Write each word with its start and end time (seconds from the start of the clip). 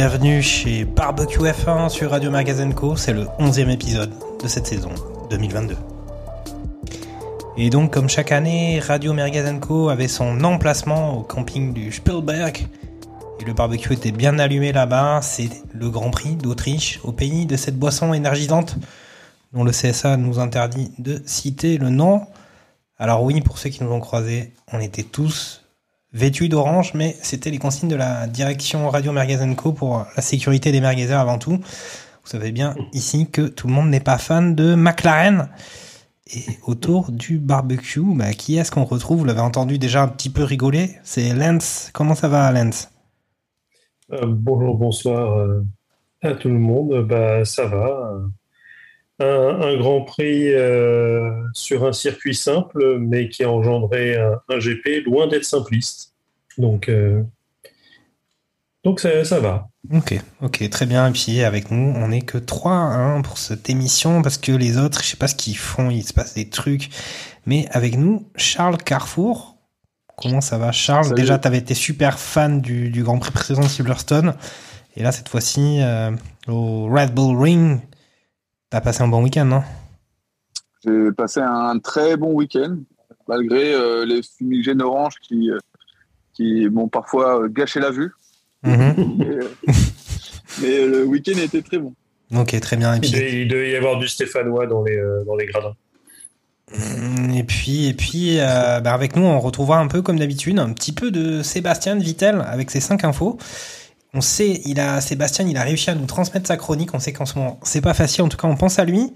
Bienvenue 0.00 0.42
chez 0.42 0.84
Barbecue 0.84 1.40
F1 1.40 1.88
sur 1.88 2.12
Radio 2.12 2.30
Magazine 2.30 2.72
Co. 2.72 2.94
C'est 2.94 3.12
le 3.12 3.24
11e 3.40 3.68
épisode 3.68 4.12
de 4.40 4.46
cette 4.46 4.68
saison 4.68 4.90
2022. 5.28 5.74
Et 7.56 7.68
donc, 7.68 7.94
comme 7.94 8.08
chaque 8.08 8.30
année, 8.30 8.78
Radio 8.78 9.12
Magazine 9.12 9.58
Co 9.58 9.88
avait 9.88 10.06
son 10.06 10.44
emplacement 10.44 11.18
au 11.18 11.22
camping 11.22 11.72
du 11.72 11.90
Spielberg. 11.90 12.68
Et 13.40 13.44
le 13.44 13.52
barbecue 13.54 13.92
était 13.92 14.12
bien 14.12 14.38
allumé 14.38 14.70
là-bas. 14.70 15.18
C'est 15.20 15.50
le 15.74 15.90
Grand 15.90 16.10
Prix 16.10 16.36
d'Autriche, 16.36 17.00
au 17.02 17.10
pays 17.10 17.44
de 17.44 17.56
cette 17.56 17.76
boisson 17.76 18.14
énergisante 18.14 18.76
dont 19.52 19.64
le 19.64 19.72
CSA 19.72 20.16
nous 20.16 20.38
interdit 20.38 20.92
de 21.00 21.20
citer 21.26 21.76
le 21.76 21.90
nom. 21.90 22.22
Alors 23.00 23.24
oui, 23.24 23.40
pour 23.40 23.58
ceux 23.58 23.70
qui 23.70 23.82
nous 23.82 23.90
ont 23.90 23.98
croisés, 23.98 24.52
on 24.72 24.78
était 24.78 25.02
tous 25.02 25.64
vêtus 26.18 26.48
d'orange, 26.48 26.92
mais 26.94 27.16
c'était 27.22 27.50
les 27.50 27.58
consignes 27.58 27.88
de 27.88 27.96
la 27.96 28.26
direction 28.26 28.90
Radio 28.90 29.12
Merguez 29.12 29.38
Co 29.56 29.72
pour 29.72 30.04
la 30.16 30.22
sécurité 30.22 30.72
des 30.72 30.80
merguezers 30.80 31.20
avant 31.20 31.38
tout. 31.38 31.52
Vous 31.52 32.30
savez 32.32 32.50
bien 32.50 32.74
ici 32.92 33.30
que 33.30 33.42
tout 33.42 33.68
le 33.68 33.72
monde 33.72 33.88
n'est 33.88 34.00
pas 34.00 34.18
fan 34.18 34.54
de 34.54 34.74
McLaren. 34.74 35.48
Et 36.34 36.44
autour 36.66 37.10
du 37.10 37.38
barbecue, 37.38 38.02
bah, 38.04 38.32
qui 38.32 38.58
est-ce 38.58 38.70
qu'on 38.70 38.84
retrouve? 38.84 39.20
Vous 39.20 39.24
l'avez 39.24 39.40
entendu 39.40 39.78
déjà 39.78 40.02
un 40.02 40.08
petit 40.08 40.28
peu 40.28 40.42
rigoler. 40.42 40.90
C'est 41.04 41.32
Lance. 41.32 41.90
Comment 41.94 42.14
ça 42.14 42.28
va, 42.28 42.50
Lance? 42.52 42.90
Euh, 44.12 44.26
bonjour, 44.26 44.76
bonsoir 44.76 45.38
euh, 45.38 45.62
à 46.20 46.34
tout 46.34 46.48
le 46.48 46.58
monde. 46.58 47.06
Bah, 47.08 47.44
ça 47.44 47.66
va. 47.66 48.18
Un, 49.20 49.76
Grand 49.78 50.02
Prix 50.02 50.52
euh, 50.52 51.30
sur 51.54 51.86
un 51.86 51.92
circuit 51.92 52.34
simple, 52.34 52.98
mais 52.98 53.28
qui 53.28 53.44
a 53.44 53.50
engendré 53.50 54.16
un 54.16 54.58
GP 54.58 55.06
loin 55.06 55.28
d'être 55.28 55.44
simpliste. 55.44 56.07
Donc, 56.58 56.88
euh, 56.88 57.22
donc 58.84 59.00
ça, 59.00 59.24
ça 59.24 59.40
va. 59.40 59.68
Ok, 59.92 60.18
ok, 60.42 60.68
très 60.70 60.86
bien. 60.86 61.08
Et 61.08 61.12
puis 61.12 61.42
avec 61.42 61.70
nous, 61.70 61.92
on 61.96 62.08
n'est 62.08 62.22
que 62.22 62.38
trois 62.38 62.72
hein, 62.72 63.22
pour 63.22 63.38
cette 63.38 63.70
émission 63.70 64.22
parce 64.22 64.38
que 64.38 64.52
les 64.52 64.76
autres, 64.76 65.02
je 65.02 65.08
sais 65.08 65.16
pas 65.16 65.28
ce 65.28 65.34
qu'ils 65.34 65.56
font, 65.56 65.90
il 65.90 66.02
se 66.02 66.12
passe 66.12 66.34
des 66.34 66.48
trucs. 66.48 66.90
Mais 67.46 67.66
avec 67.70 67.96
nous, 67.96 68.28
Charles 68.36 68.78
Carrefour. 68.78 69.56
Comment 70.16 70.40
ça 70.40 70.58
va, 70.58 70.72
Charles? 70.72 71.04
Salut. 71.04 71.20
Déjà, 71.20 71.38
tu 71.38 71.46
avais 71.46 71.58
été 71.58 71.74
super 71.74 72.18
fan 72.18 72.60
du, 72.60 72.90
du 72.90 73.04
Grand 73.04 73.18
Prix 73.18 73.30
précédent 73.30 73.62
de 73.62 73.68
Silverstone. 73.68 74.34
Et 74.96 75.02
là, 75.02 75.12
cette 75.12 75.28
fois-ci, 75.28 75.80
euh, 75.80 76.10
au 76.48 76.88
Red 76.88 77.14
Bull 77.14 77.40
Ring, 77.40 77.80
t'as 78.68 78.80
passé 78.80 79.02
un 79.02 79.08
bon 79.08 79.22
week-end, 79.22 79.44
non? 79.44 79.62
J'ai 80.84 81.12
passé 81.12 81.40
un 81.40 81.78
très 81.78 82.16
bon 82.16 82.32
week-end, 82.32 82.78
malgré 83.28 83.72
euh, 83.72 84.04
les 84.04 84.22
fumigènes 84.22 84.82
oranges 84.82 85.16
qui, 85.20 85.50
euh, 85.50 85.58
qui 86.38 86.68
m'ont 86.70 86.88
parfois 86.88 87.42
euh, 87.42 87.48
gâché 87.48 87.80
la 87.80 87.90
vue. 87.90 88.12
Mhm. 88.62 88.94
Mais, 89.18 89.26
euh, 89.26 89.50
mais, 90.62 90.78
euh, 90.78 90.86
le 90.88 91.04
week-end 91.04 91.36
était 91.42 91.62
très 91.62 91.78
bon. 91.78 91.94
Ok, 92.36 92.58
très 92.60 92.76
bien. 92.76 92.94
Et 92.94 92.96
Il 92.98 93.00
puis, 93.00 93.10
devait, 93.10 93.42
il 93.42 93.48
devait 93.48 93.70
y 93.72 93.76
avoir 93.76 93.98
du 93.98 94.06
Stéphanois 94.06 94.66
dans 94.66 94.84
les, 94.84 94.96
euh, 94.96 95.24
dans 95.26 95.34
les 95.36 95.46
gradins. 95.46 95.74
Mm, 96.72 97.30
Et 97.32 97.42
puis, 97.44 97.88
et 97.88 97.94
puis 97.94 98.38
euh, 98.38 98.80
bah, 98.80 98.92
avec 98.94 99.16
nous, 99.16 99.24
on 99.24 99.40
retrouvera 99.40 99.78
un 99.78 99.88
peu 99.88 100.00
comme 100.02 100.18
d'habitude, 100.18 100.58
un 100.60 100.72
petit 100.72 100.92
peu 100.92 101.10
de 101.10 101.42
Sébastien 101.42 101.96
de 101.96 102.02
Vittel 102.04 102.40
avec 102.46 102.70
ses 102.70 102.80
5 102.80 103.02
infos. 103.04 103.36
On 104.14 104.20
sait, 104.20 104.60
il 104.64 104.78
a, 104.80 105.00
Sébastien, 105.00 105.46
il 105.48 105.56
a 105.56 105.62
réussi 105.64 105.90
à 105.90 105.94
nous 105.94 106.06
transmettre 106.06 106.46
sa 106.46 106.56
chronique. 106.56 106.94
On 106.94 106.98
sait 107.00 107.12
qu'en 107.12 107.26
ce 107.26 107.38
moment, 107.38 107.58
c'est 107.62 107.80
pas 107.82 107.94
facile. 107.94 108.22
En 108.22 108.28
tout 108.28 108.36
cas, 108.38 108.48
on 108.48 108.56
pense 108.56 108.78
à 108.78 108.84
lui. 108.84 109.12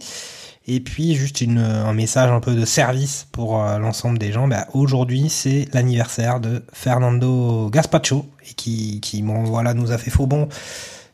Et 0.67 0.81
puis, 0.81 1.15
juste 1.15 1.41
une, 1.41 1.59
un 1.59 1.93
message 1.93 2.31
un 2.31 2.41
peu 2.41 2.55
de 2.55 2.65
service 2.65 3.27
pour 3.33 3.63
euh, 3.63 3.79
l'ensemble 3.79 4.19
des 4.19 4.31
gens. 4.33 4.47
Bah, 4.47 4.67
Aujourd'hui, 4.75 5.29
c'est 5.29 5.67
l'anniversaire 5.73 6.39
de 6.41 6.63
Fernando 6.73 7.69
Gaspacho 7.71 8.27
et 8.49 8.55
qui, 8.55 9.01
qui 9.01 9.23
bon, 9.23 9.45
voilà, 9.45 9.75
nous 9.75 9.91
a 9.91 9.99
fait 9.99 10.11
faux 10.11 10.27
bon. 10.27 10.49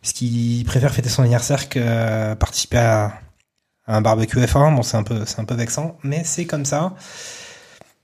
Parce 0.03 0.13
qu'il 0.13 0.65
préfère 0.65 0.95
fêter 0.95 1.09
son 1.09 1.23
anniversaire 1.23 1.69
que 1.69 2.35
participer 2.35 2.79
à, 2.79 3.13
un 3.89 4.03
barbecue 4.03 4.39
F1. 4.39 4.77
Bon, 4.77 4.83
c'est 4.83 4.97
un 4.97 5.03
peu, 5.03 5.25
c'est 5.25 5.41
un 5.41 5.45
peu 5.45 5.55
vexant, 5.55 5.97
mais 6.03 6.23
c'est 6.25 6.45
comme 6.45 6.65
ça. 6.65 6.95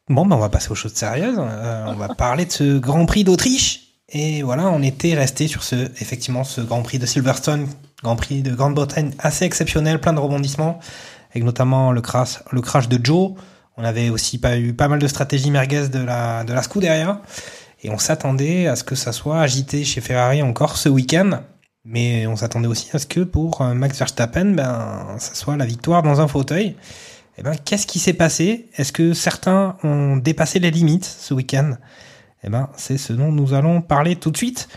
Bon, 0.09 0.27
ben, 0.27 0.37
on 0.37 0.41
va 0.41 0.49
passer 0.49 0.71
aux 0.71 0.75
choses 0.75 0.94
sérieuses. 0.94 1.38
Euh, 1.38 1.84
on 1.88 1.94
va 1.94 2.09
parler 2.15 2.47
de 2.47 2.53
ce 2.53 2.78
Grand 2.78 3.06
Prix 3.06 3.25
d'Autriche. 3.25 3.83
Et 4.09 4.43
voilà, 4.43 4.69
on 4.69 4.83
était 4.83 5.15
resté 5.15 5.47
sur 5.47 5.62
ce, 5.62 5.77
effectivement, 6.00 6.44
ce 6.44 6.60
Grand 6.60 6.83
Prix 6.83 6.99
de 6.99 7.06
Silverstone, 7.06 7.69
Grand 8.03 8.16
Prix 8.16 8.43
de 8.43 8.54
Grande-Bretagne 8.54 9.12
assez 9.19 9.44
exceptionnel, 9.44 10.00
plein 10.00 10.12
de 10.12 10.21
rebondissements, 10.21 10.78
avec 11.34 11.45
notamment 11.45 11.93
le 11.93 12.00
crash, 12.00 12.89
de 12.89 13.05
Joe. 13.05 13.33
On 13.77 13.84
avait 13.84 14.09
aussi 14.09 14.39
pas 14.39 14.56
eu 14.56 14.72
pas 14.72 14.87
mal 14.87 15.00
de 15.00 15.09
stratégies 15.09 15.50
merguez 15.50 15.89
de 15.89 15.99
la, 15.99 16.45
de 16.45 16.53
la 16.53 16.62
Scuderia. 16.62 17.21
Et 17.83 17.91
on 17.91 17.99
s'attendait 17.99 18.67
à 18.69 18.77
ce 18.77 18.84
que 18.84 18.95
ça 18.95 19.12
soit 19.12 19.41
agité 19.41 19.84
chez 19.84 20.00
Ferrari 20.00 20.43
encore 20.43 20.77
ce 20.77 20.89
week-end. 20.89 21.41
Mais 21.84 22.27
on 22.27 22.37
s'attendait 22.37 22.69
aussi 22.69 22.89
à 22.95 22.99
ce 22.99 23.06
que 23.06 23.21
pour 23.21 23.61
euh, 23.61 23.75
Max 23.75 23.99
Verstappen, 23.99 24.53
ben, 24.53 25.17
ça 25.19 25.34
soit 25.34 25.56
la 25.56 25.67
victoire 25.67 26.03
dans 26.03 26.21
un 26.21 26.28
fauteuil. 26.28 26.77
Eh 27.37 27.43
ben, 27.43 27.55
qu'est-ce 27.62 27.87
qui 27.87 27.99
s'est 27.99 28.15
passé? 28.15 28.71
Est-ce 28.77 28.93
que 28.93 29.12
certains 29.12 29.77
ont 29.83 30.16
dépassé 30.16 30.61
les 30.61 30.71
limites 30.71 31.05
ce 31.05 31.34
week-end? 31.34 31.72
Eh 32.43 32.49
ben, 32.49 32.71
c'est 32.77 32.97
ce 32.97 33.12
dont 33.12 33.33
nous 33.33 33.53
allons 33.53 33.83
parler 33.83 34.16
tout 34.16 34.31
de 34.31 34.37
suite. 34.37 34.69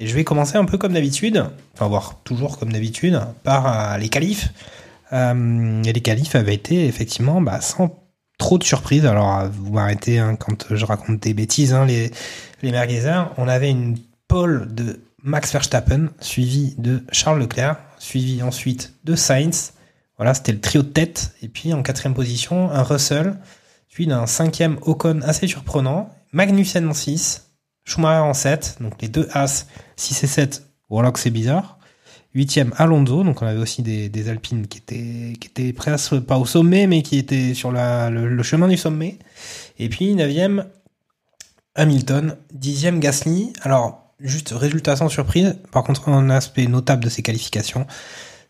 Et 0.00 0.06
je 0.06 0.14
vais 0.14 0.24
commencer 0.24 0.56
un 0.56 0.64
peu 0.64 0.76
comme 0.76 0.94
d'habitude, 0.94 1.46
enfin 1.74 1.86
voire 1.86 2.16
toujours 2.24 2.58
comme 2.58 2.72
d'habitude, 2.72 3.20
par 3.44 3.66
euh, 3.94 3.98
les 3.98 4.08
qualifs. 4.08 4.50
Euh, 5.12 5.82
et 5.84 5.92
les 5.92 6.00
qualifs 6.00 6.34
avaient 6.34 6.54
été 6.54 6.86
effectivement 6.86 7.40
bah, 7.40 7.60
sans 7.60 8.02
trop 8.38 8.58
de 8.58 8.64
surprises. 8.64 9.06
Alors 9.06 9.38
euh, 9.38 9.48
vous 9.48 9.72
m'arrêtez 9.72 10.18
hein, 10.18 10.36
quand 10.36 10.74
je 10.74 10.84
raconte 10.84 11.20
des 11.20 11.34
bêtises, 11.34 11.72
hein, 11.72 11.84
les, 11.84 12.10
les. 12.62 12.72
On 13.36 13.48
avait 13.48 13.70
une 13.70 13.98
pole 14.28 14.74
de 14.74 15.00
Max 15.22 15.52
Verstappen, 15.52 16.08
suivi 16.20 16.74
de 16.78 17.02
Charles 17.12 17.40
Leclerc, 17.40 17.76
suivi 17.98 18.42
ensuite 18.42 18.94
de 19.04 19.14
Sainz. 19.14 19.72
Voilà, 20.16 20.34
c'était 20.34 20.52
le 20.52 20.60
trio 20.60 20.82
de 20.82 20.88
tête. 20.88 21.34
Et 21.42 21.48
puis 21.48 21.72
en 21.74 21.82
quatrième 21.82 22.14
position, 22.14 22.70
un 22.70 22.82
Russell, 22.82 23.36
suivi 23.88 24.08
d'un 24.08 24.26
cinquième 24.26 24.78
Ocon 24.82 25.20
assez 25.22 25.46
surprenant, 25.46 26.10
Magnussen 26.32 26.88
en 26.88 26.94
6, 26.94 27.50
Schumacher 27.84 28.20
en 28.20 28.34
7, 28.34 28.78
donc 28.80 29.00
les 29.00 29.08
deux 29.08 29.28
As 29.32 29.66
6 29.96 30.24
et 30.24 30.26
7, 30.26 30.66
voilà 30.88 31.10
que 31.12 31.18
c'est 31.18 31.30
bizarre. 31.30 31.75
Huitième 32.36 32.74
Alonso, 32.76 33.24
donc 33.24 33.40
on 33.40 33.46
avait 33.46 33.58
aussi 33.58 33.80
des, 33.80 34.28
Alpines 34.28 34.66
qui 34.66 34.76
étaient, 34.76 35.32
qui 35.40 35.48
étaient 35.48 35.72
presque 35.72 36.20
pas 36.20 36.36
au 36.36 36.44
sommet, 36.44 36.86
mais 36.86 37.00
qui 37.00 37.16
étaient 37.16 37.54
sur 37.54 37.72
le, 37.72 38.42
chemin 38.42 38.68
du 38.68 38.76
sommet. 38.76 39.18
Et 39.78 39.88
puis 39.88 40.14
neuvième 40.14 40.66
Hamilton, 41.76 42.36
dixième 42.52 43.00
Gasly. 43.00 43.54
Alors, 43.62 44.12
juste 44.20 44.50
résultat 44.50 44.96
sans 44.96 45.08
surprise. 45.08 45.56
Par 45.72 45.82
contre, 45.82 46.10
un 46.10 46.28
aspect 46.28 46.66
notable 46.66 47.04
de 47.04 47.08
ces 47.08 47.22
qualifications, 47.22 47.86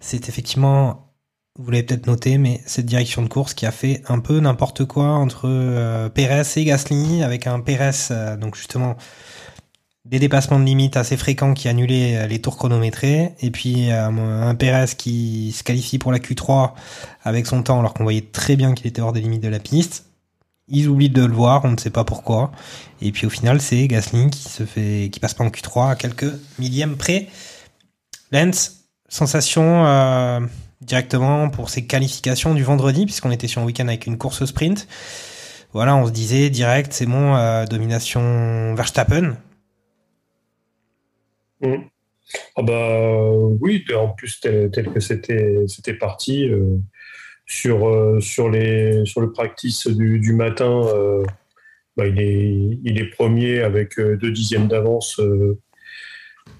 c'est 0.00 0.28
effectivement, 0.28 1.12
vous 1.56 1.70
l'avez 1.70 1.84
peut-être 1.84 2.08
noté, 2.08 2.38
mais 2.38 2.62
cette 2.66 2.86
direction 2.86 3.22
de 3.22 3.28
course 3.28 3.54
qui 3.54 3.66
a 3.66 3.70
fait 3.70 4.02
un 4.08 4.18
peu 4.18 4.40
n'importe 4.40 4.84
quoi 4.84 5.10
entre 5.10 5.42
euh, 5.44 6.08
Perez 6.08 6.42
et 6.56 6.64
Gasly, 6.64 7.22
avec 7.22 7.46
un 7.46 7.60
Perez, 7.60 7.90
euh, 8.10 8.36
donc 8.36 8.56
justement, 8.56 8.96
des 10.10 10.20
dépassements 10.20 10.60
de 10.60 10.64
limites 10.64 10.96
assez 10.96 11.16
fréquents 11.16 11.52
qui 11.52 11.68
annulaient 11.68 12.16
euh, 12.16 12.26
les 12.26 12.40
tours 12.40 12.56
chronométrés, 12.56 13.32
et 13.40 13.50
puis 13.50 13.90
euh, 13.90 14.06
un 14.06 14.54
Perez 14.54 14.94
qui 14.96 15.52
se 15.52 15.64
qualifie 15.64 15.98
pour 15.98 16.12
la 16.12 16.18
Q3 16.18 16.72
avec 17.24 17.46
son 17.46 17.62
temps 17.62 17.80
alors 17.80 17.92
qu'on 17.92 18.04
voyait 18.04 18.26
très 18.32 18.56
bien 18.56 18.74
qu'il 18.74 18.86
était 18.86 19.02
hors 19.02 19.12
des 19.12 19.20
limites 19.20 19.42
de 19.42 19.48
la 19.48 19.58
piste. 19.58 20.06
Ils 20.68 20.88
oublient 20.88 21.10
de 21.10 21.24
le 21.24 21.32
voir, 21.32 21.64
on 21.64 21.72
ne 21.72 21.76
sait 21.76 21.90
pas 21.90 22.04
pourquoi. 22.04 22.52
Et 23.00 23.12
puis 23.12 23.26
au 23.26 23.30
final, 23.30 23.60
c'est 23.60 23.86
Gasly 23.86 24.30
qui 24.30 24.48
se 24.48 24.64
fait, 24.64 25.10
qui 25.12 25.20
passe 25.20 25.34
pas 25.34 25.44
en 25.44 25.48
Q3 25.48 25.90
à 25.90 25.96
quelques 25.96 26.32
millièmes 26.58 26.96
près. 26.96 27.28
Lens, 28.32 28.84
sensation 29.08 29.86
euh, 29.86 30.40
directement 30.80 31.50
pour 31.50 31.70
ses 31.70 31.84
qualifications 31.86 32.54
du 32.54 32.64
vendredi, 32.64 33.06
puisqu'on 33.06 33.30
était 33.30 33.46
sur 33.46 33.62
un 33.62 33.64
week-end 33.64 33.86
avec 33.86 34.06
une 34.06 34.18
course 34.18 34.44
sprint. 34.44 34.88
Voilà, 35.72 35.94
on 35.96 36.06
se 36.06 36.12
disait 36.12 36.48
direct, 36.50 36.92
c'est 36.92 37.06
bon, 37.06 37.64
domination 37.66 38.74
Verstappen. 38.74 39.36
Mm. 41.60 41.76
Ah 42.56 42.62
bah 42.62 43.30
oui, 43.60 43.84
en 43.94 44.08
plus 44.08 44.40
tel, 44.40 44.70
tel 44.70 44.92
que 44.92 45.00
c'était 45.00 45.64
c'était 45.68 45.94
parti, 45.94 46.48
euh, 46.48 46.76
sur, 47.46 47.88
euh, 47.88 48.20
sur, 48.20 48.50
les, 48.50 49.04
sur 49.06 49.20
le 49.20 49.30
practice 49.30 49.86
du, 49.86 50.18
du 50.18 50.32
matin, 50.32 50.82
euh, 50.88 51.24
bah, 51.96 52.06
il, 52.06 52.20
est, 52.20 52.78
il 52.84 53.00
est 53.00 53.10
premier 53.10 53.60
avec 53.60 53.98
euh, 53.98 54.16
deux 54.16 54.32
dixièmes 54.32 54.68
d'avance 54.68 55.20
euh, 55.20 55.58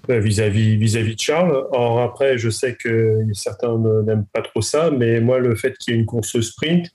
vis-à-vis 0.07 0.77
vis-à-vis 0.77 1.15
de 1.15 1.19
Charles. 1.19 1.67
Or 1.71 1.99
après, 1.99 2.37
je 2.37 2.49
sais 2.49 2.75
que 2.75 3.19
certains 3.33 3.77
n'aiment 3.77 4.25
pas 4.31 4.41
trop 4.41 4.61
ça, 4.61 4.89
mais 4.89 5.19
moi, 5.19 5.39
le 5.39 5.55
fait 5.55 5.77
qu'il 5.77 5.93
y 5.93 5.97
ait 5.97 5.99
une 5.99 6.05
course 6.05 6.39
sprint, 6.39 6.89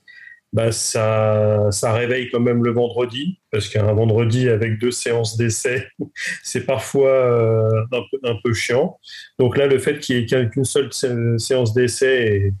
bah, 0.53 0.71
ça, 0.71 1.67
ça 1.71 1.93
réveille 1.93 2.29
quand 2.31 2.39
même 2.39 2.63
le 2.63 2.71
vendredi, 2.71 3.39
parce 3.51 3.67
qu'un 3.69 3.91
vendredi 3.93 4.49
avec 4.49 4.79
deux 4.79 4.91
séances 4.91 5.35
d'essai, 5.37 5.87
c'est 6.43 6.65
parfois 6.65 7.09
euh, 7.09 7.83
un, 7.91 8.01
peu, 8.11 8.19
un 8.23 8.35
peu 8.43 8.53
chiant. 8.53 8.99
Donc 9.39 9.57
là, 9.57 9.67
le 9.67 9.79
fait 9.79 9.99
qu'il 9.99 10.17
n'y 10.25 10.33
ait 10.33 10.49
qu'une 10.49 10.63
seule 10.65 10.93
sé- 10.93 11.37
séance 11.39 11.73
d'essai 11.73 12.53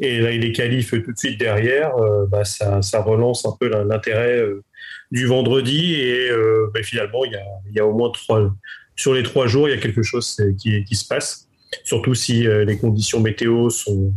et, 0.00 0.06
et 0.08 0.18
là, 0.20 0.32
il 0.32 0.44
est 0.44 0.52
qualif 0.52 0.90
tout 0.90 1.12
de 1.12 1.18
suite 1.18 1.38
derrière, 1.38 1.94
euh, 1.98 2.26
bah, 2.26 2.44
ça, 2.44 2.82
ça 2.82 3.02
relance 3.02 3.44
un 3.46 3.54
peu 3.60 3.68
l'in- 3.68 3.84
l'intérêt 3.84 4.38
euh, 4.40 4.64
du 5.10 5.26
vendredi 5.26 5.94
et 5.94 6.30
bah, 6.72 6.82
finalement, 6.82 7.24
il 7.24 7.32
y 7.32 7.36
a, 7.36 7.44
il 7.68 7.76
y 7.76 7.80
a 7.80 7.86
au 7.86 7.92
moins 7.96 8.10
trois, 8.10 8.52
sur 8.96 9.14
les 9.14 9.22
trois 9.22 9.46
jours, 9.46 9.68
il 9.68 9.74
y 9.74 9.78
a 9.78 9.80
quelque 9.80 10.02
chose 10.02 10.36
qui, 10.58 10.82
qui 10.84 10.96
se 10.96 11.06
passe, 11.06 11.48
surtout 11.84 12.14
si 12.14 12.44
les 12.66 12.78
conditions 12.78 13.20
météo 13.20 13.70
sont, 13.70 14.12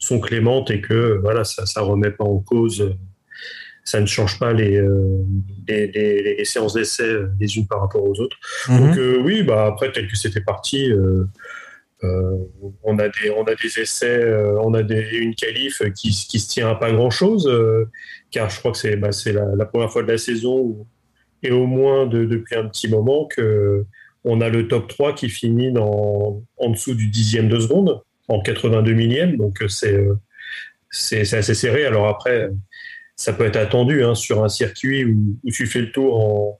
sont 0.00 0.18
clémentes 0.18 0.70
et 0.72 0.80
que 0.80 1.18
voilà, 1.22 1.44
ça 1.44 1.62
ne 1.80 1.86
remet 1.86 2.10
pas 2.10 2.24
en 2.24 2.38
cause, 2.40 2.96
ça 3.84 4.00
ne 4.00 4.06
change 4.06 4.38
pas 4.38 4.52
les, 4.52 4.76
euh, 4.76 5.24
les, 5.68 5.86
les- 5.88 6.36
les 6.36 6.44
séances 6.44 6.74
d'essai 6.74 7.04
euh, 7.04 7.28
les 7.38 7.56
unes 7.56 7.66
par 7.68 7.80
rapport 7.82 8.02
aux 8.04 8.18
autres. 8.20 8.36
Donc 8.68 8.96
Mhm. 8.96 8.98
euh, 8.98 9.18
oui, 9.22 9.42
bah, 9.42 9.66
après, 9.66 9.92
tel 9.92 10.08
que 10.08 10.16
c'était 10.16 10.40
parti, 10.40 10.90
euh, 10.90 11.24
on, 12.82 12.98
a 12.98 13.08
des, 13.08 13.30
on 13.30 13.44
a 13.44 13.54
des 13.54 13.78
essais, 13.78 14.24
on 14.62 14.72
a 14.74 14.82
des, 14.82 15.06
une 15.18 15.34
qualif 15.34 15.82
qui, 15.94 16.10
qui 16.10 16.38
se 16.40 16.48
tient 16.48 16.70
à 16.70 16.74
pas 16.74 16.92
grand-chose, 16.92 17.50
car 18.30 18.48
je 18.48 18.58
crois 18.58 18.72
que 18.72 18.78
c'est 18.78 18.96
bah, 18.96 19.10
la, 19.26 19.54
la 19.54 19.64
première 19.66 19.90
fois 19.92 20.02
de 20.02 20.08
la 20.10 20.18
saison, 20.18 20.58
où- 20.60 20.86
et 21.42 21.50
au 21.50 21.66
moins 21.66 22.06
de- 22.06 22.24
depuis 22.24 22.56
un 22.56 22.66
petit 22.68 22.88
moment, 22.88 23.26
que 23.26 23.84
on 24.24 24.40
a 24.42 24.48
le 24.50 24.68
top 24.68 24.88
3 24.88 25.14
qui 25.14 25.28
finit 25.30 25.72
dans, 25.72 26.42
en 26.58 26.70
dessous 26.70 26.94
du 26.94 27.08
dixième 27.08 27.48
de 27.48 27.58
seconde, 27.58 28.00
en 28.30 28.40
82 28.40 28.92
millième, 28.92 29.36
donc 29.36 29.60
euh, 29.60 29.68
c'est 29.68 29.94
euh, 29.94 30.14
c'est 30.90 31.24
c'est 31.24 31.38
assez 31.38 31.54
serré. 31.54 31.84
Alors 31.84 32.08
après, 32.08 32.48
ça 33.16 33.32
peut 33.32 33.44
être 33.44 33.56
attendu 33.56 34.04
hein, 34.04 34.14
sur 34.14 34.44
un 34.44 34.48
circuit 34.48 35.04
où, 35.04 35.36
tu 35.52 35.66
fais 35.66 35.80
le 35.80 35.92
tour 35.92 36.20
en, 36.20 36.56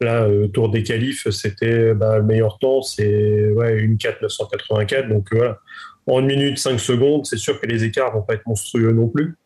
Là, 0.00 0.24
euh, 0.24 0.48
tour 0.48 0.68
des 0.68 0.82
qualifs, 0.82 1.30
c'était 1.30 1.94
bah, 1.94 2.18
le 2.18 2.24
meilleur 2.24 2.58
temps, 2.58 2.82
c'est 2.82 3.52
une 3.76 3.98
4 3.98 4.20
984. 4.20 5.08
Donc 5.08 5.28
voilà, 5.30 5.60
en 6.08 6.18
une 6.18 6.26
minute 6.26 6.58
5 6.58 6.80
secondes, 6.80 7.24
c'est 7.24 7.36
sûr 7.36 7.60
que 7.60 7.66
les 7.66 7.84
écarts 7.84 8.12
vont 8.12 8.22
pas 8.22 8.34
être 8.34 8.44
monstrueux 8.44 8.90
non 8.90 9.08
plus. 9.08 9.36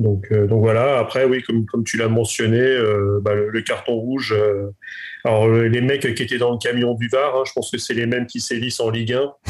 Donc, 0.00 0.26
euh, 0.32 0.46
donc 0.46 0.60
voilà. 0.60 0.98
Après, 0.98 1.24
oui, 1.26 1.42
comme, 1.42 1.66
comme 1.66 1.84
tu 1.84 1.96
l'as 1.98 2.08
mentionné, 2.08 2.58
euh, 2.58 3.20
bah, 3.22 3.34
le, 3.34 3.50
le 3.50 3.60
carton 3.62 3.92
rouge. 3.94 4.32
euh, 4.36 4.70
alors 5.24 5.46
le- 5.46 5.68
les 5.68 5.82
mecs 5.82 6.14
qui 6.14 6.22
étaient 6.22 6.38
dans 6.38 6.52
le 6.52 6.58
camion 6.58 6.94
du 6.94 7.08
Var, 7.08 7.36
hein, 7.36 7.42
je 7.46 7.52
pense 7.52 7.70
que 7.70 7.76
c'est 7.76 7.92
les 7.92 8.06
mêmes 8.06 8.26
qui 8.26 8.40
sévissent 8.40 8.80
en 8.80 8.88
Ligue 8.90 9.12
1. 9.12 9.32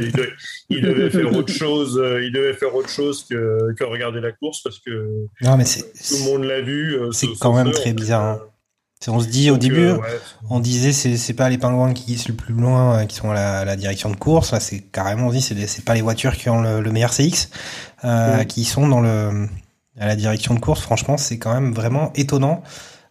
ils, 0.00 0.12
devaient, 0.12 0.28
ils 0.70 0.80
devaient 0.80 1.10
faire 1.10 1.36
autre 1.36 1.52
chose. 1.52 2.00
Ils 2.22 2.32
devaient 2.32 2.54
faire 2.54 2.74
autre 2.74 2.88
chose 2.88 3.26
que, 3.28 3.74
que 3.76 3.82
regarder 3.84 4.20
la 4.20 4.30
course 4.32 4.62
parce 4.62 4.78
que 4.78 5.26
Non, 5.42 5.56
mais 5.56 5.64
tout 5.64 6.16
le 6.18 6.24
monde 6.32 6.44
l'a 6.44 6.60
vu. 6.60 6.96
c'est 7.12 7.26
quand 7.40 7.52
même 7.54 7.72
très 7.72 7.92
bizarre, 7.92 8.22
hein. 8.24 8.40
On 9.06 9.20
se 9.20 9.28
dit 9.28 9.50
au 9.50 9.58
début, 9.58 9.84
euh, 9.88 9.96
ouais. 9.98 10.08
on 10.48 10.60
disait 10.60 10.92
c'est 10.92 11.18
c'est 11.18 11.34
pas 11.34 11.50
les 11.50 11.58
pingouins 11.58 11.92
qui 11.92 12.06
glissent 12.06 12.26
le 12.28 12.32
plus 12.34 12.54
loin, 12.54 13.04
qui 13.04 13.16
sont 13.16 13.30
à 13.30 13.34
la, 13.34 13.58
à 13.58 13.64
la 13.66 13.76
direction 13.76 14.08
de 14.10 14.16
course. 14.16 14.50
Là, 14.52 14.60
c'est 14.60 14.80
carrément 14.80 15.26
on 15.26 15.30
se 15.30 15.34
dit 15.34 15.42
c'est 15.42 15.66
c'est 15.66 15.84
pas 15.84 15.92
les 15.94 16.00
voitures 16.00 16.32
qui 16.34 16.48
ont 16.48 16.62
le, 16.62 16.80
le 16.80 16.90
meilleur 16.90 17.10
CX 17.12 17.50
euh, 18.04 18.38
Mm. 18.38 18.44
qui 18.46 18.64
sont 18.64 18.88
dans 18.88 19.02
le 19.02 19.46
à 19.98 20.06
la 20.06 20.16
direction 20.16 20.54
de 20.54 20.60
course. 20.60 20.80
Franchement, 20.80 21.16
c'est 21.16 21.38
quand 21.38 21.52
même 21.54 21.72
vraiment 21.72 22.12
étonnant. 22.14 22.62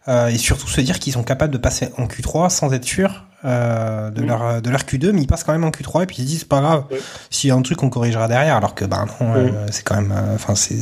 Euh, 0.06 0.26
et 0.28 0.36
surtout 0.36 0.68
se 0.68 0.80
dire 0.82 0.98
qu'ils 0.98 1.14
sont 1.14 1.22
capables 1.22 1.52
de 1.52 1.56
passer 1.58 1.88
en 1.96 2.04
Q3 2.06 2.50
sans 2.50 2.74
être 2.74 2.84
sûrs 2.84 3.24
euh, 3.46 4.10
de 4.10 4.20
Mm. 4.22 4.26
leur 4.26 4.62
de 4.62 4.68
leur 4.70 4.80
Q2, 4.80 5.12
mais 5.12 5.22
ils 5.22 5.26
passent 5.26 5.44
quand 5.44 5.52
même 5.52 5.64
en 5.64 5.70
Q3 5.70 6.02
et 6.02 6.06
puis 6.06 6.16
ils 6.18 6.22
se 6.24 6.26
disent 6.28 6.38
c'est 6.40 6.48
pas 6.48 6.60
grave. 6.60 6.84
S'il 7.30 7.48
y 7.48 7.50
a 7.50 7.54
un 7.54 7.62
truc, 7.62 7.82
on 7.82 7.88
corrigera 7.88 8.28
derrière. 8.28 8.56
Alors 8.56 8.74
que 8.74 8.84
bah 8.84 9.06
non, 9.20 9.34
euh, 9.34 9.66
c'est 9.70 9.82
quand 9.82 9.94
même. 9.96 10.12
euh, 10.12 10.34
Enfin, 10.34 10.54
c'est 10.54 10.76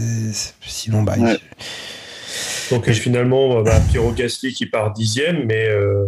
sinon 0.60 1.02
bah. 1.02 1.14
Ouais. 1.18 1.38
Donc 2.70 2.88
euh, 2.88 2.92
finalement, 2.92 3.62
bah, 3.62 3.78
Piero 3.90 4.10
Gasly 4.12 4.52
qui 4.52 4.66
part 4.66 4.92
dixième, 4.92 5.44
mais 5.46 5.68
euh, 5.68 6.06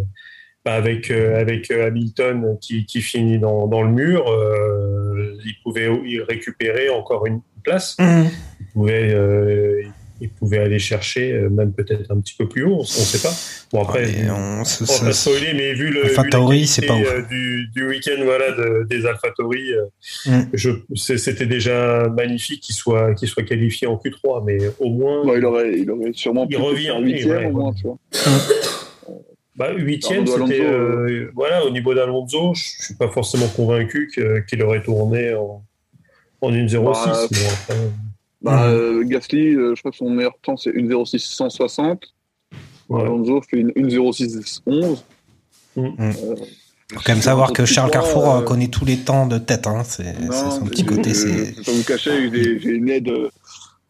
bah, 0.64 0.74
avec, 0.74 1.10
euh, 1.10 1.40
avec 1.40 1.70
euh, 1.70 1.86
Hamilton 1.86 2.56
qui, 2.60 2.86
qui 2.86 3.00
finit 3.02 3.38
dans, 3.38 3.66
dans 3.68 3.82
le 3.82 3.90
mur, 3.90 4.28
euh, 4.28 5.36
il 5.44 5.54
pouvait 5.62 5.88
y 6.04 6.20
récupérer 6.20 6.88
encore 6.90 7.26
une 7.26 7.40
place. 7.62 7.96
Mhm. 7.98 8.28
Il 8.76 8.80
pouvait, 8.80 9.14
euh, 9.14 9.82
il 10.20 10.28
pouvait 10.30 10.58
aller 10.58 10.78
chercher 10.80 11.32
euh, 11.32 11.48
même 11.48 11.72
peut-être 11.72 12.10
un 12.10 12.18
petit 12.20 12.34
peu 12.36 12.48
plus 12.48 12.64
haut, 12.64 12.78
on 12.78 12.80
ne 12.80 12.84
sait 12.84 13.20
pas. 13.26 13.32
Bon 13.72 13.82
après, 13.82 14.04
on 14.30 14.64
se- 14.64 14.82
on 14.82 14.86
va 14.86 14.92
se- 14.92 15.04
pas 15.04 15.12
spoiler, 15.12 15.54
mais 15.54 15.74
vu 15.74 15.90
le 15.90 16.04
Alpha 16.06 16.24
c'est 16.66 16.86
pas 16.86 16.94
euh, 16.98 17.22
du, 17.30 17.68
du 17.74 17.86
week-end 17.86 18.20
voilà, 18.24 18.50
de- 18.52 18.84
des 18.90 19.06
AlphaTauri, 19.06 19.72
euh, 19.74 19.84
Mm. 20.26 20.96
c'était 20.96 21.46
déjà 21.46 22.08
magnifique 22.08 22.62
qu'il 22.62 22.74
soit, 22.74 23.14
qu'il 23.14 23.28
soit 23.28 23.44
qualifié 23.44 23.86
en 23.86 23.96
Q3, 23.96 24.42
mais 24.44 24.58
au 24.80 24.90
moins... 24.90 25.24
Bah, 25.24 25.34
il, 25.36 25.44
aurait, 25.44 25.78
il 25.78 25.90
aurait 25.90 26.10
sûrement 26.12 26.46
Il 26.50 26.56
pu 26.56 26.62
revient, 26.62 26.94
oui, 27.00 27.12
huitième 27.12 27.30
ouais, 27.30 27.46
au 27.46 27.50
moins, 27.52 27.70
ouais. 27.70 27.76
tu 27.80 27.86
vois. 27.86 27.98
Bah, 29.56 29.72
huitième, 29.76 30.26
c'était 30.26 30.60
Alonso, 30.60 30.74
euh, 30.74 31.30
voilà 31.32 31.64
au 31.64 31.70
niveau 31.70 31.94
d'Alonso, 31.94 32.54
je 32.54 32.62
suis 32.86 32.94
pas 32.94 33.08
forcément 33.08 33.46
convaincu 33.46 34.10
qu'il 34.48 34.62
aurait 34.62 34.82
tourné 34.82 35.32
en 35.34 35.62
en 36.40 36.50
1.06. 36.52 36.82
Bah, 36.82 37.26
mais 37.30 37.38
après, 37.46 37.76
Bah, 38.44 38.68
Mhm. 38.68 38.74
euh, 38.74 39.04
Gasly, 39.04 39.54
euh, 39.54 39.74
je 39.74 39.80
crois 39.80 39.90
que 39.90 39.96
son 39.96 40.10
meilleur 40.10 40.34
temps 40.42 40.56
c'est 40.56 40.70
1.06.160. 40.70 42.02
ouais. 42.90 43.00
Alonso 43.02 43.40
fait 43.42 43.56
une 43.58 43.70
1.06.11. 43.74 45.02
Mm. 45.76 45.82
Euh, 45.98 46.12
Faut 46.92 47.00
quand 47.04 47.12
même 47.14 47.22
savoir 47.22 47.52
que 47.54 47.64
Charles 47.64 47.90
Carrefour 47.90 48.30
euh, 48.30 48.42
connaît 48.42 48.68
tous 48.68 48.84
les 48.84 48.98
temps 48.98 49.26
de 49.26 49.38
tête. 49.38 49.66
Hein. 49.66 49.82
C'est 49.84 50.14
son 50.30 50.66
petit 50.66 50.84
côté. 50.84 51.14
je- 51.14 51.64
pas 51.64 51.72
vous 51.72 51.82
cacher, 51.84 52.30
j'ai 52.60 52.70
une 52.70 52.88
aide. 52.90 53.10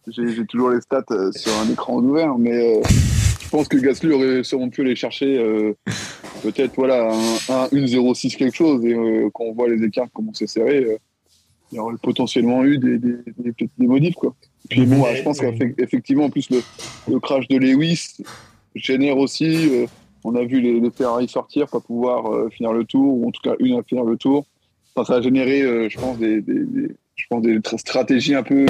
J'ai 0.06 0.44
toujours 0.46 0.70
les 0.70 0.80
stats 0.80 1.04
sur 1.34 1.52
un 1.58 1.68
écran 1.72 1.96
ouvert, 1.96 2.38
mais 2.38 2.76
euh, 2.78 2.82
je 3.42 3.48
pense 3.50 3.66
que 3.68 3.76
Gasly 3.78 4.12
aurait 4.12 4.44
sûrement 4.44 4.68
pu 4.68 4.82
aller 4.82 4.94
chercher 4.96 5.36
euh, 5.38 5.72
peut-être 6.42 6.74
voilà, 6.76 7.10
un, 7.12 7.52
un 7.54 7.66
1-0-6 7.68 8.36
quelque 8.36 8.54
chose. 8.54 8.84
Et 8.84 8.94
euh, 8.94 9.28
quand 9.34 9.44
on 9.44 9.52
voit 9.54 9.68
les 9.68 9.82
écarts 9.84 10.06
comment 10.14 10.32
c'est 10.32 10.46
serré, 10.46 10.84
euh, 10.84 10.96
il 11.74 11.76
y 11.76 11.80
aurait 11.80 11.96
potentiellement 12.00 12.64
eu 12.64 12.78
des, 12.78 12.98
des, 12.98 13.16
des, 13.36 13.86
modifs. 13.86 14.14
Quoi. 14.14 14.34
Puis 14.70 14.86
bon, 14.86 15.02
Ouais, 15.02 15.16
je 15.16 15.22
pense 15.24 15.40
ouais. 15.40 15.74
qu'effectivement, 15.76 16.24
en 16.24 16.30
plus, 16.30 16.48
le, 16.50 16.62
le 17.10 17.18
crash 17.20 17.48
de 17.48 17.58
Lewis 17.58 18.16
génère 18.76 19.18
aussi. 19.18 19.68
euh, 19.70 19.86
on 20.26 20.34
a 20.36 20.44
vu 20.44 20.60
les, 20.60 20.80
les 20.80 20.90
Ferrari 20.90 21.28
sortir, 21.28 21.66
pas 21.68 21.80
pouvoir 21.80 22.32
euh, 22.32 22.48
finir 22.48 22.72
le 22.72 22.84
tour, 22.84 23.18
ou 23.18 23.28
en 23.28 23.30
tout 23.30 23.42
cas 23.42 23.54
une 23.58 23.78
à 23.78 23.82
finir 23.82 24.04
le 24.04 24.16
tour. 24.16 24.46
Enfin, 24.96 25.12
ça 25.12 25.18
a 25.18 25.22
généré, 25.22 25.60
euh, 25.62 25.88
je 25.90 25.98
pense, 25.98 26.16
des, 26.18 26.40
des, 26.40 26.64
des- 26.64 26.94
je 27.16 27.24
pense 27.28 27.42
des 27.42 27.58
tra- 27.58 27.76
stratégies 27.78 28.34
un 28.34 28.42
peu 28.42 28.64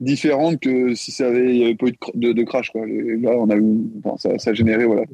différentes 0.00 0.60
que 0.60 0.94
si 0.94 1.10
ça 1.12 1.26
avait, 1.28 1.54
il 1.54 1.60
y 1.60 1.64
avait 1.64 1.74
pas 1.76 1.86
eu 1.86 1.92
de, 1.92 1.96
cr- 1.96 2.10
de, 2.18 2.32
de 2.32 2.42
crash. 2.42 2.70
Quoi. 2.70 2.86
Et 2.86 3.16
là, 3.16 3.30
on 3.38 3.48
a 3.50 3.56
eu, 3.56 3.64
enfin, 4.04 4.16
ça, 4.18 4.38
ça 4.38 4.50
a 4.50 4.54
généré 4.54 4.84
voilà, 4.84 5.04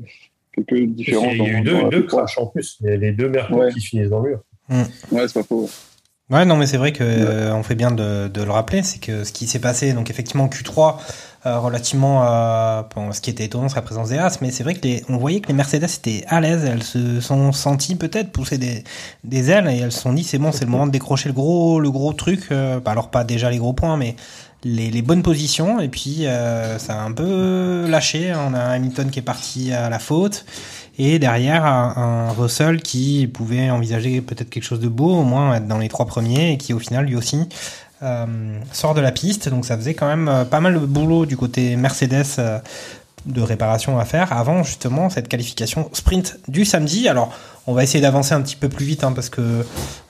quelques 0.55 0.85
différences. 0.91 1.33
Il 1.35 1.43
y 1.43 1.47
a 1.51 1.61
eu 1.61 1.63
deux, 1.63 1.89
deux 1.91 2.01
Q3. 2.03 2.07
crashs 2.07 2.39
en 2.39 2.47
plus. 2.47 2.79
Il 2.81 2.87
y 2.87 2.91
a 2.91 2.97
les 2.97 3.13
deux 3.13 3.29
Mercos 3.29 3.57
Ouais. 3.57 3.73
qui 3.73 3.81
finissent 3.81 4.11
dans 4.11 4.21
le 4.23 4.31
mur. 4.31 4.41
Ouais, 5.13 5.29
c'est 5.29 5.35
pas 5.35 5.43
faux. 5.45 5.69
Ouais, 6.29 6.45
non, 6.45 6.57
mais 6.57 6.67
c'est 6.67 6.77
vrai 6.77 6.93
que 6.93 7.05
euh, 7.05 7.55
on 7.55 7.63
fait 7.63 7.77
bien 7.77 7.93
de, 7.93 8.27
de 8.27 8.43
le 8.43 8.51
rappeler, 8.51 8.83
c'est 8.83 8.99
que 8.99 9.23
ce 9.23 9.31
qui 9.31 9.47
s'est 9.47 9.61
passé, 9.61 9.93
donc 9.93 10.11
effectivement 10.11 10.49
Q3, 10.49 10.97
euh, 11.47 11.61
relativement 11.61 12.23
à 12.25 12.89
bon, 12.97 13.13
ce 13.13 13.21
qui 13.21 13.31
était 13.31 13.45
étonnant, 13.45 13.69
c'est 13.69 13.77
la 13.77 13.83
présence 13.83 14.09
des 14.09 14.19
As, 14.19 14.41
mais 14.41 14.51
c'est 14.51 14.65
vrai 14.65 14.75
que 14.75 14.81
les, 14.83 15.05
on 15.09 15.19
voyait 15.19 15.39
que 15.39 15.47
les 15.47 15.55
Mercedes 15.55 15.85
étaient 15.85 16.25
à 16.27 16.41
l'aise, 16.41 16.65
elles 16.65 16.83
se 16.83 17.21
sont 17.21 17.53
senties 17.53 17.95
peut-être 17.95 18.33
pousser 18.33 18.59
des, 18.59 18.83
des 19.23 19.51
ailes 19.53 19.69
et 19.69 19.79
elles 19.79 19.93
se 19.93 20.01
sont 20.01 20.13
dit 20.13 20.25
c'est 20.25 20.39
bon, 20.39 20.51
c'est 20.51 20.65
le 20.65 20.71
moment 20.73 20.89
de 20.89 20.91
décrocher 20.91 21.29
le 21.29 21.35
gros, 21.35 21.79
le 21.79 21.93
gros 21.93 22.13
truc. 22.13 22.49
euh, 22.51 22.81
bah, 22.81 22.91
alors 22.91 23.13
pas 23.13 23.23
déjà 23.23 23.49
les 23.49 23.59
gros 23.59 23.73
points, 23.73 23.97
mais 23.97 24.17
les, 24.65 24.91
les 24.91 25.03
bonnes 25.03 25.23
positions. 25.23 25.79
Et 25.81 25.89
puis 25.89 26.27
euh, 26.27 26.79
ça 26.81 26.95
a 27.01 27.05
un 27.05 27.13
peu 27.13 27.87
lâché. 27.89 28.33
On 28.35 28.53
a 28.55 28.61
Hamilton 28.61 29.11
qui 29.11 29.21
est 29.21 29.23
parti 29.23 29.73
à 29.73 29.89
la 29.91 29.99
faute. 30.01 30.45
Et 30.99 31.19
derrière, 31.19 31.65
un, 31.67 32.31
Russell 32.33 32.81
qui 32.81 33.27
pouvait 33.27 33.71
envisager 33.71 34.21
peut-être 34.21 34.49
quelque 34.49 34.65
chose 34.65 34.81
de 34.81 34.89
beau, 34.89 35.15
au 35.15 35.25
moins 35.25 35.55
être 35.55 35.67
dans 35.67 35.79
les 35.79 35.89
trois 35.89 36.07
premiers, 36.07 36.53
et 36.53 36.57
qui 36.57 36.73
au 36.73 36.79
final, 36.79 37.07
lui 37.07 37.17
aussi, 37.17 37.49
euh, 38.03 38.59
sort 38.73 38.95
de 38.95 39.01
la 39.01 39.13
piste. 39.13 39.49
Donc 39.49 39.65
ça 39.67 39.77
faisait 39.77 39.95
quand 39.95 40.07
même 40.07 40.29
euh, 40.29 40.45
pas 40.45 40.61
mal 40.61 40.75
de 40.75 40.87
boulot 40.87 41.27
du 41.27 41.37
côté 41.37 41.77
Mercedes 41.77 42.25
euh, 42.39 42.59
de 43.25 43.41
réparation 43.41 43.99
à 43.99 44.05
faire 44.05 44.33
avant 44.33 44.63
justement 44.63 45.11
cette 45.11 45.29
qualification 45.29 45.89
sprint 45.93 46.39
du 46.49 46.65
samedi. 46.65 47.09
Alors 47.09 47.33
on 47.67 47.75
va 47.75 47.83
essayer 47.83 48.01
d'avancer 48.01 48.33
un 48.33 48.41
petit 48.43 48.57
peu 48.57 48.69
plus 48.69 48.85
vite 48.85 49.05
hein, 49.05 49.13
parce 49.13 49.29
que 49.29 49.65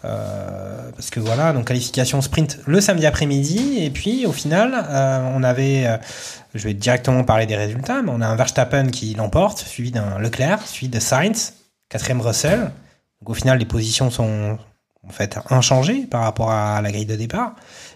euh, 0.05 0.91
parce 0.95 1.11
que 1.11 1.21
voilà 1.21 1.53
donc 1.53 1.67
qualification 1.67 2.21
sprint 2.21 2.59
le 2.67 2.81
samedi 2.81 3.07
après-midi 3.07 3.79
et 3.81 3.91
puis 3.91 4.27
au 4.27 4.33
final 4.33 4.87
euh, 4.89 5.31
on 5.35 5.43
avait 5.43 5.87
euh, 5.87 5.97
je 6.55 6.65
vais 6.65 6.75
directement 6.75 7.25
parler 7.25 7.47
des 7.47 7.57
résultats 7.57 8.03
mais 8.03 8.11
on 8.13 8.21
a 8.21 8.27
un 8.27 8.37
Verstappen 8.37 8.89
qui 8.89 9.15
l'emporte 9.15 9.59
suivi 9.59 9.91
d'un 9.91 10.19
Leclerc 10.19 10.67
suivi 10.67 10.89
de 10.89 11.01
Sainz 11.01 11.55
quatrième 11.89 12.21
Russell. 12.21 12.71
Donc 13.21 13.31
au 13.31 13.35
final 13.35 13.59
les 13.59 13.65
positions 13.65 14.11
sont 14.11 14.59
en 15.09 15.13
fait 15.13 15.39
inchangées 15.51 16.07
par 16.11 16.23
rapport 16.23 16.51
à 16.51 16.81
la 16.83 16.91
grille 16.91 17.07
de 17.07 17.17
départ 17.17 17.55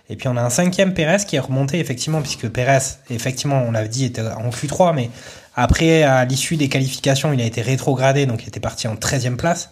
Et 0.09 0.17
puis 0.17 0.29
on 0.29 0.37
a 0.37 0.43
un 0.43 0.51
cinquième 0.51 0.95
Pérez 0.95 1.25
qui 1.27 1.37
est 1.37 1.41
remonté 1.41 1.79
effectivement, 1.79 2.21
puisque 2.21 2.49
Pérez, 2.49 2.79
effectivement, 3.11 3.63
on 3.67 3.73
l'avait 3.73 3.89
dit, 3.89 4.05
était 4.05 4.23
en 4.23 4.51
Q3, 4.51 4.95
mais 4.95 5.11
après, 5.57 6.05
à 6.05 6.25
l'issue 6.25 6.57
des 6.57 6.69
qualifications, 6.69 7.33
il 7.33 7.41
a 7.41 7.45
été 7.45 7.61
rétrogradé, 7.61 8.25
donc 8.25 8.43
il 8.45 8.49
était 8.49 8.61
parti 8.61 8.87
en 8.89 8.95
13e 8.95 9.37
place. 9.37 9.71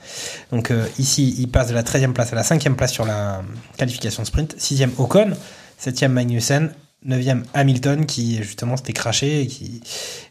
Donc 0.51 0.71
euh, 0.71 0.87
ici, 0.99 1.35
il 1.39 1.49
passe 1.49 1.69
de 1.69 1.75
la 1.75 1.83
13e 1.83 2.13
place 2.13 2.33
à 2.33 2.37
la 2.37 2.43
5e 2.43 2.75
place 2.75 2.93
sur 2.93 3.07
la 3.07 3.43
qualification 3.77 4.25
sprint. 4.25 4.57
6e 4.59 4.91
Ocon, 4.99 5.33
7e 5.83 6.09
Magnussen, 6.09 6.73
9e 7.07 7.45
Hamilton 7.55 8.07
qui 8.07 8.43
justement 8.43 8.77
s'était 8.77 8.93
craché 8.93 9.43
et, 9.43 9.47
qui... 9.47 9.81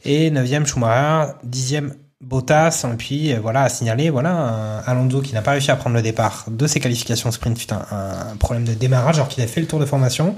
et 0.03 0.29
9e 0.31 0.65
Schumacher, 0.65 1.33
10e 1.49 1.91
Bottas, 2.21 2.85
et 2.91 2.97
puis 2.97 3.31
euh, 3.33 3.39
voilà, 3.39 3.61
à 3.63 3.69
signaler, 3.69 4.09
voilà, 4.09 4.31
un 4.31 4.79
Alonso 4.91 5.21
qui 5.21 5.33
n'a 5.33 5.41
pas 5.43 5.51
réussi 5.51 5.69
à 5.69 5.75
prendre 5.75 5.95
le 5.95 6.01
départ 6.01 6.45
de 6.49 6.65
ses 6.65 6.79
qualifications 6.79 7.31
sprint, 7.31 7.57
putain, 7.57 7.85
un 7.91 8.35
problème 8.37 8.63
de 8.65 8.73
démarrage 8.73 9.17
alors 9.17 9.27
qu'il 9.27 9.43
a 9.43 9.47
fait 9.47 9.61
le 9.61 9.67
tour 9.67 9.79
de 9.79 9.85
formation, 9.85 10.35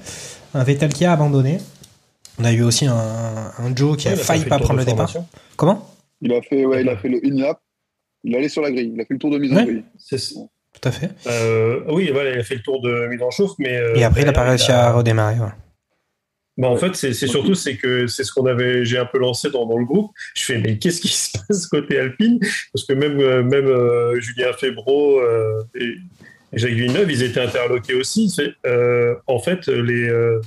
un 0.54 0.64
Vettel 0.64 0.92
qui 0.94 1.06
a 1.06 1.14
abandonné, 1.14 1.60
on 2.38 2.44
a 2.44 2.52
eu 2.52 2.64
aussi 2.64 2.86
un, 2.86 2.96
un 2.96 3.76
Joe 3.76 3.96
qui 3.98 4.08
Ouais, 4.08 4.14
a 4.14 4.16
il 4.18 4.20
a 4.20 4.24
failli 4.24 4.46
pas 4.46 4.60
prendre 4.60 4.80
le 4.80 4.86
départ. 4.86 5.10
formation. 5.10 5.26
Comment? 5.56 5.90
Il 6.22 6.34
a 6.34 6.42
fait, 6.42 6.66
ouais, 6.66 6.82
il 6.82 6.90
a 6.90 6.98
fait 6.98 7.08
le 7.10 7.20
in-lap. 7.26 7.60
Il 8.26 8.34
est 8.34 8.38
allé 8.38 8.50
sur 8.50 8.62
la 8.62 8.72
grille. 8.72 8.92
Il 8.94 9.00
a 9.00 9.06
fait 9.06 9.14
le 9.14 9.20
tour 9.20 9.32
de 9.32 9.38
mise 9.38 9.54
en 9.54 9.56
Ouais. 9.56 9.66
grille. 9.66 9.84
C'est- 9.98 10.34
Tout 10.34 10.88
à 10.88 10.92
fait. 10.92 11.12
euh, 11.28 11.80
oui, 11.90 12.10
voilà, 12.14 12.32
il 12.32 12.40
a 12.40 12.44
fait 12.44 12.56
le 12.56 12.62
tour 12.62 12.82
de 12.82 13.08
mise 13.08 13.22
en 13.22 13.32
chauffe, 13.32 13.54
mais. 13.58 13.78
euh, 13.78 13.96
Et 13.96 14.04
après, 14.04 14.22
il 14.24 14.28
a 14.28 14.34
pas 14.34 14.44
réussi 14.44 14.70
à 14.72 14.92
redémarrer. 14.92 15.36
voilà. 15.36 15.56
Bah, 16.60 16.68
en 16.68 16.76
fait, 16.76 16.94
c'est 16.94 17.14
surtout 17.14 17.56
c'est 17.56 17.78
que 17.78 18.06
c'est 18.08 18.26
ce 18.26 18.34
qu'on 18.34 18.46
avait, 18.46 18.84
j'ai 18.84 18.98
un 18.98 19.06
peu 19.06 19.18
lancé 19.18 19.50
dans, 19.50 19.66
dans 19.66 19.78
le 19.78 19.86
groupe. 19.86 20.12
Je 20.36 20.44
fais 20.44 20.58
mais 20.58 20.78
qu'est-ce 20.78 21.00
qui 21.00 21.08
se 21.08 21.38
passe 21.48 21.68
côté 21.68 21.98
Alpine? 21.98 22.38
Parce 22.74 22.86
que 22.86 22.92
même 22.92 23.18
euh, 23.22 23.42
même 23.42 23.68
euh, 23.68 24.20
Julien 24.20 24.52
Febro 24.52 25.22
euh, 25.22 25.64
et, 25.74 25.96
Jacques 26.52 26.74
Villeneuve, 26.74 27.10
ils 27.12 27.24
étaient 27.24 27.40
interloqués 27.40 27.94
aussi. 27.94 28.36
Euh, 28.66 29.16
en 29.28 29.40
fait, 29.40 29.68
les 29.68 30.10
euh, 30.10 30.42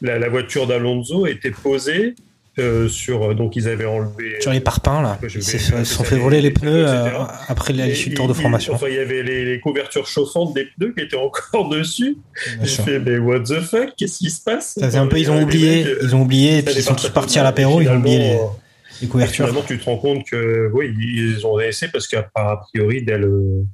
la, 0.00 0.18
la 0.18 0.28
voiture 0.30 0.66
d'Alonso 0.66 1.26
était 1.26 1.50
posée 1.50 2.14
euh, 2.58 2.88
sur 2.88 3.34
donc 3.34 3.56
ils 3.56 3.68
avaient 3.68 3.84
enlevé 3.84 4.40
Sur 4.40 4.52
les 4.52 4.60
parpaings, 4.60 5.02
là, 5.02 5.18
ils 5.22 5.42
se 5.42 5.84
sont 5.84 6.04
fait 6.04 6.16
voler 6.16 6.40
les 6.40 6.50
pneus 6.50 6.86
euh, 6.88 7.08
après 7.48 7.72
l'issue 7.72 8.10
du 8.10 8.14
tour 8.14 8.28
de 8.28 8.32
formation. 8.32 8.74
Enfin, 8.74 8.86
il 8.88 8.94
y 8.94 8.98
avait 8.98 9.22
les, 9.22 9.44
les 9.44 9.60
couvertures 9.60 10.06
chauffantes 10.06 10.54
des 10.54 10.66
pneus 10.76 10.92
qui 10.96 11.04
étaient 11.04 11.16
encore 11.16 11.68
dessus. 11.70 12.16
Sûr. 12.64 12.84
fais, 12.84 12.98
mais 12.98 13.18
what 13.18 13.40
the 13.40 13.60
fuck 13.60 13.90
Qu'est-ce 13.96 14.18
qui 14.18 14.30
se 14.30 14.42
passe? 14.42 14.74
Ça 14.78 14.90
un 14.98 15.06
peu, 15.06 15.18
ils 15.18 15.30
ont 15.30 15.42
oublié, 15.42 15.84
mecs, 15.84 15.86
euh, 15.86 15.98
ils 16.02 16.16
ont 16.16 16.22
oublié, 16.22 16.62
puis 16.62 16.74
ils 16.76 16.82
sont 16.82 16.94
tous 16.94 17.10
partis 17.10 17.38
à 17.38 17.42
l'apéro, 17.42 17.80
ils 17.80 17.88
ont 17.88 17.96
oublié 17.96 18.18
les, 18.18 18.24
finalement, 18.24 18.56
les 19.00 19.06
Et 19.06 19.08
couvertures. 19.10 19.46
Finalement, 19.46 19.64
tu 19.66 19.78
te 19.78 19.84
rends 19.84 19.96
compte 19.98 20.24
que 20.28 20.70
oui, 20.72 20.94
ils 21.14 21.46
ont 21.46 21.56
laissé 21.56 21.88
parce 21.88 22.06
qu'à 22.06 22.28
priori, 22.72 23.02
dès 23.02 23.18
le- 23.18 23.64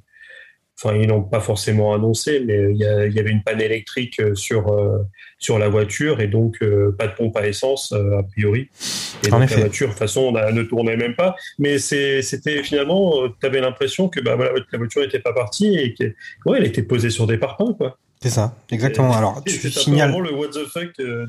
enfin, 0.81 0.95
ils 0.95 1.07
n'ont 1.07 1.21
pas 1.23 1.39
forcément 1.39 1.93
annoncé, 1.93 2.41
mais 2.45 2.71
il 2.71 2.77
y, 2.77 2.85
a- 2.85 3.05
il 3.05 3.13
y 3.13 3.19
avait 3.19 3.31
une 3.31 3.43
panne 3.43 3.61
électrique 3.61 4.19
euh, 4.19 4.35
sur 4.35 4.71
euh, 4.71 4.99
sur 5.39 5.59
la 5.59 5.69
voiture 5.69 6.21
et 6.21 6.27
donc 6.27 6.57
euh, 6.61 6.95
pas 6.97 7.07
de 7.07 7.13
pompe 7.13 7.35
à 7.37 7.45
essence 7.47 7.91
euh, 7.93 8.19
a 8.19 8.23
priori. 8.23 8.69
Et 9.25 9.31
En 9.31 9.39
donc 9.39 9.45
effet. 9.45 9.55
la 9.55 9.61
voiture, 9.61 9.87
de 9.87 9.91
toute 9.91 9.99
façon, 9.99 10.21
on 10.21 10.35
a- 10.35 10.51
ne 10.51 10.63
tournait 10.63 10.97
même 10.97 11.15
pas. 11.15 11.35
Mais 11.59 11.77
c'était 11.77 12.63
finalement, 12.63 13.13
tu 13.39 13.45
avais 13.45 13.61
l'impression 13.61 14.09
que 14.09 14.19
bah, 14.21 14.35
voilà, 14.35 14.51
la 14.71 14.77
voiture 14.77 15.01
n'était 15.01 15.19
pas 15.19 15.33
partie 15.33 15.75
et 15.77 15.93
que 15.93 16.03
ouais, 16.45 16.57
elle 16.59 16.65
était 16.65 16.83
posée 16.83 17.09
sur 17.09 17.27
des 17.27 17.37
parpaings 17.37 17.73
quoi. 17.77 17.97
C'est 18.21 18.29
ça, 18.31 18.55
exactement. 18.71 19.11
Alors, 19.13 19.43
tu 19.43 19.69
signales. 19.69 20.09
le 20.11 20.33
what 20.33 20.47
the 20.47 20.65
fuck 20.73 20.89
euh. 20.99 21.27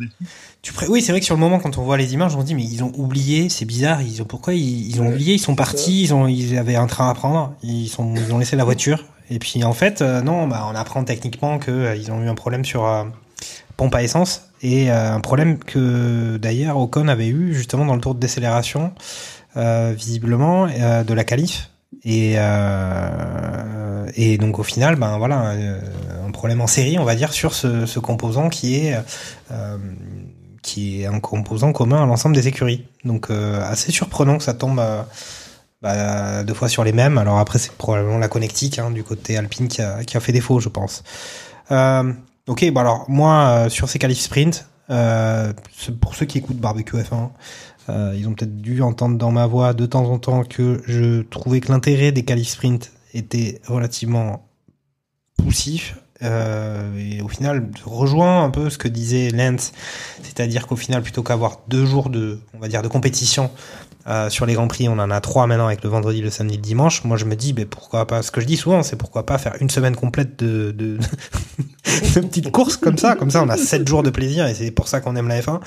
Tu 0.63 0.73
pré- 0.73 0.87
Oui, 0.89 1.03
c'est 1.03 1.13
vrai 1.13 1.19
que 1.21 1.27
sur 1.27 1.35
le 1.35 1.41
moment, 1.41 1.59
quand 1.59 1.77
on 1.77 1.83
voit 1.83 1.99
les 1.99 2.15
images, 2.15 2.35
on 2.37 2.41
se 2.41 2.47
dit, 2.47 2.55
mais 2.55 2.63
ils 2.63 2.83
ont 2.83 2.93
oublié, 2.97 3.49
c'est 3.51 3.67
bizarre, 3.67 4.01
ils 4.01 4.23
ont, 4.23 4.25
pourquoi 4.25 4.55
ils, 4.55 4.89
ils 4.89 5.01
ont 5.03 5.09
Ouais, 5.09 5.13
oublié, 5.13 5.35
ils 5.35 5.39
sont 5.39 5.57
partis, 5.57 6.05
ils, 6.05 6.15
ont, 6.15 6.27
ils 6.27 6.57
avaient 6.57 6.77
un 6.77 6.87
train 6.87 7.11
à 7.11 7.15
prendre, 7.15 7.55
ils, 7.63 7.89
sont, 7.89 8.15
ils 8.15 8.33
ont 8.33 8.39
laissé 8.39 8.57
la 8.57 8.65
voiture. 8.65 9.05
Et 9.31 9.39
puis, 9.39 9.65
en 9.65 9.73
fait, 9.73 10.03
euh, 10.03 10.23
non, 10.23 10.47
bah, 10.47 10.67
on 10.71 10.75
apprend 10.75 11.05
techniquement 11.05 11.59
qu'ils 11.59 12.13
ont 12.13 12.23
eu 12.23 12.29
un 12.29 12.35
problème 12.35 12.65
sur 12.65 12.87
euh, 12.87 13.05
pompe 13.77 13.95
à 13.95 14.03
essence, 14.03 14.51
et 14.63 14.91
euh, 14.91 15.15
un 15.15 15.21
problème 15.21 15.59
que 15.59 16.37
d'ailleurs 16.39 16.79
Ocon 16.79 17.09
avait 17.09 17.29
eu 17.29 17.53
justement 17.53 17.85
dans 17.85 17.95
le 17.95 18.01
tour 18.01 18.15
de 18.15 18.21
décélération, 18.21 18.93
euh, 19.57 19.93
visiblement, 19.97 20.67
euh, 20.67 21.05
de 21.05 21.15
la 21.15 21.25
qualif. 21.25 21.71
Et, 22.05 22.35
euh, 22.37 24.07
donc 24.39 24.59
au 24.59 24.63
final, 24.63 24.97
ben 24.97 25.19
voilà, 25.19 25.51
euh, 25.51 25.81
un 26.27 26.31
problème 26.31 26.61
en 26.61 26.67
série, 26.67 26.99
on 26.99 27.05
va 27.05 27.15
dire, 27.15 27.33
sur 27.33 27.55
ce, 27.55 27.87
ce 27.87 27.99
composant 27.99 28.49
qui 28.49 28.77
est 28.77 28.97
euh, 29.51 29.79
qui 30.63 31.03
est 31.03 31.07
un 31.07 31.21
composant 31.21 31.73
commun 31.73 32.03
à 32.03 32.07
l'ensemble 32.07 32.35
des 32.35 32.49
écuries. 32.49 32.85
Donc 33.05 33.31
euh, 33.31 33.63
assez 33.65 33.93
surprenant 33.93 34.37
que 34.39 34.45
ça 34.45 34.55
tombe 34.55 34.81
euh, 34.81 35.03
bah, 35.83 36.45
deux 36.45 36.55
fois 36.55 36.69
sur 36.69 36.85
les 36.85 36.93
mêmes. 36.93 37.19
Alors 37.19 37.39
après, 37.39 37.59
c'est 37.59 37.73
probablement 37.73 38.19
la 38.19 38.29
connectique 38.29 38.79
hein, 38.79 38.91
du 38.91 39.05
côté 39.05 39.37
Alpine 39.37 39.69
qui 39.69 39.83
a, 39.83 40.05
qui 40.05 40.17
a 40.17 40.21
fait 40.21 40.33
défaut, 40.33 40.61
je 40.61 40.69
pense. 40.69 41.03
Euh, 41.71 42.13
ok, 42.47 42.71
bon 42.71 42.81
alors 42.81 43.05
moi 43.09 43.49
euh, 43.49 43.69
sur 43.69 43.89
ces 43.89 43.99
qualifs 43.99 44.21
sprint, 44.21 44.69
euh, 44.91 45.53
pour 46.01 46.15
ceux 46.15 46.27
qui 46.27 46.39
écoutent 46.39 46.59
Barbecue 46.59 46.97
F1, 46.97 47.31
euh, 47.89 48.15
ils 48.17 48.29
ont 48.29 48.35
peut-être 48.35 48.57
dû 48.57 48.83
entendre 48.83 49.17
dans 49.17 49.31
ma 49.31 49.47
voix 49.47 49.75
de 49.75 49.87
temps 49.87 50.11
en 50.11 50.19
temps 50.19 50.45
que 50.45 50.83
je 50.87 51.23
trouvais 51.23 51.61
que 51.61 51.71
l'intérêt 51.71 52.13
des 52.13 52.25
qualifs 52.25 52.49
sprint 52.49 52.93
était 53.15 53.61
relativement 53.67 54.49
poussif. 55.37 55.97
Euh, 56.23 56.97
et 56.99 57.21
au 57.21 57.29
final, 57.29 57.69
je 57.79 57.85
rejoins 57.85 58.43
un 58.43 58.51
peu 58.51 58.71
ce 58.71 58.79
que 58.79 58.89
disait 58.89 59.31
Lance, 59.31 59.73
c'est-à-dire 60.23 60.67
qu'au 60.67 60.77
final, 60.77 61.03
plutôt 61.03 61.23
qu'avoir 61.23 61.61
deux 61.69 61.85
jours 61.85 62.09
de, 62.09 62.41
on 62.55 62.59
va 62.59 62.69
dire, 62.69 62.83
de 62.83 62.89
compétition 62.89 63.51
euh, 64.09 64.31
sur 64.31 64.47
les 64.47 64.55
grands 64.55 64.69
prix, 64.69 64.89
on 64.89 64.99
en 64.99 65.11
a 65.11 65.21
trois 65.21 65.47
maintenant 65.47 65.67
avec 65.67 65.83
le 65.83 65.91
vendredi, 65.91 66.21
le 66.21 66.31
samedi, 66.31 66.57
le 66.57 66.63
dimanche. 66.63 67.03
Moi, 67.05 67.17
je 67.17 67.25
me 67.25 67.35
dis, 67.35 67.53
ben 67.53 67.67
pourquoi 67.67 68.07
pas 68.07 68.23
Ce 68.23 68.31
que 68.31 68.41
je 68.41 68.47
dis 68.47 68.57
souvent, 68.57 68.83
c'est 68.83 68.97
pourquoi 68.97 69.27
pas 69.27 69.39
faire 69.39 69.57
une 69.61 69.71
semaine 69.71 69.97
complète 69.97 70.39
de, 70.39 70.71
de, 70.71 70.99
de 72.15 72.21
petites 72.21 72.53
courses 72.53 72.77
comme 72.77 72.99
ça. 72.99 73.17
Comme 73.17 73.31
ça, 73.31 73.43
on 73.43 73.49
a 73.49 73.57
sept 73.57 73.87
jours 73.89 74.03
de 74.03 74.11
plaisir 74.11 74.47
et 74.47 74.55
c'est 74.55 74.71
pour 74.71 74.87
ça 74.87 75.01
qu'on 75.01 75.17
aime 75.17 75.29
la 75.29 75.41
F1. 75.41 75.61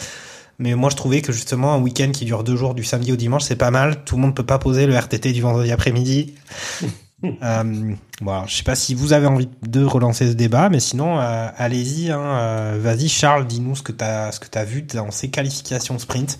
Mais 0.60 0.76
moi, 0.76 0.90
je 0.90 0.98
trouvais 0.98 1.22
que 1.22 1.32
justement, 1.32 1.74
un 1.74 1.80
week-end 1.80 2.12
qui 2.12 2.26
dure 2.26 2.44
deux 2.44 2.58
jours, 2.58 2.76
du 2.76 2.84
samedi 2.84 3.14
au 3.14 3.16
dimanche, 3.16 3.44
c'est 3.44 3.56
pas 3.56 3.72
mal. 3.72 4.04
Tout 4.04 4.16
le 4.16 4.22
monde 4.22 4.36
peut 4.36 4.46
pas 4.46 4.60
poser 4.60 4.86
le 4.86 4.96
RTT 4.96 5.32
du 5.32 5.42
vendredi 5.42 5.72
après-midi. 5.72 6.36
euh, 7.24 7.94
bon, 8.22 8.32
alors, 8.32 8.48
je 8.48 8.56
sais 8.56 8.64
pas 8.64 8.76
si 8.76 8.94
vous 8.94 9.14
avez 9.14 9.28
envie 9.28 9.50
de 9.66 9.84
relancer 9.84 10.28
ce 10.28 10.34
débat, 10.34 10.68
mais 10.68 10.82
sinon, 10.82 11.18
euh, 11.20 11.48
allez-y. 11.58 12.12
Hein, 12.12 12.20
euh, 12.20 12.78
Vas-y, 12.80 13.08
Charles, 13.08 13.48
dis-nous 13.48 13.76
ce 13.78 13.84
que 13.84 13.94
tu 13.94 14.04
as, 14.04 14.34
ce 14.34 14.42
que 14.42 14.48
as 14.58 14.66
vu 14.66 14.82
dans 14.82 15.12
ces 15.12 15.30
qualifications 15.30 15.98
sprint. 15.98 16.38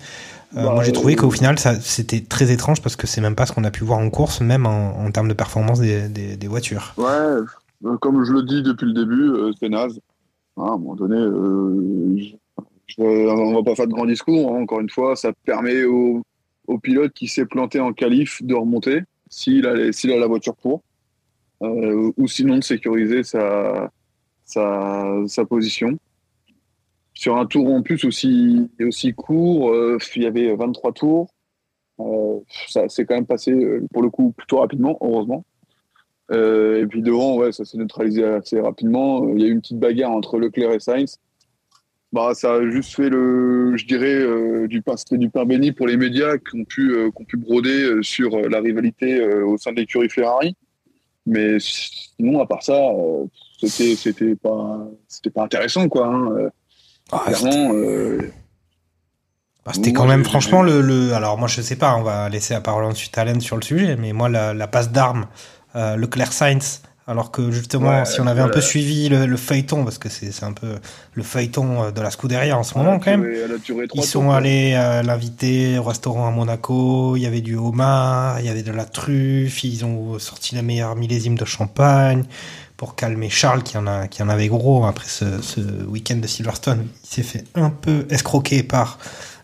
Euh, 0.56 0.62
Bah, 0.64 0.72
moi, 0.74 0.82
j'ai 0.84 0.92
trouvé 0.92 1.14
euh, 1.14 1.16
qu'au 1.16 1.30
final, 1.30 1.58
ça, 1.58 1.80
c'était 1.80 2.20
très 2.20 2.50
étrange 2.50 2.82
parce 2.82 2.96
que 2.96 3.06
c'est 3.06 3.20
même 3.20 3.36
pas 3.36 3.46
ce 3.46 3.52
qu'on 3.52 3.64
a 3.64 3.70
pu 3.70 3.84
voir 3.84 3.98
en 3.98 4.10
course, 4.10 4.40
même 4.40 4.66
en, 4.66 4.98
en 4.98 5.10
termes 5.10 5.28
de 5.28 5.34
performance 5.34 5.80
des, 5.80 6.08
des, 6.08 6.36
des 6.36 6.48
voitures. 6.48 6.94
Ouais, 6.96 7.96
comme 8.00 8.24
je 8.24 8.32
le 8.32 8.42
dis 8.42 8.62
depuis 8.62 8.86
le 8.86 8.92
début, 8.92 9.30
euh, 9.30 9.52
c'est 9.58 9.68
naze. 9.68 10.00
Hein, 10.56 10.64
à 10.64 10.68
un 10.72 10.78
moment 10.78 10.96
donné, 10.96 11.16
euh, 11.16 12.16
je- 12.18 12.34
je- 12.88 13.00
on 13.00 13.54
va 13.54 13.62
pas 13.62 13.74
faire 13.76 13.86
de 13.86 13.92
grands 13.92 14.06
discours. 14.06 14.52
hein, 14.54 14.62
encore 14.62 14.80
une 14.80 14.90
fois, 14.90 15.14
ça 15.16 15.32
permet 15.44 15.84
au, 15.84 16.22
au 16.66 16.78
pilote 16.78 17.12
qui 17.12 17.28
s'est 17.28 17.46
planté 17.46 17.78
en 17.80 17.92
qualif 17.92 18.42
de 18.42 18.54
remonter 18.54 19.02
s'il 19.28 19.66
a, 19.66 19.92
s'il 19.92 20.10
a 20.12 20.18
la 20.18 20.26
voiture 20.26 20.56
pour, 20.56 20.82
ou 21.60 22.26
sinon 22.26 22.56
de 22.58 22.64
sécuriser 22.64 23.22
sa, 23.22 23.90
sa, 24.44 25.04
sa 25.26 25.44
position. 25.44 25.96
Sur 27.20 27.36
un 27.36 27.44
tour 27.44 27.70
en 27.70 27.82
plus 27.82 28.02
aussi, 28.06 28.70
aussi 28.80 29.12
court, 29.12 29.70
euh, 29.70 29.98
il 30.16 30.22
y 30.22 30.26
avait 30.26 30.56
23 30.56 30.92
tours. 30.92 31.28
Euh, 32.00 32.38
ça 32.66 32.88
s'est 32.88 33.04
quand 33.04 33.14
même 33.14 33.26
passé, 33.26 33.52
euh, 33.52 33.86
pour 33.92 34.00
le 34.00 34.08
coup, 34.08 34.32
plutôt 34.32 34.60
rapidement, 34.60 34.96
heureusement. 35.02 35.44
Et 36.32 36.86
puis 36.88 37.02
devant, 37.02 37.36
ouais, 37.36 37.52
ça 37.52 37.66
s'est 37.66 37.76
neutralisé 37.76 38.24
assez 38.24 38.58
rapidement. 38.58 39.28
Il 39.34 39.42
y 39.42 39.44
a 39.44 39.48
eu 39.48 39.50
une 39.50 39.60
petite 39.60 39.78
bagarre 39.78 40.12
entre 40.12 40.38
Leclerc 40.38 40.72
et 40.72 40.80
Sainz. 40.80 41.18
Bah, 42.10 42.32
ça 42.32 42.54
a 42.54 42.70
juste 42.70 42.94
fait 42.94 43.10
le, 43.10 43.76
je 43.76 43.84
dirais, 43.84 44.66
du 44.66 44.80
pain, 44.80 44.94
du 45.10 45.28
pain 45.28 45.44
béni 45.44 45.72
pour 45.72 45.88
les 45.88 45.98
médias 45.98 46.38
qui 46.38 46.58
ont 46.58 46.64
pu, 46.64 46.96
qui 47.28 47.36
broder 47.36 47.98
sur 48.00 48.30
la 48.48 48.60
rivalité 48.62 49.22
au 49.22 49.58
sein 49.58 49.72
de 49.72 49.76
l'écurie 49.76 50.08
Ferrari. 50.08 50.56
Mais 51.26 51.58
sinon, 51.58 52.40
à 52.40 52.46
part 52.46 52.62
ça, 52.62 52.80
c'était, 53.58 53.94
c'était 53.94 54.36
pas, 54.36 54.88
c'était 55.06 55.30
pas 55.30 55.44
intéressant, 55.44 55.86
quoi. 55.86 56.06
Hein. 56.06 56.50
Ah, 57.12 57.22
Clairement, 57.26 57.72
euh, 57.74 58.32
Bah, 59.66 59.72
C'était 59.74 59.92
quand 59.92 60.06
même 60.06 60.24
franchement 60.24 60.62
le, 60.62 60.80
le 60.80 61.12
alors 61.14 61.36
moi 61.36 61.46
je 61.48 61.60
sais 61.60 61.76
pas 61.76 61.94
on 61.96 62.02
va 62.02 62.28
laisser 62.30 62.54
la 62.54 62.60
parole 62.62 62.84
ensuite 62.84 63.16
à 63.18 63.22
Alain 63.22 63.40
sur 63.40 63.56
le 63.56 63.62
sujet 63.62 63.96
mais 63.96 64.12
moi 64.12 64.28
la, 64.28 64.54
la 64.54 64.66
passe 64.66 64.90
d'armes 64.90 65.26
euh, 65.76 65.96
Leclerc 65.96 66.32
Sainz 66.32 66.82
alors 67.06 67.30
que 67.30 67.50
justement 67.50 67.90
Ouais, 67.90 68.04
si 68.06 68.20
on 68.20 68.26
avait 68.26 68.40
un 68.40 68.48
peu 68.48 68.60
suivi 68.60 69.08
le, 69.08 69.26
le 69.26 69.36
feuilleton 69.36 69.84
parce 69.84 69.98
que 69.98 70.08
c'est 70.08 70.44
un 70.44 70.52
peu 70.52 70.76
le 71.14 71.22
feuilleton 71.22 71.82
euh, 71.84 71.90
de 71.90 72.00
la 72.00 72.10
Scuderia 72.10 72.56
en 72.56 72.62
ce 72.62 72.78
moment 72.78 72.98
quand 72.98 73.10
même 73.10 73.28
ils 73.94 74.04
sont 74.04 74.30
allés 74.30 74.72
euh, 74.76 75.02
l'inviter 75.02 75.76
au 75.78 75.82
restaurant 75.82 76.26
à 76.26 76.30
Monaco 76.30 77.16
il 77.16 77.22
y 77.22 77.26
avait 77.26 77.40
du 77.42 77.56
homard 77.56 78.40
il 78.40 78.46
y 78.46 78.48
avait 78.48 78.62
de 78.62 78.72
la 78.72 78.86
truffe 78.86 79.62
ils 79.64 79.84
ont 79.84 80.18
sorti 80.18 80.54
la 80.54 80.62
meilleure 80.62 80.96
millésime 80.96 81.36
de 81.36 81.44
champagne 81.44 82.24
pour 82.80 82.96
calmer 82.96 83.28
Charles 83.28 83.62
qui 83.62 83.76
en 83.76 83.86
a 83.86 84.08
qui 84.08 84.22
en 84.22 84.30
avait 84.30 84.48
gros 84.48 84.86
après 84.86 85.06
ce, 85.06 85.42
ce 85.42 85.60
week-end 85.84 86.16
de 86.16 86.26
Silverstone 86.26 86.86
il 87.04 87.06
s'est 87.06 87.22
fait 87.22 87.44
un 87.54 87.68
peu 87.68 88.06
escroquer 88.08 88.62
par 88.62 88.98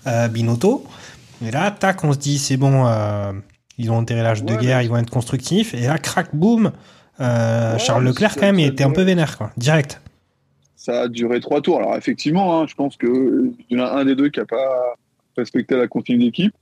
euh, 0.07 0.27
Binotto. 0.29 0.87
Et 1.45 1.51
là, 1.51 1.71
tac, 1.71 2.03
on 2.03 2.15
se 2.15 2.19
dit, 2.19 2.39
c'est 2.39 2.57
bon, 2.57 2.87
euh, 2.87 3.35
ils 3.77 3.91
ont 3.91 3.97
enterré 3.99 4.23
l'âge 4.23 4.43
de 4.43 4.57
guerre, 4.57 4.79
mais- 4.79 4.85
ils 4.87 4.89
vont 4.89 4.97
être 4.97 5.11
constructifs. 5.11 5.75
Et 5.75 5.81
là, 5.83 5.99
crac, 5.99 6.35
boum, 6.35 6.73
euh, 7.21 7.75
Ouais, 7.75 7.79
Charles 7.79 8.05
Leclerc, 8.05 8.37
quand 8.37 8.47
même, 8.47 8.59
il 8.59 8.69
était 8.69 8.85
un 8.85 8.91
peu 8.91 9.03
vénère, 9.03 9.37
quoi, 9.37 9.51
direct. 9.59 10.01
ça 10.75 11.03
a 11.03 11.09
duré 11.09 11.39
trois 11.41 11.61
tours. 11.61 11.77
Alors 11.77 11.95
effectivement, 11.97 12.59
hein, 12.59 12.67
je 12.67 12.75
pense 12.75 12.97
que 12.97 13.53
il 13.69 13.77
y 13.77 13.79
en 13.79 13.85
a 13.85 13.91
un 13.91 14.07
des 14.07 14.17
deux 14.17 14.31
qui 14.31 14.41
a 14.41 14.47
pas 14.47 14.95
respecté 15.37 15.77
la 15.77 15.89
consigne 15.89 16.21
d'équipe. 16.21 16.55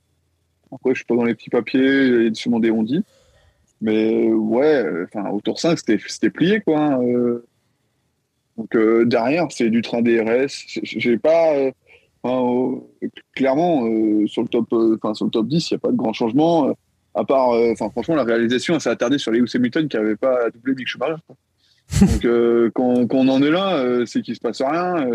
Après, 0.74 0.90
je 0.90 0.96
suis 0.96 1.04
pas 1.04 1.14
dans 1.14 1.22
les 1.22 1.36
petits 1.36 1.50
papiers, 1.50 2.06
il 2.06 2.24
y 2.24 2.26
a 2.26 2.34
sûrement 2.34 2.58
des 2.58 2.72
on 2.72 2.82
dit. 2.82 3.04
Mais 3.84 4.32
ouais, 4.32 4.82
enfin 5.04 5.28
au 5.28 5.42
tour 5.42 5.60
5, 5.60 5.78
c'était 5.78 6.30
plié 6.30 6.60
quoi. 6.62 6.78
hein, 6.80 7.02
euh. 7.02 7.44
Donc 8.56 8.74
euh, 8.76 9.04
derrière, 9.04 9.46
c'est 9.50 9.68
du 9.68 9.82
train 9.82 10.00
DRS. 10.00 10.46
J'ai- 10.82 11.18
pas 11.18 11.54
euh, 11.54 11.70
enfin, 12.22 12.80
clairement 13.34 13.82
sur 14.26 14.40
le 14.42 14.48
top 14.48 14.72
enfin 14.96 15.12
sur 15.12 15.26
le 15.26 15.30
top 15.30 15.46
10, 15.48 15.70
il 15.70 15.74
n'y 15.74 15.76
a 15.76 15.78
pas 15.80 15.90
de 15.92 15.96
grand 15.96 16.14
changement 16.14 16.74
à 17.14 17.24
part 17.24 17.48
enfin 17.72 17.90
franchement 17.90 18.14
la 18.14 18.24
réalisation 18.24 18.74
elle 18.74 18.80
s'est 18.80 18.88
attardée 18.90 19.18
sur 19.18 19.30
Lewis 19.32 19.52
Hamilton 19.54 19.86
qui 19.86 19.96
avait 19.98 20.16
pas 20.16 20.48
doublé 20.50 20.74
Mick 20.76 20.88
Schumacher. 20.88 21.16
Donc 22.00 22.72
quand, 22.72 23.06
quand 23.06 23.18
on 23.18 23.28
en 23.28 23.42
est 23.42 23.50
là, 23.50 23.84
c'est 24.06 24.22
qu'il 24.22 24.34
se 24.34 24.40
passe 24.40 24.62
rien. 24.62 25.06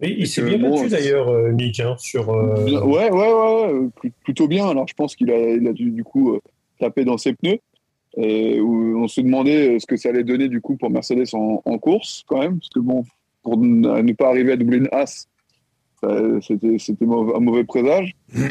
il 0.00 0.26
s'est 0.26 0.42
bien 0.42 0.58
bon, 0.58 0.74
battu 0.74 0.88
d'ailleurs, 0.88 1.30
Mick, 1.52 1.78
hein, 1.78 1.94
sur. 1.98 2.28
Ouais, 2.30 2.80
ouais, 2.80 3.10
ouais, 3.10 3.32
ouais, 3.32 3.88
pl- 4.00 4.12
plutôt 4.24 4.48
bien. 4.48 4.68
Alors, 4.68 4.88
je 4.88 4.94
pense 4.94 5.14
qu'il 5.14 5.30
a, 5.30 5.38
il 5.38 5.68
a 5.68 5.72
dû, 5.72 5.90
du 5.92 6.02
coup, 6.02 6.40
taper 6.80 7.04
dans 7.04 7.18
ses 7.18 7.34
pneus. 7.34 7.58
Et 8.18 8.60
où 8.60 8.98
on 9.02 9.08
se 9.08 9.20
demandait 9.20 9.74
euh, 9.74 9.78
ce 9.78 9.86
que 9.86 9.96
ça 9.96 10.10
allait 10.10 10.24
donner, 10.24 10.48
du 10.48 10.60
coup, 10.60 10.76
pour 10.76 10.90
Mercedes 10.90 11.24
en, 11.34 11.62
en 11.64 11.78
course, 11.78 12.24
quand 12.26 12.40
même. 12.40 12.58
Parce 12.58 12.68
que, 12.68 12.80
bon, 12.80 13.04
pour 13.42 13.56
ne 13.58 14.12
pas 14.12 14.28
arriver 14.28 14.52
à 14.52 14.56
doubler 14.56 14.78
une 14.78 14.88
As, 14.92 15.26
c'était, 16.42 16.76
un 17.36 17.40
mauvais 17.40 17.64
présage. 17.64 18.14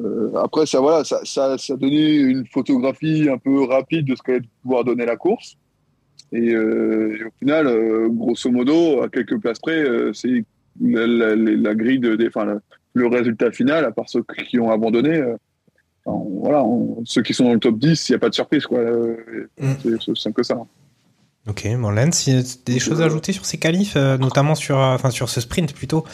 Euh, 0.00 0.32
après, 0.42 0.64
ça, 0.66 0.80
voilà, 0.80 1.04
ça, 1.04 1.20
ça, 1.22 1.56
ça 1.58 1.76
donnait 1.76 2.16
une 2.16 2.46
photographie 2.46 3.28
un 3.28 3.36
peu 3.36 3.62
rapide 3.64 4.06
de 4.06 4.16
ce 4.16 4.22
qu'allait 4.22 4.40
pouvoir 4.62 4.84
donner 4.84 5.04
la 5.04 5.16
course. 5.16 5.56
Et, 6.32 6.54
euh, 6.54 7.14
et 7.20 7.24
au 7.24 7.30
final, 7.38 7.66
euh, 7.66 8.08
grosso 8.08 8.50
modo, 8.50 9.02
à 9.02 9.08
quelques 9.10 9.38
places 9.38 9.60
près, 9.60 9.78
euh, 9.84 10.12
c'est 10.14 10.44
la, 10.80 11.06
la- 11.06 11.36
la- 11.36 11.56
la 11.56 11.74
grille 11.74 12.00
de, 12.00 12.16
des- 12.16 12.28
enfin, 12.28 12.58
le 12.94 13.06
résultat 13.06 13.52
final, 13.52 13.84
à 13.84 13.92
part 13.92 14.08
ceux 14.08 14.24
qui 14.48 14.58
ont 14.58 14.70
abandonné. 14.72 15.22
Euh, 16.06 16.10
enfin, 16.10 16.24
voilà, 16.40 16.62
on- 16.64 17.02
ceux 17.04 17.22
qui 17.22 17.34
sont 17.34 17.44
dans 17.44 17.52
le 17.54 17.58
top 17.60 17.78
10, 17.78 18.08
il 18.08 18.12
n'y 18.12 18.16
a 18.16 18.18
pas 18.18 18.28
de 18.28 18.34
surprise, 18.34 18.66
quoi. 18.66 18.78
Euh, 18.78 19.16
Mm. 19.60 19.72
C'est 19.82 20.16
simple 20.16 20.36
que 20.36 20.42
ça. 20.42 20.56
Ok, 21.48 21.66
bon, 21.76 21.90
y 22.34 22.38
a 22.38 22.42
des 22.66 22.78
choses 22.78 23.02
à 23.02 23.06
ajouter 23.06 23.32
sur 23.32 23.44
ces 23.46 23.58
qualifs, 23.58 23.94
euh, 23.96 24.16
notamment 24.16 24.54
sur, 24.54 24.78
euh, 24.78 24.96
sur 25.10 25.28
ce 25.28 25.40
sprint 25.40 25.72
plutôt, 25.74 26.04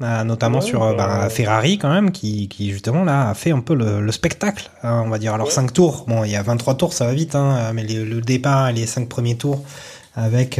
euh, 0.00 0.24
notamment 0.24 0.60
Ouais, 0.60 0.64
sur 0.64 0.82
euh, 0.82 0.94
bah, 0.94 1.06
bah, 1.24 1.28
Ferrari 1.28 1.76
quand 1.76 1.90
même, 1.90 2.10
qui, 2.10 2.48
qui 2.48 2.70
justement 2.70 3.04
là 3.04 3.28
a 3.28 3.34
fait 3.34 3.50
un 3.50 3.60
peu 3.60 3.74
le, 3.74 4.00
le 4.00 4.12
spectacle, 4.12 4.70
hein, 4.82 5.02
on 5.04 5.10
va 5.10 5.18
dire. 5.18 5.34
Alors 5.34 5.48
Ouais. 5.48 5.52
5 5.52 5.74
tours, 5.74 6.06
bon, 6.08 6.24
il 6.24 6.30
y 6.30 6.36
a 6.36 6.42
23 6.42 6.74
tours, 6.76 6.94
ça 6.94 7.04
va 7.04 7.12
vite, 7.12 7.34
hein, 7.34 7.70
mais 7.74 7.84
les- 7.84 8.02
le 8.02 8.22
départ 8.22 8.72
les 8.72 8.86
5 8.86 9.08
premiers 9.10 9.36
tours 9.36 9.62
avec 10.14 10.58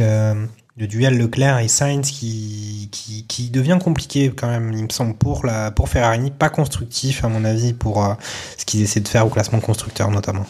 le 0.79 0.87
duel 0.87 1.17
Leclerc 1.17 1.59
et 1.59 1.67
Sainz 1.67 2.09
qui, 2.09 2.89
qui, 3.27 3.49
devient 3.49 3.77
compliqué 3.83 4.31
quand 4.33 4.47
même, 4.47 4.71
il 4.71 4.83
me 4.85 4.89
semble, 4.89 5.15
pour, 5.15 5.45
la, 5.45 5.71
pour 5.71 5.89
Ferrari, 5.89 6.31
pas 6.31 6.49
constructif 6.49 7.25
à 7.25 7.27
mon 7.27 7.43
avis 7.43 7.73
pour 7.73 8.05
euh, 8.05 8.13
ce 8.57 8.65
qu'ils 8.65 8.81
essaient 8.81 9.01
de 9.01 9.07
faire 9.07 9.27
au 9.27 9.29
classement 9.29 9.59
constructeur 9.59 10.09
notamment. 10.09 10.45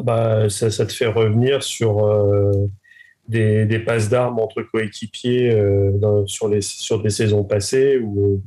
bah, 0.00 0.48
ça, 0.48 0.70
te 0.70 0.92
fait 0.92 1.06
revenir 1.06 1.62
sur 1.62 2.06
euh, 2.06 2.52
des, 3.28 3.66
des 3.66 3.78
passes 3.78 4.08
d'armes 4.08 4.38
entre 4.38 4.62
coéquipiers 4.62 5.50
euh, 5.50 6.24
sur, 6.26 6.48
les, 6.48 6.62
sur 6.62 7.02
des 7.02 7.10
saisons 7.10 7.44
passées 7.44 7.98
où 7.98 8.42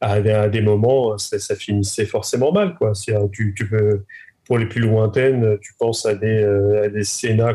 à, 0.00 0.20
des- 0.20 0.60
moments 0.62 1.18
ça, 1.18 1.38
ça 1.38 1.54
finissait 1.54 2.06
forcément 2.06 2.50
mal. 2.50 2.76
Quoi. 2.76 2.92
Tu, 3.32 3.54
tu 3.54 3.68
peux, 3.68 4.04
pour 4.46 4.56
les 4.56 4.66
plus 4.66 4.80
lointaines, 4.80 5.58
tu 5.60 5.74
penses 5.78 6.06
à 6.06 6.14
des, 6.14 6.44
à 6.82 6.88
des 6.88 7.04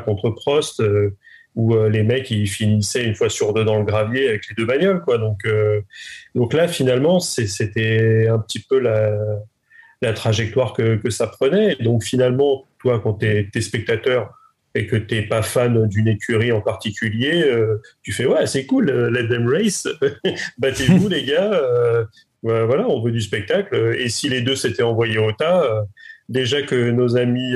contre 0.05 0.29
Prost 0.31 0.83
où 1.55 1.75
euh, 1.75 1.89
les 1.89 2.03
mecs 2.03 2.29
ils 2.31 2.47
finissaient 2.47 3.03
une 3.03 3.15
fois 3.15 3.29
sur 3.29 3.53
deux 3.53 3.65
dans 3.65 3.79
le 3.79 3.85
gravier 3.85 4.29
avec 4.29 4.47
les 4.49 4.55
deux 4.55 4.65
bagnoles. 4.65 5.01
Quoi. 5.01 5.17
Donc, 5.17 5.39
euh, 5.45 5.81
donc 6.35 6.53
là, 6.53 6.67
finalement, 6.67 7.19
c'était 7.19 8.27
un 8.29 8.39
petit 8.39 8.59
peu 8.59 8.79
la, 8.79 9.17
la 10.01 10.13
trajectoire 10.13 10.73
que, 10.73 10.95
que 10.95 11.09
ça 11.09 11.27
prenait. 11.27 11.75
Et 11.79 11.83
donc 11.83 12.03
finalement, 12.03 12.65
toi, 12.79 12.99
quand 12.99 13.15
tu 13.15 13.49
es, 13.53 13.61
spectateur 13.61 14.33
et 14.75 14.85
que 14.85 14.95
tu 14.95 15.15
n'es 15.15 15.23
pas 15.23 15.41
fan 15.41 15.87
d'une 15.87 16.07
écurie 16.07 16.51
en 16.51 16.61
particulier, 16.61 17.43
euh, 17.43 17.81
tu 18.03 18.13
fais 18.13 18.25
ouais, 18.25 18.45
c'est 18.45 18.65
cool, 18.65 18.91
let 19.09 19.27
them 19.27 19.47
race, 19.47 19.87
battez-vous 20.59 21.07
les 21.09 21.23
gars, 21.23 21.51
euh, 21.53 22.05
voilà, 22.43 22.87
on 22.87 23.01
veut 23.01 23.11
du 23.11 23.21
spectacle. 23.21 23.95
Et 23.97 24.09
si 24.09 24.29
les 24.29 24.41
deux 24.41 24.55
s'étaient 24.55 24.83
envoyés 24.83 25.17
au 25.17 25.31
tas, 25.31 25.85
déjà 26.29 26.61
que 26.61 26.91
nos 26.91 27.17
amis, 27.17 27.55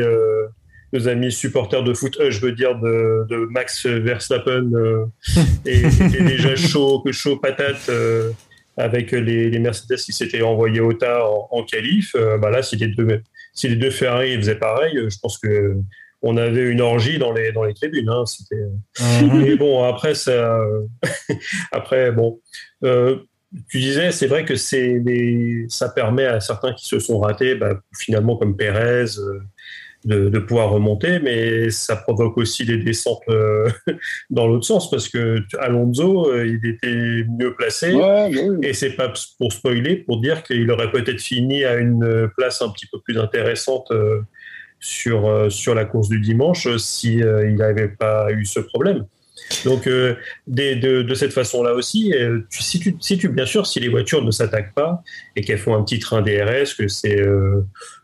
nos 0.93 1.07
amis 1.07 1.31
supporters 1.31 1.83
de 1.83 1.93
foot, 1.93 2.17
euh, 2.19 2.31
je 2.31 2.39
veux 2.39 2.51
dire 2.53 2.75
de, 2.79 3.25
de 3.29 3.47
Max 3.49 3.85
Verstappen, 3.85 4.71
euh, 4.73 5.05
étaient 5.65 6.23
déjà 6.23 6.55
chaud, 6.55 7.03
chaud 7.11 7.37
patate. 7.37 7.89
euh, 7.89 8.31
avec 8.75 9.11
les, 9.11 9.51
les 9.51 9.59
Mercedes 9.59 9.97
qui 9.97 10.11
s'étaient 10.13 10.41
envoyés 10.41 10.79
au 10.79 10.93
tas 10.93 11.27
en, 11.27 11.47
en 11.51 11.63
qualif, 11.63 12.15
euh, 12.15 12.39
bah 12.39 12.49
là, 12.49 12.63
si 12.63 12.75
les 12.75 12.87
deux, 12.87 13.21
si 13.53 13.67
les 13.67 13.75
deux 13.75 13.91
Ferrari 13.91 14.35
faisaient 14.35 14.55
pareil, 14.57 14.97
je 14.97 15.15
pense 15.21 15.37
que 15.37 15.75
on 16.23 16.37
avait 16.37 16.63
une 16.71 16.81
orgie 16.81 17.19
dans 17.19 17.31
les 17.33 17.51
dans 17.51 17.65
les 17.65 17.75
tribunes. 17.75 18.09
Hein, 18.09 18.23
c'était. 18.25 18.63
Mais 19.31 19.55
bon, 19.57 19.83
après 19.83 20.15
ça, 20.15 20.57
après 21.71 22.11
bon, 22.11 22.39
tu 23.69 23.79
disais, 23.79 24.11
c'est 24.11 24.27
vrai 24.27 24.45
que 24.45 24.55
c'est 24.55 24.99
les, 25.05 25.65
ça 25.69 25.89
permet 25.89 26.25
à 26.25 26.39
certains 26.39 26.73
qui 26.73 26.87
se 26.87 26.97
sont 26.99 27.19
ratés, 27.19 27.55
bah, 27.55 27.79
finalement 27.95 28.37
comme 28.37 28.57
Pérez. 28.57 29.05
euh, 29.19 29.39
de, 30.05 30.29
de 30.29 30.39
pouvoir 30.39 30.69
remonter, 30.69 31.19
mais 31.19 31.69
ça 31.69 31.95
provoque 31.95 32.37
aussi 32.37 32.65
des 32.65 32.77
descentes 32.77 33.21
euh, 33.29 33.69
dans 34.29 34.47
l'autre 34.47 34.65
sens 34.65 34.89
parce 34.89 35.07
que 35.09 35.39
Alonso, 35.59 36.29
euh, 36.31 36.45
il 36.47 36.65
était 36.69 37.25
mieux 37.39 37.53
placé. 37.55 37.93
Ouais, 37.93 38.29
oui. 38.33 38.57
Et 38.67 38.73
c'est 38.73 38.91
pas 38.95 39.11
pour 39.39 39.51
spoiler, 39.53 39.97
pour 39.97 40.19
dire 40.21 40.43
qu'il 40.43 40.69
aurait 40.71 40.91
peut-être 40.91 41.21
fini 41.21 41.63
à 41.65 41.75
une 41.75 42.29
place 42.37 42.61
un 42.61 42.69
petit 42.69 42.87
peu 42.91 42.99
plus 42.99 43.17
intéressante 43.17 43.87
euh, 43.91 44.19
sur, 44.79 45.27
euh, 45.27 45.49
sur 45.49 45.75
la 45.75 45.85
course 45.85 46.09
du 46.09 46.19
dimanche 46.19 46.67
si 46.77 47.23
euh, 47.23 47.47
il 47.47 47.55
n'avait 47.55 47.87
pas 47.87 48.31
eu 48.31 48.45
ce 48.45 48.59
problème. 48.59 49.05
Donc, 49.65 49.87
euh, 49.87 50.15
des- 50.47 50.75
de, 50.75 51.01
de 51.01 51.13
cette 51.15 51.33
façon-là 51.33 51.73
aussi, 51.73 52.13
euh, 52.13 52.39
tu, 52.49 52.61
si, 52.63 52.79
tu, 52.79 52.95
si 52.99 53.17
tu, 53.17 53.29
bien 53.29 53.45
sûr, 53.45 53.65
si 53.67 53.79
les 53.79 53.89
voitures 53.89 54.23
ne 54.23 54.31
s'attaquent 54.31 54.73
pas 54.73 55.01
et 55.35 55.41
qu'elles 55.41 55.57
font 55.57 55.75
un 55.75 55.83
petit 55.83 55.99
train 55.99 56.21
DRS, 56.21 56.75
que 56.77 56.87
c'est 56.87 57.19
euh, 57.19 57.61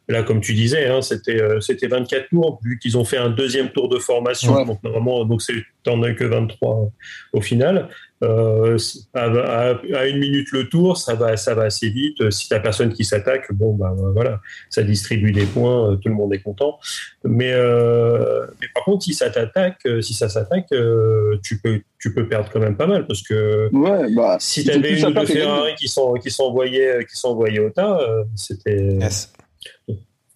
là, 0.10 0.24
comme 0.24 0.42
tu 0.42 0.54
disais, 0.54 0.88
hein, 0.88 1.02
c'était 1.02 1.42
euh, 1.42 1.60
c'était 1.62 1.88
24 1.88 2.30
tours, 2.30 2.60
vu 2.64 2.80
qu'ils 2.80 2.98
ont 2.98 3.06
fait 3.06 3.18
un 3.18 3.30
deuxième 3.30 3.70
tour 3.70 3.90
de 3.90 3.98
formation, 4.00 4.56
Ouais. 4.56 4.66
donc 4.66 4.82
normalement, 4.84 5.24
donc 5.26 5.42
c'est 5.42 5.54
t'en 5.84 6.02
as 6.04 6.14
que 6.14 6.24
23 6.26 6.90
au 7.34 7.42
final. 7.42 7.88
Euh, 8.22 8.78
à, 9.14 9.28
à- 9.28 9.76
à 9.96 10.06
une 10.08 10.18
minute 10.20 10.52
le 10.52 10.68
tour, 10.68 10.98
ça 10.98 11.16
va, 11.16 11.38
ça 11.38 11.54
va 11.56 11.64
assez 11.64 11.88
vite. 11.90 12.30
Si 12.32 12.50
t'as 12.50 12.60
personne 12.60 12.92
qui 12.92 13.06
s'attaque, 13.06 13.46
bon 13.54 13.74
bah 13.76 13.94
voilà, 14.14 14.42
ça 14.70 14.84
distribue 14.84 15.32
des 15.32 15.46
points, 15.46 15.92
euh, 15.92 15.96
tout 15.96 16.10
le 16.10 16.16
monde 16.16 16.34
est 16.34 16.42
content. 16.42 16.80
Mais, 17.24 17.54
euh, 17.54 18.46
mais 18.60 18.68
par 18.76 18.84
contre, 18.84 19.06
si 19.06 19.14
ça 19.14 19.30
t'attaque, 19.30 19.78
euh, 19.86 20.02
si 20.02 20.14
ça 20.14 20.28
s'attaque, 20.28 20.68
euh, 20.74 21.38
tu 21.44 21.60
peux, 21.60 21.80
tu 21.98 22.14
peux 22.14 22.28
perdre 22.28 22.50
quand 22.52 22.60
même 22.60 22.76
pas 22.76 22.88
mal 22.88 23.08
parce 23.08 23.22
que 23.22 23.70
Ouais, 23.72 24.14
bah, 24.14 24.36
si 24.42 24.66
t'avais 24.66 25.00
une 25.00 25.06
ou 25.06 25.12
deux. 25.14 25.26
Ferrari 25.26 25.76
qui 25.76 25.88
sont, 25.88 26.16
qui 26.16 26.30
sont 26.30 26.44
envoyés, 26.44 27.06
qui 27.10 27.16
sont 27.18 27.30
envoyés 27.30 27.60
au 27.62 27.70
tas, 27.70 28.02
euh, 28.02 28.24
c'était. 28.36 28.96
Yes. 29.00 29.32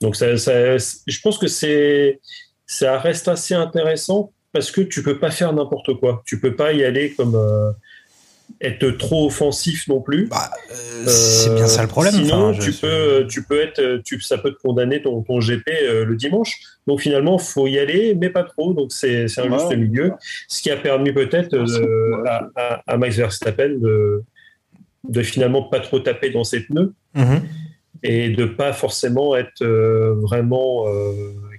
Donc 0.01 0.15
ça, 0.15 0.37
ça- 0.37 0.77
je 0.77 1.19
pense 1.21 1.37
que 1.37 1.47
c'est 1.47 2.19
ça 2.65 2.97
reste 2.99 3.27
assez 3.27 3.53
intéressant 3.53 4.31
parce 4.51 4.71
que 4.71 4.81
tu 4.81 5.03
peux 5.03 5.19
pas 5.19 5.31
faire 5.31 5.53
n'importe 5.53 5.93
quoi. 5.99 6.23
Tu 6.25 6.39
peux 6.39 6.55
pas 6.55 6.73
y 6.73 6.83
aller 6.83 7.11
comme 7.13 7.35
euh, 7.35 7.71
être 8.61 8.89
trop 8.91 9.27
offensif 9.27 9.87
non 9.87 10.01
plus. 10.01 10.27
Bah, 10.27 10.49
euh, 10.71 11.05
c'est 11.07 11.53
bien 11.55 11.67
ça 11.67 11.81
le 11.81 11.87
problème. 11.87 12.13
Sinon, 12.13 12.49
enfin, 12.49 12.61
je- 12.61 12.71
tu 12.71 12.77
peux, 12.79 13.27
tu 13.29 13.43
peux 13.43 13.61
être, 13.61 14.01
tu, 14.05 14.19
ça 14.21 14.37
peut 14.37 14.51
te 14.53 14.59
condamner 14.61 15.01
ton, 15.01 15.21
ton 15.21 15.39
GP 15.39 15.63
euh, 15.69 16.05
le 16.05 16.15
dimanche. 16.15 16.59
Donc 16.87 16.99
finalement, 17.01 17.37
faut 17.37 17.67
y 17.67 17.79
aller, 17.79 18.13
mais 18.15 18.29
pas 18.29 18.43
trop. 18.43 18.73
Donc 18.73 18.91
c'est 18.91 19.27
c'est 19.27 19.41
un 19.41 19.49
Ouais. 19.51 19.57
juste 19.59 19.75
milieu, 19.75 20.11
ce 20.47 20.61
qui 20.61 20.69
a 20.69 20.77
permis 20.77 21.13
peut-être 21.13 21.53
euh, 21.55 22.21
Ouais. 22.21 22.29
à, 22.29 22.49
à- 22.55 22.83
à 22.93 22.97
Max 22.97 23.15
Verstappen 23.15 23.69
de, 23.79 24.23
de 25.07 25.21
finalement 25.23 25.63
pas 25.63 25.79
trop 25.79 25.99
taper 25.99 26.29
dans 26.29 26.43
ses 26.43 26.61
pneus 26.61 26.93
Mhm. 27.15 27.41
Et 28.03 28.29
de 28.29 28.45
pas 28.45 28.73
forcément 28.73 29.35
être 29.35 29.61
euh, 29.61 30.13
vraiment 30.15 30.85
euh, 30.87 31.13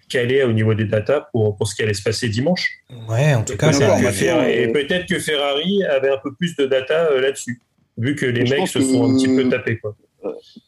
calé 0.09 0.43
au 0.43 0.53
niveau 0.53 0.75
des 0.75 0.85
datas 0.85 1.27
pour, 1.33 1.57
pour 1.57 1.67
ce 1.67 1.75
qui 1.75 1.83
allait 1.83 1.95
se 1.95 2.03
passer 2.03 2.29
dimanche. 2.29 2.69
Ouais, 3.09 3.35
en 3.35 3.43
tout 3.43 3.57
cas, 3.57 3.73
c'est 3.73 3.85
que 3.85 3.91
maintenant, 3.91 4.11
Ferrari- 4.13 4.53
euh, 4.59 4.63
et 4.69 4.73
peut-être 4.73 5.07
que 5.07 5.19
Ferrari 5.19 5.83
avait 5.85 6.11
un 6.11 6.19
peu 6.23 6.33
plus 6.35 6.55
de 6.57 6.67
data 6.67 7.09
euh, 7.11 7.21
là-dessus, 7.21 7.61
vu 7.97 8.15
que 8.15 8.27
les 8.27 8.45
mecs 8.45 8.69
se 8.69 8.81
sont 8.81 9.11
un 9.11 9.15
petit 9.17 9.29
peu 9.29 9.49
tapés. 9.49 9.79
Quoi. 9.79 9.97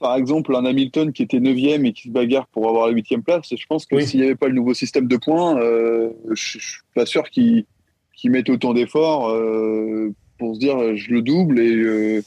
par 0.00 0.16
exemple, 0.16 0.54
un 0.56 0.64
Hamilton 0.64 1.12
qui 1.12 1.22
était 1.22 1.40
9 1.40 1.56
et 1.84 1.92
qui 1.92 2.08
se 2.08 2.12
bagarre 2.12 2.46
pour 2.48 2.68
avoir 2.68 2.86
la 2.88 2.92
8 2.94 3.18
place, 3.24 3.48
je 3.54 3.66
pense 3.68 3.84
que 3.86 3.96
Oui. 3.96 4.06
s'il 4.06 4.20
n'y 4.20 4.26
avait 4.26 4.34
pas 4.34 4.48
le 4.48 4.54
nouveau 4.54 4.74
système 4.74 5.06
de 5.08 5.16
points, 5.16 5.58
euh, 5.60 6.10
je 6.26 6.58
ne 6.58 6.62
suis 6.62 6.80
pas 6.94 7.06
sûr 7.06 7.24
qu'il 7.30 7.64
qu'il 8.14 8.30
mette 8.30 8.48
autant 8.48 8.72
d'efforts 8.72 9.28
euh, 9.28 10.10
pour 10.38 10.54
se 10.54 10.60
dire 10.60 10.96
je 10.96 11.10
le 11.12 11.20
double 11.20 11.60
et, 11.60 11.70
euh, 11.74 12.22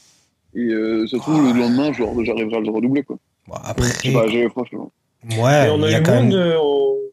et 0.54 0.60
euh, 0.60 1.04
se 1.08 1.16
trouve 1.16 1.42
le 1.52 1.58
lendemain 1.58 1.92
je- 1.92 2.04
j'arriverai 2.24 2.56
à 2.58 2.60
le 2.60 2.70
redoubler. 2.70 3.02
Quoi. 3.02 3.18
Bon, 3.50 3.56
après, 3.62 3.88
j'ai- 4.30 4.48
franchement. 4.48 4.92
ouais, 5.38 5.66
Et 5.66 5.70
on, 5.70 5.82
a 5.82 5.86
il 5.88 5.92
y 5.92 5.94
a 5.94 5.98
eu 6.00 6.02
quand 6.02 6.12
moins 6.12 6.20
même. 6.22 6.30
de, 6.30 6.54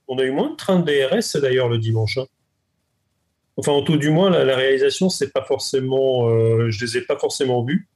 on, 0.08 0.18
a 0.20 0.24
eu 0.24 0.32
moins 0.32 0.52
de 0.52 0.56
trains 0.56 0.80
de 0.80 0.86
DRS 0.86 1.42
d'ailleurs 1.42 1.68
le 1.68 1.78
dimanche. 1.80 2.18
hein. 2.20 2.26
enfin, 3.58 3.72
en 3.72 3.82
tout 3.82 3.98
du 3.98 4.10
moins, 4.12 4.30
la, 4.30 4.46
la 4.46 4.56
réalisation, 4.56 5.10
c'est 5.10 5.34
pas 5.34 5.44
forcément, 5.44 6.30
euh, 6.30 6.70
je 6.70 6.86
les 6.86 6.98
ai 6.98 7.02
pas 7.02 7.18
forcément 7.18 7.64
vus. 7.64 7.88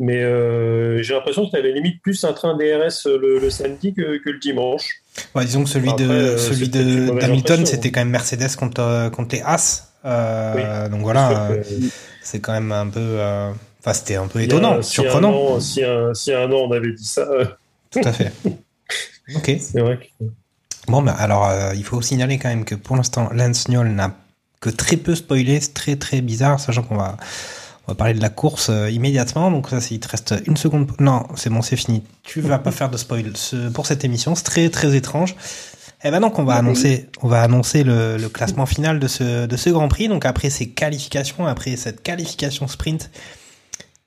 Mais 0.00 0.22
euh, 0.22 1.02
j'ai 1.02 1.12
l'impression 1.14 1.44
que 1.46 1.50
tu 1.50 1.56
avais 1.56 1.72
limite 1.72 2.00
plus 2.02 2.22
un 2.24 2.32
train 2.32 2.54
DRS 2.56 3.06
le, 3.06 3.40
le 3.40 3.50
samedi 3.50 3.92
que, 3.94 4.18
que 4.22 4.30
le 4.30 4.38
dimanche. 4.38 5.02
Ouais, 5.34 5.44
disons 5.44 5.64
que 5.64 5.70
celui 5.70 5.88
Après, 5.90 6.04
de 6.04 6.10
euh, 6.10 6.38
celui 6.38 6.68
de 6.68 7.06
d'Hamilton, 7.18 7.30
impression. 7.54 7.66
c'était 7.66 7.90
quand 7.90 8.00
même 8.02 8.10
Mercedes 8.10 8.54
contre 8.56 8.80
euh, 8.80 9.10
contre 9.10 9.34
les 9.34 9.42
As. 9.42 9.92
Euh, 10.04 10.88
Donc 10.88 11.00
voilà, 11.00 11.50
euh, 11.50 11.62
c'est 12.22 12.38
quand 12.40 12.52
même 12.52 12.70
un 12.70 12.86
peu. 12.88 13.18
Enfin, 13.80 13.92
c'était 13.94 14.16
un 14.16 14.26
peu 14.26 14.38
a- 14.40 14.42
étonnant, 14.42 14.82
si 14.82 14.90
surprenant. 14.92 15.30
Un 15.30 15.56
an, 15.56 15.60
si, 15.60 15.84
un, 15.84 16.14
si 16.14 16.32
un 16.32 16.50
an 16.50 16.66
on 16.68 16.72
avait 16.72 16.92
dit 16.92 17.04
ça, 17.04 17.26
Tout 17.90 18.00
à 18.04 18.12
fait. 18.12 18.32
Ok. 19.34 19.56
c'est 19.60 19.80
vrai 19.80 19.98
que. 19.98 20.24
Bon, 20.88 21.02
bah, 21.02 21.14
alors, 21.18 21.46
euh, 21.48 21.72
il 21.74 21.84
faut 21.84 22.00
signaler 22.02 22.38
quand 22.38 22.48
même 22.48 22.64
que 22.64 22.74
pour 22.74 22.96
l'instant, 22.96 23.28
Lance 23.32 23.68
Newell 23.68 23.94
n'a 23.94 24.14
que 24.60 24.70
très 24.70 24.96
peu 24.96 25.14
spoilé. 25.14 25.60
C'est 25.60 25.74
très, 25.74 25.96
très 25.96 26.20
bizarre, 26.20 26.58
sachant 26.60 26.82
qu'on 26.82 26.96
va, 26.96 27.16
on 27.86 27.92
va 27.92 27.94
parler 27.94 28.14
de 28.14 28.20
la 28.22 28.30
course 28.30 28.68
euh, 28.70 28.90
immédiatement. 28.90 29.50
Donc, 29.50 29.68
ça, 29.68 29.78
il 29.90 30.00
te 30.00 30.08
reste 30.08 30.34
une 30.46 30.56
seconde. 30.56 30.90
Non, 30.98 31.26
c'est 31.36 31.50
bon, 31.50 31.60
c'est 31.62 31.76
fini. 31.76 32.02
Tu 32.22 32.40
vas 32.40 32.58
pas 32.58 32.70
faire 32.72 32.88
de 32.90 32.96
spoil 32.96 33.32
ce- 33.36 33.68
pour 33.68 33.86
cette 33.86 34.04
émission. 34.04 34.34
C'est 34.34 34.44
très, 34.44 34.68
très 34.70 34.96
étrange. 34.96 35.36
Et 36.04 36.10
ben 36.12 36.20
donc, 36.20 36.38
on 36.38 36.44
va 36.44 36.54
annoncer, 36.54 37.08
on 37.22 37.28
va 37.28 37.42
annoncer 37.42 37.82
le, 37.82 38.16
le 38.18 38.28
classement 38.28 38.66
final 38.66 39.00
de 39.00 39.08
ce, 39.08 39.46
de 39.46 39.56
ce 39.56 39.68
Grand 39.70 39.88
Prix. 39.88 40.08
Donc, 40.08 40.24
après 40.24 40.48
ces 40.48 40.68
qualifications, 40.70 41.46
après 41.46 41.76
cette 41.76 42.02
qualification 42.02 42.68
sprint, 42.68 43.10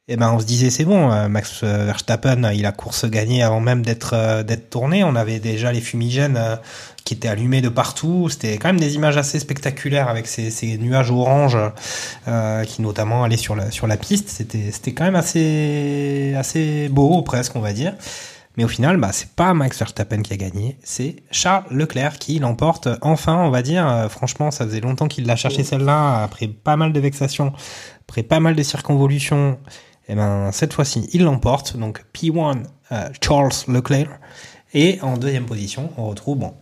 eh 0.08 0.18
ben, 0.18 0.32
on 0.34 0.40
se 0.40 0.46
disait 0.46 0.72
c'est 0.72 0.84
bon, 0.84 1.12
euh, 1.12 1.28
Max 1.28 1.62
euh, 1.64 1.86
Verstappen, 1.86 2.52
il 2.54 2.66
a 2.66 2.72
course 2.72 3.06
gagnée 3.06 3.44
avant 3.44 3.60
même 3.60 3.84
d'être 3.84 4.14
euh, 4.14 4.42
d'être 4.42 4.70
tourné. 4.72 5.04
On 5.04 5.16
avait 5.16 5.40
déjà 5.40 5.72
les 5.72 5.80
fumigènes 5.80 6.40
qui 7.06 7.14
étaient 7.14 7.28
allumés 7.28 7.62
de 7.62 7.70
partout. 7.70 8.28
C'était 8.30 8.58
quand 8.58 8.70
même 8.70 8.80
des 8.80 8.96
images 8.96 9.18
assez 9.18 9.40
spectaculaires 9.40 10.08
avec 10.08 10.26
ces, 10.26 10.50
ces 10.50 10.78
nuages 10.80 11.12
orange 11.12 11.58
euh, 12.28 12.64
qui 12.66 12.82
notamment 12.82 13.24
allaient 13.24 13.38
sur 13.38 13.56
la 13.56 13.70
sur 13.70 13.86
la 13.86 13.96
piste. 13.96 14.30
C'était 14.30 14.72
c'était 14.72 14.94
quand 14.94 15.04
même 15.04 15.16
assez 15.16 16.34
assez 16.36 16.90
beau 16.90 17.22
presque 17.22 17.56
on 17.56 17.62
va 17.62 17.72
dire. 17.72 17.94
Mais 18.58 18.66
au 18.66 18.68
final, 18.68 18.98
bah, 18.98 19.12
c'est 19.14 19.30
pas 19.30 19.54
Max 19.54 19.80
Verstappen 19.80 20.22
qui 20.24 20.34
a 20.34 20.36
gagné, 20.36 20.78
c'est 20.84 21.24
Charles 21.32 21.64
Leclerc 21.72 22.20
qui 22.20 22.38
l'emporte 22.38 22.90
enfin, 23.02 23.38
on 23.38 23.50
va 23.50 23.62
dire. 23.62 24.08
Franchement, 24.10 24.52
ça 24.52 24.66
faisait 24.66 24.82
longtemps 24.82 25.08
qu'il 25.08 25.26
l'a 25.26 25.38
cherché 25.38 25.64
celle-là, 25.64 26.22
après 26.22 26.50
pas 26.50 26.76
mal 26.76 26.92
de 26.92 27.00
vexations, 27.00 27.54
après 28.02 28.24
pas 28.24 28.42
mal 28.42 28.56
de 28.56 28.64
circonvolutions. 28.64 29.58
Et 30.12 30.16
ben 30.16 30.52
cette 30.52 30.74
fois-ci, 30.74 31.08
il 31.14 31.24
l'emporte. 31.24 31.78
Donc 31.78 32.04
P1 32.14 32.64
euh, 32.92 33.10
Charles 33.24 33.52
Leclerc. 33.70 34.10
Et 34.74 35.00
en 35.02 35.16
deuxième 35.18 35.46
position, 35.46 35.92
on 35.98 36.08
retrouve, 36.08 36.38
bon, 36.40 36.54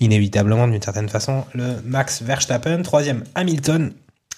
inévitablement 0.00 0.68
d'une 0.68 0.80
certaine 0.82 1.08
façon, 1.08 1.44
le 1.52 1.80
Max 1.84 2.22
Verstappen. 2.22 2.82
Troisième, 2.82 3.24
Hamilton. 3.34 3.92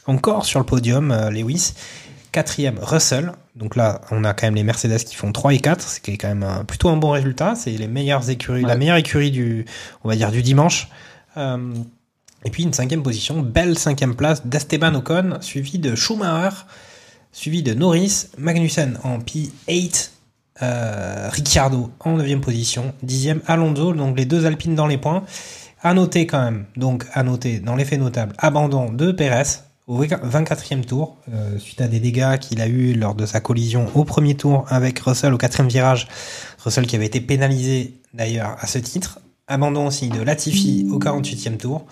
Encore 0.07 0.45
sur 0.47 0.59
le 0.61 0.67
podium, 0.67 1.11
euh, 1.11 1.31
Lewis. 1.31 1.75
Quatrième, 2.33 2.79
Russell. 2.81 3.33
Donc 3.55 3.77
là, 3.77 4.01
on 4.11 4.25
a 4.25 4.35
quand 4.35 4.47
même 4.47 4.55
les 4.57 4.65
Mercedes 4.65 4.99
qui 5.05 5.15
font 5.15 5.31
3 5.31 5.55
et 5.55 5.61
4, 5.61 5.81
ce 5.81 6.01
qui 6.01 6.13
est 6.13 6.17
quand 6.17 6.29
même 6.29 6.43
un- 6.43 6.65
plutôt 6.65 6.89
un 6.89 6.97
bon 6.97 7.11
résultat. 7.11 7.55
C'est 7.55 7.71
les 7.71 7.87
meilleures 7.87 8.29
écuries, 8.29 8.63
la 8.63 8.77
meilleure 8.77 8.97
écurie 8.97 9.31
du, 9.31 9.65
on 10.03 10.09
va 10.09 10.17
dire, 10.17 10.33
du 10.33 10.43
dimanche. 10.43 10.89
Euh, 11.37 11.73
et 12.45 12.51
puis 12.51 12.63
une 12.65 12.73
cinquième 12.73 13.03
position, 13.03 13.41
belle 13.41 13.79
cinquième 13.79 14.17
place 14.17 14.45
d'Esteban 14.47 14.95
Ocon, 14.95 15.39
suivi 15.41 15.79
de 15.79 15.95
Schumacher, 15.95 16.57
suivi 17.35 17.63
de 17.63 17.75
Norris, 17.75 18.29
Magnussen 18.39 18.99
en 19.03 19.19
P8, 19.19 20.11
euh, 20.63 21.29
Ricciardo 21.31 21.91
en 22.01 22.17
9 22.17 22.41
position, 22.41 22.95
10e 23.05 23.41
Alonso, 23.47 23.93
donc 23.93 24.17
les 24.17 24.25
deux 24.25 24.47
Alpines 24.47 24.77
dans 24.77 24.87
les 24.87 24.97
points. 24.97 25.25
À 25.83 25.93
noter 25.93 26.27
quand 26.27 26.43
même, 26.43 26.65
donc 26.77 27.05
à 27.13 27.23
noter 27.23 27.59
dans 27.59 27.77
les 27.77 27.85
faits 27.85 28.01
notables, 28.01 28.35
abandon 28.39 28.91
de 28.91 29.13
Perez 29.13 29.43
au 29.87 30.03
24e 30.03 30.83
tour, 30.83 31.19
euh, 31.31 31.59
suite 31.59 31.83
à 31.83 31.89
des 31.89 32.01
dégâts 32.01 32.39
qu'il 32.39 32.63
a 32.63 32.69
eu 32.69 32.95
lors 32.95 33.15
de 33.15 33.27
sa 33.27 33.41
collision 33.41 33.87
au 33.95 34.05
premier 34.05 34.35
tour 34.35 34.65
avec 34.69 34.99
Russell 35.01 35.35
au 35.35 35.37
quatrième 35.37 35.69
virage. 35.69 36.09
Russell 36.65 36.87
qui 36.87 36.97
avait 36.97 37.05
été 37.05 37.21
pénalisé 37.21 37.93
d'ailleurs 38.15 38.57
à 38.61 38.67
ce 38.67 38.79
titre. 38.79 39.19
Abandon 39.47 39.89
aussi 39.89 40.09
de 40.09 40.23
Latifi 40.23 40.89
au 40.91 40.99
48e 40.99 41.59
tour. 41.59 41.85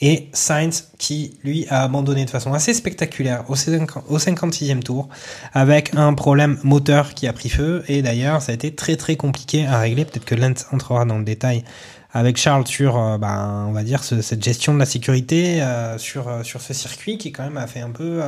Et 0.00 0.30
Sainz 0.32 0.88
qui, 0.98 1.38
lui, 1.44 1.66
a 1.68 1.82
abandonné 1.84 2.24
de 2.24 2.30
façon 2.30 2.52
assez 2.54 2.74
spectaculaire 2.74 3.44
au 3.48 3.54
50 3.54 4.04
au 4.08 4.18
56e 4.18 4.80
tour 4.82 5.08
avec 5.52 5.94
un 5.94 6.12
problème 6.14 6.58
moteur 6.64 7.14
qui 7.14 7.28
a 7.28 7.32
pris 7.32 7.48
feu. 7.50 7.84
Et 7.88 8.02
d'ailleurs, 8.02 8.42
ça 8.42 8.50
a 8.52 8.54
été 8.54 8.74
très 8.74 8.96
très 8.96 9.16
compliqué 9.16 9.64
à 9.66 9.78
régler. 9.78 10.04
Peut-être 10.04 10.24
que 10.24 10.34
Lance 10.34 10.66
entrera 10.72 11.04
dans 11.04 11.18
le 11.18 11.24
détail 11.24 11.62
avec 12.10 12.36
Charles 12.36 12.66
sur, 12.66 12.98
euh, 12.98 13.16
ben, 13.18 13.66
on 13.68 13.72
va 13.72 13.84
dire, 13.84 14.02
ce- 14.02 14.22
cette 14.22 14.42
gestion 14.42 14.74
de 14.74 14.78
la 14.78 14.86
sécurité 14.86 15.62
euh, 15.62 15.96
sur, 15.98 16.28
euh, 16.28 16.42
sur 16.42 16.60
ce 16.60 16.74
circuit 16.74 17.16
qui 17.16 17.30
quand 17.32 17.44
même 17.44 17.56
a 17.56 17.66
fait 17.66 17.80
un 17.80 17.90
peu... 17.90 18.22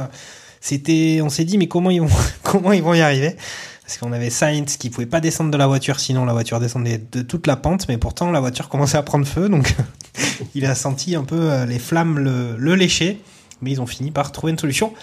c'était, 0.60 1.20
on 1.22 1.28
s'est 1.28 1.44
dit, 1.44 1.58
mais 1.58 1.66
comment 1.68 1.90
ils 1.90 2.00
vont, 2.00 2.08
comment 2.42 2.72
ils 2.72 2.82
vont 2.82 2.94
y 2.94 3.00
arriver? 3.00 3.36
Parce 3.84 3.98
qu'on 3.98 4.12
avait 4.12 4.30
Sainz 4.30 4.78
qui 4.78 4.88
pouvait 4.88 5.06
pas 5.06 5.20
descendre 5.20 5.50
de 5.50 5.58
la 5.58 5.66
voiture, 5.66 6.00
sinon 6.00 6.24
la 6.24 6.32
voiture 6.32 6.58
descendait 6.58 7.02
de 7.12 7.20
toute 7.20 7.46
la 7.46 7.56
pente, 7.56 7.86
mais 7.88 7.98
pourtant 7.98 8.30
la 8.30 8.40
voiture 8.40 8.68
commençait 8.70 8.96
à 8.96 9.02
prendre 9.02 9.26
feu, 9.26 9.48
donc 9.48 9.74
il 10.54 10.64
a 10.64 10.74
senti 10.74 11.14
un 11.16 11.24
peu 11.24 11.52
euh, 11.52 11.66
les 11.66 11.78
flammes 11.78 12.18
le, 12.18 12.74
lécher, 12.74 13.20
mais 13.60 13.72
ils 13.72 13.82
ont 13.82 13.86
fini 13.86 14.10
par 14.10 14.32
trouver 14.32 14.52
une 14.52 14.58
solution. 14.58 14.94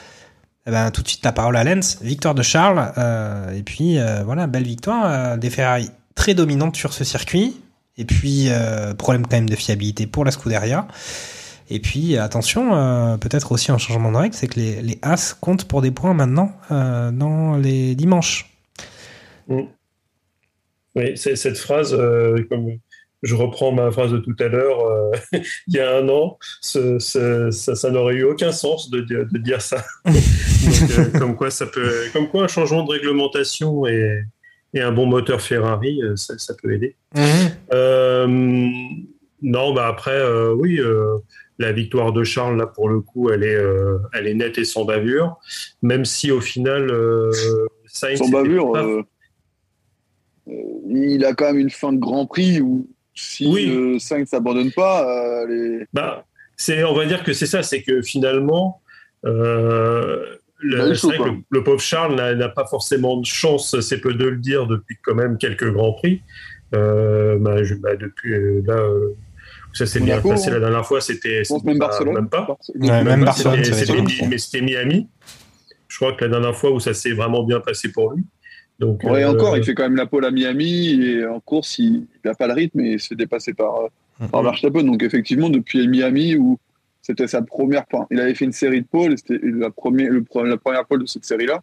Eh 0.67 0.71
ben, 0.71 0.89
tout 0.91 1.03
de 1.03 1.07
suite 1.07 1.23
la 1.23 1.31
parole 1.31 1.57
à 1.57 1.63
Lens, 1.63 1.99
victoire 2.01 2.33
de 2.33 2.41
Charles, 2.41 2.91
euh, 2.97 3.55
et 3.55 3.63
puis 3.63 3.99
euh, 3.99 4.23
voilà, 4.23 4.47
belle 4.47 4.63
victoire, 4.63 5.05
euh, 5.05 5.37
des 5.37 5.51
Ferrari 5.51 5.89
très 6.15 6.33
dominantes 6.33 6.75
sur 6.75 6.93
ce 6.93 7.03
circuit, 7.03 7.61
et 7.97 8.05
puis 8.05 8.45
euh, 8.49 8.93
problème 8.93 9.23
quand 9.23 9.37
même 9.37 9.49
de 9.49 9.55
fiabilité 9.55 10.07
pour 10.07 10.25
la 10.25 10.31
Scuderia. 10.31 10.87
Et 11.69 11.79
puis 11.79 12.17
attention, 12.17 12.75
euh, 12.75 13.17
peut-être 13.17 13.51
aussi 13.51 13.71
un 13.71 13.77
changement 13.77 14.11
de 14.11 14.17
règle, 14.17 14.35
c'est 14.35 14.47
que 14.47 14.59
les, 14.59 14.81
les 14.81 14.99
As 15.01 15.35
comptent 15.39 15.65
pour 15.65 15.81
des 15.81 15.91
points 15.91 16.13
maintenant 16.13 16.51
euh, 16.71 17.11
dans 17.11 17.55
les 17.57 17.95
dimanches. 17.95 18.50
Oui, 19.47 21.13
c'est 21.15 21.35
cette 21.35 21.57
phrase, 21.57 21.93
euh, 21.97 22.43
comme 22.49 22.67
je 23.23 23.35
reprends 23.35 23.71
ma 23.71 23.91
phrase 23.91 24.11
de 24.11 24.17
tout 24.17 24.35
à 24.39 24.47
l'heure, 24.47 24.85
euh, 24.85 25.11
il 25.67 25.75
y 25.75 25.79
a 25.79 25.97
un 25.97 26.09
an, 26.09 26.37
ce- 26.61 26.99
ce- 26.99 27.51
ça, 27.51 27.75
ça 27.75 27.91
n'aurait 27.91 28.15
eu 28.15 28.23
aucun 28.23 28.51
sens 28.51 28.89
de, 28.89 28.99
dire- 29.01 29.25
de 29.31 29.37
dire 29.37 29.61
ça. 29.61 29.85
Donc, 30.05 30.91
euh, 30.99 31.19
comme, 31.19 31.35
quoi 31.35 31.49
ça 31.51 31.65
peut, 31.65 31.91
comme 32.13 32.27
quoi 32.29 32.43
un 32.43 32.47
changement 32.47 32.83
de 32.83 32.91
réglementation 32.91 33.85
et, 33.87 34.23
et 34.73 34.81
un 34.81 34.91
bon 34.91 35.05
moteur 35.05 35.41
Ferrari, 35.41 36.01
ça, 36.15 36.37
ça 36.37 36.53
peut 36.61 36.73
aider. 36.73 36.95
Euh, 37.73 38.27
non, 38.27 39.73
bah 39.73 39.87
après, 39.87 40.11
euh, 40.19 40.53
oui, 40.53 40.79
euh, 40.79 41.17
la 41.57 41.71
victoire 41.71 42.11
de 42.13 42.23
Charles, 42.23 42.57
là, 42.57 42.67
pour 42.67 42.89
le 42.89 42.99
coup, 43.01 43.29
elle 43.31 43.43
est, 43.43 43.55
euh, 43.55 43.97
elle 44.13 44.27
est 44.27 44.33
nette 44.33 44.57
et 44.57 44.65
sans 44.65 44.83
bavure, 44.85 45.37
même 45.81 46.05
si 46.05 46.31
au 46.31 46.41
final, 46.41 46.89
euh, 46.91 47.31
Sainz 47.85 48.17
Sans 48.19 48.29
bavure, 48.29 48.71
pas- 48.71 48.83
euh, 48.83 49.01
il 50.89 51.23
a 51.25 51.33
quand 51.33 51.45
même 51.45 51.59
une 51.59 51.69
fin 51.69 51.93
de 51.93 51.97
Grand 51.99 52.25
Prix 52.25 52.61
où 52.61 52.87
si 53.13 53.47
Oui. 53.47 53.65
le 53.67 53.99
5 53.99 54.27
s'abandonne 54.27 54.71
pas, 54.71 55.05
euh, 55.07 55.47
les... 55.47 55.85
Bah, 55.93 56.25
c'est, 56.55 56.83
on 56.83 56.93
va 56.93 57.05
dire 57.05 57.23
que 57.23 57.33
c'est 57.33 57.45
ça, 57.45 57.61
c'est 57.63 57.81
que 57.81 58.01
finalement, 58.01 58.81
euh, 59.25 60.25
le, 60.59 60.93
chaud, 60.93 61.11
que 61.51 61.59
pauvre 61.59 61.79
Charles 61.79 62.15
n'a, 62.15 62.35
n'a 62.35 62.49
pas 62.49 62.65
forcément 62.65 63.17
de 63.17 63.25
chance, 63.25 63.79
c'est 63.81 63.99
peu 63.99 64.13
de 64.13 64.25
le 64.27 64.37
dire, 64.37 64.67
depuis 64.67 64.97
quand 65.03 65.15
même 65.15 65.37
quelques 65.37 65.71
grands 65.71 65.93
prix. 65.93 66.21
Euh, 66.75 67.37
bah, 67.39 67.63
je- 67.63 67.75
bah, 67.75 67.95
depuis 67.95 68.33
euh, 68.33 68.61
là, 68.65 68.75
euh, 68.77 69.09
ça 69.73 69.85
s'est 69.85 69.99
bien 69.99 70.21
passé 70.21 70.49
hein. 70.49 70.53
la 70.53 70.59
dernière 70.59 70.85
fois, 70.85 71.01
c'était, 71.01 71.43
je 71.43 71.49
pense 71.49 71.59
c'était 71.59 71.71
même 71.71 71.79
pas- 71.79 71.87
Barcelone. 71.87 72.13
même 72.13 72.29
pas. 72.29 72.45
Barcelone. 72.47 72.83
Ouais, 72.89 73.03
même 73.03 73.19
pas, 73.21 73.25
Barcelone, 73.25 73.63
c'était- 73.63 73.85
c'était 73.85 74.27
mais 74.27 74.37
c'était 74.37 74.61
Miami. 74.61 75.07
Je 75.87 75.97
crois 75.97 76.13
que 76.13 76.23
la 76.23 76.29
dernière 76.31 76.55
fois 76.55 76.71
où 76.71 76.79
ça 76.79 76.93
s'est 76.93 77.11
vraiment 77.11 77.43
bien 77.43 77.59
passé 77.59 77.91
pour 77.91 78.13
lui. 78.13 78.23
Donc, 78.81 79.03
Ouais, 79.03 79.23
euh, 79.23 79.29
encore, 79.29 79.55
il 79.55 79.63
fait 79.63 79.75
quand 79.75 79.83
même 79.83 79.95
la 79.95 80.07
pole 80.07 80.25
à 80.25 80.31
Miami 80.31 80.89
et 80.89 81.25
en 81.25 81.39
course, 81.39 81.77
il 81.77 82.07
n'a 82.25 82.33
pas 82.33 82.47
le 82.47 82.53
rythme 82.53 82.79
et 82.79 82.93
il 82.93 82.99
se 82.99 83.09
fait 83.09 83.15
dépasser 83.15 83.53
par, 83.53 83.75
euh, 83.79 84.27
par 84.27 84.41
Verstappen. 84.41 84.83
Donc, 84.83 85.03
effectivement, 85.03 85.51
depuis 85.51 85.87
Miami, 85.87 86.35
où 86.35 86.57
c'était 87.03 87.27
sa 87.27 87.43
première. 87.43 87.85
Il 88.09 88.19
avait 88.19 88.33
fait 88.33 88.45
une 88.45 88.51
série 88.51 88.81
de 88.81 88.87
pôles, 88.87 89.15
c'était 89.19 89.39
la 89.43 89.69
première, 89.69 90.11
la 90.11 90.57
première 90.57 90.85
pole 90.87 91.01
de 91.01 91.05
cette 91.05 91.25
série-là. 91.25 91.61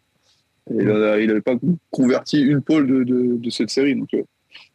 Et 0.71 0.77
il 0.77 1.27
n'avait 1.27 1.41
pas 1.41 1.55
converti 1.91 2.39
une 2.41 2.61
pole 2.61 2.87
de, 2.87 3.03
de, 3.03 3.37
de 3.37 3.49
cette 3.49 3.69
série. 3.69 3.95
Donc, 3.95 4.13
euh, 4.13 4.23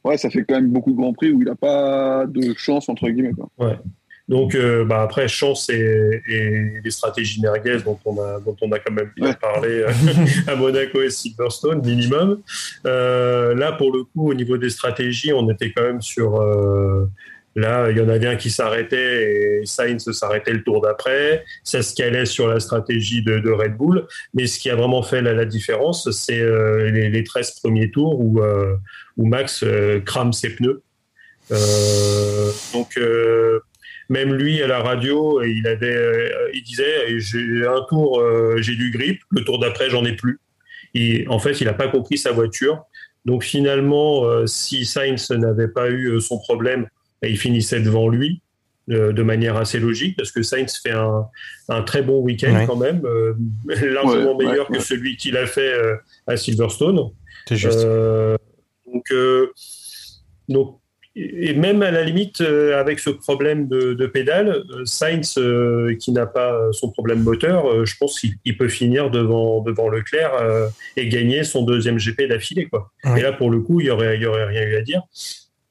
ouais, 0.04 0.18
ça 0.18 0.28
fait 0.28 0.44
quand 0.44 0.57
même 0.57 0.68
beaucoup 0.68 0.90
de 0.90 0.96
grands 0.96 1.14
prix 1.14 1.33
où 1.33 1.40
il 1.40 1.46
n'a 1.46 1.54
pas 1.54 2.26
de 2.26 2.52
chance, 2.59 2.90
entre 2.90 3.09
guillemets. 3.09 3.33
Quoi. 3.33 3.78
Donc, 4.26 4.54
euh, 4.54 4.87
bah 4.87 5.02
après, 5.02 5.28
chance 5.28 5.68
et, 5.68 6.22
et 6.28 6.80
les 6.82 6.90
stratégies 6.90 7.42
merguez 7.42 7.76
dont 7.84 7.98
on 8.06 8.18
a, 8.22 8.40
dont 8.40 8.56
on 8.62 8.72
a 8.72 8.78
quand 8.78 8.92
même 8.92 9.10
bien 9.14 9.28
Ouais. 9.28 9.34
parlé 9.38 9.68
euh, 9.82 9.90
à 10.46 10.56
Monaco 10.56 11.02
et 11.02 11.10
Silverstone, 11.10 11.84
minimum. 11.84 12.40
Euh, 12.87 13.54
là, 13.54 13.72
pour 13.72 13.92
le 13.92 14.04
coup, 14.04 14.30
au 14.30 14.34
niveau 14.34 14.56
des 14.56 14.70
stratégies, 14.70 15.32
on 15.34 15.50
était 15.50 15.72
quand 15.72 15.82
même 15.82 16.00
sur. 16.00 16.40
euh, 16.40 17.06
là, 17.54 17.90
il 17.90 17.98
y 17.98 18.00
en 18.00 18.08
avait 18.08 18.26
un 18.26 18.37
qui 18.37 18.50
s'arrêtait 18.50 19.60
et 19.60 19.66
Sainz 19.66 20.10
s'arrêtait 20.12 20.54
le 20.54 20.62
tour 20.64 20.80
d'après. 20.80 21.44
Ça 21.62 21.82
se 21.82 21.94
calait 21.94 22.24
sur 22.24 22.48
la 22.48 22.60
stratégie 22.60 23.22
de, 23.22 23.38
de 23.40 23.50
Red 23.50 23.76
Bull. 23.76 24.06
Mais 24.32 24.46
ce 24.46 24.58
qui 24.58 24.70
a 24.70 24.74
vraiment 24.74 25.02
fait 25.02 25.20
la, 25.20 25.34
la 25.34 25.44
différence, 25.44 26.10
c'est 26.12 26.40
euh, 26.40 26.90
les, 26.90 27.10
les 27.10 27.24
13 27.24 27.60
premiers 27.62 27.90
tours 27.90 28.18
où, 28.18 28.40
euh, 28.42 28.74
où 29.18 29.26
Max 29.26 29.62
euh, 29.62 30.00
crame 30.00 30.32
ses 30.32 30.48
pneus. 30.48 30.82
Donc. 32.72 32.98
Même 34.08 34.34
lui 34.34 34.62
à 34.62 34.66
la 34.66 34.80
radio, 34.80 35.42
il 35.42 35.66
avait, 35.66 35.94
euh, 35.96 36.50
il 36.54 36.62
disait, 36.62 37.18
j'ai 37.18 37.66
un 37.66 37.82
tour, 37.88 38.20
euh, 38.20 38.56
j'ai 38.58 38.76
du 38.76 38.90
grip, 38.90 39.20
le 39.30 39.44
tour 39.44 39.58
d'après, 39.58 39.90
j'en 39.90 40.04
ai 40.04 40.12
plus. 40.14 40.40
Et 40.94 41.26
en 41.28 41.38
fait, 41.38 41.60
il 41.60 41.64
n'a 41.64 41.72
pas 41.74 41.88
compris 41.88 42.18
sa 42.18 42.32
voiture. 42.32 42.82
Donc 43.24 43.42
finalement, 43.42 44.24
euh, 44.24 44.46
si 44.46 44.84
Sainz 44.84 45.30
n'avait 45.30 45.68
pas 45.68 45.90
eu 45.90 46.20
son 46.20 46.38
problème, 46.38 46.86
bah, 47.22 47.28
il 47.28 47.38
finissait 47.38 47.80
devant 47.80 48.08
lui 48.08 48.40
de 48.86 49.22
manière 49.22 49.56
assez 49.56 49.80
logique 49.80 50.14
parce 50.14 50.30
que 50.30 50.42
Sainz 50.42 50.78
fait 50.82 50.90
un, 50.90 51.24
un 51.70 51.82
très 51.82 52.02
bon 52.02 52.20
week-end 52.20 52.54
Ouais. 52.54 52.66
quand 52.66 52.76
même, 52.76 53.00
euh, 53.06 53.32
largement 53.66 54.36
Ouais, 54.36 54.44
meilleur 54.44 54.68
ouais, 54.68 54.76
que 54.76 54.80
ouais. 54.80 54.84
celui 54.84 55.16
qu'il 55.16 55.38
a 55.38 55.46
fait 55.46 55.72
euh, 55.72 55.96
à 56.26 56.36
Silverstone. 56.36 57.00
C'est 57.48 57.56
juste. 57.56 57.78
Euh, 57.78 58.36
donc, 58.86 59.04
euh, 59.10 59.46
donc, 60.50 60.78
et 61.16 61.55
même 61.55 61.83
à 61.83 61.92
la 61.92 62.03
limite, 62.03 62.40
euh, 62.40 62.81
avec 62.81 62.98
ce 62.98 63.11
problème 63.11 63.68
de, 63.68 63.94
de 63.94 64.07
pédale, 64.07 64.64
euh, 64.70 64.85
Sainz, 64.85 65.38
euh, 65.38 65.94
qui 66.00 66.11
n'a 66.11 66.27
pas 66.27 66.59
son 66.72 66.90
problème 66.90 67.22
moteur, 67.22 67.70
euh, 67.70 67.85
je 67.85 67.96
pense 67.96 68.18
qu'il 68.18 68.33
il 68.44 68.57
peut 68.57 68.68
finir 68.68 69.11
devant, 69.11 69.61
devant 69.61 69.88
Leclerc 69.88 70.35
euh, 70.35 70.66
et 70.96 71.09
gagner 71.09 71.44
son 71.44 71.62
deuxième 71.62 71.98
GP 71.98 72.22
d'affilée. 72.29 72.66
Quoi. 72.66 72.90
Ouais. 73.05 73.20
Et 73.20 73.22
là, 73.22 73.33
pour 73.33 73.50
le 73.50 73.61
coup, 73.61 73.81
il 73.81 73.85
n'y 73.85 73.90
aurait, 73.90 74.18
y 74.18 74.27
aurait 74.27 74.46
rien 74.46 74.62
eu 74.62 74.74
à 74.74 74.83
dire. 74.83 75.03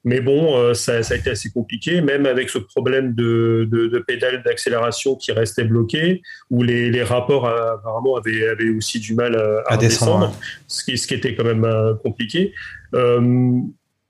Mais 0.06 0.19
bon, 0.19 0.58
euh, 0.58 0.73
ça, 0.73 1.01
ça 1.01 1.13
a 1.13 1.17
été 1.17 1.29
assez 1.29 1.49
compliqué, 1.49 2.01
même 2.01 2.25
avec 2.25 2.49
ce 2.49 2.58
problème 2.58 3.13
de, 3.13 3.67
de, 3.69 3.88
de 3.88 3.99
pédale 3.99 4.43
d'accélération 4.43 5.15
qui 5.15 5.32
restait 5.32 5.63
bloqué, 5.63 6.21
où 6.49 6.62
les, 6.62 6.89
les 6.89 7.03
rapports 7.03 7.47
apparemment 7.47 8.15
avaient, 8.17 8.47
avaient 8.47 8.69
aussi 8.69 8.99
du 8.99 9.13
mal 9.13 9.36
à, 9.36 9.73
À 9.73 9.77
descendre, 9.77 10.34
ce, 10.67 10.84
qui, 10.84 10.97
ce 10.97 11.08
qui 11.08 11.13
était 11.13 11.36
quand 11.36 11.45
même 11.45 11.65
euh, 11.65 11.93
compliqué. 11.95 12.53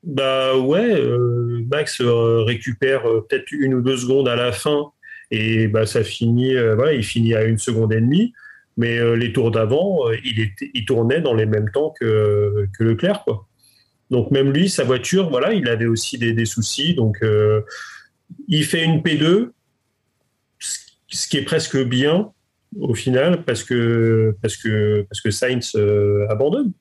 Bah 0.04 0.58
ouais, 0.58 1.00
euh, 1.00 1.66
Max 1.72 2.02
euh, 2.02 2.44
récupère 2.44 3.08
euh, 3.10 3.26
peut-être 3.26 3.50
une 3.54 3.74
ou 3.74 3.82
deux 3.82 3.96
secondes 3.96 4.28
à 4.28 4.36
la 4.36 4.52
fin 4.52 4.92
et 5.32 5.68
bah 5.68 5.86
ça 5.86 6.04
finit, 6.04 6.54
voilà, 6.54 6.94
il 6.94 7.04
finit 7.04 7.34
à 7.34 7.44
une 7.46 7.58
seconde 7.58 7.92
et 7.94 8.02
demie. 8.02 8.34
Mais 8.78 9.00
les 9.16 9.34
tours 9.34 9.50
d'avant, 9.50 10.12
il, 10.24 10.40
était, 10.40 10.70
il 10.76 10.86
tournait 10.86 11.22
dans 11.22 11.34
les 11.34 11.48
mêmes 11.48 11.72
temps 11.72 11.94
que, 12.00 12.68
que 12.78 12.84
Leclerc, 12.84 13.24
quoi. 13.24 13.48
Donc 14.12 14.30
même 14.30 14.52
lui, 14.52 14.70
sa 14.70 14.84
voiture, 14.84 15.30
voilà, 15.30 15.54
il 15.54 15.68
avait 15.70 15.88
aussi 15.88 16.20
des, 16.20 16.46
soucis. 16.46 16.94
Donc 16.94 17.24
il 18.48 18.64
fait 18.64 18.84
une 18.84 19.02
P2, 19.02 19.50
ce 20.60 21.28
qui 21.28 21.38
est 21.38 21.46
presque 21.46 21.84
bien 21.84 22.32
au 22.80 22.94
final 22.94 23.44
parce 23.44 23.64
que 23.64 24.36
parce 24.42 24.58
que 24.58 25.06
parce 25.10 25.22
que 25.22 25.32
Sainz 25.32 25.76
abandonne. 26.30 26.74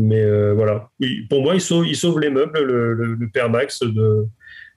Mais 0.00 0.22
euh, 0.22 0.54
voilà, 0.54 0.90
pour 1.28 1.42
moi, 1.42 1.54
il 1.54 1.60
sauve, 1.60 2.20
les 2.20 2.30
meubles, 2.30 2.58
le, 2.58 2.94
le, 2.94 3.14
le 3.14 3.28
père 3.28 3.50
Max 3.50 3.80
de, 3.80 4.26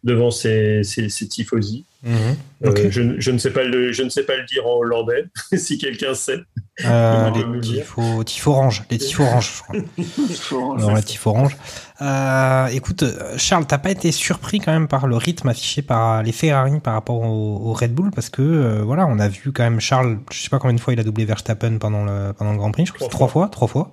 devant 0.04 0.32
ses, 0.32 0.84
ses, 0.84 1.10
ses 1.10 1.28
tifosi. 1.28 1.86
Euh, 2.06 2.34
Ok. 2.66 2.90
je, 2.90 3.02
ne- 3.02 3.20
je 3.20 3.32
ne 3.32 3.38
sais 3.38 3.52
pas 3.52 3.64
le, 3.64 3.94
je 3.94 4.04
ne 4.04 4.10
sais 4.10 4.24
pas 4.24 4.36
le 4.36 4.44
dire 4.46 4.66
en 4.68 4.78
hollandais, 4.78 5.26
si 5.58 5.78
quelqu'un 5.78 6.14
sait. 6.14 6.40
Euh, 6.86 7.30
les 7.32 7.62
tifos, 7.62 8.24
tifos 8.26 8.52
orange, 8.52 8.84
les 8.90 8.98
tifos 8.98 9.24
orange, 9.24 9.52
je 9.58 9.64
crois. 9.64 10.78
Non, 10.80 10.96
les 10.96 11.04
tifos 11.04 11.30
orange. 11.30 11.56
Euh, 12.02 12.68
écoute, 12.68 13.06
Charles, 13.38 13.66
t'as 13.68 13.78
pas 13.78 13.92
été 13.92 14.12
surpris 14.12 14.60
quand 14.60 14.72
même 14.74 14.88
par 14.90 15.08
le 15.08 15.16
rythme 15.16 15.48
affiché 15.50 15.82
par 15.82 16.24
les 16.24 16.32
Ferrari 16.34 16.80
par 16.82 16.94
rapport 16.96 17.22
au, 17.22 17.62
au 17.70 17.74
Red 17.74 17.94
Bull? 17.94 18.12
Parce 18.12 18.30
que 18.30 18.42
euh, 18.42 18.82
voilà, 18.84 19.06
on 19.08 19.20
a 19.20 19.30
vu 19.30 19.52
quand 19.54 19.64
même 19.64 19.80
Charles, 19.80 20.20
je 20.32 20.42
sais 20.42 20.50
pas 20.50 20.60
combien 20.60 20.76
de 20.76 20.82
fois 20.82 20.94
il 20.94 21.00
a 21.00 21.04
doublé 21.04 21.24
Verstappen 21.26 21.78
pendant 21.78 22.04
le 22.04 22.34
pendant 22.34 22.52
le 22.52 22.58
Grand 22.58 22.72
Prix, 22.72 22.86
je 22.88 22.92
crois 22.92 23.00
que 23.08 23.12
c'est 23.12 23.18
trois 23.18 23.28
fois, 23.30 23.48
trois 23.50 23.68
fois. 23.68 23.92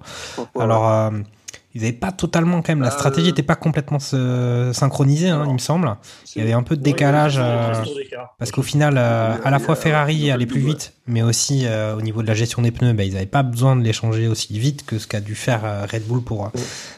Alors, 0.58 0.88
euh, 0.90 1.10
ils 1.74 1.82
n'avaient 1.82 1.92
pas 1.92 2.10
totalement 2.12 2.62
quand 2.62 2.70
même, 2.72 2.80
la 2.80 2.88
Euh, 2.88 2.90
stratégie 2.90 3.28
n'était 3.28 3.42
pas 3.44 3.54
complètement 3.54 3.98
euh, 4.14 4.72
synchronisée, 4.72 5.28
hein, 5.28 5.44
il 5.46 5.52
me 5.52 5.58
semble. 5.58 5.96
Il 6.34 6.40
y 6.40 6.42
avait 6.42 6.52
un 6.52 6.62
peu 6.64 6.76
de 6.76 6.82
décalage. 6.82 7.36
Ouais, 7.38 7.44
euh, 7.44 7.94
d'écart. 7.96 8.34
parce 8.38 8.50
qu'au 8.50 8.62
final, 8.62 8.94
euh, 8.98 9.36
à 9.44 9.50
la 9.50 9.58
fois 9.60 9.76
Ferrari 9.76 10.30
allait 10.30 10.46
plus 10.46 10.60
vite, 10.60 10.94
mais 11.06 11.22
aussi 11.22 11.66
euh, 11.66 11.96
au 11.96 12.02
niveau 12.02 12.22
de 12.22 12.26
la 12.26 12.34
gestion 12.34 12.62
des 12.62 12.70
pneus, 12.72 12.92
bah, 12.92 13.04
ils 13.04 13.12
n'avaient 13.14 13.26
pas 13.26 13.42
besoin 13.44 13.76
de 13.76 13.82
les 13.84 13.92
changer 13.92 14.26
aussi 14.28 14.58
vite 14.58 14.84
que 14.84 14.98
ce 14.98 15.06
qu'a 15.06 15.20
dû 15.20 15.34
faire 15.34 15.64
euh, 15.64 15.86
Red 15.90 16.06
Bull 16.06 16.22
pour. 16.22 16.46
euh, 16.46 16.48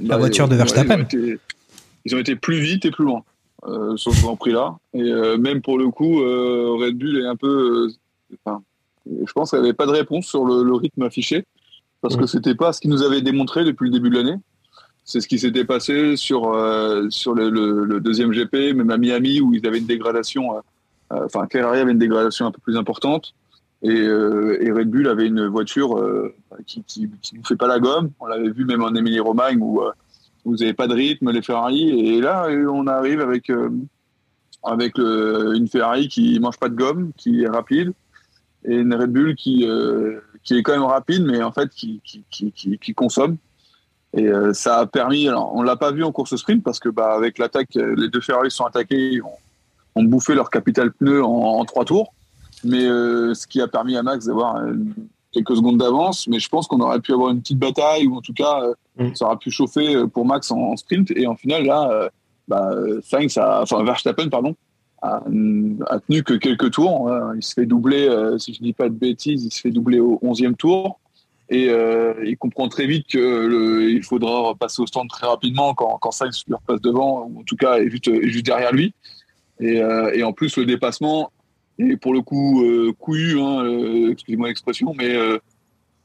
la 0.01 0.17
voiture 0.17 0.47
de 0.49 0.53
ouais, 0.53 0.59
Verstappen. 0.59 1.05
Ils 1.13 1.19
ont, 1.19 1.25
été, 1.27 1.39
ils 2.07 2.15
ont 2.17 2.19
été 2.19 2.37
plus 2.37 2.61
vite 2.61 2.85
et 2.87 2.91
plus 2.91 3.05
loin 3.05 3.23
euh, 3.69 3.97
sur 3.97 4.15
ce 4.15 4.21
Grand 4.23 4.37
Prix 4.37 4.53
là. 4.53 4.77
Et 4.95 5.03
euh, 5.03 5.37
même 5.37 5.61
pour 5.61 5.79
le 5.79 5.89
coup, 5.91 6.23
euh, 6.23 6.77
Red 6.81 6.97
Bull 6.97 7.19
est 7.23 7.27
un 7.27 7.37
peu. 7.37 7.89
euh, 7.91 8.37
enfin, 8.45 8.63
je 9.07 9.33
pense 9.33 9.51
qu'il 9.51 9.59
n'y 9.61 9.67
avait 9.67 9.75
pas 9.75 9.87
de 9.87 9.91
réponse 9.91 10.27
sur 10.27 10.45
le, 10.45 10.63
le 10.63 10.75
rythme 10.75 11.03
affiché 11.03 11.45
parce 12.01 12.17
que 12.17 12.23
Mm. 12.25 12.27
c'était 12.29 12.55
pas 12.55 12.73
ce 12.73 12.81
qu'ils 12.81 12.91
nous 12.91 13.03
avait 13.03 13.21
démontré 13.23 13.65
depuis 13.65 13.85
le 13.87 13.91
début 13.93 14.09
de 14.11 14.17
l'année. 14.17 14.37
C'est 15.05 15.21
ce 15.21 15.27
qui 15.27 15.39
s'était 15.39 15.65
passé 15.65 16.17
sur 16.17 16.55
euh, 16.55 17.09
sur 17.11 17.35
le, 17.35 18.01
deuxième 18.01 18.31
GP, 18.31 18.75
même 18.75 18.91
à 18.91 18.97
Miami 18.97 19.41
où 19.41 19.53
ils 19.53 19.67
avaient 19.67 19.79
une 19.79 19.87
dégradation. 19.87 20.57
euh, 20.57 20.61
euh, 21.13 21.25
Enfin, 21.27 21.47
Ferrari 21.51 21.81
avait 21.81 21.93
une 21.93 21.99
dégradation 21.99 22.47
un 22.47 22.53
peu 22.53 22.61
plus 22.61 22.77
importante. 22.77 23.35
Et, 23.83 24.07
Red 24.07 24.89
Bull 24.91 25.09
avait 25.09 25.27
une 25.27 25.49
voiture 25.49 26.01
qui, 26.67 26.85
ne 27.01 27.43
fait 27.45 27.57
pas 27.57 27.67
la 27.67 27.81
gomme. 27.81 28.13
On 28.21 28.27
l'avait 28.27 28.51
vu 28.51 28.65
même 28.65 28.83
en 28.83 28.95
Émilie-Romagne 28.95 29.59
où 29.61 29.83
vous 30.45 30.57
n'avez 30.57 30.73
pas 30.73 30.87
de 30.87 30.95
rythme, 30.95 31.33
les 31.33 31.43
Ferrari. 31.43 31.91
Et 31.91 32.21
là, 32.21 32.47
on 32.73 32.87
arrive 32.87 33.21
avec, 33.21 33.51
avec 34.63 34.99
une 34.99 35.67
Ferrari 35.67 36.07
qui 36.07 36.39
mange 36.39 36.59
pas 36.59 36.69
de 36.69 36.77
gomme, 36.77 37.11
qui 37.17 37.43
est 37.43 37.49
rapide, 37.49 37.93
et 38.65 38.77
une 38.77 38.95
Red 38.95 39.11
Bull 39.11 39.35
qui, 39.35 39.67
qui 40.45 40.57
est 40.57 40.63
quand 40.63 40.73
même 40.73 40.85
rapide, 40.85 41.25
mais 41.25 41.43
en 41.43 41.51
fait 41.51 41.69
qui, 41.71 42.01
qui 42.31 42.95
consomme. 42.95 43.37
Et 44.15 44.27
euh, 44.27 44.53
ça 44.53 44.79
a 44.79 44.87
permis. 44.87 45.29
Alors, 45.29 45.53
on 45.55 45.63
l'a 45.63 45.77
pas 45.77 45.91
vu 45.91 46.05
en 46.05 46.13
course 46.13 46.37
sprint 46.37 46.63
parce 46.63 46.79
que 46.79 46.89
bah, 46.89 47.15
avec 47.15 47.39
l'attaque, 47.39 47.77
euh, 47.77 47.95
les 47.97 48.09
deux 48.09 48.21
Ferrari 48.21 48.51
sont 48.51 48.65
attaqués, 48.65 49.21
ont, 49.23 50.01
ont 50.01 50.05
bouffé 50.05 50.35
leur 50.35 50.51
capital 50.51 50.93
pneu 50.93 51.25
en, 51.25 51.29
en 51.31 51.65
trois 51.65 51.85
tours. 51.85 52.13
Mais 52.65 52.85
euh, 52.85 53.35
ce 53.35 53.47
qui 53.47 53.61
a 53.61 53.69
permis 53.69 53.97
à 53.97 54.03
Max 54.03 54.27
d'avoir 54.27 54.57
euh, 54.57 54.75
quelques 55.33 55.57
secondes 55.57 55.79
d'avance. 55.79 56.29
Mais 56.29 56.39
je 56.41 56.49
pense 56.49 56.67
qu'on 56.67 56.81
aurait 56.81 57.01
pu 57.01 57.13
avoir 57.13 57.31
une 57.31 57.41
petite 57.41 57.59
bataille 57.59 58.07
ou 58.07 58.17
en 58.17 58.21
tout 58.21 58.35
cas, 58.35 58.63
euh, 58.63 58.75
Mm. 58.99 59.15
ça 59.15 59.25
aurait 59.25 59.39
pu 59.39 59.51
chauffer 59.51 60.07
pour 60.13 60.27
Max 60.27 60.51
en, 60.51 60.59
en 60.59 60.77
sprint. 60.77 61.11
Et 61.17 61.27
en 61.27 61.35
final, 61.35 61.65
là, 61.65 62.11
bah, 62.47 62.71
Sainz 63.03 63.39
a, 63.39 63.63
enfin 63.63 63.83
Verstappen, 63.85 64.29
pardon, 64.29 64.55
a, 65.01 65.23
a 65.87 66.01
tenu 66.01 66.23
que 66.23 66.35
quelques 66.35 66.73
tours. 66.73 67.11
Il 67.35 67.43
se 67.43 67.55
fait 67.55 67.65
doubler, 67.65 68.07
euh, 68.07 68.37
si 68.37 68.53
je 68.53 68.61
dis 68.63 68.75
pas 68.75 68.91
de 68.91 68.95
bêtises, 68.95 69.47
il 69.47 69.51
se 69.51 69.61
fait 69.61 69.71
doubler 69.71 69.99
au 69.99 70.21
11e 70.23 70.55
tour. 70.57 70.99
Et 71.49 71.69
euh, 71.69 72.15
il 72.25 72.37
comprend 72.39 72.69
très 72.69 72.87
vite 72.87 73.07
que 73.09 73.19
le, 73.19 73.91
il 73.91 74.03
faudra 74.03 74.55
passer 74.55 74.81
au 74.81 74.87
stand 74.87 75.09
très 75.09 75.27
rapidement 75.27 75.75
quand, 75.75 75.99
quand 76.01 76.11
Sainz 76.11 76.45
lui 76.47 76.55
repasse 76.55 76.81
devant, 76.81 77.27
ou 77.27 77.41
en 77.41 77.43
tout 77.43 77.57
cas 77.57 77.79
est 77.79 77.91
juste, 77.91 78.09
est 78.09 78.29
juste 78.29 78.47
derrière 78.47 78.73
lui. 78.73 78.95
Et, 79.61 79.81
euh, 79.81 80.13
et 80.13 80.23
en 80.23 80.33
plus, 80.33 80.57
le 80.57 80.67
dépassement 80.67 81.31
est 81.79 81.97
pour 81.97 82.15
le 82.15 82.23
coup 82.23 82.65
euh, 82.65 82.93
couillu, 82.99 83.41
hein, 83.41 83.65
euh, 83.65 84.13
excusez-moi 84.13 84.49
l'expression, 84.49 84.95
mais 84.97 85.17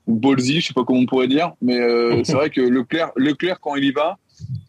ou 0.06 0.16
ballsy, 0.16 0.62
je 0.62 0.68
sais 0.68 0.74
pas 0.74 0.84
comment 0.86 1.00
on 1.00 1.06
pourrait 1.06 1.28
dire. 1.28 1.54
Mais 1.62 1.78
c'est 2.24 2.34
vrai 2.34 2.50
que 2.50 2.62
Leclerc, 2.62 3.12
Leclerc, 3.16 3.60
quand 3.60 3.76
il 3.76 3.86
y 3.86 3.92
va, 3.92 4.18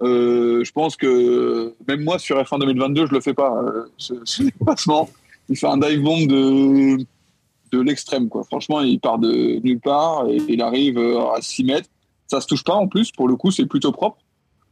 je 0.00 0.70
pense 0.72 0.96
que 0.96 1.74
même 1.87 2.02
moi 2.02 2.18
sur 2.18 2.40
F1 2.40 2.61
2022, 2.61 3.07
je 3.07 3.12
le 3.12 3.20
fais 3.20 3.35
pas. 3.35 3.54
ce, 3.96 4.14
ce 4.24 4.44
dépassement, 4.44 5.09
il 5.48 5.57
fait 5.57 5.66
un 5.66 5.78
dive 5.78 6.02
bomb 6.02 6.26
de 6.26 6.98
de 7.72 7.81
l'extrême 7.81 8.28
quoi. 8.28 8.42
Franchement, 8.44 8.81
il 8.81 8.98
part 9.00 9.18
de 9.18 9.61
nulle 9.64 9.81
part 9.81 10.26
et 10.28 10.38
il 10.48 10.62
arrive 10.62 10.98
euh, 10.98 11.20
à 11.33 11.40
6 11.40 11.64
mètres. 11.64 11.88
Ça 12.26 12.40
se 12.40 12.46
touche 12.46 12.64
pas 12.64 12.74
en 12.74 12.87
plus. 12.88 13.11
Pour 13.12 13.26
le 13.28 13.37
coup, 13.37 13.50
c'est 13.50 13.66
plutôt 13.66 13.92
propre. 13.92 14.18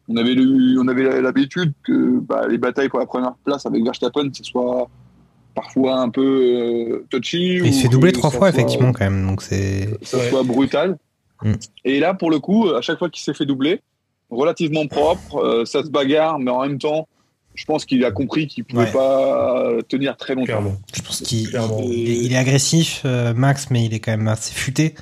On 0.09 0.17
avait 0.17 0.35
le- 0.35 0.79
on 0.81 0.87
avait 0.89 1.21
l'habitude 1.21 1.73
que 1.83 2.21
bah, 2.21 2.47
les 2.49 2.59
batailles 2.59 2.89
pour 2.89 2.99
la 3.01 3.07
première 3.07 3.35
place 3.45 3.67
avec 3.67 3.83
Verstappen, 3.83 4.29
ce 4.33 4.45
soit 4.45 4.89
parfois 5.55 5.97
un 6.01 6.11
peu 6.11 6.23
euh, 6.23 7.07
touchy. 7.11 7.55
Il 7.57 7.73
se 7.73 7.79
ou 7.79 7.83
fait 7.83 7.89
doubler 7.89 8.13
que 8.13 8.19
trois 8.19 8.31
fois, 8.31 8.39
soit- 8.41 8.51
effectivement, 8.51 8.93
quand 8.93 9.05
même. 9.05 9.27
Donc 9.27 9.43
c'est. 9.43 9.89
ça 10.03 10.19
Ouais. 10.19 10.29
soit 10.31 10.43
brutal. 10.43 10.99
Mm. 11.43 11.53
Et 11.85 11.99
là, 12.01 12.15
pour 12.15 12.31
le 12.31 12.39
coup, 12.39 12.69
à 12.71 12.81
chaque 12.83 12.99
fois 12.99 13.09
qu'il 13.11 13.23
s'est 13.23 13.35
fait 13.35 13.47
doubler, 13.47 13.81
relativement 14.31 14.87
propre, 14.87 15.37
euh, 15.39 15.65
ça 15.65 15.83
se 15.83 15.89
bagarre, 15.91 16.39
mais 16.39 16.51
en 16.51 16.63
même 16.63 16.79
temps, 16.79 17.09
je 17.57 17.65
pense 17.65 17.85
qu'il 17.85 18.05
a 18.05 18.11
compris 18.13 18.47
qu'il 18.47 18.65
pouvait 18.65 18.85
Ouais. 18.85 18.93
pas 18.93 19.71
tenir 19.89 20.17
très 20.17 20.35
longtemps. 20.35 20.47
Clairement. 20.47 20.77
Je 20.95 21.03
pense 21.03 21.21
qu'il 21.21 21.49
il 21.49 22.11
est, 22.11 22.17
il 22.25 22.33
est 22.33 22.37
agressif, 22.37 23.03
euh, 23.05 23.35
Max, 23.35 23.69
mais 23.71 23.85
il 23.85 23.95
est 23.95 24.01
quand 24.01 24.13
même 24.13 24.29
assez 24.29 24.55
futé. 24.55 24.95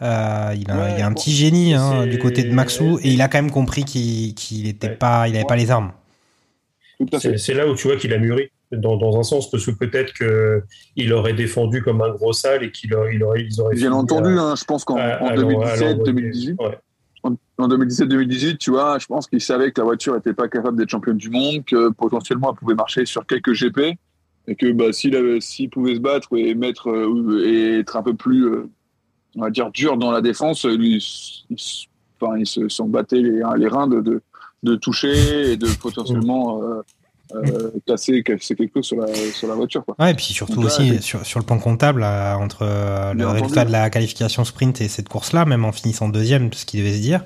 Euh, 0.00 0.54
il, 0.56 0.70
a, 0.70 0.76
Ouais, 0.76 0.94
il 0.96 1.02
a 1.02 1.06
un 1.06 1.10
bon, 1.10 1.14
petit 1.16 1.32
génie 1.32 1.74
hein, 1.74 2.06
du 2.06 2.18
côté 2.18 2.44
de 2.44 2.52
Maxou 2.52 2.98
et 3.02 3.10
il 3.12 3.20
a 3.20 3.28
quand 3.28 3.38
même 3.38 3.50
compris 3.50 3.84
qu'il 3.84 4.34
Ouais. 4.82 4.88
pas, 4.90 5.28
il 5.28 5.34
avait 5.36 5.44
pas 5.44 5.56
les 5.56 5.70
armes. 5.70 5.92
C'est 7.38 7.54
là 7.54 7.66
où 7.68 7.74
tu 7.74 7.86
vois 7.88 7.96
qu'il 7.96 8.12
a 8.12 8.18
mûri, 8.18 8.50
dans, 8.72 8.96
dans 8.96 9.18
un 9.18 9.22
sens, 9.22 9.50
parce 9.50 9.64
que 9.64 9.70
peut-être 9.70 10.12
qu'il 10.14 11.12
aurait 11.12 11.32
défendu 11.32 11.82
comme 11.82 12.02
un 12.02 12.10
gros 12.10 12.32
sale 12.32 12.64
et 12.64 12.70
qu'il 12.72 12.92
aurait, 12.94 13.14
il 13.14 13.22
aurait, 13.22 13.42
ils 13.42 13.60
auraient 13.60 13.76
Bien 13.76 13.92
entendu, 13.92 14.36
à- 14.36 14.42
hein, 14.42 14.54
je 14.56 14.64
pense 14.64 14.84
qu'en 14.84 14.96
à- 14.96 15.20
en 15.22 15.26
à 15.28 15.34
l'en- 15.36 15.62
à 15.62 15.76
2017, 15.76 15.80
l'envoyer. 15.80 16.04
2018, 16.04 16.56
Ouais. 16.60 16.78
En, 17.22 17.34
en 17.58 17.68
2017-2018, 17.68 18.58
tu 18.58 18.70
vois, 18.70 18.98
je 18.98 19.06
pense 19.06 19.26
qu'il 19.26 19.40
savait 19.40 19.72
que 19.72 19.80
la 19.80 19.84
voiture 19.84 20.14
n'était 20.14 20.32
pas 20.34 20.48
capable 20.48 20.76
d'être 20.78 20.90
championne 20.90 21.16
du 21.16 21.30
monde, 21.30 21.64
que 21.64 21.90
potentiellement 21.90 22.50
elle 22.52 22.56
pouvait 22.58 22.74
marcher 22.74 23.04
sur 23.06 23.26
quelques 23.26 23.52
GP, 23.52 23.96
et 24.46 24.54
que 24.56 24.72
bah, 24.72 24.92
s'il 24.92 25.14
avait- 25.16 25.40
s'il 25.40 25.68
pouvait 25.70 25.94
se 25.96 26.00
battre 26.00 26.28
et 26.36 26.54
mettre 26.54 26.88
euh, 26.90 27.44
et 27.46 27.80
être 27.80 27.96
un 27.96 28.02
peu 28.02 28.14
plus, 28.14 28.46
euh, 28.46 28.68
on 29.36 29.42
va 29.42 29.50
dire, 29.50 29.70
dur 29.70 29.96
dans 29.96 30.10
la 30.10 30.20
défense, 30.20 30.64
lui, 30.64 31.02
il, 31.50 31.54
s- 31.54 31.84
enfin, 32.20 32.38
il 32.38 32.46
se- 32.46 32.68
s'en 32.68 32.86
battait 32.88 33.20
les, 33.20 33.42
les 33.56 33.68
reins 33.68 33.88
de, 33.88 34.00
de, 34.62 34.74
toucher 34.76 35.52
et 35.52 35.56
de 35.56 35.66
potentiellement 35.80 36.62
euh, 36.62 36.80
euh, 37.34 37.70
casser, 37.86 38.22
casser 38.22 38.54
quelque 38.54 38.72
chose 38.76 38.86
sur 38.86 38.96
la, 38.96 39.06
sur 39.32 39.48
la 39.48 39.54
voiture. 39.54 39.84
Quoi. 39.84 39.94
Ouais, 39.98 40.10
et 40.12 40.14
puis 40.14 40.24
surtout 40.26 40.60
là, 40.60 40.66
aussi 40.66 41.02
sur, 41.02 41.24
sur 41.26 41.38
le 41.40 41.44
plan 41.44 41.58
comptable, 41.58 42.02
entre 42.04 42.60
euh, 42.62 43.12
le 43.14 43.26
résultat 43.26 43.64
de 43.64 43.72
la 43.72 43.90
qualification 43.90 44.44
sprint 44.44 44.80
et 44.80 44.88
cette 44.88 45.08
course-là, 45.08 45.44
même 45.44 45.64
en 45.64 45.72
finissant 45.72 46.08
deuxième, 46.08 46.52
ce 46.52 46.64
qu'il 46.64 46.80
devait 46.80 46.94
se 46.96 47.00
dire, 47.00 47.24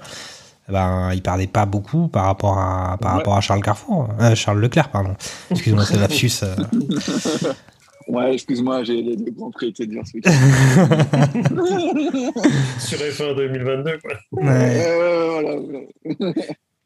ben, 0.69 1.11
il 1.13 1.23
perdait 1.23 1.47
pas 1.49 1.67
beaucoup 1.67 2.09
par 2.09 2.25
rapport 2.27 2.59
à, 2.59 2.97
par 3.01 3.13
Ouais. 3.13 3.19
rapport 3.19 3.37
à 3.37 3.41
Charles 3.41 3.63
Carrefour, 3.63 4.09
euh, 4.21 4.35
Charles 4.35 4.61
Leclerc, 4.61 4.91
pardon. 4.91 5.15
Excuse-moi, 5.51 5.85
c'est 5.85 5.99
lapsus. 5.99 6.31
euh. 6.43 6.55
Ouais, 8.09 8.35
excuse-moi, 8.35 8.83
j'ai 8.83 9.01
les 9.01 9.15
deux 9.17 9.31
grands 9.31 9.53
prix 9.53 9.69
été 9.69 9.87
dire 9.87 10.03
ce. 10.05 10.19
Sur 12.81 12.99
F1 12.99 13.37
2022, 13.37 13.99
quoi. 13.99 14.13
Ouais. 14.33 14.43
Ouais, 14.43 14.99
ouais, 14.99 15.29
voilà, 15.31 15.57
voilà. 15.57 16.33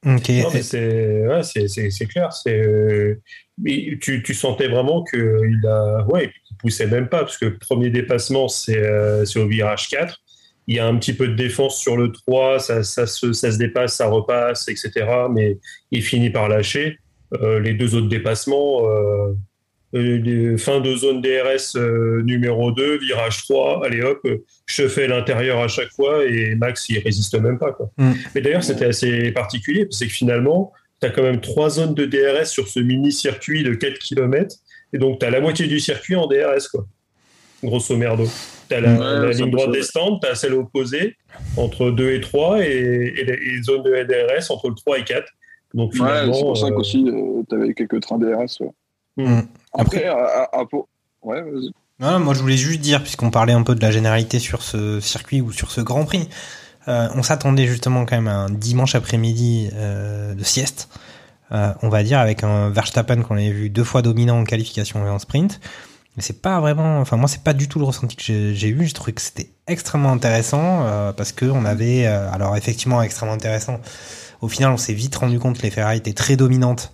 Ok. 0.06 0.28
Non, 0.28 0.50
mais 0.54 0.62
c'est 0.62 1.26
ouais, 1.26 1.42
c'est- 1.42 2.06
clair. 2.06 2.32
C'est 2.32 2.64
euh, 2.64 3.20
tu, 4.00 4.22
tu 4.22 4.34
sentais 4.34 4.68
vraiment 4.68 5.02
qu'il 5.02 5.60
a 5.68 6.04
ouais, 6.06 6.30
il 6.50 6.56
poussait 6.58 6.86
même 6.86 7.08
pas 7.08 7.20
parce 7.20 7.38
que 7.38 7.46
le 7.46 7.58
premier 7.58 7.90
dépassement 7.90 8.46
c'est 8.46 8.78
euh, 8.78 9.24
au 9.36 9.46
virage 9.48 9.88
4. 9.88 10.16
Il 10.68 10.76
y 10.76 10.78
a 10.78 10.86
un 10.86 10.96
petit 10.96 11.12
peu 11.12 11.28
de 11.28 11.34
défense 11.34 11.78
sur 11.78 11.96
le 11.96 12.10
3, 12.10 12.58
ça, 12.58 12.82
ça, 12.82 13.06
se, 13.06 13.32
ça 13.32 13.52
se 13.52 13.58
dépasse, 13.58 13.94
ça 13.96 14.06
repasse, 14.08 14.68
etc. 14.68 14.90
Mais 15.32 15.58
il 15.92 16.02
finit 16.02 16.30
par 16.30 16.48
lâcher. 16.48 16.98
Euh, 17.40 17.58
les 17.60 17.74
deux 17.74 17.94
autres 17.96 18.08
dépassements, 18.08 18.84
euh, 19.96 20.56
fin 20.56 20.80
de 20.80 20.94
zone 20.94 21.20
DRS 21.20 21.76
euh, 21.76 22.22
numéro 22.22 22.72
2, 22.72 22.98
virage 22.98 23.42
3, 23.44 23.84
allez 23.84 24.02
hop, 24.02 24.26
je 24.66 24.88
fais 24.88 25.06
l'intérieur 25.08 25.60
à 25.60 25.68
chaque 25.68 25.90
fois 25.92 26.24
et 26.24 26.54
Max 26.54 26.88
il 26.88 26.98
résiste 26.98 27.34
même 27.40 27.58
pas. 27.58 27.72
Quoi. 27.72 27.90
Mm. 27.96 28.12
Mais 28.34 28.40
d'ailleurs, 28.40 28.64
c'était 28.64 28.86
assez 28.86 29.32
particulier 29.32 29.84
parce 29.86 30.00
que 30.00 30.08
finalement, 30.08 30.72
tu 31.00 31.06
as 31.06 31.10
quand 31.10 31.22
même 31.22 31.40
trois 31.40 31.70
zones 31.70 31.94
de 31.94 32.04
DRS 32.04 32.46
sur 32.46 32.68
ce 32.68 32.80
mini-circuit 32.80 33.62
de 33.62 33.74
4 33.74 33.98
km 33.98 34.56
et 34.92 34.98
donc 34.98 35.18
tu 35.18 35.26
as 35.26 35.30
la 35.30 35.40
moitié 35.40 35.66
du 35.66 35.80
circuit 35.80 36.16
en 36.16 36.26
DRS, 36.26 36.68
quoi. 36.70 36.86
Grosso 37.62 37.96
merdo. 37.96 38.24
Tu 38.68 38.74
as 38.74 38.80
la, 38.80 39.20
Ouais, 39.20 39.32
ligne 39.32 39.50
droite 39.50 39.72
des 39.72 39.82
stands, 39.82 40.18
tu 40.20 40.28
as 40.28 40.34
celle 40.34 40.54
opposée 40.54 41.16
entre 41.56 41.90
2 41.90 42.12
et 42.12 42.20
3 42.20 42.60
et, 42.60 43.14
et 43.16 43.24
les, 43.24 43.62
zones 43.62 43.82
de 43.82 43.90
DRS 43.90 44.50
entre 44.50 44.68
le 44.68 44.74
3 44.74 44.98
et 44.98 45.04
4. 45.04 45.26
Donc 45.74 45.92
Ouais, 45.92 45.98
finalement. 45.98 46.34
c'est 46.34 46.42
pour 46.42 46.56
ça 46.58 46.66
euh, 46.66 46.70
qu'aussi, 46.70 47.04
tu 47.48 47.54
avais 47.54 47.74
quelques 47.74 48.00
trains 48.00 48.18
DRS. 48.18 48.60
ouais. 48.60 48.70
Mm. 49.16 49.40
Après, 49.78 50.04
à, 50.06 50.14
à- 50.16 50.60
à 50.60 50.64
Pau- 50.66 50.88
Ouais. 51.22 51.42
Non, 51.98 52.20
moi 52.20 52.34
je 52.34 52.40
voulais 52.40 52.56
juste 52.56 52.80
dire, 52.80 53.02
puisqu'on 53.02 53.30
parlait 53.30 53.52
un 53.54 53.62
peu 53.62 53.74
de 53.74 53.80
la 53.80 53.90
généralité 53.90 54.38
sur 54.38 54.62
ce 54.62 55.00
circuit 55.00 55.40
ou 55.40 55.50
sur 55.52 55.70
ce 55.70 55.80
Grand 55.80 56.04
Prix, 56.04 56.28
euh, 56.88 57.08
on 57.14 57.22
s'attendait 57.22 57.66
justement 57.66 58.04
quand 58.04 58.16
même 58.16 58.28
à 58.28 58.34
un 58.36 58.50
dimanche 58.50 58.94
après-midi 58.94 59.70
euh, 59.74 60.34
de 60.34 60.44
sieste, 60.44 60.88
euh, 61.52 61.72
on 61.82 61.88
va 61.88 62.02
dire, 62.04 62.18
avec 62.20 62.44
un 62.44 62.68
Verstappen 62.70 63.22
qu'on 63.22 63.34
avait 63.36 63.50
vu 63.50 63.70
deux 63.70 63.82
fois 63.82 64.02
dominant 64.02 64.38
en 64.38 64.44
qualification 64.44 65.04
et 65.06 65.10
en 65.10 65.18
sprint. 65.18 65.58
Mais 66.16 66.22
c'est 66.22 66.40
pas 66.40 66.60
vraiment, 66.60 67.00
enfin 67.00 67.16
moi 67.16 67.28
c'est 67.28 67.42
pas 67.42 67.52
du 67.54 67.66
tout 67.68 67.78
le 67.78 67.84
ressenti 67.86 68.14
que 68.16 68.22
j'ai 68.22 68.68
eu. 68.68 68.84
J'ai 68.86 68.92
trouvé 68.92 69.12
que 69.14 69.20
c'était 69.20 69.50
extrêmement 69.66 70.12
intéressant 70.12 70.86
parce 71.16 71.32
que 71.32 71.44
on 71.46 71.64
avait, 71.64 72.06
alors 72.06 72.56
effectivement 72.56 73.02
extrêmement 73.02 73.34
intéressant. 73.34 73.80
Au 74.40 74.48
final, 74.48 74.70
on 74.70 74.76
s'est 74.78 74.94
vite 74.94 75.14
rendu 75.16 75.38
compte 75.38 75.58
que 75.58 75.62
les 75.62 75.70
Ferrari 75.70 75.98
étaient 75.98 76.14
très 76.14 76.36
dominantes 76.36 76.92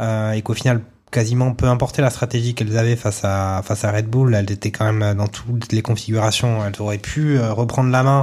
et 0.00 0.42
qu'au 0.42 0.54
final, 0.54 0.82
quasiment 1.16 1.54
peu 1.54 1.66
importe 1.66 1.98
la 1.98 2.10
stratégie 2.10 2.54
qu'elles 2.54 2.76
avaient 2.76 2.94
face 2.94 3.24
à 3.24 3.62
face 3.64 3.84
à 3.84 3.90
Red 3.90 4.06
Bull, 4.06 4.34
elles 4.34 4.52
étaient 4.52 4.70
quand 4.70 4.92
même 4.92 5.16
dans 5.16 5.28
toutes 5.28 5.72
les 5.72 5.80
configurations, 5.80 6.62
elles 6.66 6.78
auraient 6.82 6.98
pu 6.98 7.38
euh, 7.38 7.54
reprendre 7.54 7.90
la 7.90 8.02
main. 8.02 8.20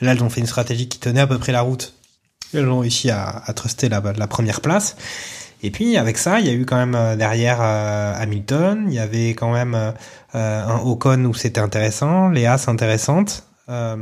Là, 0.00 0.12
elles 0.12 0.22
ont 0.22 0.30
fait 0.30 0.40
une 0.40 0.46
stratégie 0.46 0.88
qui 0.88 1.00
tenait 1.00 1.22
à 1.22 1.26
peu 1.26 1.38
près 1.38 1.50
la 1.50 1.62
route. 1.62 1.94
Elles 2.54 2.68
ont 2.68 2.78
réussi 2.78 3.10
à, 3.10 3.42
à 3.44 3.52
truster 3.52 3.88
la, 3.88 4.00
la 4.16 4.28
première 4.28 4.60
place. 4.60 4.96
Et 5.64 5.72
puis 5.72 5.96
avec 5.96 6.18
ça, 6.18 6.38
il 6.38 6.46
y 6.46 6.50
a 6.50 6.52
eu 6.52 6.64
quand 6.64 6.76
même 6.76 6.94
euh, 6.94 7.16
derrière 7.16 7.58
euh, 7.60 8.14
Hamilton, 8.16 8.84
il 8.86 8.94
y 8.94 9.00
avait 9.00 9.30
quand 9.30 9.52
même 9.52 9.74
euh, 9.74 9.90
euh, 10.36 10.64
un 10.64 10.78
Ocon 10.84 11.24
où 11.24 11.34
c'était 11.34 11.60
intéressant, 11.60 12.28
les 12.28 12.46
As 12.46 12.68
intéressantes. 12.68 13.42
Euh, 13.68 13.96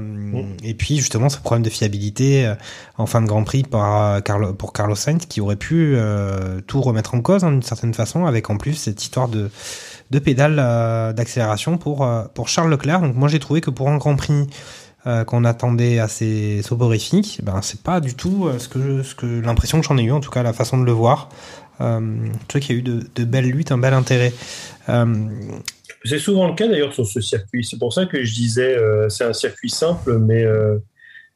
Et 0.63 0.75
puis 0.75 0.99
justement 0.99 1.31
ce 1.31 1.39
problème 1.39 1.63
de 1.63 1.71
fiabilité 1.71 2.47
euh, 2.47 2.55
en 2.99 3.07
fin 3.07 3.23
de 3.23 3.27
Grand 3.27 3.45
Prix 3.45 3.63
par, 3.63 4.03
euh, 4.03 4.21
Carlo, 4.21 4.53
pour 4.53 4.75
Carlos 4.75 4.95
Sainz 4.95 5.25
qui 5.25 5.41
aurait 5.41 5.57
pu 5.57 5.95
euh, 5.97 6.61
tout 6.67 6.83
remettre 6.83 7.15
en 7.15 7.23
cause 7.23 7.45
hein, 7.45 7.51
d'une 7.51 7.63
certaine 7.63 7.95
façon 7.95 8.27
avec 8.27 8.51
en 8.51 8.59
plus 8.59 8.75
cette 8.75 9.03
histoire 9.03 9.29
de, 9.29 9.51
de 10.11 10.19
pédale 10.19 10.59
euh, 10.59 11.15
d'accélération 11.15 11.79
pour, 11.79 12.05
euh, 12.05 12.25
pour 12.35 12.49
Charles 12.49 12.71
Leclerc. 12.71 13.01
Donc 13.01 13.15
moi 13.17 13.29
j'ai 13.29 13.39
trouvé 13.41 13.63
que 13.63 13.71
pour 13.71 13.89
un 13.89 13.97
Grand 13.97 14.17
Prix 14.17 14.49
euh, 15.07 15.25
qu'on 15.25 15.45
attendait 15.47 15.99
assez 15.99 16.61
soporifique, 16.63 17.41
ben 17.43 17.61
c'est 17.63 17.81
pas 17.81 18.01
du 18.01 18.15
tout 18.15 18.51
ce 18.59 18.69
que 18.69 19.03
ce 19.03 19.15
que 19.15 19.41
l'impression 19.41 19.81
que 19.81 19.87
j'en 19.87 19.97
ai 19.97 20.03
eu 20.03 20.13
en 20.13 20.21
tout 20.21 20.31
cas 20.31 20.43
la 20.43 20.53
façon 20.53 20.77
de 20.77 20.85
le 20.85 20.93
voir. 20.93 21.31
Euh, 21.81 22.01
je 22.43 22.47
trouve 22.49 22.61
qu'il 22.61 22.77
y 22.77 22.79
a 22.79 22.81
eu 22.81 22.83
de, 22.83 23.03
de 23.15 23.25
belles 23.25 23.51
luttes, 23.51 23.73
un 23.73 23.79
bel 23.79 23.95
intérêt. 23.95 24.33
Euh, 24.91 25.27
C'est 26.05 26.19
souvent 26.19 26.49
le 26.49 26.55
cas 26.55 26.69
d'ailleurs 26.69 26.93
sur 26.93 27.07
ce 27.07 27.21
circuit. 27.21 27.65
C'est 27.65 27.79
pour 27.79 27.93
ça 27.93 28.07
que 28.07 28.23
je 28.23 28.35
disais 28.35 28.77
euh, 28.77 29.09
c'est 29.09 29.25
un 29.25 29.33
circuit 29.33 29.71
simple, 29.71 30.19
mais, 30.19 30.45
euh, 30.45 30.79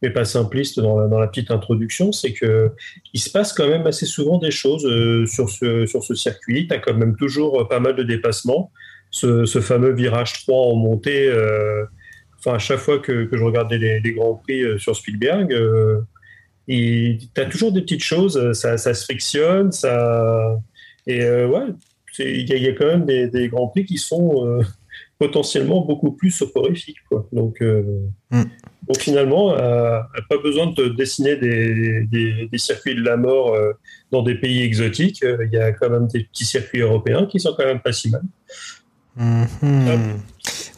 mais 0.02 0.10
pas 0.10 0.24
simpliste 0.24 0.78
dans 0.78 0.98
la, 0.98 1.08
dans 1.08 1.18
la 1.18 1.26
petite 1.26 1.50
introduction. 1.50 2.12
C'est 2.12 2.32
que 2.34 2.70
il 3.14 3.20
se 3.20 3.30
passe 3.30 3.52
quand 3.52 3.68
même 3.68 3.86
assez 3.86 4.04
souvent 4.06 4.38
des 4.38 4.50
choses 4.50 4.84
euh, 4.84 5.24
sur, 5.26 5.48
ce, 5.48 5.86
sur 5.86 6.04
ce 6.04 6.14
circuit. 6.14 6.68
Tu 6.68 6.74
as 6.74 6.78
quand 6.78 6.94
même 6.94 7.16
toujours 7.16 7.66
pas 7.68 7.80
mal 7.80 7.96
de 7.96 8.02
dépassements. 8.02 8.70
Ce, 9.10 9.46
ce 9.46 9.60
fameux 9.60 9.92
virage 9.92 10.34
3 10.44 10.54
en 10.54 10.76
montée, 10.76 11.28
euh, 11.28 11.84
enfin, 12.38 12.54
à 12.54 12.58
chaque 12.58 12.78
fois 12.78 12.98
que, 12.98 13.24
que 13.24 13.36
je 13.36 13.44
regardais 13.44 13.78
les, 13.78 14.12
Grands 14.12 14.34
Prix 14.34 14.62
euh, 14.62 14.78
sur 14.78 14.94
Spielberg, 14.94 15.52
euh, 15.52 16.00
tu 16.68 17.18
as 17.36 17.46
toujours 17.46 17.72
des 17.72 17.80
petites 17.80 18.02
choses. 18.02 18.52
Ça, 18.52 18.76
ça 18.76 18.94
se 18.94 19.04
frictionne, 19.04 19.72
ça. 19.72 20.58
Et 21.06 21.22
euh, 21.24 21.48
ouais, 21.48 21.66
il 22.18 22.48
y, 22.48 22.52
a- 22.52 22.56
il 22.56 22.62
y 22.62 22.68
a 22.68 22.72
quand 22.72 22.86
même 22.86 23.04
des, 23.06 23.28
des 23.28 23.48
grands 23.48 23.68
prix 23.68 23.84
qui 23.84 23.98
sont 23.98 24.46
euh, 24.46 24.62
potentiellement 25.18 25.84
beaucoup 25.84 26.12
plus 26.12 26.30
soporifiques. 26.30 27.02
Quoi. 27.08 27.26
Donc, 27.32 27.60
euh, 27.62 27.82
Mm. 28.30 28.42
donc 28.86 28.98
finalement, 28.98 29.54
euh, 29.56 30.00
pas 30.28 30.36
besoin 30.42 30.66
de 30.72 30.88
dessiner 30.88 31.36
des, 31.36 32.04
des- 32.06 32.46
des 32.52 32.58
circuits 32.58 32.94
de 32.94 33.02
la 33.02 33.16
mort 33.16 33.56
dans 34.12 34.22
des 34.22 34.34
pays 34.34 34.62
exotiques. 34.62 35.22
Il 35.22 35.50
y 35.52 35.56
a 35.58 35.72
quand 35.72 35.88
même 35.90 36.06
des 36.08 36.24
petits 36.24 36.44
circuits 36.44 36.80
européens 36.80 37.26
qui 37.26 37.40
sont 37.40 37.54
quand 37.56 37.64
même 37.66 37.80
pas 37.80 37.92
si 37.92 38.10
mal. 38.10 38.22
Mhm. 39.16 40.20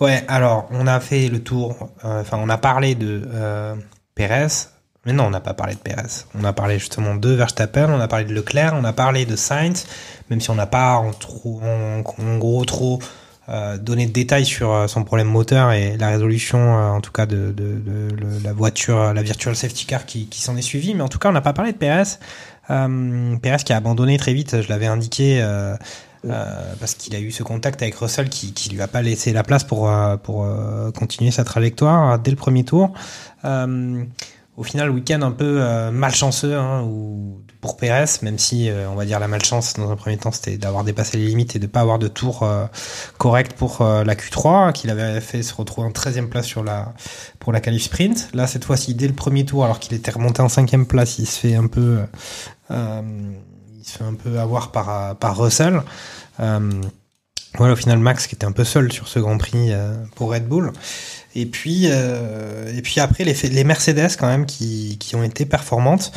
Ouais, 0.01 0.23
alors 0.29 0.69
on 0.71 0.87
a 0.87 0.99
fait 1.01 1.29
le 1.29 1.41
tour, 1.43 1.91
enfin 2.03 2.39
on 2.41 2.49
a 2.49 2.57
parlé 2.57 2.95
de 2.95 3.23
Pérez, 4.15 4.47
mais 5.05 5.13
non, 5.13 5.25
on 5.25 5.31
n'a 5.31 5.41
pas 5.41 5.53
parlé 5.55 5.75
de 5.75 5.81
Pérez. 5.81 6.25
On 6.35 6.45
a 6.45 6.53
parlé 6.55 6.79
justement 6.79 7.15
de 7.17 7.29
Verstappen, 7.31 7.93
on 7.93 8.01
a 8.01 8.09
parlé 8.09 8.25
de 8.25 8.33
Leclerc, 8.33 8.75
on 8.81 8.85
a 8.85 8.93
parlé 8.95 9.27
de 9.27 9.37
Sainz, 9.37 9.87
même 10.31 10.41
si 10.41 10.51
on 10.51 10.55
n'a 10.55 10.67
pas 10.67 10.95
en, 10.95 11.13
trop, 11.13 11.61
gros 12.39 12.65
trop 12.65 13.01
euh, 13.51 13.79
donné 13.79 14.07
de 14.07 14.13
détails 14.13 14.47
sur 14.47 14.73
euh, 14.73 14.87
son 14.87 15.03
problème 15.03 15.27
moteur 15.27 15.73
et 15.73 15.97
la 15.97 16.11
résolution, 16.11 16.59
euh, 16.59 16.91
en 16.91 17.01
tout 17.01 17.11
cas 17.11 17.27
de, 17.27 17.53
la 18.45 18.53
voiture, 18.53 19.13
la 19.13 19.23
virtual 19.23 19.57
safety 19.57 19.87
car 19.87 20.07
qui, 20.07 20.29
s'en 20.31 20.57
est 20.57 20.63
suivie. 20.63 20.95
Mais 20.95 21.03
en 21.03 21.09
tout 21.09 21.19
cas, 21.19 21.31
on 21.31 21.33
n'a 21.33 21.41
pas 21.41 21.53
parlé 21.53 21.73
de 21.73 21.77
Pérez. 21.77 22.05
Pérez 22.69 23.57
qui 23.65 23.73
a 23.73 23.77
abandonné 23.77 24.19
très 24.19 24.35
vite, 24.35 24.63
je 24.63 24.69
l'avais 24.69 24.87
indiqué. 24.87 25.45
parce 26.23 26.95
qu'il 26.95 27.17
a 27.17 27.19
eu 27.19 27.33
ce 27.33 27.43
contact 27.43 27.83
avec 27.83 27.97
Russell 27.97 28.29
qui, 28.29 28.53
qui 28.53 28.71
lui 28.71 28.81
a 28.83 28.87
pas 28.87 29.03
laissé 29.03 29.33
la 29.33 29.43
place 29.43 29.65
pour, 29.65 29.91
continuer 30.97 31.33
sa 31.33 31.43
trajectoire 31.43 32.21
dès 32.21 32.31
le 32.31 32.37
premier 32.37 32.63
tour. 32.63 32.93
Au 34.57 34.63
final, 34.63 34.91
week-end 34.91 35.23
un 35.23 35.31
peu 35.31 35.63
euh, 35.63 35.91
malchanceux 35.91 36.55
hein, 36.55 36.83
ou 36.83 37.41
pour 37.61 37.77
Pérez, 37.77 38.05
même 38.23 38.39
si 38.39 38.69
euh, 38.69 38.91
on 38.91 38.95
va 38.95 39.05
dire 39.05 39.21
la 39.21 39.29
malchance 39.29 39.75
dans 39.75 39.91
un 39.91 39.97
premier 39.97 40.17
temps 40.17 40.33
c'était 40.33 40.57
d'avoir 40.59 40.83
dépassé 40.85 41.19
les 41.19 41.27
limites 41.27 41.57
et 41.57 41.59
de 41.59 41.67
pas 41.67 41.81
avoir 41.81 41.99
de 41.99 42.09
tour 42.09 42.43
euh, 42.43 42.67
correct 43.17 43.55
pour 43.57 43.83
la 43.83 44.15
Q3, 44.15 44.73
qu'il 44.73 44.91
avait 44.91 45.21
fait 45.21 45.43
se 45.43 45.55
retrouver 45.55 45.87
en 45.87 45.93
13e 45.93 46.29
place 46.29 46.53
pour 47.39 47.53
la 47.53 47.61
qualif 47.61 47.85
sprint. 47.85 48.29
Là 48.35 48.47
cette 48.47 48.65
fois-ci 48.65 48.95
dès 48.95 49.09
le 49.09 49.15
premier 49.15 49.45
tour, 49.45 49.65
alors 49.65 49.79
qu'il 49.79 49.95
était 49.95 50.11
remonté 50.11 50.43
en 50.43 50.49
5e 50.49 50.85
place, 50.85 51.19
il 51.19 51.27
se 51.27 51.39
fait 51.39 51.55
un 51.55 51.67
peu 51.67 52.01
il 52.71 53.85
se 53.85 53.99
fait 53.99 54.05
un 54.05 54.15
peu 54.15 54.39
avoir 54.39 54.73
par 54.73 55.39
Russell. 55.39 55.83
Voilà, 57.59 57.73
au 57.73 57.77
final, 57.77 57.99
Max 57.99 58.29
qui 58.29 58.37
était 58.37 58.47
un 58.47 58.53
peu 58.53 58.63
seul 58.63 58.93
sur 58.93 59.09
ce 59.09 59.19
Grand 59.19 59.37
Prix 59.37 59.73
pour 60.15 60.33
Red 60.33 60.47
Bull. 60.47 60.73
Et 61.35 61.47
puis, 61.47 61.85
euh, 61.87 62.73
et 62.77 62.83
puis 62.83 63.01
après, 63.01 63.25
les, 63.25 63.65
Mercedes 63.65 64.17
quand 64.19 64.27
même 64.27 64.47
qui, 64.47 64.99
qui 64.99 65.15
ont 65.17 65.23
été 65.23 65.47
performantes. 65.47 66.13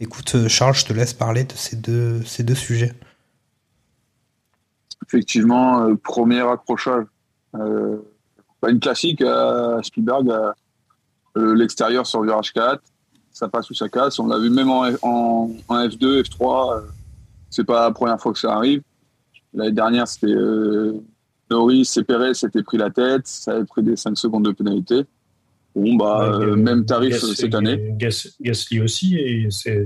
Écoute, 0.00 0.34
euh, 0.34 0.48
Charles, 0.48 0.74
je 0.74 0.84
te 0.84 0.92
laisse 0.92 1.12
parler 1.12 1.44
de 1.44 1.52
ces 1.52 1.76
deux, 1.76 2.22
ces 2.24 2.42
deux 2.42 2.54
sujets. 2.54 2.92
Effectivement, 5.06 5.82
euh, 5.82 5.94
premier 5.94 6.40
accrochage. 6.40 7.04
Euh, 7.54 7.98
une 8.66 8.80
classique 8.80 9.20
à 9.22 9.78
Spielberg, 9.82 10.32
l'extérieur 11.36 12.06
sur 12.06 12.22
virage 12.22 12.52
4. 12.52 12.80
Ça 13.30 13.48
passe 13.48 13.68
ou 13.70 13.74
ça 13.74 13.88
casse. 13.88 14.18
On 14.18 14.26
l'a 14.26 14.38
vu 14.38 14.48
même 14.48 14.70
en, 14.70 14.84
en, 15.02 15.50
en 15.68 15.86
F2, 15.86 16.22
F3. 16.22 16.76
euh, 16.76 16.80
c'est 17.50 17.64
pas 17.64 17.84
la 17.84 17.90
première 17.90 18.18
fois 18.18 18.32
que 18.32 18.38
ça 18.38 18.54
arrive. 18.54 18.82
L'année 19.52 19.72
dernière, 19.72 20.08
c'était 20.08 20.34
Norris 21.50 21.90
et 21.96 22.02
Perez 22.04 22.34
s'étaient 22.34 22.62
pris 22.62 22.78
la 22.78 22.90
tête. 22.90 23.26
Ça 23.26 23.52
avait 23.56 23.64
pris 23.64 23.82
des 23.82 23.96
5 23.96 24.16
secondes 24.16 24.44
de 24.44 24.52
pénalité. 24.52 25.02
Bon, 25.76 25.96
bah, 25.96 26.38
Ouais, 26.38 26.44
euh, 26.46 26.54
même 26.56 26.84
tarif 26.86 27.14
euh, 27.14 27.34
cette 27.34 27.54
année. 27.54 27.94
Gas- 27.98 28.28
Gasly 28.40 28.80
aussi, 28.80 29.16
et 29.16 29.48
c'est. 29.50 29.84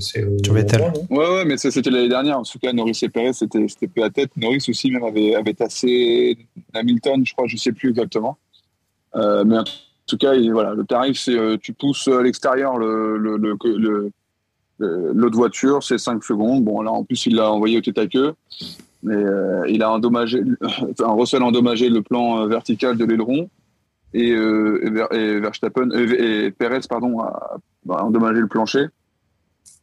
non? 1.11 1.17
Ouais, 1.17 1.29
ouais, 1.31 1.45
mais 1.47 1.57
c'était 1.57 1.89
l'année 1.91 2.11
dernière. 2.11 2.39
En 2.39 2.43
tout 2.43 2.59
cas, 2.59 2.73
Norris 2.75 2.99
et 3.03 3.09
Perez, 3.09 3.33
c'était 3.33 3.67
peu 3.89 4.03
à 4.03 4.11
tête. 4.11 4.31
Norris 4.37 4.65
aussi, 4.69 4.91
même, 4.91 5.03
avait, 5.05 5.35
avait 5.35 5.55
tassé 5.55 6.37
Hamilton, 6.75 7.25
je 7.27 7.33
crois, 7.33 7.47
je 7.47 7.57
sais 7.57 7.73
plus 7.73 7.89
exactement. 7.91 8.37
Euh, 9.17 9.45
mais 9.45 9.57
en 9.59 9.65
tout 10.07 10.19
cas, 10.19 10.35
il- 10.35 10.53
voilà, 10.53 10.75
le 10.75 10.85
tarif, 10.85 11.19
c'est 11.19 11.35
euh, 11.39 11.57
tu 11.57 11.73
pousses 11.73 12.07
à 12.09 12.23
l'extérieur 12.23 12.77
le, 12.79 13.17
le, 13.17 13.37
le, 13.39 13.57
le- 13.65 14.11
le- 14.79 15.13
l'autre 15.15 15.37
voiture, 15.37 15.83
c'est 15.83 15.97
5 15.99 16.23
secondes. 16.23 16.65
Bon, 16.65 16.83
là, 16.83 16.93
en 16.93 17.03
plus, 17.03 17.25
il 17.27 17.35
l'a 17.37 17.51
envoyé 17.51 17.79
au 17.79 17.81
tête 17.81 17.97
à 17.99 18.07
queue. 18.07 18.35
Mais 19.03 19.15
euh, 19.15 19.65
il 19.69 19.83
a 19.83 19.93
endommagé, 19.93 20.43
enfin, 20.63 21.13
Russell 21.13 21.43
a 21.43 21.47
endommagé 21.47 21.89
le 21.89 22.03
plan 22.03 22.41
euh, 22.41 22.47
vertical 22.49 22.97
de 22.97 23.05
l'aileron. 23.05 23.49
Et, 24.15 24.33
euh, 24.33 25.41
Verstappen, 25.41 25.91
Perez, 26.59 26.81
pardon, 26.89 27.21
a, 27.21 27.61
endommagé 27.89 28.41
le 28.41 28.49
plancher. 28.49 28.87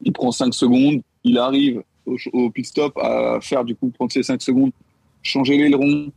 Il 0.02 0.12
prend 0.12 0.32
5 0.32 0.54
secondes. 0.54 1.02
Il 1.24 1.38
arrive 1.38 1.84
au, 2.06 2.18
au 2.34 2.50
pit 2.50 2.66
stop 2.66 2.98
à 2.98 3.40
faire 3.42 3.64
du 3.64 3.76
coup 3.76 3.90
prendre 3.90 4.12
ces 4.12 4.24
5 4.24 4.42
secondes, 4.42 4.72
changer 5.22 5.58
l'aileron, 5.58 6.12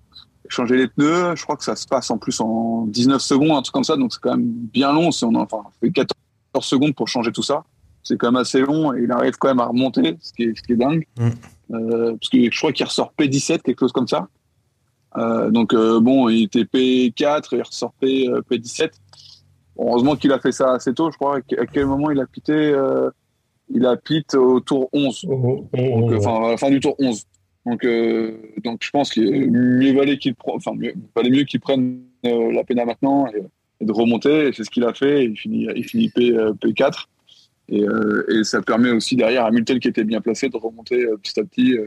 changer 0.49 0.77
les 0.77 0.89
pneus. 0.89 1.37
Je 1.37 1.43
crois 1.43 1.57
que 1.57 1.65
ça 1.65 1.77
se 1.77 1.87
passe 1.87 2.11
en 2.11 2.19
plus 2.19 2.41
en 2.41 2.87
19 2.87 3.21
secondes, 3.21 3.51
un 3.53 3.63
truc 3.63 3.75
comme 3.75 3.85
ça. 3.85 3.97
Donc 3.97 4.13
c'est 4.13 4.21
quand 4.21 4.37
même 4.37 4.51
bien 4.73 4.93
long. 4.93 5.13
Si 5.13 5.25
on 5.25 5.35
a, 5.35 5.41
enfin, 5.41 5.63
fait 5.81 5.91
14 5.91 6.15
secondes 6.61 6.95
pour 6.95 7.09
changer 7.09 7.31
tout 7.31 7.43
ça. 7.43 7.65
C'est 8.03 8.17
quand 8.17 8.29
même 8.33 8.41
assez 8.41 8.61
long 8.61 8.95
et 8.95 9.03
il 9.03 9.13
arrive 9.13 9.37
quand 9.39 9.49
même 9.49 9.61
à 9.61 9.67
remonter, 9.67 10.17
ce 10.23 10.33
qui 10.33 10.45
est, 10.45 10.57
ce 10.57 10.63
qui 10.63 10.73
est 10.73 10.77
dingue. 10.77 11.07
Mm. 11.19 11.29
Euh, 11.73 12.17
parce 12.19 12.31
que 12.31 12.51
je 12.51 12.59
crois 12.59 12.73
qu'il 12.73 12.87
ressort 12.87 13.13
P17, 13.19 13.63
quelque 13.63 13.81
chose 13.81 13.93
comme 13.93 14.09
ça. 14.09 14.29
Euh, 15.17 15.51
donc 15.51 15.75
euh, 15.75 16.01
bon, 16.01 16.29
il 16.29 16.45
était 16.45 16.63
P4, 16.65 17.49
il 17.53 17.63
ressort 17.63 17.93
P, 18.01 18.29
euh, 18.29 18.41
P17. 18.51 18.91
Bon, 19.77 19.91
heureusement 19.91 20.17
qu'il 20.17 20.33
a 20.33 20.39
fait 20.39 20.53
ça 20.53 20.73
assez 20.73 20.93
tôt, 20.95 21.11
je 21.11 21.17
crois. 21.17 21.37
À 21.39 21.67
quel 21.67 21.87
moment 21.87 22.11
il 22.11 22.21
a 22.21 22.27
pité 22.27 22.75
Il 23.71 23.85
a 23.85 23.97
pité 23.97 24.37
au 24.39 24.61
tour 24.61 24.89
11. 24.93 25.27
On- 25.29 25.33
on- 25.33 26.01
Donc, 26.01 26.11
on- 26.11 26.13
euh, 26.13 26.17
enfin, 26.19 26.47
à 26.47 26.51
la 26.53 26.57
fin 26.57 26.71
du 26.71 26.81
tour 26.81 26.95
11. 26.99 27.25
Donc, 27.67 27.85
euh, 27.85 28.39
donc 28.65 28.79
je 28.83 28.91
pense 28.91 29.11
qu'il 29.11 29.51
mieux 29.51 29.93
valait 29.93 30.17
qu'il 30.17 30.35
enfin, 30.47 30.73
mieux, 30.75 30.95
valait 31.15 31.29
mieux 31.31 31.45
qu'il 31.45 31.61
prenne 31.61 32.01
euh, 32.25 32.51
la 32.53 32.65
pénale 32.65 32.87
maintenant 32.87 33.27
et, 33.27 33.43
et 33.81 33.85
de 33.85 33.93
remonter. 33.93 34.49
Et 34.49 34.53
c'est 34.55 34.65
ce 34.65 34.71
qu'il 34.71 34.85
a 34.85 34.95
fait. 34.95 35.27
Il 35.27 35.37
finit, 35.37 35.69
il 35.77 35.85
finit 35.85 36.09
P, 36.09 36.31
euh, 36.33 36.55
P4. 36.55 37.09
Et, 37.71 37.83
euh, 37.87 38.25
et 38.33 38.45
ça 38.45 38.63
permet 38.63 38.91
aussi 38.91 39.15
derrière 39.17 39.45
à 39.45 39.49
Hamilton 39.49 39.79
qui 39.79 39.89
était 39.89 40.05
bien 40.05 40.21
placé 40.21 40.49
de 40.49 40.57
remonter 40.57 41.05
euh, 41.05 41.17
petit 41.19 41.39
à 41.39 41.45
petit 41.45 41.77
euh, 41.77 41.87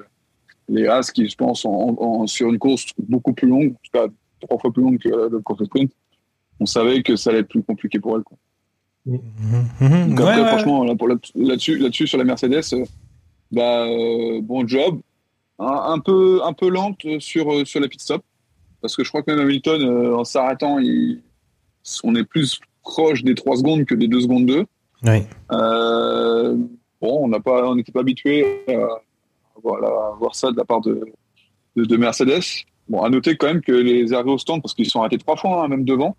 les 0.69 0.85
As 0.87 1.11
qui, 1.11 1.27
je 1.27 1.35
pense, 1.35 1.65
en, 1.65 1.71
en- 1.97 2.27
sur 2.27 2.49
une 2.49 2.59
course 2.59 2.85
beaucoup 2.99 3.33
plus 3.33 3.47
longue, 3.47 3.71
en 3.73 3.79
tout 3.83 3.91
cas 4.07 4.13
trois 4.41 4.59
fois 4.59 4.71
plus 4.71 4.83
longue 4.83 4.99
que 4.99 5.09
la 5.09 5.41
course 5.41 5.63
sprint, 5.65 5.91
on 6.59 6.65
savait 6.65 7.01
que 7.01 7.15
ça 7.15 7.31
allait 7.31 7.39
être 7.39 7.47
plus 7.49 7.63
compliqué 7.63 7.99
pour 7.99 8.15
elle. 8.17 8.23
quoi. 8.23 8.37
Donc 9.07 9.21
Ouais, 10.19 10.25
après, 10.27 10.41
ouais. 10.41 10.47
franchement, 10.47 10.83
là, 10.83 10.95
pour 10.95 11.07
là- 11.07 11.15
là-dessus, 11.35 11.77
là-dessus 11.77 12.07
sur 12.07 12.17
la 12.17 12.23
Mercedes, 12.23 12.61
euh, 12.73 12.85
bah, 13.51 13.85
euh, 13.87 14.39
bon 14.41 14.67
job. 14.67 14.99
Un, 15.59 15.93
un 15.93 15.99
peu, 15.99 16.41
un 16.43 16.53
peu 16.53 16.69
lente 16.69 17.05
sur 17.19 17.51
euh, 17.53 17.65
sur 17.65 17.79
la 17.79 17.87
pit 17.87 17.99
stop, 18.01 18.23
parce 18.81 18.95
que 18.95 19.03
je 19.03 19.09
crois 19.09 19.21
que 19.21 19.29
même 19.31 19.39
Hamilton, 19.41 19.81
euh, 19.81 20.15
en 20.15 20.23
s'arrêtant, 20.23 20.79
il, 20.79 21.21
on 22.03 22.15
est 22.15 22.23
plus 22.23 22.59
proche 22.81 23.23
des 23.23 23.35
3 23.35 23.57
secondes 23.57 23.85
que 23.85 23.93
des 23.95 24.07
2 24.07 24.21
secondes 24.21 24.45
2. 24.47 24.65
Oui. 25.05 25.23
Euh, 25.51 26.55
bon, 27.01 27.23
on 27.23 27.27
n'a 27.27 27.39
pas, 27.39 27.67
on 27.69 27.75
n'était 27.75 27.91
pas 27.91 28.01
habitué 28.01 28.45
à, 28.67 28.73
voilà, 29.63 29.87
à 29.87 30.15
voir 30.19 30.35
ça 30.35 30.51
de 30.51 30.57
la 30.57 30.65
part 30.65 30.81
de, 30.81 31.01
de, 31.75 31.85
de 31.85 31.97
Mercedes. 31.97 32.41
Bon, 32.87 33.01
à 33.01 33.09
noter 33.09 33.35
quand 33.37 33.47
même 33.47 33.61
que 33.61 33.71
les 33.71 34.13
arrêts 34.13 34.29
au 34.31 34.37
stand, 34.37 34.61
parce 34.61 34.73
qu'ils 34.73 34.89
sont 34.89 34.99
arrêtés 34.99 35.17
trois 35.17 35.37
fois, 35.37 35.63
hein, 35.63 35.67
même 35.67 35.85
devant, 35.85 36.15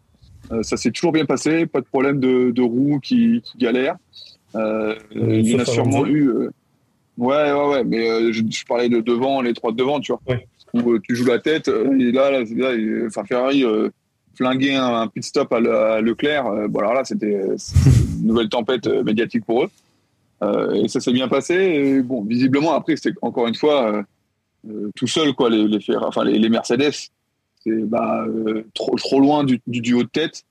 euh, 0.51 0.63
ça 0.63 0.77
s'est 0.77 0.91
toujours 0.91 1.13
bien 1.13 1.27
passé, 1.27 1.67
pas 1.67 1.81
de 1.81 1.87
problème 1.87 2.19
de, 2.19 2.51
de 2.51 2.63
roues 2.63 2.99
qui, 3.01 3.43
qui 3.45 3.59
galèrent. 3.59 3.97
Euh, 4.55 4.95
il 5.15 5.49
y 5.49 5.55
en 5.55 5.61
a 5.61 5.65
sûrement 5.65 6.05
eu. 6.07 6.29
euh, 6.29 6.51
ouais, 7.19 7.53
ouais, 7.53 7.69
ouais, 7.69 7.85
mais 7.85 8.11
euh, 8.11 8.33
je, 8.33 8.43
je 8.49 8.65
parlais 8.65 8.89
de 8.89 9.01
devant, 9.01 9.41
les 9.43 9.55
trois 9.55 9.73
de 9.73 9.77
devant, 9.77 10.01
tu 10.01 10.13
vois. 10.13 10.21
Ouais. 10.29 10.47
Où 10.75 10.93
euh, 10.93 11.01
tu 11.03 11.15
joues 11.15 11.27
la 11.27 11.39
tête, 11.39 11.69
euh, 11.69 11.97
et 11.99 12.11
là, 12.13 12.31
là, 12.31 12.41
là, 12.57 12.73
il- 12.75 13.05
enfin, 13.07 13.25
Ferrari 13.25 13.65
euh, 13.65 13.91
flinguer 14.35 14.75
un, 14.75 14.95
un 15.03 15.07
pit 15.09 15.25
stop 15.25 15.53
à, 15.53 15.61
Le- 15.61 15.75
à 15.77 16.01
Leclerc, 16.01 16.47
euh, 16.47 16.69
bon, 16.69 16.81
alors 16.81 16.95
là, 16.95 17.05
c'était 17.05 17.41
une 18.21 18.27
nouvelle 18.27 18.49
tempête 18.49 18.87
euh, 18.87 19.03
médiatique 19.03 19.45
pour 19.45 19.65
eux. 19.65 19.71
Euh, 20.43 20.73
et 20.75 20.89
ça 20.89 21.01
s'est 21.01 21.13
bien 21.13 21.29
passé. 21.29 21.55
Et 21.55 22.03
bon, 22.03 22.23
visiblement, 22.25 22.73
après, 22.75 22.97
c'était 22.97 23.17
encore 23.23 23.47
une 23.47 23.55
fois 23.55 24.05
euh, 24.69 24.91
tout 24.97 25.07
seul, 25.07 25.33
quoi, 25.35 25.51
les, 25.51 25.67
les, 25.69 25.79
Ferra- 25.79 26.09
enfin, 26.09 26.25
les, 26.25 26.39
les 26.39 26.49
Mercedes. 26.49 26.91
C'est 27.65 27.71
bah, 27.85 28.25
euh, 28.27 28.65
trop, 28.75 28.97
trop 28.97 29.21
loin 29.21 29.45
du, 29.45 29.61
du 29.69 29.81
duo 29.81 30.03
de 30.03 30.09
tête. 30.09 30.43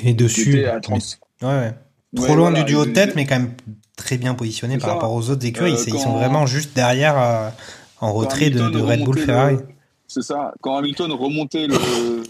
Et 0.00 0.14
dessus. 0.14 0.64
à 0.66 0.80
30. 0.80 1.18
Ouais, 1.42 1.48
ouais. 1.48 1.72
Trop 2.16 2.24
Ouais, 2.26 2.34
loin 2.34 2.50
voilà, 2.50 2.64
du 2.64 2.72
duo 2.72 2.84
de 2.84 2.90
tête, 2.90 3.14
mais 3.16 3.24
quand 3.24 3.38
même 3.38 3.52
très 3.96 4.18
bien 4.18 4.34
positionné 4.34 4.74
C'est 4.74 4.80
par 4.80 4.88
ça. 4.90 4.94
rapport 4.94 5.12
aux 5.12 5.30
autres 5.30 5.46
écuries. 5.46 5.76
C'est- 5.78 5.90
Ils 5.90 5.98
sont 6.00 6.12
vraiment 6.16 6.44
juste 6.46 6.74
derrière, 6.74 7.52
en 8.00 8.12
retrait 8.12 8.50
de, 8.50 8.60
Red 8.60 9.04
Bull 9.04 9.18
Ferrari. 9.18 9.54
le- 9.56 9.66
C'est 10.08 10.22
ça. 10.22 10.52
Quand 10.60 10.76
Hamilton 10.76 11.12
remontait 11.12 11.66
le, 11.68 12.21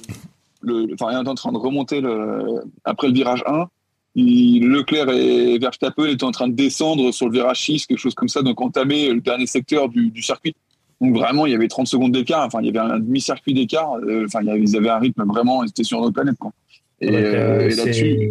le, 0.63 0.95
enfin, 0.95 1.13
il 1.13 1.25
est 1.25 1.29
en 1.29 1.35
train 1.35 1.53
de 1.53 1.59
remonter 1.59 2.01
le, 2.01 2.63
après 2.85 3.09
le 3.09 3.15
virage 3.15 3.43
1, 3.47 3.67
il- 4.15 4.69
Leclerc 4.69 5.09
et 5.11 5.59
Verstappen 5.59 6.07
étaient 6.07 6.25
en 6.25 6.31
train 6.33 6.49
de 6.49 6.55
descendre 6.55 7.13
sur 7.13 7.27
le 7.29 7.33
virage 7.33 7.61
6, 7.65 7.87
quelque 7.87 7.99
chose 7.99 8.15
comme 8.15 8.29
ça, 8.29 8.43
donc 8.43 8.61
entamer 8.61 9.11
le 9.13 9.21
dernier 9.21 9.47
secteur 9.47 9.89
du, 9.89 10.11
du 10.11 10.23
circuit. 10.23 10.55
Donc 11.01 11.17
vraiment, 11.17 11.47
il 11.47 11.53
y 11.53 11.55
avait 11.55 11.67
30 11.69 11.87
secondes 11.89 12.13
d'écart. 12.13 12.47
Enfin, 12.47 12.61
il 12.63 12.67
y 12.67 12.69
avait 12.69 12.79
un 12.79 12.99
demi-circuit 13.01 13.55
d'écart. 13.55 13.95
Euh, 14.07 14.25
Enfin, 14.27 14.39
il 14.43 14.47
y 14.47 14.51
avait- 14.51 14.61
ils 14.61 14.77
avaient 14.77 14.89
un 14.91 14.99
rythme 15.01 15.25
vraiment. 15.27 15.65
Ils 15.65 15.71
étaient 15.71 15.83
sur 15.83 16.01
notre 16.01 16.13
planète, 16.15 16.37
quoi. 16.39 16.53
Et, 17.01 17.11
euh, 17.13 17.67
et 17.67 17.71
c'est- 17.73 17.85
là-dessus, 17.87 18.31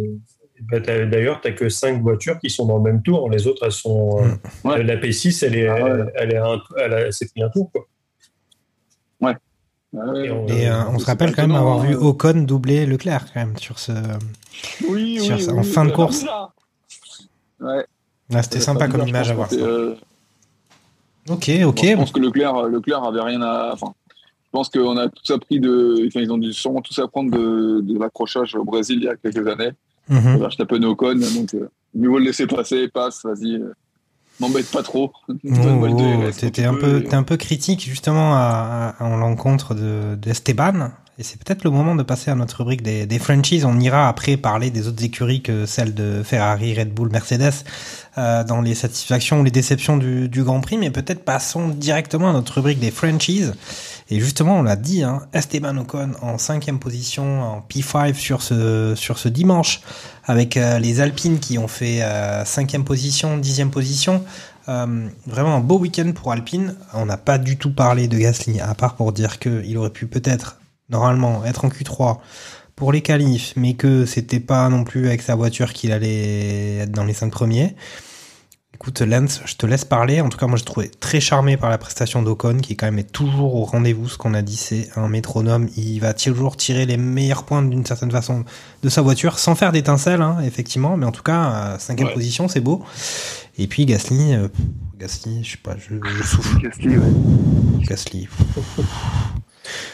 bah, 0.70 0.80
D'ailleurs, 0.80 1.40
tu 1.42 1.48
n'as 1.48 1.54
que 1.54 1.68
5 1.68 2.00
voitures 2.00 2.38
qui 2.38 2.48
sont 2.48 2.64
dans 2.64 2.78
le 2.78 2.82
même 2.84 3.02
tour. 3.02 3.28
Les 3.28 3.46
autres, 3.46 3.62
elles 3.66 3.72
sont. 3.72 4.22
euh, 4.22 4.68
Ouais. 4.68 4.82
La 4.84 4.96
P6, 4.96 5.42
elle 5.44 5.56
est, 5.56 5.66
Ah 5.68 5.84
ouais. 5.84 6.04
elle 6.14 6.32
est 6.32 6.36
un- 6.38 6.62
elle 6.78 6.94
a- 6.94 7.44
un 7.44 7.48
tour. 7.50 7.70
Quoi. 7.72 7.82
ouais, 9.20 9.34
Et 9.94 10.30
on- 10.30 10.46
Et 10.48 10.68
euh, 10.68 10.88
on 10.88 10.98
se 10.98 11.04
rappelle 11.06 11.34
quand 11.34 11.42
même 11.46 11.56
avoir 11.56 11.80
vu 11.80 11.94
Ocon 11.94 12.42
doubler 12.44 12.86
Leclerc 12.86 13.26
quand 13.32 13.40
même 13.40 13.56
sur 13.58 13.78
ce. 13.78 13.92
oui, 14.88 15.20
sur 15.20 15.36
oui, 15.36 15.42
ça, 15.42 15.52
en 15.52 15.58
oui, 15.58 15.64
fin 15.64 15.84
de 15.84 15.90
euh, 15.90 15.94
course. 15.94 16.24
Ouais. 17.60 17.86
C'était 18.42 18.60
sympa 18.60 18.88
comme 18.88 19.06
image 19.06 19.26
je 19.26 19.32
à 19.32 19.34
voir. 19.34 19.48
euh, 19.52 19.94
Ok, 21.28 21.50
Bon, 21.60 21.68
ok. 21.68 21.84
je 21.84 21.94
pense 21.94 22.10
que 22.12 22.20
Leclerc, 22.20 22.62
Leclerc 22.68 23.04
avait 23.04 23.20
rien 23.20 23.42
à. 23.42 23.70
Enfin, 23.74 23.92
je 24.44 24.50
pense 24.50 24.68
qu'on 24.70 24.96
a 24.96 25.08
tous 25.08 25.32
appris 25.32 25.60
de. 25.60 26.06
Enfin, 26.08 26.20
ils 26.20 26.32
ont 26.32 26.38
dû 26.38 26.52
sûrement 26.52 26.80
tous 26.80 26.98
apprendre 26.98 27.30
de, 27.30 27.80
de 27.82 27.98
l'accrochage 27.98 28.54
au 28.56 28.64
Brésil 28.64 28.98
il 29.00 29.04
y 29.04 29.08
a 29.08 29.16
quelques 29.16 29.46
années. 29.46 29.70
Verstappen 30.08 30.82
et 30.82 30.86
Ocon, 30.86 31.14
donc 31.14 31.54
euh, 31.54 31.70
mieux 31.94 32.08
vaut 32.08 32.18
le 32.18 32.24
laisser 32.24 32.46
passer, 32.46 32.88
passe, 32.88 33.22
vas-y. 33.24 33.62
M'embête 34.40 34.70
pas 34.70 34.82
trop. 34.82 35.12
Oh, 35.28 36.32
T'étais 36.36 36.64
un 36.64 36.74
peu, 36.74 36.98
et- 36.98 37.04
t'es 37.04 37.14
un 37.14 37.22
peu 37.22 37.36
critique 37.36 37.84
justement 37.88 38.34
à, 38.34 38.94
à- 38.98 39.04
en 39.04 39.16
l'encontre 39.16 39.74
de 39.74 40.14
d'Esteban. 40.16 40.90
Et 41.18 41.22
c'est 41.24 41.38
peut-être 41.38 41.62
le 41.62 41.70
moment 41.70 41.94
de 41.94 42.02
passer 42.02 42.30
à 42.30 42.34
notre 42.34 42.58
rubrique 42.60 42.82
des, 42.82 43.04
des 43.06 43.18
franchises. 43.18 43.66
On 43.66 43.78
ira 43.78 44.08
après 44.08 44.38
parler 44.38 44.70
des 44.70 44.88
autres 44.88 45.04
écuries 45.04 45.42
que 45.42 45.66
celles 45.66 45.94
de 45.94 46.22
Ferrari, 46.24 46.74
Red 46.76 46.92
Bull, 46.94 47.10
Mercedes 47.10 47.52
euh, 48.16 48.42
dans 48.44 48.62
les 48.62 48.74
satisfactions 48.74 49.40
ou 49.40 49.44
les 49.44 49.50
déceptions 49.50 49.98
du, 49.98 50.28
du 50.30 50.42
Grand 50.42 50.60
Prix. 50.60 50.78
Mais 50.78 50.90
peut-être 50.90 51.22
passons 51.24 51.68
directement 51.68 52.30
à 52.30 52.32
notre 52.32 52.54
rubrique 52.54 52.80
des 52.80 52.90
franchises. 52.90 53.52
Et 54.12 54.20
justement, 54.20 54.58
on 54.58 54.62
l'a 54.62 54.76
dit, 54.76 55.02
hein, 55.02 55.22
Esteban 55.32 55.74
Ocon 55.78 56.10
en 56.20 56.36
cinquième 56.36 56.78
position 56.78 57.40
en 57.40 57.66
P5 57.66 58.14
sur 58.94 59.18
ce 59.18 59.28
dimanche, 59.28 59.80
avec 60.26 60.58
euh, 60.58 60.78
les 60.78 61.00
Alpines 61.00 61.38
qui 61.38 61.56
ont 61.56 61.66
fait 61.66 62.02
euh, 62.02 62.44
cinquième 62.44 62.84
position, 62.84 63.38
dixième 63.38 63.70
position. 63.70 64.22
Euh, 64.68 65.08
vraiment 65.26 65.56
un 65.56 65.60
beau 65.60 65.78
week-end 65.78 66.12
pour 66.14 66.30
Alpine. 66.30 66.76
On 66.92 67.06
n'a 67.06 67.16
pas 67.16 67.38
du 67.38 67.56
tout 67.56 67.72
parlé 67.72 68.06
de 68.06 68.18
Gasly, 68.18 68.60
à 68.60 68.74
part 68.74 68.96
pour 68.96 69.12
dire 69.12 69.38
qu'il 69.38 69.78
aurait 69.78 69.88
pu 69.88 70.06
peut-être, 70.06 70.58
normalement, 70.90 71.42
être 71.46 71.64
en 71.64 71.68
Q3 71.68 72.18
pour 72.76 72.92
les 72.92 73.00
qualifs, 73.00 73.54
mais 73.56 73.72
que 73.76 74.04
c'était 74.04 74.40
pas 74.40 74.68
non 74.68 74.84
plus 74.84 75.06
avec 75.06 75.22
sa 75.22 75.36
voiture 75.36 75.72
qu'il 75.72 75.90
allait 75.90 76.80
être 76.80 76.92
dans 76.92 77.04
les 77.04 77.14
cinq 77.14 77.30
premiers. 77.30 77.76
Écoute, 78.74 79.00
Lance, 79.02 79.42
je 79.44 79.54
te 79.54 79.64
laisse 79.64 79.84
parler. 79.84 80.20
En 80.20 80.28
tout 80.28 80.38
cas, 80.38 80.46
moi, 80.48 80.56
je 80.58 80.64
trouvais 80.64 80.88
très 80.88 81.20
charmé 81.20 81.56
par 81.56 81.70
la 81.70 81.78
prestation 81.78 82.20
d'Ocon, 82.22 82.56
qui 82.58 82.74
quand 82.74 82.86
même 82.86 82.98
est 82.98 83.12
toujours 83.12 83.54
au 83.54 83.64
rendez-vous. 83.64 84.08
Ce 84.08 84.18
qu'on 84.18 84.34
a 84.34 84.42
dit, 84.42 84.56
c'est 84.56 84.88
un 84.96 85.08
métronome. 85.08 85.68
Il 85.76 86.00
va 86.00 86.14
toujours 86.14 86.56
tirer 86.56 86.84
les 86.84 86.96
meilleurs 86.96 87.44
points 87.44 87.62
d'une 87.62 87.86
certaine 87.86 88.10
façon 88.10 88.44
de 88.82 88.88
sa 88.88 89.00
voiture, 89.02 89.38
sans 89.38 89.54
faire 89.54 89.70
d'étincelles, 89.70 90.22
hein, 90.22 90.38
effectivement. 90.44 90.96
Mais 90.96 91.06
en 91.06 91.12
tout 91.12 91.22
cas, 91.22 91.74
euh, 91.74 91.78
cinquième 91.78 92.08
Ouais. 92.08 92.14
position, 92.14 92.48
c'est 92.48 92.60
beau. 92.60 92.84
Et 93.56 93.68
puis 93.68 93.84
Gasly, 93.86 94.34
euh, 94.34 94.48
Gasly, 94.98 95.44
je 95.44 95.52
sais 95.52 95.58
pas, 95.62 95.76
je, 95.76 95.94
je 96.04 96.22
souffle. 96.24 96.58
Gasly, 96.60 96.96
ouais. 96.96 97.84
Gasly. 97.88 98.28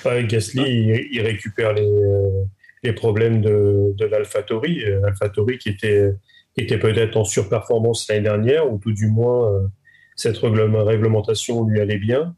Ouais, 0.06 0.24
Gasly, 0.26 0.62
il, 0.62 1.08
il 1.12 1.20
récupère 1.20 1.74
les, 1.74 1.82
euh, 1.86 2.42
les 2.82 2.92
problèmes 2.94 3.42
de, 3.42 3.92
de 3.98 4.06
l'AlphaTauri. 4.06 4.82
Euh, 4.84 5.04
AlphaTauri 5.06 5.58
qui 5.58 5.68
était, 5.68 6.14
était 6.58 6.78
peut-être 6.78 7.16
en 7.16 7.24
surperformance 7.24 8.08
l'année 8.08 8.22
dernière, 8.22 8.70
ou 8.70 8.78
tout 8.78 8.92
du 8.92 9.08
moins, 9.08 9.52
euh, 9.52 9.66
cette 10.16 10.38
réglementation 10.38 11.64
lui 11.64 11.80
allait 11.80 11.98
bien. 11.98 12.34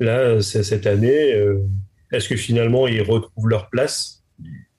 Là, 0.00 0.40
cette 0.40 0.86
année, 0.86 1.34
euh, 1.34 1.60
est-ce 2.12 2.28
que 2.28 2.36
finalement 2.36 2.86
ils 2.86 3.02
retrouvent 3.02 3.48
leur 3.48 3.68
place 3.68 4.22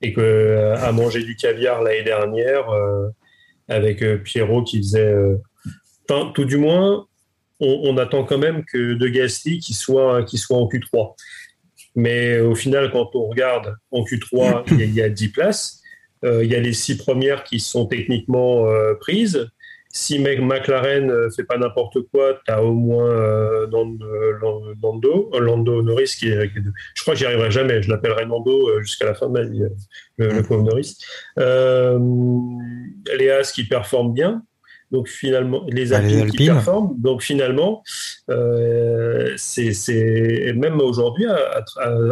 et 0.02 0.12
que 0.12 0.20
euh, 0.20 0.76
à 0.76 0.92
manger 0.92 1.22
du 1.22 1.36
caviar 1.36 1.82
l'année 1.82 2.02
dernière 2.02 2.66
avec 3.68 4.04
Pierrot 4.24 4.64
qui 4.64 4.78
faisait, 4.78 5.14
enfin, 6.08 6.32
tout 6.34 6.44
du 6.44 6.56
moins, 6.56 7.06
on, 7.60 7.96
attend 7.98 8.24
quand 8.24 8.38
même 8.38 8.64
que 8.64 8.94
De 8.94 9.06
Gasly 9.06 9.58
qui 9.58 9.74
soit 9.74 10.24
qui 10.24 10.38
soit 10.38 10.56
en 10.56 10.66
Q3. 10.66 11.14
Mais 11.94 12.40
au 12.40 12.54
final, 12.54 12.90
quand 12.90 13.14
on 13.14 13.28
regarde 13.28 13.76
en 13.90 14.02
Q3, 14.02 14.64
il 14.72 14.90
y 14.90 14.94
y 14.94 15.02
a 15.02 15.08
10 15.08 15.28
places. 15.28 15.79
Euh, 16.24 16.44
il 16.44 16.50
y 16.50 16.54
a 16.54 16.60
les 16.60 16.72
six 16.72 16.96
premières 16.96 17.44
qui 17.44 17.60
sont 17.60 17.86
techniquement 17.86 18.66
euh, 18.66 18.94
prises. 18.94 19.48
Si 19.92 20.20
Mc- 20.20 20.40
McLaren 20.40 21.06
ne 21.06 21.30
fait 21.30 21.42
pas 21.42 21.58
n'importe 21.58 21.98
quoi, 22.12 22.38
tu 22.46 22.52
as 22.52 22.62
au 22.62 22.72
moins 22.72 23.10
euh, 23.10 23.66
euh, 23.66 24.74
Lando, 24.80 25.30
euh, 25.34 25.40
Lando 25.40 25.82
Norris 25.82 26.14
qui 26.16 26.28
est. 26.28 26.48
Je 26.94 27.02
crois 27.02 27.14
que 27.14 27.18
j'y 27.18 27.26
arriverai 27.26 27.50
jamais. 27.50 27.82
Je 27.82 27.90
l'appellerai 27.90 28.24
Nando 28.26 28.68
euh, 28.68 28.82
jusqu'à 28.82 29.06
la 29.06 29.14
fin 29.14 29.26
de 29.26 29.32
ma 29.32 29.42
vie, 29.42 29.64
euh, 29.64 29.68
le, 30.18 30.28
le 30.28 30.42
pauvre 30.44 30.62
Norris. 30.62 30.96
Euh, 31.38 31.98
les 33.18 33.30
As 33.30 33.50
qui 33.50 33.64
performent 33.64 34.12
bien. 34.12 34.44
Donc 34.90 35.06
finalement, 35.08 35.62
les 35.68 35.92
Ah, 35.92 36.00
les 36.00 36.16
Alpines, 36.20 36.30
qui 36.36 36.46
performent. 36.46 36.94
Donc 36.98 37.22
finalement, 37.22 37.82
euh, 38.28 39.32
c'est 39.36 39.72
c'est- 39.72 40.52
même 40.56 40.80
aujourd'hui 40.80 41.26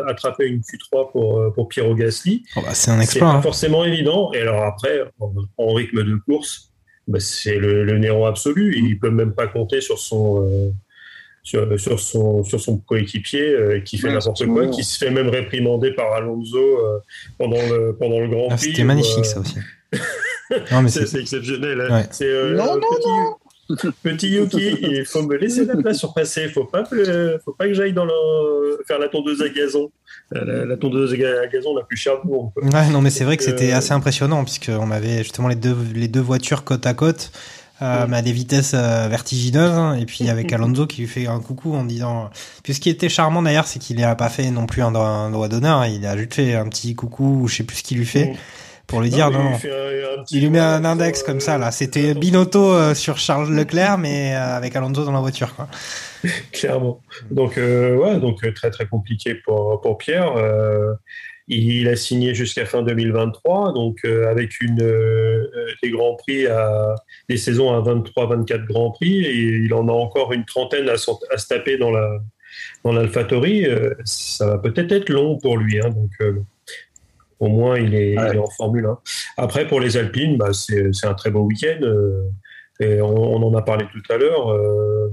attraper 0.07 0.47
une 0.47 0.61
Q3 0.61 1.11
pour, 1.11 1.41
euh, 1.41 1.51
pour 1.51 1.69
Piero 1.69 1.95
Gasly, 1.95 2.45
Oh, 2.57 2.61
bah, 2.65 2.75
c'est 2.75 2.91
un 2.91 2.97
c'est 2.99 3.03
exploit. 3.05 3.29
pas 3.33 3.35
hein. 3.39 3.43
forcément 3.43 3.85
évident. 3.85 4.33
Et 4.33 4.41
alors 4.41 4.63
après, 4.63 5.03
en, 5.19 5.33
en 5.57 5.73
rythme 5.75 6.05
de 6.05 6.15
course, 6.25 6.73
bah, 7.09 7.19
c'est 7.21 7.57
le, 7.59 7.85
le 7.85 7.99
Néron 7.99 8.27
absolu. 8.27 8.77
Il 8.77 8.99
peut 8.99 9.11
même 9.11 9.33
pas 9.35 9.49
compter 9.49 9.81
sur 9.81 9.99
son 9.99 10.45
euh, 10.47 10.71
sur, 11.43 11.81
sur 11.81 11.99
son 11.99 12.45
sur 12.45 12.61
son 12.61 12.79
coéquipier 12.79 13.43
euh, 13.55 13.81
qui 13.81 13.97
fait 13.99 14.09
Ouais, 14.09 14.15
n'importe 14.15 14.45
quoi, 14.47 14.65
bon. 14.67 14.71
qui 14.71 14.85
se 14.85 14.99
fait 14.99 15.11
même 15.11 15.29
réprimander 15.29 15.93
par 15.93 16.13
Alonso 16.13 16.59
euh, 16.59 16.99
pendant 17.39 17.57
le 17.57 17.97
pendant 17.99 18.21
le 18.21 18.29
Grand 18.29 18.49
Ah, 18.51 18.57
Prix. 18.57 18.67
C'était 18.67 18.85
magnifique 18.85 19.19
euh, 19.21 19.23
ça 19.25 19.41
aussi. 19.41 19.57
non 20.73 20.83
mais 20.83 20.89
c'est 20.89 21.15
exceptionnel. 21.19 21.81
hein. 21.81 21.95
Ouais. 21.95 22.07
C'est 22.11 22.27
euh, 22.27 22.57
Non, 22.57 22.77
non, 22.77 22.81
petit, 23.69 23.89
petit 24.03 24.29
Yuki, 24.31 24.79
il 24.83 25.05
faut 25.05 25.23
me 25.23 25.37
laisser 25.37 25.65
la 25.67 25.77
place 25.77 25.99
sur 25.99 26.15
passer. 26.15 26.49
Faut 26.49 26.65
pas 26.65 26.85
que, 26.85 27.39
faut 27.45 27.53
pas 27.53 27.67
que 27.67 27.75
j'aille 27.75 27.93
dans 27.93 28.05
le, 28.07 28.83
faire 28.87 28.99
la 28.99 29.09
tondeuse 29.09 29.43
à 29.43 29.49
gazon, 29.51 29.91
la, 30.31 30.45
la- 30.45 30.65
la 30.65 30.77
tondeuse 30.77 31.13
à 31.13 31.17
ga- 31.17 31.41
à 31.43 31.47
gazon 31.49 31.77
la 31.77 31.83
plus 31.85 31.97
chère 31.97 32.21
du 32.23 32.29
monde. 32.31 32.51
Ouais, 32.57 32.89
non, 32.91 33.01
mais 33.03 33.11
c'est 33.11 33.25
vrai 33.25 33.37
que 33.37 33.45
c'était 33.45 33.73
Euh, 33.73 33.77
assez 33.77 33.93
impressionnant 33.93 34.43
puisqu'on 34.45 34.91
avait 34.91 35.19
justement 35.19 35.49
les 35.49 35.55
deux, 35.57 35.77
les 35.95 36.09
deux 36.09 36.21
voitures 36.21 36.65
côte 36.65 36.87
à 36.87 36.95
côte. 36.95 37.31
Euh, 37.81 38.07
mais 38.09 38.17
à 38.17 38.23
des 38.23 38.33
vitesses 38.33 38.73
euh, 38.75 39.07
vertigineuses 39.09 39.71
hein. 39.71 39.95
et 39.95 40.05
puis 40.05 40.29
avec 40.29 40.53
Alonso 40.53 40.89
qui 40.89 41.03
lui 41.03 41.07
fait 41.07 41.29
un 41.29 41.39
coucou 41.39 41.77
en 41.77 41.85
disant 41.85 42.29
puis 42.65 42.75
ce 42.75 42.81
qui 42.81 42.91
était 42.91 43.09
charmant 43.09 43.41
d'ailleurs 43.41 43.69
c'est 43.69 43.79
qu'il 43.79 43.99
n'a 44.01 44.17
pas 44.17 44.29
fait 44.31 44.51
non 44.51 44.67
plus 44.67 44.83
un, 44.83 44.91
droit 44.91 45.47
d'honneur 45.49 45.87
il 45.87 46.05
a 46.05 46.17
juste 46.17 46.35
fait 46.35 46.57
un 46.57 46.69
petit 46.69 46.97
coucou 46.97 47.43
ou 47.43 47.47
je 47.47 47.55
sais 47.59 47.63
plus 47.63 47.77
ce 47.77 47.83
qu'il 47.85 47.99
lui 47.99 48.05
fait. 48.07 48.33
Pour 48.89 49.01
lui 49.01 49.11
dire 49.11 49.31
non, 49.31 49.53
il 50.31 50.41
lui 50.41 50.51
met 50.51 50.59
un 50.59 50.85
index 50.85 51.23
euh, 51.23 51.27
comme 51.27 51.41
ça 51.41 51.59
là 51.59 51.71
c'était 51.71 52.11
attention. 52.11 52.21
Binotto 52.21 52.73
euh, 52.73 52.95
sur 52.95 53.19
Charles 53.19 53.55
Leclerc 53.55 53.99
mais 53.99 54.35
euh, 54.35 54.57
avec 54.57 54.75
Alonso 54.75 55.05
dans 55.05 55.13
la 55.13 55.21
voiture 55.21 55.55
quoi 55.55 55.69
Clairement. 56.53 57.01
Donc, 57.31 57.59
euh, 57.59 57.97
ouais, 57.97 58.19
donc 58.19 58.45
euh, 58.45 58.53
très 58.53 58.71
très 58.71 58.87
compliqué 58.87 59.35
pour, 59.35 59.81
pour 59.81 59.99
Pierre. 59.99 60.37
Euh, 60.37 60.95
il 61.51 61.89
a 61.89 61.97
signé 61.97 62.35
jusqu'à 62.35 62.67
fin 62.67 62.83
2023, 62.83 63.73
donc 63.73 64.01
euh, 64.05 64.29
avec 64.31 64.61
une, 64.61 64.83
euh, 64.83 65.49
des 65.83 65.91
grands 65.91 66.15
prix 66.15 66.47
à 66.47 66.95
des 67.31 67.39
saisons 67.39 67.73
à 67.73 67.81
23-24 67.81 68.67
grands 68.67 68.91
prix, 68.91 69.25
et 69.25 69.35
il 69.35 69.73
en 69.73 69.89
a 69.89 69.93
encore 69.93 70.35
une 70.35 70.45
trentaine 70.45 70.89
à, 70.91 70.93
à 70.95 71.39
se 71.39 71.47
taper 71.47 71.79
dans 71.79 71.91
la 71.91 72.19
dans 72.85 72.93
l'AlphaTauri. 72.93 73.67
Euh, 73.67 73.95
ça 74.05 74.47
va 74.47 74.59
peut-être 74.59 74.93
être 74.93 75.09
long 75.09 75.39
pour 75.39 75.57
lui, 75.57 75.81
hein, 75.81 75.89
donc 75.89 76.11
euh, 76.21 76.43
au 77.41 77.49
moins 77.49 77.79
il 77.79 77.95
est, 77.95 78.19
Ouais. 78.19 78.29
il 78.31 78.37
est 78.37 78.39
en 78.39 78.51
Formule 78.51 78.87
1. 78.87 78.99
Après 79.37 79.67
pour 79.67 79.81
les 79.81 79.97
Alpines, 79.97 80.37
bah, 80.37 80.53
c'est 80.53 80.93
c'est 80.93 81.07
un 81.07 81.15
très 81.15 81.31
beau 81.31 81.41
week-end. 81.43 81.81
euh, 81.83 82.23
et 82.81 83.01
on, 83.01 83.09
on 83.37 83.43
en 83.43 83.55
a 83.57 83.63
parlé 83.63 83.87
tout 83.93 84.03
à 84.13 84.17
l'heure. 84.19 84.49
euh, 84.53 85.09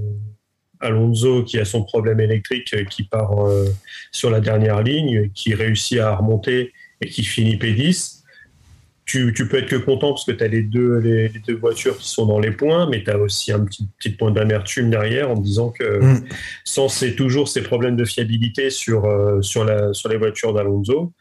Alonso 0.80 1.42
qui 1.42 1.58
a 1.58 1.64
son 1.64 1.82
problème 1.84 2.20
électrique 2.20 2.72
euh, 2.74 2.84
qui 2.84 3.04
part 3.04 3.46
euh, 3.48 3.64
sur 4.12 4.30
la 4.30 4.40
dernière 4.40 4.82
ligne, 4.82 5.30
qui 5.34 5.54
réussit 5.54 5.98
à 5.98 6.14
remonter 6.16 6.72
et 7.00 7.08
qui 7.08 7.22
finit 7.24 7.56
P10. 7.56 8.22
Tu, 9.06 9.32
tu 9.34 9.48
peux 9.48 9.58
être 9.58 9.68
que 9.68 9.76
content 9.76 10.10
parce 10.10 10.24
que 10.24 10.32
tu 10.32 10.42
as 10.44 10.48
les 10.48 10.62
deux, 10.62 10.98
les, 10.98 11.28
les 11.28 11.38
deux 11.38 11.54
voitures 11.56 11.96
qui 11.96 12.08
sont 12.08 12.26
dans 12.26 12.40
les 12.40 12.50
points, 12.50 12.88
mais 12.90 13.02
tu 13.04 13.10
as 13.10 13.16
aussi 13.18 13.52
un 13.52 13.60
petit, 13.60 13.88
petit 13.98 14.10
point 14.10 14.32
d'amertume 14.32 14.90
derrière 14.90 15.30
en 15.30 15.36
disant 15.36 15.70
que 15.70 16.00
Mm. 16.00 16.24
sans 16.64 16.88
ces, 16.88 17.14
toujours 17.14 17.48
ces 17.48 17.62
problèmes 17.62 17.96
de 17.96 18.04
fiabilité 18.04 18.68
sur, 18.68 19.04
euh, 19.06 19.40
sur, 19.42 19.64
la, 19.64 19.94
sur 19.94 20.08
les 20.08 20.16
voitures 20.18 20.52
d'Alonso, 20.52 21.12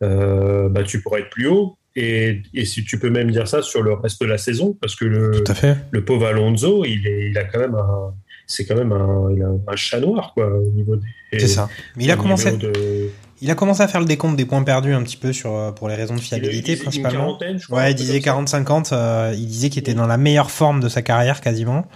bah, 0.00 0.82
tu 0.84 1.00
pourrais 1.00 1.20
être 1.20 1.30
plus 1.30 1.46
haut. 1.48 1.76
Et, 1.98 2.42
et 2.52 2.66
si 2.66 2.84
tu 2.84 2.98
peux 2.98 3.08
même 3.08 3.30
dire 3.30 3.48
ça 3.48 3.62
sur 3.62 3.82
le 3.82 3.94
reste 3.94 4.20
de 4.20 4.26
la 4.26 4.36
saison, 4.36 4.76
parce 4.82 4.94
que 4.94 5.06
le, 5.06 5.30
tout 5.42 5.50
à 5.50 5.54
fait 5.54 5.78
le 5.92 6.04
pauvre 6.04 6.26
Alonso, 6.26 6.84
il, 6.84 7.06
est, 7.06 7.30
il 7.30 7.38
a 7.38 7.44
quand 7.44 7.58
même 7.58 7.74
un, 7.74 8.12
c'est 8.46 8.66
quand 8.66 8.76
même 8.76 8.92
un, 8.92 9.30
il 9.34 9.42
a 9.42 9.46
un 9.72 9.76
chat 9.76 9.98
noir 10.00 10.32
quoi 10.34 10.46
au 10.46 10.70
niveau 10.72 10.96
des. 10.96 11.06
c'est 11.38 11.48
ça 11.48 11.70
mais 11.96 12.04
il 12.04 12.10
a 12.10 12.16
commencé 12.16 12.54
de- 12.54 13.08
il 13.40 13.50
a 13.50 13.54
commencé 13.54 13.80
à 13.82 13.88
faire 13.88 14.00
le 14.00 14.06
décompte 14.06 14.36
des 14.36 14.44
points 14.44 14.62
perdus 14.62 14.92
un 14.92 15.02
petit 15.02 15.16
peu 15.16 15.32
sur 15.32 15.54
euh, 15.54 15.70
pour 15.72 15.88
les 15.88 15.94
raisons 15.94 16.14
de 16.14 16.20
il 16.20 16.24
fiabilité 16.24 16.76
principalement 16.76 17.24
quarantaine, 17.28 17.58
je 17.58 17.66
crois, 17.66 17.78
Ouais, 17.78 17.92
il 17.92 17.94
disait 17.94 18.20
comme 18.20 18.46
ça. 18.46 18.60
40-50. 18.60 18.90
euh, 18.92 19.34
il 19.34 19.46
disait 19.46 19.70
qu'il 19.70 19.80
était 19.80 19.94
dans 19.94 20.06
la 20.06 20.16
meilleure 20.18 20.50
forme 20.50 20.80
de 20.80 20.88
sa 20.90 21.00
carrière 21.00 21.40
quasiment 21.40 21.86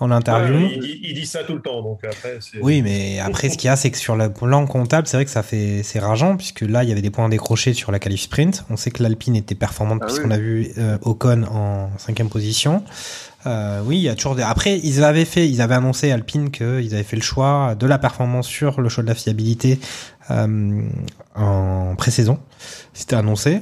en 0.00 0.10
interview. 0.10 0.56
Ouais, 0.56 0.72
il, 0.74 0.80
dit, 0.80 1.00
il 1.04 1.14
dit 1.14 1.24
ça 1.26 1.44
tout 1.44 1.54
le 1.54 1.60
temps 1.62 1.80
donc 1.82 2.00
après. 2.04 2.38
c'est- 2.40 2.58
Oui, 2.60 2.82
mais 2.82 3.20
après, 3.20 3.48
ce 3.48 3.56
qu'il 3.56 3.68
y 3.68 3.70
a, 3.70 3.76
c'est 3.76 3.90
que 3.90 3.96
sur 3.98 4.16
le 4.16 4.32
plan 4.32 4.66
comptable, 4.66 5.06
c'est 5.06 5.16
vrai 5.16 5.24
que 5.24 5.30
ça 5.30 5.42
fait, 5.44 5.82
c'est 5.84 6.00
rageant, 6.00 6.36
puisque 6.36 6.62
là, 6.62 6.82
il 6.82 6.88
y 6.88 6.92
avait 6.92 7.00
des 7.02 7.10
points 7.10 7.28
décrochés 7.28 7.74
sur 7.74 7.92
la 7.92 7.98
qualif 8.00 8.22
sprint. 8.22 8.64
On 8.70 8.76
sait 8.76 8.90
que 8.90 9.02
l'Alpine 9.02 9.36
était 9.36 9.54
performante, 9.54 10.00
Ah 10.02 10.06
puisqu'on 10.06 10.28
oui. 10.30 10.34
a 10.34 10.38
vu 10.38 10.70
euh, 10.78 10.98
Ocon 11.02 11.44
en 11.44 11.90
cinquième 11.98 12.28
position. 12.28 12.82
Euh, 13.46 13.82
oui, 13.84 13.96
il 13.98 14.02
y 14.02 14.08
a 14.08 14.14
toujours 14.14 14.34
des. 14.34 14.42
Après, 14.42 14.78
ils 14.82 15.04
avaient 15.04 15.26
fait, 15.26 15.46
ils 15.48 15.60
avaient 15.60 15.74
annoncé 15.74 16.10
Alpine 16.10 16.50
qu'ils 16.50 16.94
avaient 16.94 17.02
fait 17.02 17.16
le 17.16 17.22
choix 17.22 17.74
de 17.78 17.86
la 17.86 17.98
performance 17.98 18.46
sur 18.48 18.80
le 18.80 18.88
choix 18.88 19.02
de 19.04 19.08
la 19.08 19.14
fiabilité 19.14 19.78
euh, 20.30 20.80
en 21.34 21.94
pré-saison. 21.96 22.38
C'était 22.94 23.16
annoncé. 23.16 23.60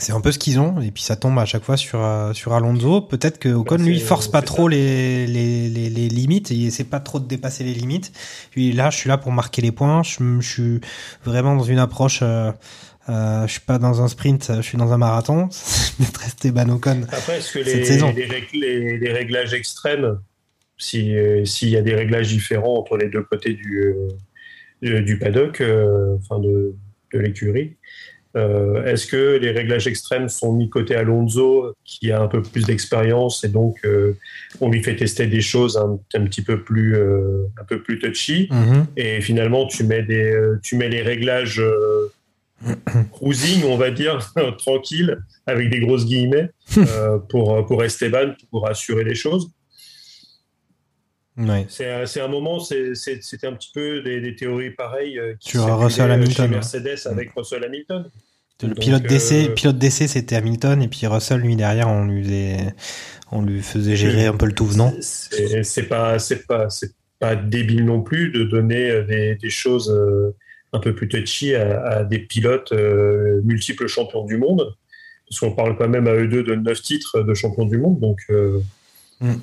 C'est 0.00 0.12
un 0.12 0.20
peu 0.20 0.30
ce 0.30 0.38
qu'ils 0.38 0.60
ont, 0.60 0.80
et 0.80 0.92
puis 0.92 1.02
ça 1.02 1.16
tombe 1.16 1.36
à 1.40 1.44
chaque 1.44 1.64
fois 1.64 1.76
sur 1.76 2.04
euh, 2.04 2.32
sur 2.32 2.52
Alonso. 2.54 3.00
Peut-être 3.00 3.38
que 3.38 3.48
Ocon 3.48 3.76
Bah, 3.78 3.82
lui 3.82 3.98
force 3.98 4.28
pas 4.28 4.42
trop 4.42 4.68
les, 4.68 5.26
les, 5.26 5.68
les, 5.68 5.90
les 5.90 6.08
limites, 6.08 6.52
et 6.52 6.54
il 6.54 6.66
essaie 6.68 6.84
pas 6.84 7.00
trop 7.00 7.18
de 7.18 7.26
dépasser 7.26 7.64
les 7.64 7.74
limites. 7.74 8.12
Puis 8.52 8.72
là, 8.72 8.90
je 8.90 8.96
suis 8.96 9.08
là 9.08 9.18
pour 9.18 9.32
marquer 9.32 9.60
les 9.60 9.72
points. 9.72 10.02
Je, 10.04 10.18
je 10.40 10.48
suis 10.48 10.80
vraiment 11.24 11.56
dans 11.56 11.64
une 11.64 11.80
approche. 11.80 12.20
Euh, 12.22 12.52
euh, 13.08 13.46
je 13.46 13.52
suis 13.52 13.60
pas 13.62 13.78
dans 13.78 14.02
un 14.02 14.06
sprint, 14.08 14.52
je 14.56 14.60
suis 14.62 14.78
dans 14.78 14.92
un 14.92 14.98
marathon. 14.98 15.48
D'être 15.98 16.24
Esteban 16.26 16.68
Ocon. 16.68 17.02
Après, 17.10 17.38
est-ce 17.38 17.54
que 17.58 17.64
Cette 17.64 17.74
les, 17.78 17.84
saison. 17.84 18.12
les, 18.14 18.28
les- 18.52 18.98
les 18.98 19.12
réglages 19.12 19.52
extrêmes, 19.54 20.18
si, 20.76 21.16
euh, 21.16 21.44
s'il 21.44 21.70
y 21.70 21.76
a 21.76 21.82
des 21.82 21.94
réglages 21.96 22.28
différents 22.28 22.76
entre 22.78 22.96
les 22.98 23.08
deux 23.08 23.22
côtés 23.24 23.54
du, 23.54 23.80
euh, 23.80 24.08
du, 24.80 25.02
du 25.02 25.18
paddock, 25.18 25.60
euh, 25.60 26.16
enfin 26.18 26.38
de, 26.38 26.74
de 27.14 27.18
l'écurie, 27.18 27.76
euh, 28.36 28.84
est-ce 28.84 29.06
que 29.06 29.38
les 29.38 29.50
réglages 29.50 29.86
extrêmes 29.86 30.28
sont 30.28 30.52
mis 30.52 30.68
côté 30.68 30.94
Alonso, 30.94 31.72
qui 31.84 32.12
a 32.12 32.20
un 32.20 32.28
peu 32.28 32.42
plus 32.42 32.64
d'expérience, 32.64 33.42
et 33.44 33.48
donc 33.48 33.76
euh, 33.84 34.16
on 34.60 34.68
lui 34.70 34.82
fait 34.82 34.96
tester 34.96 35.26
des 35.26 35.40
choses 35.40 35.76
un, 35.76 35.98
un 36.14 36.24
petit 36.24 36.42
peu 36.42 36.62
plus, 36.62 36.94
euh, 36.96 37.46
un 37.60 37.64
peu 37.64 37.82
plus 37.82 37.98
touchy, 37.98 38.48
Mhm. 38.50 38.86
et 38.96 39.20
finalement 39.20 39.66
tu 39.66 39.84
mets, 39.84 40.02
des, 40.02 40.32
tu 40.62 40.76
mets 40.76 40.88
les 40.88 41.02
réglages 41.02 41.62
cruising, 43.12 43.64
on 43.64 43.76
va 43.76 43.90
dire, 43.90 44.18
tranquille, 44.58 45.18
avec 45.46 45.70
des 45.70 45.80
grosses 45.80 46.04
guillemets, 46.06 46.50
pour, 47.28 47.64
pour 47.66 47.82
Esteban, 47.84 48.34
pour 48.50 48.68
assurer 48.68 49.04
les 49.04 49.14
choses. 49.14 49.50
Ouais. 51.38 51.66
C'est 51.68 52.20
un- 52.20 52.28
moment, 52.28 52.58
c'était 52.60 53.46
un 53.46 53.52
petit 53.52 53.70
peu 53.72 54.02
des, 54.02 54.20
des 54.20 54.34
théories 54.34 54.72
pareilles 54.72 55.18
euh, 55.18 55.34
qui 55.38 55.50
Sur 55.50 55.60
circulaient, 55.64 55.84
Russell 55.84 56.10
euh, 56.10 56.14
Hamilton, 56.14 56.34
chez 56.34 56.42
ouais. 56.42 56.48
Mercedes 56.48 57.06
avec 57.06 57.30
Russell 57.36 57.64
Hamilton. 57.64 58.10
Le 58.62 58.68
Donc, 58.68 58.78
pilote 58.80 59.04
euh, 59.04 59.08
d'essai, 59.08 59.48
pilote 59.54 59.78
d'essai, 59.78 60.08
c'était 60.08 60.34
Hamilton, 60.34 60.82
et 60.82 60.88
puis 60.88 61.06
Russell, 61.06 61.40
lui 61.40 61.54
derrière, 61.54 61.88
on 61.88 62.06
lui 62.06 62.24
faisait, 62.24 62.74
on 63.30 63.42
lui 63.42 63.62
faisait 63.62 63.94
gérer 63.94 64.26
un 64.26 64.36
peu 64.36 64.46
le 64.46 64.52
tout 64.52 64.66
venant. 64.66 64.92
C'est 65.00 65.84
pas, 65.88 66.18
c'est 66.18 66.44
pas, 66.46 66.68
c'est 66.70 66.92
pas 67.20 67.36
débile 67.36 67.84
non 67.84 68.00
plus 68.02 68.30
de 68.32 68.42
donner 68.42 68.90
euh, 68.90 69.04
des, 69.04 69.36
des 69.36 69.50
choses 69.50 69.90
euh, 69.90 70.34
un 70.72 70.80
peu 70.80 70.92
plus 70.94 71.08
touchy 71.08 71.54
à, 71.54 71.82
à 71.84 72.04
des 72.04 72.18
pilotes 72.18 72.72
euh, 72.72 73.40
multiples 73.44 73.86
champions 73.86 74.24
du 74.24 74.38
monde. 74.38 74.74
Parce 75.28 75.40
qu'on 75.40 75.52
parle 75.52 75.76
quand 75.76 75.88
même 75.88 76.08
à 76.08 76.14
eux 76.14 76.26
deux 76.26 76.42
de 76.42 76.54
neuf 76.56 76.82
titres 76.82 77.20
de 77.20 77.34
champions 77.34 77.66
du 77.66 77.78
monde. 77.78 78.00
Donc, 78.00 78.18
euh, 78.30 78.58
Mm. 79.20 79.34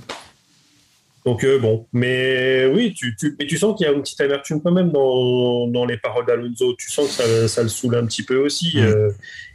Donc 1.26 1.43
euh, 1.43 1.57
bon. 1.57 1.88
Mais 1.91 2.67
oui, 2.67 2.93
tu, 2.93 3.15
tu, 3.15 3.36
mais 3.39 3.47
tu 3.47 3.57
sens 3.57 3.76
qu'il 3.76 3.88
y 3.88 3.89
a 3.89 3.93
une 3.93 4.01
petite 4.01 4.21
amertume 4.21 4.61
quand 4.61 4.71
même 4.71 4.91
dans, 4.91 5.67
dans 5.67 5.86
les 5.86 5.97
paroles 5.97 6.26
d'Alonso. 6.26 6.76
Tu 6.78 6.91
sens 6.91 7.07
que 7.07 7.23
ça, 7.23 7.47
ça 7.47 7.63
le 7.63 7.69
saoule 7.69 7.95
un 7.95 8.05
petit 8.05 8.23
peu 8.23 8.38
aussi. 8.38 8.73
Mm. 8.76 8.80
Euh, 8.86 9.09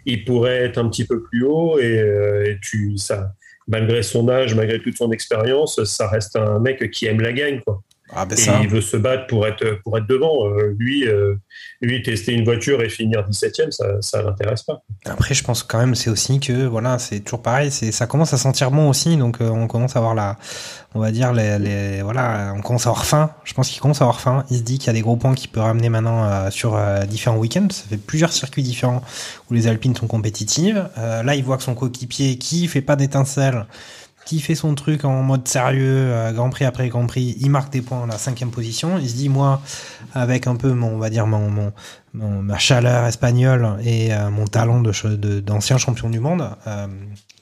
il 0.05 0.25
pourrait 0.25 0.65
être 0.65 0.79
un 0.79 0.89
petit 0.89 1.05
peu 1.05 1.23
plus 1.23 1.45
haut 1.45 1.79
et, 1.79 1.99
euh, 1.99 2.45
et 2.45 2.59
tu, 2.61 2.97
ça, 2.99 3.33
malgré 3.69 4.03
son 4.03 4.29
âge, 4.29 4.55
malgré 4.55 4.81
toute 4.81 4.97
son 4.97 5.13
expérience, 5.13 5.83
ça 5.85 6.09
reste 6.09 6.37
un 6.37 6.59
mec 6.59 6.91
qui 6.91 7.07
aime 7.07 7.21
la 7.21 7.33
gagne. 7.33 7.61
Quoi. 7.61 7.83
Ah, 8.15 8.25
ben 8.27 8.37
et 8.37 8.63
il 8.63 8.69
veut 8.69 8.81
se 8.81 8.97
battre 8.97 9.27
pour 9.29 9.47
être, 9.47 9.81
pour 9.85 9.97
être 9.97 10.07
devant. 10.07 10.47
Euh, 10.47 10.75
lui, 10.79 11.07
euh, 11.07 11.37
lui, 11.81 12.03
tester 12.03 12.33
une 12.33 12.45
voiture 12.45 12.83
et 12.83 12.89
finir 12.89 13.27
17ème, 13.29 13.71
ça, 13.71 14.01
ça 14.01 14.23
l'intéresse 14.23 14.63
pas. 14.63 14.83
Après, 15.05 15.35
je 15.35 15.45
pense 15.45 15.63
quand 15.63 15.79
même, 15.79 15.95
c'est 15.95 16.11
aussi 16.11 16.41
que 16.41 16.67
voilà, 16.67 16.99
c'est 16.99 17.21
toujours 17.21 17.43
pareil. 17.43 17.71
Ça 17.71 18.07
commence 18.07 18.33
à 18.35 18.39
sentir 18.39 18.71
bon 18.71 18.89
aussi, 18.89 19.17
donc 19.17 19.41
euh, 19.41 19.49
on 19.49 19.69
commence 19.69 19.95
à 19.95 20.01
avoir 20.01 20.15
la, 20.15 20.39
on 20.95 21.01
va 21.01 21.13
dire 21.13 21.33
les, 21.33 21.59
les 21.59 22.03
voilà, 22.03 22.53
on 22.57 22.63
commence 22.63 22.87
à 22.87 22.91
avoir 22.91 23.05
faim. 23.05 23.31
Je 23.45 23.55
pense 23.55 23.69
qu'il 23.69 23.81
commence 23.81 24.01
à 24.01 24.05
avoir 24.05 24.21
faim. 24.21 24.45
Il 24.51 24.59
se 24.59 24.63
dit 24.63 24.79
qu'il 24.79 24.89
y 24.89 24.91
a 24.91 24.95
des 24.95 25.03
gros 25.03 25.17
points 25.17 25.35
qu'il 25.35 25.51
peut 25.51 25.61
ramener 25.61 25.89
maintenant 25.89 26.51
sur 26.51 26.79
différents 27.07 27.37
week-ends. 27.37 27.69
Ça 27.71 27.85
fait 27.89 27.97
plusieurs 27.97 28.33
circuits 28.33 28.63
différents 28.63 29.03
où 29.51 29.55
les 29.55 29.69
Alpines 29.69 29.95
sont 29.95 30.09
compétitives. 30.09 30.89
Là, 30.97 31.35
il 31.35 31.45
voit 31.45 31.57
que 31.57 31.63
son 31.63 31.75
coéquipier 31.75 32.39
qui 32.39 32.67
fait 32.67 32.81
pas 32.81 32.97
d'étincelles 32.97 33.67
qui 34.25 34.41
fait 34.41 34.55
son 34.55 34.75
truc 34.75 35.05
en 35.05 35.23
mode 35.23 35.49
sérieux, 35.49 36.13
euh, 36.13 36.33
Grand 36.33 36.51
Prix 36.51 36.65
après 36.65 36.89
Grand 36.89 37.07
Prix, 37.07 37.37
il 37.41 37.51
marque 37.51 37.73
des 37.73 37.83
points 37.83 38.05
à 38.05 38.07
la 38.07 38.19
cinquième 38.19 38.51
position. 38.51 38.99
Il 38.99 39.09
se 39.09 39.15
dit, 39.15 39.29
moi, 39.29 39.61
avec 40.15 40.47
un 40.47 40.57
peu, 40.57 40.73
mon, 40.73 40.95
on 40.95 40.99
va 40.99 41.11
dire, 41.11 41.27
mon, 41.27 41.73
mon, 42.13 42.43
ma 42.43 42.59
chaleur 42.59 43.07
espagnole 43.07 43.79
et 43.83 44.13
euh, 44.13 44.31
mon 44.31 44.47
talent 44.47 44.81
de, 44.81 45.41
d'ancien 45.41 45.79
champion 45.79 46.11
du 46.11 46.21
monde, 46.21 46.49
euh, 46.67 46.87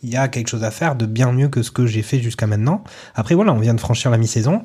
il 0.02 0.10
y 0.10 0.16
a 0.16 0.28
quelque 0.28 0.48
chose 0.48 0.64
à 0.64 0.70
faire 0.70 0.94
de 0.94 1.06
bien 1.06 1.32
mieux 1.32 1.48
que 1.48 1.62
ce 1.62 1.70
que 1.70 1.86
j'ai 1.86 2.02
fait 2.02 2.20
jusqu'à 2.20 2.46
maintenant. 2.46 2.84
Après, 3.14 3.34
voilà, 3.34 3.52
on 3.52 3.58
vient 3.58 3.74
de 3.74 3.80
franchir 3.80 4.10
la 4.10 4.16
mi-saison. 4.16 4.64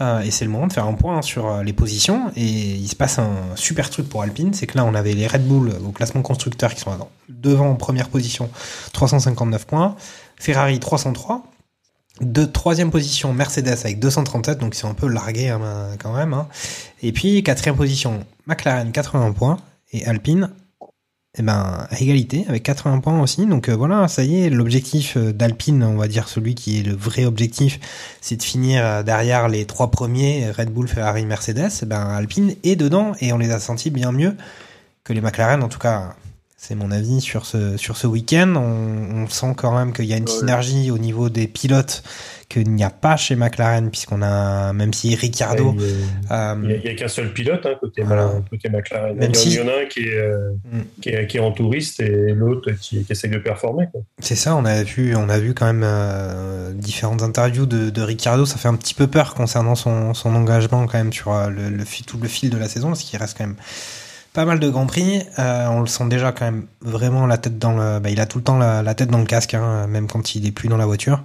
et 0.00 0.30
c'est 0.30 0.44
le 0.44 0.50
moment 0.50 0.66
de 0.66 0.72
faire 0.72 0.86
un 0.86 0.92
point 0.92 1.22
sur 1.22 1.62
les 1.62 1.72
positions. 1.72 2.30
Et 2.36 2.44
il 2.44 2.86
se 2.86 2.94
passe 2.94 3.18
un 3.18 3.30
super 3.54 3.88
truc 3.88 4.08
pour 4.08 4.22
Alpine, 4.22 4.52
c'est 4.52 4.66
que 4.66 4.76
là 4.76 4.84
on 4.84 4.94
avait 4.94 5.14
les 5.14 5.26
Red 5.26 5.48
Bull 5.48 5.72
au 5.84 5.92
classement 5.92 6.20
constructeur 6.20 6.74
qui 6.74 6.80
sont 6.82 6.90
devant 7.30 7.70
en 7.70 7.76
première 7.76 8.08
position, 8.10 8.50
359 8.92 9.66
points. 9.66 9.96
Ferrari 10.36 10.78
303. 10.78 11.44
De 12.20 12.46
troisième 12.46 12.90
position, 12.90 13.34
Mercedes 13.34 13.76
avec 13.84 14.00
237, 14.00 14.58
donc 14.58 14.74
ils 14.74 14.78
sont 14.78 14.88
un 14.88 14.94
peu 14.94 15.06
largués 15.06 15.50
hein, 15.50 15.90
quand 15.98 16.14
même. 16.14 16.32
hein. 16.32 16.48
Et 17.02 17.12
puis 17.12 17.42
quatrième 17.42 17.76
position, 17.76 18.24
McLaren 18.46 18.90
80 18.90 19.32
points 19.32 19.58
et 19.92 20.06
Alpine, 20.06 20.50
eh 21.38 21.42
ben 21.42 21.86
à 21.90 22.00
égalité 22.00 22.46
avec 22.48 22.62
80 22.62 23.00
points 23.00 23.20
aussi. 23.20 23.44
Donc 23.44 23.68
euh, 23.68 23.76
voilà, 23.76 24.08
ça 24.08 24.24
y 24.24 24.40
est, 24.40 24.48
l'objectif 24.48 25.18
euh, 25.18 25.32
d'Alpine, 25.32 25.82
on 25.82 25.96
va 25.96 26.08
dire 26.08 26.28
celui 26.28 26.54
qui 26.54 26.80
est 26.80 26.82
le 26.82 26.94
vrai 26.94 27.26
objectif, 27.26 27.78
c'est 28.22 28.36
de 28.36 28.42
finir 28.42 28.82
euh, 28.82 29.02
derrière 29.02 29.48
les 29.48 29.66
trois 29.66 29.90
premiers 29.90 30.50
Red 30.50 30.70
Bull, 30.70 30.88
Ferrari, 30.88 31.26
Mercedes. 31.26 31.68
Eh 31.82 31.86
ben 31.86 32.00
Alpine 32.00 32.54
est 32.64 32.76
dedans 32.76 33.12
et 33.20 33.34
on 33.34 33.38
les 33.38 33.50
a 33.50 33.60
sentis 33.60 33.90
bien 33.90 34.12
mieux 34.12 34.34
que 35.04 35.12
les 35.12 35.20
McLaren, 35.20 35.62
en 35.62 35.68
tout 35.68 35.78
cas. 35.78 36.16
C'est 36.66 36.74
mon 36.74 36.90
avis 36.90 37.20
sur 37.20 37.46
ce, 37.46 37.76
sur 37.76 37.96
ce 37.96 38.08
week-end. 38.08 38.54
On, 38.56 39.22
on 39.22 39.28
sent 39.28 39.54
quand 39.56 39.72
même 39.76 39.92
qu'il 39.92 40.06
y 40.06 40.12
a 40.12 40.16
une 40.16 40.26
synergie 40.26 40.90
au 40.90 40.98
niveau 40.98 41.28
des 41.28 41.46
pilotes 41.46 42.02
qu'il 42.48 42.72
n'y 42.72 42.82
a 42.82 42.90
pas 42.90 43.16
chez 43.16 43.36
McLaren, 43.36 43.88
puisqu'on 43.90 44.20
a, 44.22 44.72
même 44.72 44.92
si 44.92 45.14
Ricciardo, 45.14 45.74
Il 45.78 45.82
y 45.82 45.94
a- 46.30 46.54
euh, 46.56 46.78
a, 46.90 46.94
qu'un 46.94 47.06
seul 47.08 47.32
pilote 47.32 47.64
hein, 47.66 47.74
côté, 47.80 48.02
Voilà. 48.02 48.32
côté 48.50 48.68
McLaren. 48.68 49.16
Même 49.16 49.30
il, 49.32 49.36
y 49.36 49.38
en- 49.38 49.40
si- 49.40 49.48
il 49.50 49.54
y 49.56 49.60
en 49.60 49.68
a 49.68 49.82
un 49.82 49.84
qui 49.86 50.00
est, 50.08 50.16
euh, 50.18 50.50
Mm. 50.72 50.80
qui 51.02 51.08
est, 51.10 51.26
qui 51.28 51.36
est 51.36 51.40
en 51.40 51.52
touriste 51.52 52.00
et 52.00 52.32
l'autre 52.32 52.72
qui, 52.72 53.04
qui 53.04 53.12
essaie 53.12 53.28
de 53.28 53.38
performer. 53.38 53.86
C'est 54.18 54.34
ça, 54.36 54.56
on 54.56 54.64
a 54.64 54.82
vu, 54.82 55.14
on 55.14 55.28
a 55.28 55.38
vu 55.38 55.54
quand 55.54 55.66
même 55.66 55.82
euh, 55.84 56.72
différentes 56.72 57.22
interviews 57.22 57.66
de, 57.66 57.90
de 57.90 58.02
Ricciardo. 58.02 58.44
Ça 58.44 58.56
fait 58.58 58.68
un 58.68 58.74
petit 58.76 58.94
peu 58.94 59.06
peur 59.06 59.34
concernant 59.34 59.76
son, 59.76 60.14
son 60.14 60.34
engagement 60.34 60.86
quand 60.86 60.98
même 60.98 61.12
sur 61.12 61.32
euh, 61.32 61.48
le, 61.48 61.84
tout 62.06 62.18
le 62.20 62.26
fil 62.28 62.50
de 62.50 62.58
la 62.58 62.68
saison, 62.68 62.88
parce 62.88 63.02
qu'il 63.02 63.18
reste 63.20 63.38
quand 63.38 63.46
même 63.46 63.56
pas 64.36 64.44
mal 64.44 64.60
de 64.60 64.68
grands 64.68 64.86
prix. 64.86 65.22
Euh, 65.38 65.66
on 65.68 65.80
le 65.80 65.86
sent 65.86 66.08
déjà 66.08 66.30
quand 66.30 66.44
même 66.44 66.66
vraiment 66.82 67.26
la 67.26 67.38
tête 67.38 67.58
dans 67.58 67.72
le, 67.72 68.00
bah, 68.00 68.10
il 68.10 68.20
a 68.20 68.26
tout 68.26 68.36
le 68.36 68.44
temps 68.44 68.58
la, 68.58 68.94
tête 68.94 69.08
dans 69.08 69.18
le 69.18 69.24
casque, 69.24 69.54
hein, 69.54 69.86
même 69.86 70.08
quand 70.08 70.34
il 70.34 70.46
est 70.46 70.52
plus 70.52 70.68
dans 70.68 70.76
la 70.76 70.84
voiture. 70.84 71.22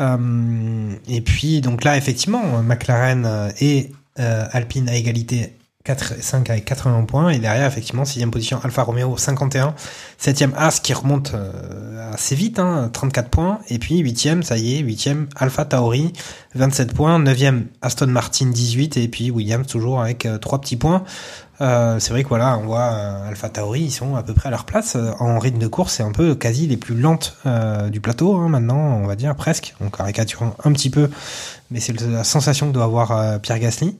Euh, 0.00 0.92
et 1.08 1.20
puis 1.20 1.60
donc 1.60 1.84
là 1.84 1.96
effectivement, 1.96 2.42
McLaren 2.62 3.24
euh, 3.26 3.50
et 3.60 3.92
Alpine 4.16 4.88
à 4.88 4.96
égalité 4.96 5.54
4, 5.84 6.14
5 6.20 6.50
avec 6.50 6.64
80 6.64 7.04
points. 7.04 7.30
Et 7.30 7.38
derrière 7.38 7.66
effectivement 7.66 8.04
sixième 8.04 8.30
position 8.30 8.60
Alfa 8.62 8.82
Romeo 8.82 9.16
51 9.16 9.74
septième 10.18 10.52
As 10.56 10.80
qui 10.80 10.92
remonte 10.92 11.32
euh, 11.34 12.12
assez 12.12 12.34
vite 12.34 12.58
hein, 12.58 12.90
34 12.92 13.28
points. 13.28 13.58
Et 13.68 13.78
puis 13.78 13.98
huitième 13.98 14.42
ça 14.42 14.56
y 14.56 14.76
est 14.76 14.78
huitième 14.78 15.28
Alpha 15.36 15.64
Tauri 15.64 16.12
27 16.54 16.94
points. 16.94 17.18
Neuvième 17.18 17.66
Aston 17.80 18.06
Martin 18.08 18.46
18 18.46 18.96
et 18.96 19.08
puis 19.08 19.30
Williams 19.30 19.66
toujours 19.66 20.00
avec 20.00 20.26
euh, 20.26 20.38
trois 20.38 20.60
petits 20.60 20.76
points. 20.76 21.04
Euh, 21.60 22.00
c'est 22.00 22.12
vrai 22.12 22.24
que 22.24 22.28
voilà 22.28 22.58
on 22.58 22.66
voit 22.66 22.92
euh, 22.92 23.28
Alpha 23.28 23.48
Tauri 23.48 23.82
ils 23.82 23.90
sont 23.92 24.16
à 24.16 24.22
peu 24.22 24.34
près 24.34 24.48
à 24.48 24.50
leur 24.50 24.64
place 24.64 24.96
Euh, 24.96 25.12
en 25.20 25.38
rythme 25.38 25.58
de 25.58 25.66
course. 25.66 25.94
C'est 25.94 26.02
un 26.02 26.12
peu 26.12 26.34
quasi 26.34 26.66
les 26.66 26.76
plus 26.76 26.94
lentes 26.98 27.36
euh, 27.46 27.88
du 27.88 28.00
plateau 28.00 28.36
hein, 28.36 28.48
maintenant 28.48 29.00
on 29.02 29.06
va 29.06 29.16
dire 29.16 29.34
presque. 29.36 29.74
En 29.84 29.90
caricaturant 29.90 30.54
un 30.64 30.72
petit 30.72 30.90
peu. 30.90 31.10
Mais 31.70 31.80
c'est 31.80 31.98
la 32.00 32.24
sensation 32.24 32.68
que 32.68 32.72
doit 32.72 32.84
avoir 32.84 33.40
Pierre 33.40 33.58
Gasly 33.58 33.96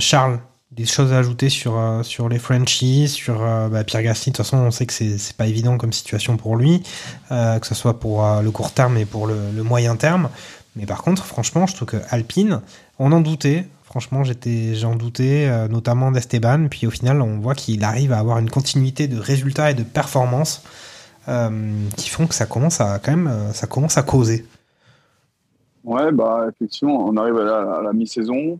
Charles, 0.00 0.40
des 0.76 0.84
choses 0.84 1.12
à 1.12 1.18
ajouter 1.18 1.48
sur, 1.48 1.78
euh, 1.78 2.02
sur 2.02 2.28
les 2.28 2.38
Frenchies, 2.38 3.08
sur 3.08 3.42
euh, 3.42 3.68
bah, 3.68 3.84
Pierre 3.84 4.02
Gasly. 4.02 4.30
De 4.30 4.36
toute 4.36 4.44
façon, 4.44 4.58
on 4.58 4.70
sait 4.70 4.86
que 4.86 4.92
c'est 4.92 5.36
pas 5.36 5.46
évident 5.46 5.78
comme 5.78 5.92
situation 5.92 6.36
pour 6.36 6.56
lui, 6.56 6.82
euh, 7.30 7.58
que 7.58 7.66
ce 7.66 7.74
soit 7.74 7.98
pour 7.98 8.24
euh, 8.24 8.42
le 8.42 8.50
court 8.50 8.72
terme 8.72 8.96
et 8.98 9.04
pour 9.04 9.26
le, 9.26 9.36
le 9.54 9.62
moyen 9.62 9.96
terme. 9.96 10.28
Mais 10.74 10.84
par 10.84 11.02
contre, 11.02 11.24
franchement, 11.24 11.66
je 11.66 11.74
trouve 11.74 11.88
que 11.88 11.96
Alpine, 12.10 12.60
on 12.98 13.12
en 13.12 13.20
doutait. 13.20 13.66
Franchement, 13.84 14.24
j'étais, 14.24 14.74
j'en 14.74 14.96
doutais, 14.96 15.46
euh, 15.48 15.68
notamment 15.68 16.10
d'Esteban. 16.10 16.66
Puis 16.68 16.86
au 16.86 16.90
final, 16.90 17.22
on 17.22 17.38
voit 17.38 17.54
qu'il 17.54 17.82
arrive 17.82 18.12
à 18.12 18.18
avoir 18.18 18.38
une 18.38 18.50
continuité 18.50 19.08
de 19.08 19.18
résultats 19.18 19.70
et 19.70 19.74
de 19.74 19.84
performances 19.84 20.62
euh, 21.28 21.72
qui 21.96 22.10
font 22.10 22.26
que 22.26 22.34
ça 22.34 22.44
commence 22.44 22.80
à 22.80 22.98
quand 22.98 23.12
même, 23.12 23.28
euh, 23.28 23.52
ça 23.52 23.66
commence 23.66 23.96
à 23.96 24.02
causer. 24.02 24.44
Ouais, 25.84 26.10
bah 26.10 26.46
effectivement, 26.52 27.06
on 27.06 27.16
arrive 27.16 27.38
à 27.38 27.80
la 27.82 27.92
mi-saison. 27.92 28.58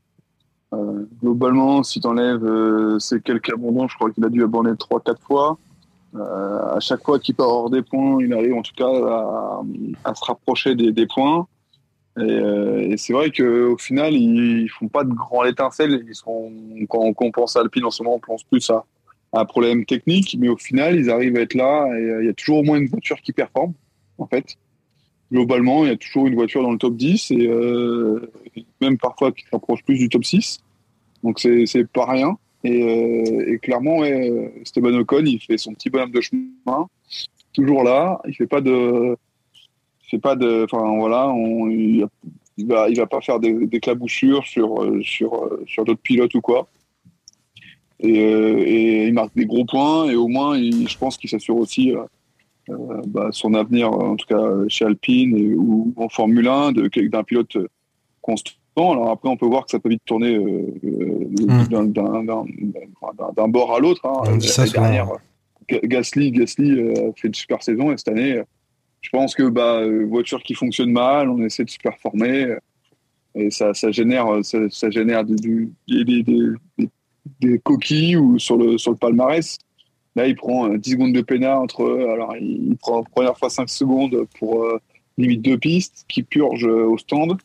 Euh, 0.74 1.06
globalement, 1.22 1.82
si 1.82 2.00
tu 2.00 2.06
enlèves 2.06 2.98
ces 2.98 3.20
quelques 3.20 3.50
abandons, 3.50 3.88
je 3.88 3.94
crois 3.94 4.10
qu'il 4.10 4.24
a 4.24 4.28
dû 4.28 4.42
abandonner 4.42 4.76
3-4 4.76 5.20
fois. 5.20 5.58
Euh, 6.14 6.76
à 6.76 6.80
chaque 6.80 7.02
fois 7.02 7.18
qu'il 7.18 7.34
part 7.34 7.48
hors 7.48 7.70
des 7.70 7.82
points, 7.82 8.18
il 8.20 8.32
arrive 8.32 8.54
en 8.54 8.62
tout 8.62 8.74
cas 8.74 8.88
à, 10.04 10.14
se 10.14 10.24
rapprocher 10.24 10.74
des, 10.74 11.06
points. 11.06 11.46
Et, 12.18 12.22
euh, 12.22 12.92
et 12.92 12.96
c'est 12.96 13.12
vrai 13.12 13.30
qu'au 13.30 13.76
final, 13.76 14.14
ils, 14.14 14.62
ils 14.62 14.68
font 14.68 14.88
pas 14.88 15.04
de 15.04 15.12
grands 15.12 15.44
étincelles. 15.44 16.04
Ils 16.06 16.14
sont, 16.14 16.50
quand, 16.88 17.12
on 17.18 17.30
pense 17.30 17.56
à 17.56 17.60
Alpine 17.60 17.84
en 17.84 17.90
ce 17.90 18.02
moment, 18.02 18.16
on 18.16 18.20
pense 18.20 18.44
plus 18.44 18.68
à, 18.70 18.84
à 19.32 19.40
un 19.40 19.44
problème 19.44 19.84
technique, 19.84 20.36
mais 20.38 20.48
au 20.48 20.56
final, 20.56 20.96
ils 20.96 21.10
arrivent 21.10 21.36
à 21.36 21.40
être 21.40 21.54
là. 21.54 21.86
Et 21.88 22.02
euh, 22.02 22.22
il 22.22 22.26
y 22.26 22.30
a 22.30 22.34
toujours 22.34 22.58
au 22.58 22.62
moins 22.62 22.78
une 22.78 22.88
voiture 22.88 23.20
qui 23.20 23.32
performe, 23.32 23.74
en 24.18 24.26
fait 24.26 24.56
globalement, 25.32 25.84
il 25.84 25.88
y 25.88 25.92
a 25.92 25.96
toujours 25.96 26.26
une 26.26 26.34
voiture 26.34 26.62
dans 26.62 26.72
le 26.72 26.78
top 26.78 26.96
10 26.96 27.30
et 27.32 27.46
euh, 27.46 28.30
même 28.80 28.98
parfois 28.98 29.32
qui 29.32 29.44
s'approche 29.50 29.82
plus 29.82 29.98
du 29.98 30.08
top 30.08 30.24
6. 30.24 30.60
Donc 31.22 31.40
c'est 31.40 31.86
pas 31.88 32.06
rien. 32.06 32.36
Et, 32.64 32.82
euh, 32.82 33.52
et 33.52 33.58
clairement, 33.58 33.98
ouais, 33.98 34.52
Esteban 34.62 34.94
Ocon, 34.94 35.24
il 35.24 35.40
fait 35.40 35.58
son 35.58 35.72
petit 35.74 35.90
bonhomme 35.90 36.10
de 36.10 36.20
chemin, 36.20 36.88
toujours 37.52 37.82
là. 37.84 38.20
Il 38.26 38.34
fait 38.34 38.46
pas 38.46 38.60
de, 38.60 39.16
fait 40.10 40.18
pas 40.18 40.36
de, 40.36 40.64
enfin 40.64 40.96
voilà, 40.96 41.32
il, 41.68 42.06
il 42.56 42.66
va, 42.66 43.06
pas 43.06 43.20
faire 43.20 43.38
des- 43.38 43.66
d'éclaboussures 43.66 44.44
sur 44.44 44.82
euh, 44.82 45.00
sur 45.02 45.50
sur 45.66 45.84
d'autres 45.84 46.00
pilotes 46.00 46.34
ou 46.34 46.40
quoi. 46.40 46.66
Et, 48.00 48.10
et 48.10 49.06
il 49.06 49.14
marque 49.14 49.34
des 49.34 49.46
gros 49.46 49.64
points 49.64 50.08
et 50.10 50.16
au 50.16 50.28
moins, 50.28 50.58
je 50.58 50.98
pense 50.98 51.16
qu'il 51.16 51.30
s'assure 51.30 51.56
aussi. 51.56 51.92
Euh, 52.68 52.74
euh, 52.74 53.02
bah, 53.06 53.28
son 53.32 53.54
avenir, 53.54 53.90
en 53.92 54.16
tout 54.16 54.26
cas 54.26 54.42
chez 54.68 54.84
Alpine 54.84 55.36
et, 55.36 55.54
ou 55.54 55.92
en 55.96 56.08
Formule 56.08 56.48
1, 56.48 56.72
de- 56.72 56.88
d'un 57.08 57.22
pilote 57.22 57.56
constant. 58.22 58.52
Alors 58.78 59.10
après, 59.10 59.28
on 59.28 59.36
peut 59.36 59.46
voir 59.46 59.64
que 59.64 59.70
ça 59.70 59.78
peut 59.78 59.88
vite 59.88 60.02
tourner 60.04 60.36
euh, 60.36 60.66
euh, 60.84 61.24
Mm. 61.64 61.66
d'un- 61.68 63.48
bord 63.48 63.74
à 63.74 63.80
l'autre. 63.80 64.04
hein. 64.04 64.38
Dernière, 64.82 65.06
Ga- 65.68 65.80
Gasly, 65.84 66.30
Gasly 66.32 66.78
euh, 66.80 67.12
fait 67.16 67.28
une 67.28 67.34
super 67.34 67.62
saison 67.62 67.90
et 67.92 67.96
cette 67.96 68.08
année, 68.08 68.32
euh, 68.38 68.44
je 69.00 69.08
pense 69.10 69.34
que 69.34 69.44
bah, 69.48 69.78
euh, 69.80 70.04
voiture 70.06 70.42
qui 70.42 70.54
fonctionne 70.54 70.90
mal, 70.92 71.30
on 71.30 71.40
essaie 71.42 71.64
de 71.64 71.70
se 71.70 71.78
performer 71.78 72.44
euh, 72.44 72.58
et 73.34 73.50
ça, 73.50 73.72
ça 73.74 73.90
génère, 73.90 74.26
euh, 74.32 74.42
ça, 74.42 74.58
ça 74.70 74.90
génère 74.90 75.24
des- 75.24 75.34
des 77.40 77.58
coquilles 77.58 78.16
ou 78.16 78.38
sur 78.38 78.56
le, 78.56 78.78
sur 78.78 78.92
le 78.92 78.96
palmarès. 78.96 79.58
Là, 80.16 80.26
il 80.26 80.34
prend 80.34 80.68
euh, 80.68 80.78
10 80.78 80.90
secondes 80.92 81.12
de 81.12 81.20
pénal 81.20 81.58
entre. 81.58 81.82
euh, 81.82 82.12
Alors, 82.12 82.34
il, 82.36 82.74
prend 82.76 82.96
la 82.98 83.02
première 83.04 83.38
fois 83.38 83.50
5 83.50 83.68
secondes 83.68 84.26
pour 84.38 84.64
euh, 84.64 84.80
limite 85.18 85.42
deux 85.42 85.58
pistes, 85.58 86.04
qui 86.08 86.22
purge 86.22 86.64
euh, 86.66 86.86
au 86.86 86.98
stand. 86.98 87.36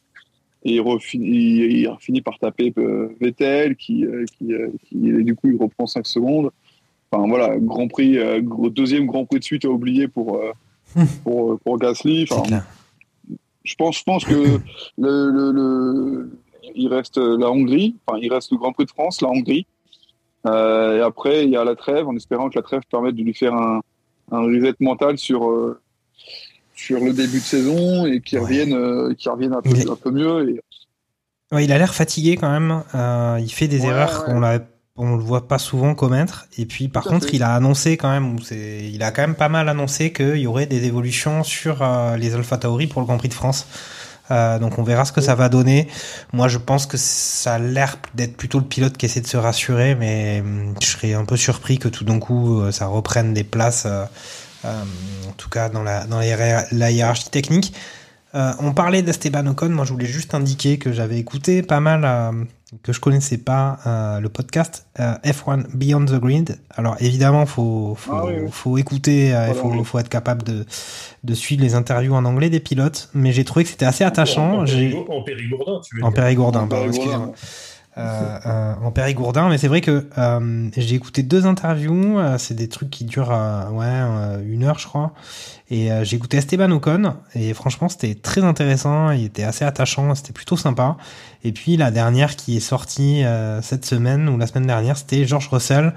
Et 0.64 0.76
il, 0.76 0.82
refini- 0.82 1.26
il, 1.26 1.72
il 1.80 1.90
finit 2.00 2.22
par 2.22 2.40
taper 2.40 2.74
euh, 2.78 3.10
Vettel, 3.20 3.76
qui, 3.76 4.06
euh, 4.06 4.26
qui, 4.38 4.54
euh, 4.54 4.70
qui- 4.86 5.10
et 5.10 5.24
du 5.24 5.36
coup, 5.36 5.50
il 5.50 5.58
reprend 5.58 5.86
5 5.86 6.06
secondes. 6.08 6.50
Enfin, 7.12 7.28
voilà, 7.28 7.58
Grand 7.60 7.88
Prix, 7.90 8.18
euh, 8.18 8.40
gros- 8.42 8.70
deuxième 8.70 9.06
Grand 9.06 9.26
Prix 9.26 9.40
de 9.40 9.44
suite 9.44 9.66
à 9.66 9.70
oublier 9.70 10.08
pour, 10.08 10.38
euh, 10.38 10.52
pour, 11.24 11.54
euh, 11.54 11.60
pour 11.64 11.78
Gasly. 11.78 12.26
Enfin, 12.30 12.44
je 13.66 13.76
pense, 13.76 13.98
je 13.98 14.04
pense 14.04 14.24
que 14.24 14.34
le, 14.98 15.30
le, 15.32 15.52
le- 15.52 16.32
il 16.76 16.88
reste 16.88 17.18
la 17.18 17.52
Hongrie, 17.52 17.96
enfin, 18.06 18.18
il 18.22 18.32
reste 18.32 18.52
le 18.52 18.58
Grand 18.58 18.72
Prix 18.72 18.86
de 18.86 18.92
France, 18.92 19.20
la 19.22 19.30
Hongrie. 19.30 19.66
Euh, 20.48 20.98
et 20.98 21.02
après, 21.02 21.44
il 21.46 21.52
y 21.52 21.56
a 21.58 21.64
la 21.64 21.76
trêve, 21.76 22.08
en 22.08 22.16
espérant 22.16 22.50
que 22.50 22.56
la 22.58 22.64
trêve 22.64 22.82
permette 22.90 23.16
de 23.16 23.22
lui 23.22 23.34
faire 23.34 23.54
un, 23.54 23.82
un 24.32 24.40
reset 24.42 24.76
mental 24.80 25.18
sur, 25.18 25.50
euh, 25.50 25.80
sur 26.76 27.00
le 27.00 27.14
début 27.14 27.38
de 27.40 27.44
saison 27.44 28.06
et 28.08 28.22
qu'il 28.22 28.40
Ouais. 28.40 28.46
revienne, 28.46 28.74
euh, 28.74 29.14
revienne 29.26 29.54
un 29.54 29.62
peu, 29.62 29.70
Il 29.72 29.82
est- 29.82 29.90
un 29.90 29.96
peu 29.96 30.12
mieux. 30.12 30.50
Et 30.50 30.62
Ouais, 31.54 31.66
il 31.66 31.72
a 31.72 31.78
l'air 31.78 31.94
fatigué 31.94 32.38
quand 32.38 32.50
même. 32.50 32.84
Euh, 32.96 33.38
il 33.42 33.52
fait 33.52 33.68
des 33.68 33.82
Ouais, 33.82 33.88
erreurs 33.90 34.24
qu'on 34.24 34.42
on 34.98 35.16
le 35.16 35.24
voit 35.24 35.48
pas 35.48 35.58
souvent 35.58 35.96
commettre. 35.96 36.48
Et 36.58 36.66
puis, 36.66 36.88
par 36.88 37.04
contre, 37.04 37.28
fait. 37.28 37.36
il 37.38 37.44
a 37.44 37.54
annoncé 37.56 37.98
quand 37.98 38.10
même, 38.10 38.38
il 38.52 39.02
a 39.04 39.12
quand 39.12 39.22
même 39.22 39.36
pas 39.36 39.50
mal 39.50 39.68
annoncé 39.70 40.12
qu'il 40.14 40.38
y 40.38 40.48
aurait 40.48 40.66
des 40.66 40.86
évolutions 40.86 41.44
sur 41.44 41.84
les 42.18 42.36
Alpha 42.36 42.58
Tauri 42.58 42.88
pour 42.88 43.02
le 43.02 43.06
Grand 43.08 43.18
Prix 43.18 43.30
de 43.30 43.34
France. 43.34 43.68
Euh, 44.30 44.60
donc, 44.60 44.78
on 44.78 44.84
verra 44.84 45.04
ce 45.06 45.12
que 45.12 45.22
ça 45.22 45.36
va 45.36 45.50
donner. 45.50 45.88
Moi, 46.32 46.48
je 46.48 46.58
pense 46.58 46.86
que 46.86 46.98
ça 46.98 47.56
a 47.56 47.60
l'air 47.60 47.98
d'être 48.14 48.38
plutôt 48.38 48.60
le 48.60 48.66
pilote 48.66 48.96
qui 48.98 49.06
essaie 49.06 49.22
de 49.22 49.28
se 49.28 49.38
rassurer, 49.38 49.96
mais 49.96 50.42
hum, 50.42 50.76
je 50.82 50.88
serais 50.88 51.14
un 51.14 51.26
peu 51.26 51.38
surpris 51.38 51.80
que 51.80 51.90
tout 51.90 52.06
d'un 52.06 52.20
coup, 52.20 52.62
euh, 52.62 52.72
ça 52.72 52.88
reprenne 52.88 53.34
des 53.34 53.44
places, 53.44 53.84
euh, 53.86 54.06
euh, 54.66 54.84
en 55.28 55.32
tout 55.34 55.50
cas 55.50 55.70
dans 55.70 55.84
la, 55.84 56.06
dans 56.06 56.20
la, 56.20 56.66
la 56.72 56.92
hiérarchie 56.92 57.30
technique. 57.30 57.74
On 58.34 58.72
parlait 58.74 59.02
d'Esteban 59.02 59.46
Ocon. 59.48 59.70
Moi, 59.70 59.84
je 59.84 59.92
voulais 59.92 60.06
juste 60.06 60.34
indiquer 60.34 60.78
que 60.78 60.94
j'avais 60.94 61.18
écouté 61.18 61.64
pas 61.64 61.82
mal, 61.82 62.06
euh, 62.06 62.32
que 62.84 62.94
je 62.94 63.00
connaissais 63.00 63.38
pas 63.38 63.80
euh, 63.86 64.20
le 64.20 64.30
podcast 64.30 64.88
euh, 65.00 65.14
F1 65.26 65.66
Beyond 65.76 66.06
the 66.06 66.20
Grid. 66.20 66.58
Alors, 66.76 66.96
évidemment, 67.00 67.46
faut 67.46 67.96
faut, 67.98 68.12
Ah 68.14 68.26
oui, 68.26 68.34
oui. 68.44 68.50
faut 68.52 68.78
écouter, 68.78 69.36
euh, 69.36 69.54
faut, 69.54 69.84
faut 69.84 70.00
être 70.00 70.10
capable 70.10 70.44
de 70.44 70.66
de 71.24 71.34
suivre 71.34 71.62
les 71.62 71.76
interviews 71.76 72.14
en 72.14 72.26
anglais 72.26 72.50
des 72.50 72.60
pilotes. 72.60 73.10
Mais 73.14 73.32
j'ai 73.34 73.44
trouvé 73.44 73.64
que 73.66 73.70
c'était 73.72 73.86
assez 73.86 74.04
attachant. 74.04 74.60
En, 74.60 74.64
en 74.64 75.24
Périgourdin, 75.24 75.82
tu 75.84 75.98
veux 75.98 76.04
en. 76.04 76.12
Périgourdin, 76.12 76.68
Périgourdin, 76.68 76.88
excusez-moi. 76.88 77.34
Euh, 77.98 78.40
euh, 78.46 78.74
en 78.82 78.92
Périgourdin, 78.92 79.50
mais 79.50 79.58
c'est 79.58 79.68
vrai 79.68 79.82
que 79.82 80.08
euh, 80.18 80.70
j'ai 80.78 80.96
écouté 80.96 81.24
deux 81.24 81.46
interviews, 81.46 82.20
c'est 82.38 82.54
des 82.54 82.70
trucs 82.70 82.90
qui 82.90 83.04
durent 83.04 83.38
ouais 83.74 84.42
une 84.46 84.64
heure 84.64 84.80
je 84.80 84.88
crois, 84.88 85.12
et 85.70 85.90
j'ai 86.04 86.16
écouté 86.16 86.38
Esteban 86.38 86.72
Ocon 86.72 87.16
et 87.36 87.54
franchement 87.54 87.90
c'était 87.90 88.16
très 88.16 88.46
intéressant, 88.46 89.12
il 89.12 89.26
était 89.26 89.44
assez 89.44 89.66
attachant, 89.66 90.16
c'était 90.16 90.32
plutôt 90.32 90.56
sympa. 90.56 90.96
Et 91.44 91.52
puis 91.52 91.76
la 91.76 91.92
dernière 91.92 92.38
qui 92.38 92.56
est 92.56 92.62
sortie 92.62 93.24
cette 93.62 93.84
semaine 93.84 94.30
ou 94.30 94.38
la 94.38 94.48
semaine 94.48 94.68
dernière, 94.68 94.98
c'était 94.98 95.26
George 95.26 95.50
Russell. 95.50 95.94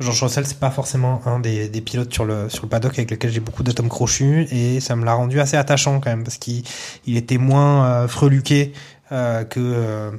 George 0.00 0.22
Russell, 0.22 0.46
c'est 0.46 0.58
pas 0.58 0.70
forcément 0.70 1.20
un 1.26 1.40
des, 1.40 1.68
des 1.68 1.80
pilotes 1.82 2.12
sur 2.12 2.24
le 2.24 2.48
sur 2.48 2.62
le 2.62 2.68
paddock 2.68 2.98
avec 2.98 3.10
lequel 3.10 3.30
j'ai 3.30 3.40
beaucoup 3.40 3.62
d'atomes 3.62 3.90
crochus 3.90 4.46
et 4.50 4.80
ça 4.80 4.96
me 4.96 5.04
l'a 5.04 5.12
rendu 5.12 5.40
assez 5.40 5.58
attachant 5.58 6.00
quand 6.00 6.10
même 6.10 6.24
parce 6.24 6.38
qu'il 6.38 6.64
il 7.06 7.18
était 7.18 7.38
moins 7.38 7.84
euh, 7.84 8.08
freluqué 8.08 8.72
euh, 9.12 9.44
que 9.44 9.60
euh, 9.60 10.10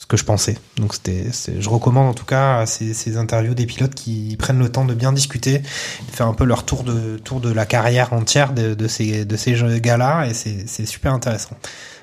ce 0.00 0.06
que 0.06 0.16
je 0.16 0.24
pensais. 0.24 0.56
Donc 0.76 0.94
c'était, 0.94 1.24
je 1.58 1.68
recommande 1.68 2.08
en 2.08 2.14
tout 2.14 2.24
cas 2.24 2.64
ces, 2.66 2.94
ces 2.94 3.16
interviews 3.16 3.54
des 3.54 3.66
pilotes 3.66 3.94
qui 3.96 4.36
prennent 4.38 4.60
le 4.60 4.70
temps 4.70 4.84
de 4.84 4.94
bien 4.94 5.12
discuter, 5.12 5.58
de 5.58 6.10
faire 6.12 6.28
un 6.28 6.34
peu 6.34 6.44
leur 6.44 6.64
tour 6.64 6.84
de 6.84 7.18
tour 7.18 7.40
de 7.40 7.52
la 7.52 7.66
carrière 7.66 8.12
entière 8.12 8.52
de, 8.54 8.74
de 8.74 8.86
ces 8.86 9.24
de 9.24 9.36
ces 9.36 9.54
gars-là 9.80 10.26
et 10.28 10.34
c'est 10.34 10.86
super 10.86 11.12
intéressant. 11.12 11.56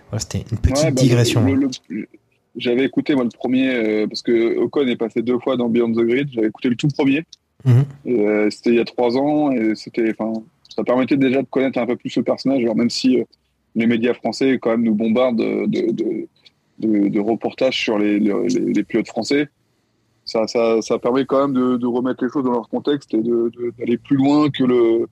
Voilà, 0.10 0.20
c'était 0.20 0.44
une 0.52 0.58
petite 0.58 0.84
Ouais, 0.84 0.92
bah, 0.92 1.02
digression. 1.02 1.46
le- 1.46 2.08
J'avais 2.58 2.84
écouté 2.84 3.16
moi 3.16 3.24
le 3.24 3.30
premier 3.30 3.74
euh, 3.74 4.08
parce 4.08 4.22
que 4.22 4.58
Ocon 4.58 4.86
est 4.88 4.98
passé 4.98 5.22
deux 5.22 5.40
fois 5.40 5.56
dans 5.56 5.70
Beyond 5.70 5.94
the 5.94 6.06
Grid. 6.06 6.30
J'avais 6.34 6.48
écouté 6.48 6.68
le 6.70 6.76
tout 6.76 6.90
premier. 6.90 7.24
Mhm. 7.64 7.86
Euh, 8.08 8.50
c'était 8.52 8.72
il 8.72 8.76
y 8.76 8.80
a 8.80 8.86
trois 8.86 9.18
ans 9.18 9.52
et 9.52 9.74
c'était, 9.76 10.14
enfin, 10.18 10.42
ça 10.76 10.84
permettait 10.84 11.18
déjà 11.18 11.42
de 11.42 11.48
connaître 11.48 11.80
un 11.80 11.86
peu 11.86 11.96
plus 11.96 12.16
le 12.18 12.24
personnage. 12.24 12.62
Alors 12.62 12.76
même 12.76 12.90
si 12.90 13.20
euh, 13.20 13.24
les 13.74 13.88
médias 13.88 14.14
français 14.14 14.60
quand 14.62 14.72
même 14.72 14.84
nous 14.84 14.94
bombardent 14.96 15.38
de, 15.38 15.66
de, 15.66 15.92
de, 15.92 16.28
de- 16.80 17.08
de 17.10 17.20
reportages 17.20 17.80
sur 17.80 17.98
les, 17.98 18.20
les, 18.20 18.34
les- 18.48 18.84
pilotes 18.84 19.08
français, 19.08 19.48
ça, 20.26 20.48
ça, 20.48 20.82
ça 20.82 21.00
permet 21.00 21.26
quand 21.26 21.48
même 21.48 21.54
de, 21.54 21.78
de 21.78 21.86
remettre 21.88 22.24
les 22.24 22.30
choses 22.32 22.44
dans 22.44 22.52
leur 22.52 22.68
contexte 22.70 23.14
et 23.14 23.22
d'aller 23.22 23.98
plus 23.98 24.18
loin 24.18 24.50
que 24.50 24.64
le, 24.64 25.08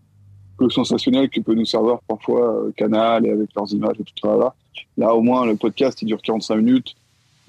que 0.58 0.66
le 0.66 0.70
sensationnel 0.70 1.30
que 1.30 1.40
peut 1.40 1.54
nous 1.54 1.66
servir 1.66 2.00
parfois 2.08 2.56
euh, 2.66 2.72
Canal 2.76 3.26
et 3.26 3.30
avec 3.30 3.50
leurs 3.56 3.72
images 3.72 3.96
et 4.00 4.04
tout 4.04 4.14
ça. 4.22 4.36
Là, 4.36 4.54
là 4.98 5.14
au 5.14 5.22
moins 5.22 5.46
le 5.46 5.56
podcast 5.56 6.02
il 6.02 6.06
dure 6.08 6.22
45 6.22 6.56
minutes. 6.58 6.96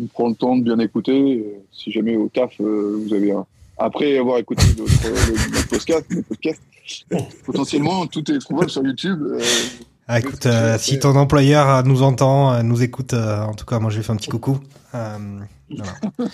On 0.02 0.06
prend 0.06 0.28
le 0.28 0.34
temps 0.34 0.56
de 0.56 0.62
bien 0.62 0.78
écouter. 0.78 1.38
Euh, 1.38 1.58
Si 1.72 1.90
jamais 1.90 2.16
au 2.16 2.28
taf 2.28 2.60
euh, 2.60 3.00
vous 3.06 3.12
avez 3.14 3.32
un, 3.32 3.46
après 3.78 4.18
avoir 4.18 4.38
écouté 4.38 4.62
notre, 4.78 5.08
le, 5.08 5.68
potentiellement 7.44 8.06
tout 8.06 8.30
est 8.30 8.38
trouvable 8.38 8.70
sur 8.70 8.84
YouTube. 8.84 9.22
Ah, 10.06 10.18
écoute, 10.18 10.44
euh, 10.46 10.76
si 10.78 10.98
ton 10.98 11.16
employeur 11.16 11.68
euh, 11.68 11.82
nous 11.82 12.02
entend, 12.02 12.52
euh, 12.52 12.62
nous 12.62 12.82
écoute, 12.82 13.14
euh, 13.14 13.42
en 13.42 13.54
tout 13.54 13.64
cas 13.64 13.78
moi 13.78 13.90
je 13.90 13.96
lui 13.96 14.04
fais 14.04 14.12
un 14.12 14.16
petit 14.16 14.28
coucou. 14.28 14.60
Euh, 14.94 15.18
voilà. 15.70 15.92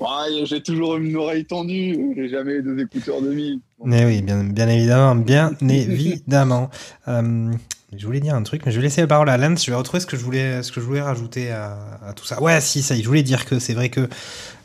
ouais, 0.00 0.44
j'ai 0.46 0.62
toujours 0.62 0.96
une 0.96 1.16
oreille 1.16 1.44
tendue, 1.44 2.12
j'ai 2.16 2.28
jamais 2.28 2.62
deux 2.62 2.78
écouteurs 2.78 3.20
de 3.20 3.32
mille. 3.32 3.58
Mais 3.84 4.04
oui, 4.04 4.22
bien, 4.22 4.44
bien 4.44 4.68
évidemment, 4.68 5.16
bien 5.16 5.50
évidemment. 5.68 6.70
Je 7.06 8.06
voulais 8.06 8.20
dire 8.20 8.34
un 8.34 8.42
truc, 8.42 8.64
mais 8.64 8.72
je 8.72 8.78
vais 8.78 8.84
laisser 8.84 9.02
la 9.02 9.06
parole 9.06 9.28
à 9.28 9.36
Lance. 9.36 9.66
Je 9.66 9.70
vais 9.70 9.76
retrouver 9.76 10.00
ce 10.00 10.06
que 10.06 10.16
je 10.16 10.24
voulais, 10.24 10.62
ce 10.62 10.72
que 10.72 10.80
je 10.80 10.86
voulais 10.86 11.02
rajouter 11.02 11.50
à, 11.50 11.76
à 12.06 12.12
tout 12.14 12.24
ça. 12.24 12.40
Ouais, 12.40 12.58
si, 12.62 12.80
ça 12.80 12.94
y 12.94 13.00
est, 13.00 13.02
je 13.02 13.08
voulais 13.08 13.22
dire 13.22 13.44
que 13.44 13.58
c'est 13.58 13.74
vrai 13.74 13.90
que 13.90 14.08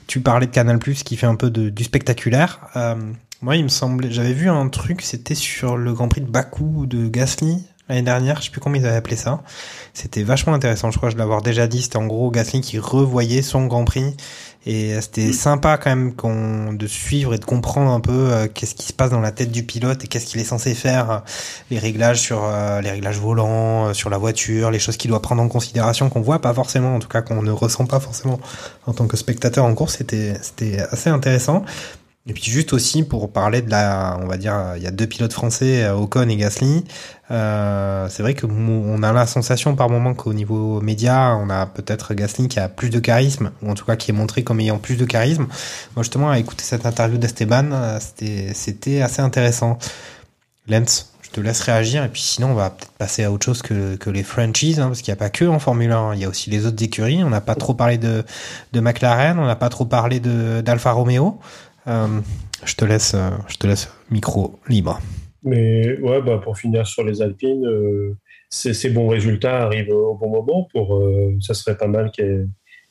tu 0.06 0.22
parlais 0.22 0.46
de 0.46 0.52
Canal 0.52 0.80
Plus 0.80 1.04
qui 1.04 1.18
fait 1.18 1.26
un 1.26 1.36
peu 1.36 1.50
de, 1.50 1.70
du 1.70 1.84
spectaculaire. 1.84 2.60
Moi, 3.42 3.56
il 3.58 3.64
me 3.64 3.70
semblait, 3.70 4.10
j'avais 4.12 4.34
vu 4.34 4.50
un 4.50 4.70
truc, 4.70 5.02
c'était 5.02 5.36
sur 5.36 5.78
le 5.78 5.94
Grand 5.94 6.08
Prix 6.08 6.22
de 6.22 6.30
Bakou 6.30 6.86
de 6.86 7.08
Gasly 7.08 7.64
l'année 7.90 8.02
dernière. 8.02 8.38
Je 8.38 8.46
sais 8.46 8.52
plus 8.52 8.62
comment 8.62 8.76
ils 8.76 8.86
avaient 8.86 8.96
appelé 8.96 9.16
ça. 9.16 9.42
C'était 9.94 10.24
vachement 10.24 10.54
intéressant. 10.54 10.92
Je 10.92 10.98
crois 10.98 11.10
je 11.10 11.18
l'avoir 11.18 11.42
déjà 11.42 11.68
dit. 11.68 11.82
C'était 11.82 11.98
en 11.98 12.08
gros 12.08 12.32
Gasly 12.32 12.62
qui 12.62 12.80
revoyait 12.80 13.42
son 13.42 13.66
Grand 13.66 13.86
Prix. 13.86 14.16
Et 14.70 15.00
c'était 15.00 15.32
sympa 15.32 15.78
quand 15.78 15.90
même 15.90 16.14
qu'on, 16.14 16.74
de 16.74 16.88
suivre 16.88 17.34
et 17.34 17.38
de 17.38 17.46
comprendre 17.46 17.90
un 17.90 18.02
peu 18.02 18.12
euh, 18.12 18.48
qu'est-ce 18.54 18.76
qui 18.76 18.86
se 18.86 18.92
passe 18.92 19.10
dans 19.10 19.22
la 19.22 19.32
tête 19.32 19.50
du 19.50 19.64
pilote 19.64 20.04
et 20.04 20.08
qu'est-ce 20.08 20.26
qu'il 20.26 20.42
est 20.42 20.44
censé 20.44 20.74
faire, 20.74 21.10
euh, 21.10 21.20
les 21.72 21.80
réglages 21.80 22.20
sur 22.20 22.44
euh, 22.44 22.82
les 22.82 22.92
réglages 22.92 23.18
volants, 23.18 23.88
euh, 23.88 23.94
sur 23.94 24.10
la 24.10 24.18
voiture, 24.18 24.70
les 24.70 24.80
choses 24.80 24.98
qu'il 24.98 25.10
doit 25.10 25.22
prendre 25.22 25.42
en 25.42 25.48
considération 25.48 26.10
qu'on 26.10 26.20
voit 26.20 26.42
pas 26.42 26.54
forcément, 26.54 26.96
en 26.96 27.00
tout 27.00 27.08
cas 27.08 27.22
qu'on 27.22 27.44
ne 27.44 27.52
ressent 27.52 27.86
pas 27.86 28.02
forcément 28.02 28.42
en 28.88 28.94
tant 28.94 29.08
que 29.08 29.16
spectateur 29.16 29.64
en 29.64 29.74
course. 29.74 29.96
C'était 29.96 30.34
c'était 30.42 30.82
assez 30.92 31.10
intéressant. 31.10 31.64
Et 32.30 32.34
puis 32.34 32.44
juste 32.44 32.74
aussi 32.74 33.04
pour 33.04 33.32
parler 33.32 33.62
de 33.62 33.72
la, 33.72 34.20
on 34.22 34.28
va 34.28 34.36
dire, 34.36 34.74
il 34.76 34.84
y 34.84 34.88
a 34.88 34.92
deux 34.92 35.08
pilotes 35.08 35.32
français, 35.32 35.86
euh, 35.86 35.96
Ocon 35.96 36.28
et 36.28 36.36
Gasly. 36.36 36.84
Euh, 37.32 38.08
c'est 38.10 38.22
vrai 38.22 38.34
que 38.34 38.46
on 38.46 39.02
a 39.02 39.14
la 39.14 39.26
sensation 39.26 39.76
par 39.76 39.90
moment 39.90 40.14
qu'au 40.14 40.34
niveau 40.34 40.82
média, 40.82 41.38
on 41.42 41.50
a 41.50 41.66
peut-être 41.66 42.14
Gasly 42.14 42.50
qui 42.50 42.60
a 42.60 42.68
plus 42.68 42.90
de 42.90 43.00
charisme, 43.00 43.52
ou 43.62 43.72
en 43.72 43.76
tout 43.76 43.86
cas 43.86 43.96
qui 43.96 44.12
est 44.12 44.14
montré 44.14 44.44
comme 44.44 44.60
ayant 44.60 44.78
plus 44.78 44.98
de 44.98 45.06
charisme. 45.06 45.48
Moi 45.96 46.04
justement, 46.04 46.30
à 46.30 46.38
écouter 46.38 46.66
cette 46.66 46.86
interview 46.86 47.18
d'Esteban, 47.18 47.70
euh, 47.72 47.98
c'était 48.02 48.52
c'était 48.54 49.02
assez 49.02 49.22
intéressant. 49.22 49.78
Lens, 50.68 51.14
je 51.22 51.30
te 51.30 51.40
laisse 51.40 51.62
réagir 51.62 52.04
et 52.04 52.10
puis 52.10 52.22
sinon 52.22 52.50
on 52.52 52.56
va 52.56 52.72
peut-être 52.72 52.92
passer 52.92 53.24
à 53.24 53.32
autre 53.32 53.46
chose 53.46 53.62
que, 53.62 53.96
que 53.96 54.10
les 54.10 54.24
franchises, 54.24 54.82
hein, 54.82 54.88
parce 54.88 55.02
qu'il 55.02 55.14
n'y 55.14 55.18
a 55.18 55.20
pas 55.20 55.30
que 55.30 55.46
en 55.46 55.60
Formule 55.60 55.94
1, 55.94 56.16
il 56.16 56.22
y 56.22 56.26
a 56.26 56.30
aussi 56.30 56.50
les 56.50 56.66
autres 56.66 56.84
écuries. 56.84 57.24
On 57.24 57.30
n'a 57.30 57.42
pas 57.42 57.56
trop 57.56 57.74
parlé 57.74 57.98
de, 57.98 58.26
de 58.74 58.80
McLaren, 58.82 59.40
on 59.40 59.46
n'a 59.46 59.56
pas 59.56 59.70
trop 59.70 59.86
parlé 59.86 60.20
d'Alfa 60.20 60.92
Romeo. 60.92 61.40
Euh, 61.88 62.20
je 62.66 62.76
te 62.76 62.86
laisse, 62.86 63.14
euh, 63.14 63.30
je 63.48 63.58
te 63.58 63.68
laisse 63.68 63.90
micro 64.12 64.60
libre. 64.68 65.00
Mais 65.44 65.98
ouais, 66.00 66.22
bah, 66.22 66.40
pour 66.44 66.58
finir 66.58 66.86
sur 66.86 67.04
les 67.04 67.22
Alpines, 67.22 67.66
euh, 67.66 68.16
ces, 68.50 68.74
ces 68.74 68.90
bons 68.90 69.08
résultats 69.08 69.64
arrivent 69.64 69.92
au 69.94 70.16
bon 70.16 70.30
moment. 70.30 70.68
Pour, 70.74 70.96
euh, 70.98 71.34
ça 71.42 71.54
serait 71.54 71.78
pas 71.78 71.88
mal 71.88 72.12
qu'elles 72.12 72.48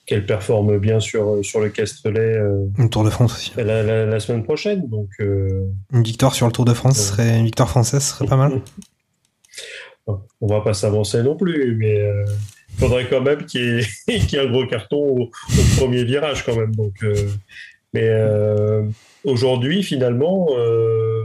qu'elles 0.07 0.25
performent 0.25 0.79
bien 0.79 1.01
sur, 1.01 1.45
sur 1.45 1.59
le 1.61 1.69
Castellet 1.69 2.21
euh, 2.21 2.67
Une 2.79 2.89
Tour 2.89 3.03
de 3.03 3.11
France 3.11 3.35
aussi. 3.35 3.53
la, 3.57 3.83
la- 3.83 4.07
la 4.07 4.21
semaine 4.21 4.45
prochaine. 4.45 4.87
Donc, 4.89 5.09
Une 5.19 6.03
victoire 6.05 6.33
sur 6.33 6.47
le 6.47 6.53
Tour 6.53 6.65
de 6.65 6.75
France 6.75 6.97
serait 7.09 7.37
une 7.41 7.45
victoire 7.45 7.69
française 7.69 8.03
serait 8.05 8.27
pas 8.29 8.37
mal. 8.37 8.61
on 10.07 10.47
va 10.47 10.61
pas 10.61 10.75
s'avancer 10.75 11.23
non 11.25 11.37
plus, 11.37 11.75
mais 11.77 11.97
il 11.99 12.79
faudrait 12.79 13.09
quand 13.09 13.21
même 13.21 13.45
qu'il 13.47 13.61
y, 13.63 13.79
ait- 14.13 14.19
qu'il 14.29 14.39
y 14.39 14.43
ait 14.43 14.47
un 14.47 14.51
gros 14.51 14.65
carton 14.69 14.97
au, 14.97 15.23
au 15.25 15.77
premier 15.77 16.05
virage 16.05 16.45
quand 16.45 16.55
même. 16.57 16.75
Donc, 16.77 16.95
mais 17.97 18.11
euh, 18.11 18.83
aujourd'hui, 19.25 19.83
finalement, 19.83 20.49
euh, 20.51 21.25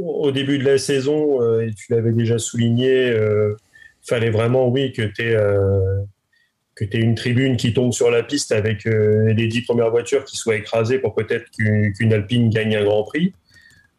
au 0.00 0.30
début 0.30 0.58
de 0.58 0.64
la 0.64 0.78
saison, 0.78 1.42
euh, 1.42 1.66
et 1.66 1.74
tu 1.74 1.92
l'avais 1.92 2.12
déjà 2.12 2.38
souligné, 2.38 3.10
euh, 3.10 3.54
fallait 4.00 4.30
vraiment, 4.30 4.68
oui, 4.68 4.92
que 4.92 5.02
tu 5.02 5.22
aies, 5.22 6.98
une 6.98 7.14
tribune 7.16 7.58
qui 7.58 7.74
tombe 7.74 7.92
sur 7.92 8.10
la 8.10 8.22
piste 8.22 8.50
avec 8.50 8.84
les 8.84 9.46
dix 9.46 9.60
premières 9.60 9.90
voitures 9.90 10.24
qui 10.24 10.38
soient 10.38 10.56
écrasées 10.56 10.98
pour 10.98 11.14
peut-être 11.14 11.50
qu'une 11.50 12.12
Alpine 12.12 12.48
gagne 12.48 12.76
un 12.76 12.84
Grand 12.84 13.04
Prix. 13.04 13.34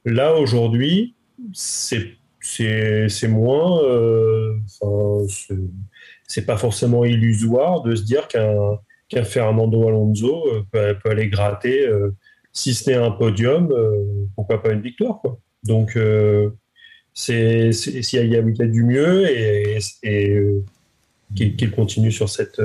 Là, 0.05 0.33
aujourd'hui, 0.33 1.13
c'est 1.53 2.07
moins. 3.27 3.83
euh, 3.83 4.55
c'est 6.27 6.45
pas 6.45 6.57
forcément 6.57 7.05
illusoire 7.05 7.81
de 7.83 7.95
se 7.95 8.03
dire 8.03 8.27
qu'un 8.27 8.79
qu'un 9.09 9.23
Fernando 9.23 9.87
Alonso 9.87 10.47
euh, 10.47 10.63
peut, 10.71 10.95
peut 11.03 11.09
aller 11.11 11.27
gratter, 11.29 11.87
euh, 11.87 12.11
si 12.53 12.73
ce 12.73 12.89
n'est 12.89 12.95
un 12.97 13.11
podium, 13.11 13.71
euh, 13.71 14.03
pourquoi 14.35 14.61
pas 14.61 14.73
une 14.73 14.81
victoire. 14.81 15.19
Quoi. 15.21 15.39
Donc, 15.63 15.97
c'est 17.13 17.71
s'il 17.71 18.01
y, 18.13 18.35
a- 18.35 18.39
y 18.41 18.69
du 18.69 18.83
mieux 18.83 19.29
et, 19.29 19.77
et 20.03 20.39
qu'il 21.35 21.71
continue 21.71 22.11
sur 22.11 22.29
cette. 22.29 22.61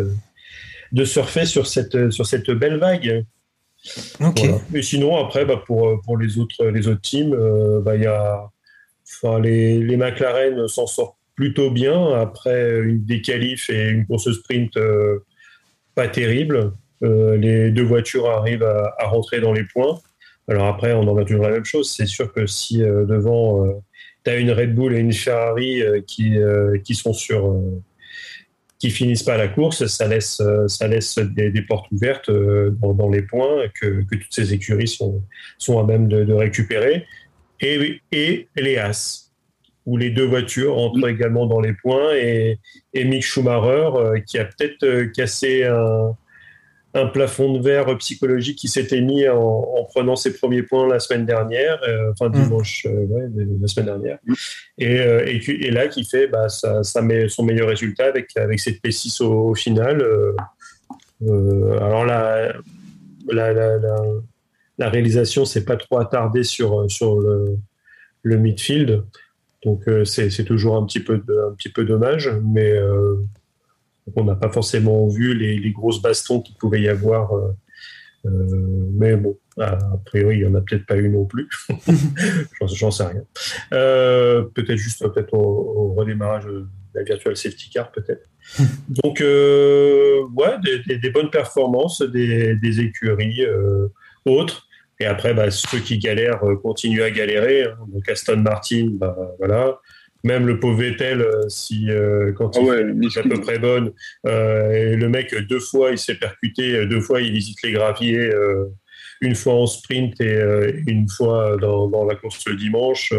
de 0.92 1.04
surfer 1.04 1.46
sur 1.46 1.66
cette, 1.66 2.10
sur 2.10 2.26
cette 2.26 2.50
belle 2.50 2.76
vague. 2.76 3.24
Ok. 4.20 4.38
Voilà. 4.40 4.58
Mais 4.70 4.82
sinon, 4.82 5.16
après, 5.16 5.44
bah, 5.44 5.62
pour, 5.66 6.00
pour 6.02 6.16
les, 6.16 6.38
autres, 6.38 6.66
les 6.66 6.86
autres 6.86 7.00
teams, 7.00 7.34
euh, 7.34 7.80
bah, 7.80 7.96
il 7.96 8.02
y 8.02 8.06
a, 8.06 8.48
enfin, 9.08 9.40
les, 9.40 9.78
les 9.78 9.96
McLaren 9.96 10.68
s'en 10.68 10.86
sortent 10.86 11.16
plutôt 11.34 11.70
bien 11.70 12.12
après 12.20 12.78
une 12.82 13.04
des 13.04 13.22
qualifs 13.22 13.68
et 13.70 13.88
une 13.88 14.06
course 14.06 14.30
sprint 14.30 14.76
pas 15.94 16.08
terrible. 16.08 16.72
les 17.00 17.70
deux 17.70 17.82
voitures 17.82 18.30
arrivent 18.30 18.64
à, 18.64 19.06
rentrer 19.06 19.40
dans 19.40 19.52
les 19.52 19.64
points. 19.64 19.98
Alors 20.48 20.66
après, 20.66 20.92
on 20.92 21.06
en 21.08 21.16
a 21.16 21.24
toujours 21.24 21.44
la 21.44 21.50
même 21.50 21.64
chose. 21.64 21.92
C'est 21.94 22.06
sûr 22.06 22.32
que 22.32 22.46
si 22.46 22.78
devant 22.78 23.82
tu 24.24 24.30
as 24.30 24.36
une 24.36 24.50
Red 24.50 24.74
Bull 24.74 24.94
et 24.94 24.98
une 24.98 25.12
Ferrari 25.12 25.82
qui, 26.06 26.36
qui 26.84 26.94
qui 28.82 28.90
finissent 28.90 29.22
pas 29.22 29.36
la 29.36 29.46
course, 29.46 29.86
ça 29.86 30.08
laisse, 30.08 30.42
ça 30.66 30.88
laisse 30.88 31.16
des, 31.16 31.62
portes 31.62 31.86
ouvertes 31.92 32.28
euh, 32.30 32.70
dans, 32.72 33.08
les 33.08 33.22
points 33.22 33.68
que, 33.80 34.02
toutes 34.10 34.26
ces 34.30 34.52
écuries 34.54 34.88
sont, 34.88 35.22
sont 35.56 35.78
à 35.78 35.84
même 35.84 36.08
de, 36.08 36.32
récupérer. 36.32 37.06
Et, 37.60 38.00
et 38.10 38.48
les 38.56 38.78
As, 38.78 39.31
où 39.86 39.96
les 39.96 40.10
deux 40.10 40.26
voitures 40.26 40.78
entrent 40.78 41.08
également 41.08 41.46
dans 41.46 41.60
les 41.60 41.72
points, 41.72 42.14
et, 42.14 42.58
et 42.94 43.04
Mick 43.04 43.24
Schumacher, 43.24 43.90
euh, 43.96 44.20
qui 44.20 44.38
a 44.38 44.44
peut-être 44.44 44.84
euh, 44.84 45.06
cassé 45.06 45.64
un, 45.64 46.16
un 46.94 47.06
plafond 47.06 47.54
de 47.54 47.62
verre 47.62 47.96
psychologique 47.98 48.58
qui 48.58 48.68
s'était 48.68 49.00
mis 49.00 49.26
en, 49.28 49.84
prenant 49.90 50.14
ses 50.14 50.34
premiers 50.34 50.62
points 50.62 50.86
la 50.86 51.00
semaine 51.00 51.26
dernière, 51.26 51.80
euh, 51.88 52.12
enfin 52.12 52.28
mm. 52.28 52.32
dimanche, 52.32 52.86
ouais, 52.86 53.28
la 53.60 53.66
semaine 53.66 53.86
dernière, 53.86 54.18
mm. 54.24 54.34
et, 54.78 54.94
et, 54.94 55.66
et, 55.66 55.70
là 55.70 55.88
qui 55.88 56.04
fait 56.04 56.28
bah, 56.28 56.48
ça, 56.48 56.84
ça, 56.84 57.02
met 57.02 57.28
son 57.28 57.42
meilleur 57.42 57.68
résultat 57.68 58.06
avec, 58.06 58.36
avec 58.36 58.60
cette 58.60 58.82
P6 58.82 59.22
au, 59.22 59.54
final. 59.54 60.04
alors 61.22 62.04
la, 62.04 62.52
la, 63.28 63.52
la, 63.52 63.78
la, 64.78 64.88
réalisation 64.88 65.44
s'est 65.44 65.64
pas 65.64 65.76
trop 65.76 65.98
attardée 65.98 66.44
sur, 66.44 66.90
sur 66.90 67.20
le, 67.20 67.56
le 68.22 68.36
midfield, 68.36 69.04
donc 69.64 69.84
c'est 70.04 70.44
toujours 70.44 70.76
un 70.76 70.84
petit 70.86 71.00
peu, 71.00 71.14
un 71.14 71.54
petit 71.54 71.68
peu 71.68 71.84
dommage, 71.84 72.30
mais 72.44 72.78
on 74.16 74.24
n'a 74.24 74.34
pas 74.34 74.50
forcément 74.50 75.08
vu 75.08 75.34
les, 75.34 75.70
grosses 75.70 76.02
bastons 76.02 76.40
qu'il 76.40 76.56
pouvait 76.56 76.80
y 76.80 76.88
avoir. 76.88 77.32
Euh, 77.36 77.52
euh, 78.26 78.88
mais 78.94 79.16
bon, 79.16 79.36
a 79.58 79.76
priori, 80.04 80.36
il 80.36 80.40
n'y 80.40 80.46
en 80.46 80.54
a 80.54 80.60
peut-être 80.60 80.86
pas 80.86 80.96
eu 80.96 81.08
non 81.08 81.24
plus. 81.24 81.48
J'en 82.74 82.90
sais 82.90 83.04
rien. 83.04 83.24
Euh, 83.72 84.42
peut-être 84.42 84.76
juste 84.76 85.02
peut-être 85.02 85.34
au, 85.34 85.94
redémarrage 85.94 86.46
de 86.46 86.66
la 86.94 87.02
Virtual 87.02 87.36
Safety 87.36 87.70
Car, 87.70 87.90
peut-être. 87.90 88.28
Donc, 88.88 89.20
ouais, 89.20 90.56
des, 90.86 91.10
bonnes 91.10 91.30
performances 91.30 92.02
des, 92.02 92.80
écuries 92.80 93.46
autres. 94.24 94.68
Et 95.00 95.06
après, 95.06 95.34
bah, 95.34 95.50
ceux 95.50 95.78
qui 95.78 95.98
galèrent 95.98 96.40
continuent 96.62 97.02
à 97.02 97.10
galérer. 97.10 97.64
Hein. 97.64 97.76
Donc 97.88 98.08
Aston 98.08 98.38
Martin, 98.38 98.88
bah, 98.92 99.16
voilà 99.38 99.78
même 100.24 100.46
le 100.46 100.60
pauvre 100.60 100.78
Vettel, 100.78 101.20
euh, 101.20 101.48
si 101.48 101.90
euh, 101.90 102.32
quand 102.32 102.56
ah 102.56 102.60
il 102.60 103.04
est 103.04 103.18
à 103.18 103.22
peu 103.22 103.40
près 103.40 103.58
bonne, 103.58 103.92
euh, 104.26 104.70
et 104.70 104.96
le 104.96 105.08
mec 105.08 105.34
deux 105.48 105.60
fois 105.60 105.90
il 105.90 105.98
s'est 105.98 106.14
percuté, 106.14 106.86
deux 106.86 107.00
fois 107.00 107.20
il 107.20 107.32
visite 107.32 107.58
les 107.62 107.72
graviers, 107.72 108.30
une 109.20 109.34
fois 109.34 109.54
en 109.54 109.66
sprint 109.66 110.20
et 110.20 110.82
une 110.86 111.08
fois 111.08 111.56
dans, 111.56 112.04
la 112.04 112.14
course 112.14 112.46
le 112.48 112.56
dimanche. 112.56 113.12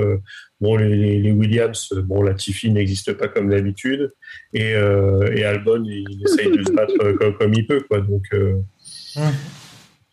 bon, 0.60 0.76
les, 0.78 1.32
Williams, 1.32 1.94
bon, 2.04 2.22
la 2.22 2.34
Tiffy 2.34 2.72
n'existe 2.72 3.14
pas 3.14 3.28
comme 3.28 3.50
d'habitude, 3.50 4.12
et, 4.54 4.74
Albon 4.76 5.84
il, 5.86 6.24
essaye 6.26 6.52
de 6.52 6.64
se 6.64 6.72
battre 6.72 7.12
comme, 7.38 7.54
il 7.54 7.66
peut, 7.68 7.82
quoi. 7.82 8.02
Donc 8.02 8.24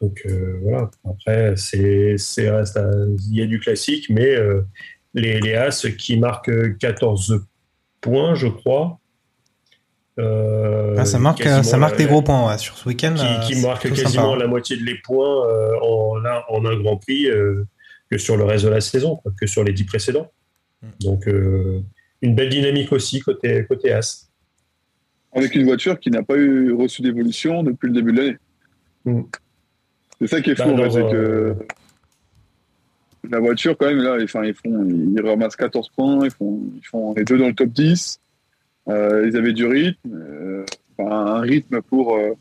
Donc 0.00 0.26
voilà. 0.62 0.90
Après, 1.04 1.54
c'est, 1.56 2.16
reste, 2.50 2.80
il 3.30 3.36
y 3.36 3.42
a 3.42 3.46
du 3.46 3.60
classique, 3.60 4.08
mais 4.08 4.36
les, 5.14 5.54
As 5.54 5.86
qui 5.98 6.18
marquent 6.18 6.78
14 6.78 7.44
points, 8.00 8.34
je 8.34 8.48
crois. 8.48 8.98
Euh, 10.18 10.94
ah, 10.98 11.04
ça 11.04 11.18
marque, 11.18 11.42
ça 11.42 11.76
marque 11.76 11.96
des 11.96 12.06
gros 12.06 12.22
points 12.22 12.56
sur 12.58 12.76
ce 12.76 12.88
week-end. 12.88 13.14
Qui, 13.14 13.54
qui 13.54 13.62
marque 13.62 13.92
quasiment 13.92 14.34
la 14.34 14.46
moitié 14.46 14.76
de 14.76 14.82
les 14.82 14.96
points 14.96 15.48
euh, 15.48 15.78
en, 15.80 16.16
en, 16.48 16.64
un 16.64 16.76
Grand 16.80 16.96
Prix 16.96 17.26
euh, 17.26 17.64
que 18.10 18.18
sur 18.18 18.36
le 18.36 18.44
reste 18.44 18.64
de 18.64 18.70
la 18.70 18.80
saison, 18.80 19.20
que 19.38 19.46
sur 19.46 19.64
les 19.64 19.72
dix 19.72 19.84
précédents. 19.84 20.30
Hmm. 20.82 20.88
Donc 21.00 21.26
une 21.26 22.34
belle 22.34 22.50
dynamique 22.50 22.92
aussi 22.92 23.20
côté, 23.20 23.64
côté 23.66 23.92
As. 23.92 24.30
Avec 25.32 25.54
une 25.54 25.64
voiture 25.64 25.98
qui 26.00 26.10
n'a 26.10 26.22
pas 26.22 26.36
eu 26.36 26.72
reçu 26.72 27.02
d'évolution 27.02 27.62
depuis 27.62 27.86
le 27.86 27.94
début 27.94 28.12
de 28.12 28.18
l'année. 28.18 28.36
Hmm. 29.04 29.22
C'est 30.20 30.26
ça 30.26 30.40
qui 30.40 30.50
est 30.50 30.58
bah, 30.58 30.64
fou, 30.64 30.90
c'est 30.90 31.10
que 31.10 31.56
la 33.28 33.38
voiture, 33.38 33.76
quand 33.76 33.86
même, 33.86 33.98
là, 33.98 34.16
enfin, 34.22 34.44
ils, 34.44 34.54
font, 34.54 34.84
ils 34.84 35.20
ramassent 35.20 35.56
14 35.56 35.90
points, 35.90 36.24
ils 36.24 36.30
font, 36.30 36.60
ils 36.76 36.86
font 36.86 37.14
les 37.14 37.24
deux 37.24 37.38
dans 37.38 37.48
le 37.48 37.54
top 37.54 37.68
10. 37.68 38.20
Euh, 38.88 39.28
ils 39.28 39.36
avaient 39.36 39.52
du 39.52 39.66
rythme, 39.66 40.14
euh, 40.14 40.64
un 40.98 41.40
rythme 41.40 41.80
pour, 41.82 42.16
euh, 42.16 42.32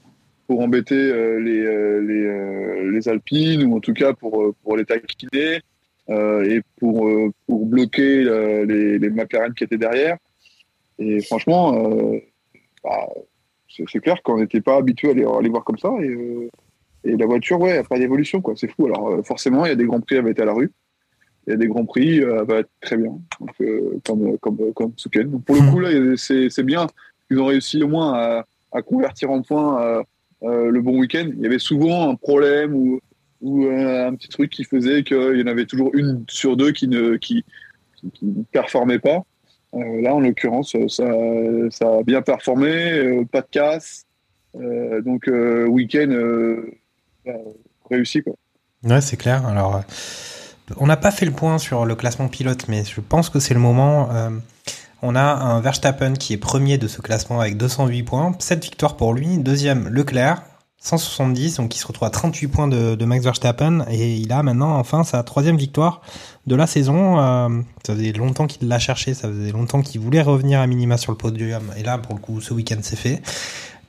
pour 0.47 0.61
embêter 0.61 0.95
les, 0.95 2.01
les, 2.01 2.91
les, 2.91 3.09
Alpines, 3.09 3.63
ou 3.63 3.77
en 3.77 3.79
tout 3.79 3.93
cas 3.93 4.13
pour, 4.13 4.53
pour 4.63 4.77
les 4.77 4.85
taquiner, 4.85 5.61
et 6.09 6.61
pour, 6.79 7.07
pour 7.45 7.65
bloquer 7.67 8.23
les, 8.65 8.97
les 8.97 9.09
McLaren 9.09 9.53
qui 9.53 9.63
étaient 9.63 9.77
derrière. 9.77 10.17
Et 10.97 11.21
franchement, 11.21 11.71
bah, 12.83 13.07
c'est 13.67 13.99
clair 13.99 14.21
qu'on 14.23 14.39
n'était 14.39 14.61
pas 14.61 14.77
habitué 14.77 15.11
à 15.11 15.13
les, 15.13 15.23
à 15.23 15.39
les, 15.41 15.49
voir 15.49 15.63
comme 15.63 15.77
ça. 15.77 15.91
Et, 16.01 16.49
et 17.03 17.15
la 17.15 17.25
voiture, 17.25 17.59
ouais, 17.59 17.77
a 17.77 17.83
pas 17.83 17.97
d'évolution, 17.97 18.41
quoi. 18.41 18.53
C'est 18.57 18.67
fou. 18.67 18.87
Alors, 18.87 19.09
euh, 19.09 19.23
forcément, 19.23 19.65
il 19.65 19.69
y 19.69 19.71
a 19.71 19.75
des 19.75 19.85
grands 19.85 20.01
prix, 20.01 20.15
elle 20.15 20.23
va 20.23 20.29
être 20.31 20.41
à 20.41 20.45
la 20.45 20.53
rue. 20.53 20.71
Il 21.47 21.51
y 21.51 21.53
a 21.53 21.57
des 21.57 21.67
grands 21.67 21.85
prix, 21.85 22.19
euh, 22.19 22.39
elle 22.41 22.47
va 22.47 22.59
être 22.59 22.69
très 22.81 22.97
bien. 22.97 23.17
Donc, 23.39 23.49
euh, 23.61 23.99
comme, 24.05 24.37
comme, 24.39 24.73
comme 24.73 24.93
Donc, 25.25 25.45
pour 25.45 25.55
le 25.55 25.71
coup, 25.71 25.79
là, 25.79 25.89
c'est 26.17 26.63
bien. 26.63 26.87
Ils 27.31 27.39
ont 27.39 27.45
réussi 27.45 27.81
au 27.83 27.87
moins 27.87 28.13
à, 28.13 28.45
à 28.71 28.81
convertir 28.81 29.31
en 29.31 29.41
point 29.41 30.03
le 30.41 30.79
bon 30.81 30.99
week-end. 30.99 31.29
Il 31.37 31.41
y 31.41 31.45
avait 31.45 31.59
souvent 31.59 32.09
un 32.09 32.15
problème 32.15 32.73
ou, 32.73 32.99
ou 33.41 33.67
un 33.67 34.13
petit 34.15 34.29
truc 34.29 34.49
qui 34.51 34.63
faisait 34.63 35.03
qu'il 35.03 35.37
y 35.37 35.43
en 35.43 35.47
avait 35.47 35.65
toujours 35.65 35.91
une 35.93 36.25
sur 36.27 36.57
deux 36.57 36.71
qui 36.71 36.87
ne, 36.87 37.15
qui, 37.15 37.45
qui 38.13 38.25
ne 38.25 38.43
performait 38.51 38.99
pas. 38.99 39.23
là, 39.73 40.15
en 40.15 40.19
l'occurrence, 40.19 40.75
ça, 40.87 41.05
ça 41.69 41.97
a 41.97 42.03
bien 42.03 42.21
performé, 42.21 43.23
pas 43.31 43.41
de 43.41 43.47
casse. 43.51 44.05
donc, 44.55 45.29
week-end 45.67 46.11
réussi. 47.89 48.21
Quoi. 48.21 48.33
Ouais, 48.83 49.01
c'est 49.01 49.17
clair. 49.17 49.45
Alors, 49.45 49.77
euh, 49.77 49.81
on 50.77 50.87
n'a 50.87 50.97
pas 50.97 51.11
fait 51.11 51.25
le 51.25 51.31
point 51.31 51.57
sur 51.57 51.85
le 51.85 51.95
classement 51.95 52.27
pilote, 52.27 52.67
mais 52.67 52.83
je 52.83 53.01
pense 53.01 53.29
que 53.29 53.39
c'est 53.39 53.53
le 53.53 53.59
moment. 53.59 54.09
Euh, 54.11 54.29
on 55.01 55.15
a 55.15 55.21
un 55.21 55.61
Verstappen 55.61 56.13
qui 56.13 56.33
est 56.33 56.37
premier 56.37 56.77
de 56.77 56.87
ce 56.87 57.01
classement 57.01 57.39
avec 57.39 57.57
208 57.57 58.03
points, 58.03 58.35
7 58.37 58.63
victoires 58.63 58.97
pour 58.97 59.13
lui. 59.13 59.37
Deuxième, 59.37 59.87
Leclerc, 59.87 60.43
170, 60.81 61.57
donc 61.57 61.75
il 61.75 61.79
se 61.79 61.87
retrouve 61.87 62.07
à 62.07 62.11
38 62.11 62.47
points 62.47 62.67
de, 62.67 63.05
Max 63.05 63.23
Verstappen 63.23 63.85
et 63.89 64.15
il 64.15 64.31
a 64.31 64.43
maintenant 64.43 64.77
enfin 64.77 65.03
sa 65.03 65.23
troisième 65.23 65.57
victoire 65.57 66.01
de 66.47 66.55
la 66.55 66.67
saison. 66.67 67.19
Euh, 67.19 67.61
ça 67.85 67.95
faisait 67.95 68.13
longtemps 68.13 68.47
qu'il 68.47 68.67
l'a 68.67 68.79
cherché, 68.79 69.13
ça 69.13 69.27
faisait 69.27 69.51
longtemps 69.51 69.81
qu'il 69.81 69.99
voulait 69.99 70.21
revenir 70.21 70.61
à 70.61 70.67
minima 70.67 70.97
sur 70.97 71.11
le 71.11 71.17
podium 71.17 71.63
et 71.77 71.83
là 71.83 71.97
pour 71.97 72.15
le 72.15 72.21
coup 72.21 72.39
ce 72.39 72.53
week-end 72.53 72.79
c'est 72.81 72.95
fait. 72.95 73.21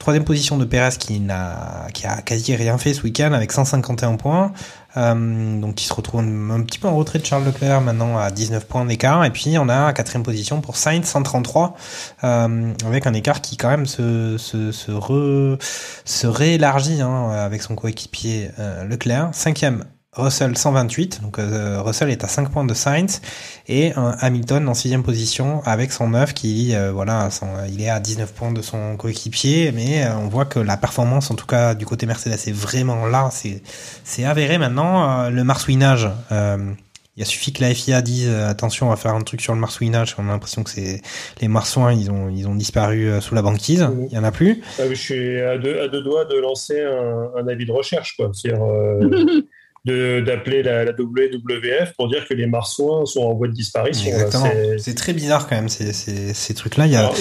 Troisième 0.00 0.24
position 0.24 0.56
de 0.56 0.64
Perez 0.64 0.96
qui 0.98 1.20
a 1.28 2.22
quasi 2.24 2.56
rien 2.56 2.78
fait 2.78 2.94
ce 2.94 3.02
week-end 3.02 3.34
avec 3.34 3.52
151 3.52 4.16
points. 4.16 4.50
Euh, 4.96 5.60
donc 5.60 5.74
qui 5.74 5.84
se 5.84 5.92
retrouve 5.92 6.20
un 6.20 6.62
petit 6.62 6.78
peu 6.78 6.88
en 6.88 6.96
retrait 6.96 7.18
de 7.18 7.26
Charles 7.26 7.44
Leclerc 7.44 7.82
maintenant 7.82 8.16
à 8.16 8.30
19 8.30 8.66
points 8.66 8.86
d'écart. 8.86 9.26
Et 9.26 9.30
puis 9.30 9.58
on 9.58 9.68
a 9.68 9.92
quatrième 9.92 10.22
position 10.22 10.62
pour 10.62 10.76
Sainz 10.76 11.04
133 11.04 11.76
euh, 12.24 12.72
avec 12.86 13.06
un 13.06 13.12
écart 13.12 13.42
qui 13.42 13.58
quand 13.58 13.68
même 13.68 13.84
se 13.84 14.36
réélargit 16.26 17.02
hein, 17.02 17.30
avec 17.32 17.60
son 17.60 17.74
coéquipier 17.74 18.50
euh, 18.58 18.84
Leclerc. 18.84 19.28
Cinquième 19.32 19.84
Russell 20.16 20.56
128, 20.56 21.22
donc 21.22 21.38
euh, 21.38 21.80
Russell 21.82 22.10
est 22.10 22.24
à 22.24 22.26
5 22.26 22.50
points 22.50 22.64
de 22.64 22.74
Sainz 22.74 23.20
et 23.68 23.92
Hamilton 23.94 24.68
en 24.68 24.74
sixième 24.74 25.04
position 25.04 25.62
avec 25.64 25.92
son 25.92 26.08
9 26.08 26.34
qui 26.34 26.74
euh, 26.74 26.90
voilà 26.90 27.28
il 27.68 27.80
est 27.80 27.88
à 27.88 28.00
19 28.00 28.32
points 28.34 28.50
de 28.50 28.60
son 28.60 28.96
coéquipier 28.96 29.70
mais 29.70 30.04
euh, 30.04 30.16
on 30.16 30.26
voit 30.26 30.46
que 30.46 30.58
la 30.58 30.76
performance 30.76 31.30
en 31.30 31.36
tout 31.36 31.46
cas 31.46 31.76
du 31.76 31.86
côté 31.86 32.06
Mercedes 32.06 32.32
est 32.32 32.52
vraiment 32.52 33.06
là. 33.06 33.28
C'est 33.30 33.62
c'est 34.02 34.24
avéré 34.24 34.58
maintenant 34.58 35.30
le 35.30 35.44
marsouinage 35.44 36.08
il 37.16 37.22
a 37.22 37.26
suffi 37.26 37.52
que 37.52 37.62
la 37.62 37.72
FIA 37.72 38.02
dise 38.02 38.28
attention 38.28 38.86
on 38.88 38.90
va 38.90 38.96
faire 38.96 39.14
un 39.14 39.22
truc 39.22 39.40
sur 39.40 39.54
le 39.54 39.60
marsouinage 39.60 40.16
on 40.18 40.28
a 40.28 40.32
l'impression 40.32 40.64
que 40.64 40.70
c'est 40.70 41.02
les 41.40 41.46
marsouins 41.46 41.92
ils 41.92 42.10
ont 42.10 42.28
ils 42.28 42.48
ont 42.48 42.56
disparu 42.56 43.20
sous 43.20 43.36
la 43.36 43.42
banquise. 43.42 43.88
Il 44.10 44.12
y 44.12 44.18
en 44.18 44.24
a 44.24 44.32
plus. 44.32 44.60
Ah 44.80 44.88
je 44.88 44.94
suis 44.94 45.40
à 45.40 45.56
deux, 45.56 45.78
à 45.78 45.86
deux 45.86 46.02
doigts 46.02 46.24
de 46.24 46.36
lancer 46.36 46.82
un, 46.82 47.30
un 47.40 47.46
avis 47.46 47.64
de 47.64 47.72
recherche 47.72 48.16
quoi 48.16 48.32
d'appeler 49.84 50.62
la, 50.62 50.84
la, 50.84 50.92
WWF 50.92 51.94
pour 51.96 52.08
dire 52.08 52.26
que 52.28 52.34
les 52.34 52.46
marsouins 52.46 53.06
sont 53.06 53.22
en 53.22 53.34
voie 53.34 53.48
de 53.48 53.52
disparition. 53.52 54.12
C'est 54.78 54.94
très 54.94 55.12
bizarre 55.12 55.48
quand 55.48 55.56
même 55.56 55.68
ces, 55.68 55.92
ces, 55.92 56.34
ces 56.34 56.54
trucs-là. 56.54 56.84
A... 57.08 57.12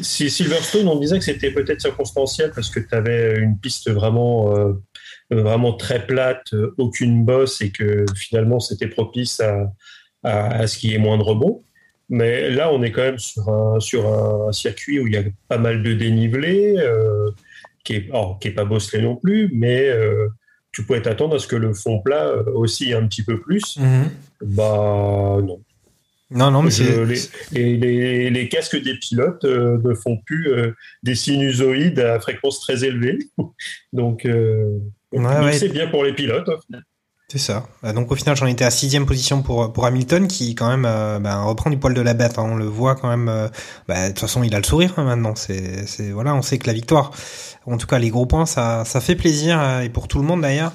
si 0.00 0.30
Silverstone, 0.30 0.88
on 0.88 0.98
disait 0.98 1.18
que 1.18 1.24
c'était 1.24 1.50
peut-être 1.50 1.80
circonstanciel 1.80 2.52
parce 2.54 2.70
que 2.70 2.80
tu 2.80 2.94
avais 2.94 3.38
une 3.38 3.58
piste 3.58 3.90
vraiment, 3.90 4.56
euh, 4.56 4.72
vraiment 5.30 5.74
très 5.74 6.06
plate, 6.06 6.54
aucune 6.78 7.24
bosse 7.24 7.60
et 7.60 7.70
que 7.70 8.06
finalement 8.16 8.60
c'était 8.60 8.88
propice 8.88 9.40
à, 9.40 9.70
à, 10.22 10.60
à, 10.60 10.66
ce 10.66 10.78
qui 10.78 10.94
est 10.94 10.98
moins 10.98 11.18
de 11.18 11.22
rebond. 11.22 11.62
Mais 12.10 12.50
là, 12.50 12.72
on 12.72 12.82
est 12.82 12.90
quand 12.90 13.02
même 13.02 13.18
sur 13.20 13.48
un, 13.48 13.78
sur 13.78 14.06
un 14.12 14.50
circuit 14.52 14.98
où 14.98 15.06
il 15.06 15.14
y 15.14 15.16
a 15.16 15.22
pas 15.48 15.58
mal 15.58 15.82
de 15.82 15.94
dénivelé, 15.94 16.74
euh, 16.76 17.30
qui 17.84 17.94
est, 17.94 18.08
oh, 18.12 18.36
pas 18.54 18.64
bosselé 18.64 19.00
non 19.00 19.14
plus, 19.14 19.48
mais 19.54 19.88
euh, 19.88 20.28
tu 20.72 20.84
pourrais 20.84 21.02
t'attendre 21.02 21.36
à 21.36 21.38
ce 21.38 21.46
que 21.46 21.56
le 21.56 21.74
fond 21.74 22.00
plat 22.00 22.26
euh, 22.28 22.44
aussi 22.52 22.92
un 22.92 23.06
petit 23.06 23.22
peu 23.22 23.40
plus. 23.40 23.76
Mhm. 23.78 24.10
Bah 24.42 25.38
non. 25.42 25.60
Non, 26.32 26.52
non, 26.52 26.62
mais 26.62 26.70
Je- 26.70 27.02
les, 27.02 27.18
les, 27.52 27.76
les- 27.76 28.30
les 28.30 28.48
casques 28.48 28.80
des 28.80 28.96
pilotes 28.98 29.44
euh, 29.44 29.78
ne 29.84 29.94
font 29.94 30.16
plus 30.18 30.52
euh, 30.52 30.70
des 31.02 31.16
sinusoïdes 31.16 31.98
à 31.98 32.20
fréquence 32.20 32.60
très 32.60 32.84
élevée. 32.84 33.18
Donc, 33.92 34.24
euh, 34.26 34.78
Ouais, 35.12 35.18
donc 35.24 35.42
ouais. 35.42 35.52
c'est 35.54 35.70
bien 35.70 35.88
pour 35.88 36.04
les 36.04 36.12
pilotes. 36.12 36.48
C'est 37.32 37.38
ça. 37.38 37.62
Euh, 37.84 37.92
Donc 37.92 38.10
au 38.10 38.16
final, 38.16 38.34
j'en 38.34 38.46
étais 38.46 38.64
à 38.64 38.70
sixième 38.70 39.06
position 39.06 39.40
pour 39.42 39.72
pour 39.72 39.86
Hamilton, 39.86 40.26
qui 40.26 40.56
quand 40.56 40.68
même 40.68 40.84
euh, 40.84 41.20
ben, 41.20 41.42
reprend 41.42 41.70
du 41.70 41.76
poil 41.78 41.94
de 41.94 42.00
la 42.00 42.12
bête. 42.12 42.38
hein. 42.38 42.44
On 42.50 42.56
le 42.56 42.64
voit 42.64 42.96
quand 42.96 43.08
même. 43.08 43.28
euh, 43.28 43.46
bah, 43.86 44.02
de 44.04 44.08
toute 44.08 44.18
façon, 44.18 44.42
il 44.42 44.52
a 44.54 44.58
le 44.58 44.64
sourire 44.64 44.94
hein, 44.96 45.04
maintenant. 45.04 45.34
C'est 45.36 45.86
c'est 45.86 46.10
voilà, 46.10 46.34
on 46.34 46.42
sait 46.42 46.58
que 46.58 46.66
la 46.66 46.72
victoire, 46.72 47.12
en 47.66 47.76
tout 47.76 47.86
cas 47.86 47.98
les 48.00 48.10
gros 48.10 48.26
points, 48.26 48.46
ça 48.46 48.84
ça 48.84 49.00
fait 49.00 49.14
plaisir 49.14 49.60
et 49.80 49.88
pour 49.90 50.08
tout 50.08 50.18
le 50.18 50.24
monde 50.26 50.40
d'ailleurs. 50.42 50.72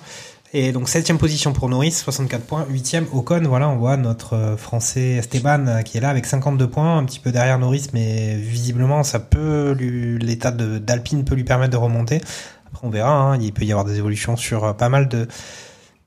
Et 0.54 0.72
donc 0.72 0.88
septième 0.88 1.18
position 1.18 1.52
pour 1.52 1.68
Norris, 1.68 1.92
64 1.92 2.46
points. 2.46 2.66
Huitième 2.70 3.06
Ocon, 3.12 3.42
voilà, 3.46 3.68
on 3.68 3.76
voit 3.76 3.98
notre 3.98 4.56
Français 4.58 5.16
Esteban 5.18 5.84
qui 5.84 5.98
est 5.98 6.02
là 6.02 6.08
avec 6.10 6.26
52 6.26 6.70
points, 6.70 6.98
un 6.98 7.04
petit 7.04 7.20
peu 7.20 7.34
derrière 7.34 7.60
Norris, 7.60 7.88
mais 7.94 8.36
visiblement 8.36 9.04
ça 9.04 9.20
peut 9.20 9.72
l'état 9.78 10.52
d'Alpine 10.52 11.26
peut 11.26 11.36
lui 11.36 11.44
permettre 11.44 11.74
de 11.74 11.78
remonter. 11.78 12.22
Après 12.68 12.88
on 12.88 12.90
verra, 12.90 13.12
hein, 13.12 13.38
il 13.42 13.52
peut 13.52 13.66
y 13.66 13.72
avoir 13.74 13.84
des 13.86 13.98
évolutions 13.98 14.38
sur 14.38 14.74
pas 14.78 14.88
mal 14.88 15.10
de 15.10 15.28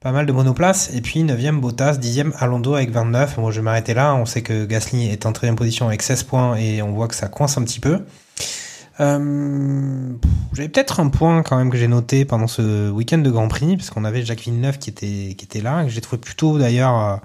pas 0.01 0.13
mal 0.13 0.27
de 0.27 0.33
monoplaces. 0.33 0.91
Et 0.95 1.01
puis 1.01 1.25
9e 1.25 1.61
Bottas, 1.61 1.95
10e 1.95 2.33
Alonso 2.39 2.75
avec 2.75 2.91
29. 2.91 3.37
Bon, 3.37 3.51
je 3.51 3.57
vais 3.57 3.63
m'arrêter 3.63 3.95
là. 3.95 4.15
On 4.15 4.27
sait 4.27 4.43
que 4.43 4.65
Gasly 4.65 5.09
est 5.09 5.27
en 5.27 5.33
13e 5.33 5.55
position 5.55 5.89
avec 5.89 6.03
16 6.03 6.23
points 6.25 6.57
et 6.57 6.83
on 6.83 6.93
voit 6.93 7.09
que 7.09 7.15
ça 7.15 7.29
coince 7.29 7.59
un 7.59 7.65
petit 7.65 7.81
peu. 7.81 8.01
Euh, 9.01 10.13
J'avais 10.55 10.69
peut-être 10.69 11.01
un 11.01 11.09
point 11.09 11.43
quand 11.43 11.57
même 11.57 11.71
que 11.71 11.77
j'ai 11.77 11.89
noté 11.89 12.25
pendant 12.25 12.49
ce 12.49 12.91
week-end 12.91 13.19
de 13.19 13.31
Grand 13.31 13.49
Prix, 13.49 13.77
parce 13.77 13.91
qu'on 13.91 14.05
avait 14.05 14.25
Jacques 14.25 14.41
Villeneuve 14.41 14.79
qui 14.79 14.91
était, 14.91 15.35
qui 15.37 15.45
était 15.45 15.61
là, 15.61 15.85
que 15.85 15.91
j'ai 15.91 16.01
trouvé 16.01 16.21
plutôt 16.21 16.59
d'ailleurs, 16.59 16.99
euh, 16.99 17.17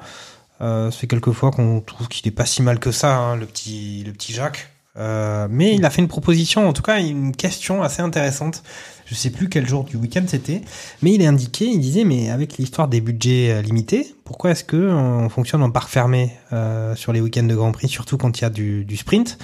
euh, 0.62 0.92
ça 0.92 0.98
fait 1.00 1.08
quelques 1.08 1.32
fois 1.32 1.52
qu'on 1.52 1.82
trouve 1.82 2.08
qu'il 2.08 2.28
est 2.28 2.36
pas 2.36 2.46
si 2.46 2.62
mal 2.62 2.80
que 2.80 2.92
ça, 2.92 3.18
hein, 3.18 3.36
le 3.36 3.46
petit, 3.46 4.04
le 4.06 4.14
petit 4.14 4.34
Jacques. 4.34 4.70
Euh, 4.96 5.48
mais 5.50 5.74
il 5.74 5.84
a 5.86 5.90
fait 5.90 6.02
une 6.02 6.08
proposition, 6.08 6.68
en 6.68 6.74
tout 6.74 6.84
cas 6.84 7.00
une 7.00 7.36
question 7.36 7.82
assez 7.82 8.02
intéressante. 8.02 8.62
Je 9.06 9.16
sais 9.16 9.30
plus 9.30 9.50
quel 9.50 9.68
jour 9.68 9.84
du 9.84 9.98
week-end 9.98 10.24
c'était, 10.28 10.62
mais 11.02 11.14
il 11.14 11.22
est 11.22 11.28
indiqué, 11.28 11.66
il 11.66 11.80
disait, 11.80 12.04
mais 12.04 12.30
avec 12.30 12.58
l'histoire 12.58 12.88
des 12.88 13.02
budgets 13.02 13.52
euh, 13.52 13.62
limités, 13.62 14.16
pourquoi 14.24 14.52
est-ce 14.52 14.64
que 14.64 14.78
on 14.78 15.30
fonctionne 15.30 15.62
en 15.62 15.72
parc 15.72 15.90
fermé 15.90 16.32
euh, 16.54 16.96
sur 16.96 17.14
les 17.14 17.22
week-ends 17.22 17.44
de 17.44 17.56
Grand 17.56 17.72
Prix, 17.72 17.90
surtout 17.90 18.18
quand 18.18 18.40
il 18.40 18.42
y 18.44 18.46
a 18.46 18.50
du, 18.50 18.98
sprint? 18.98 19.38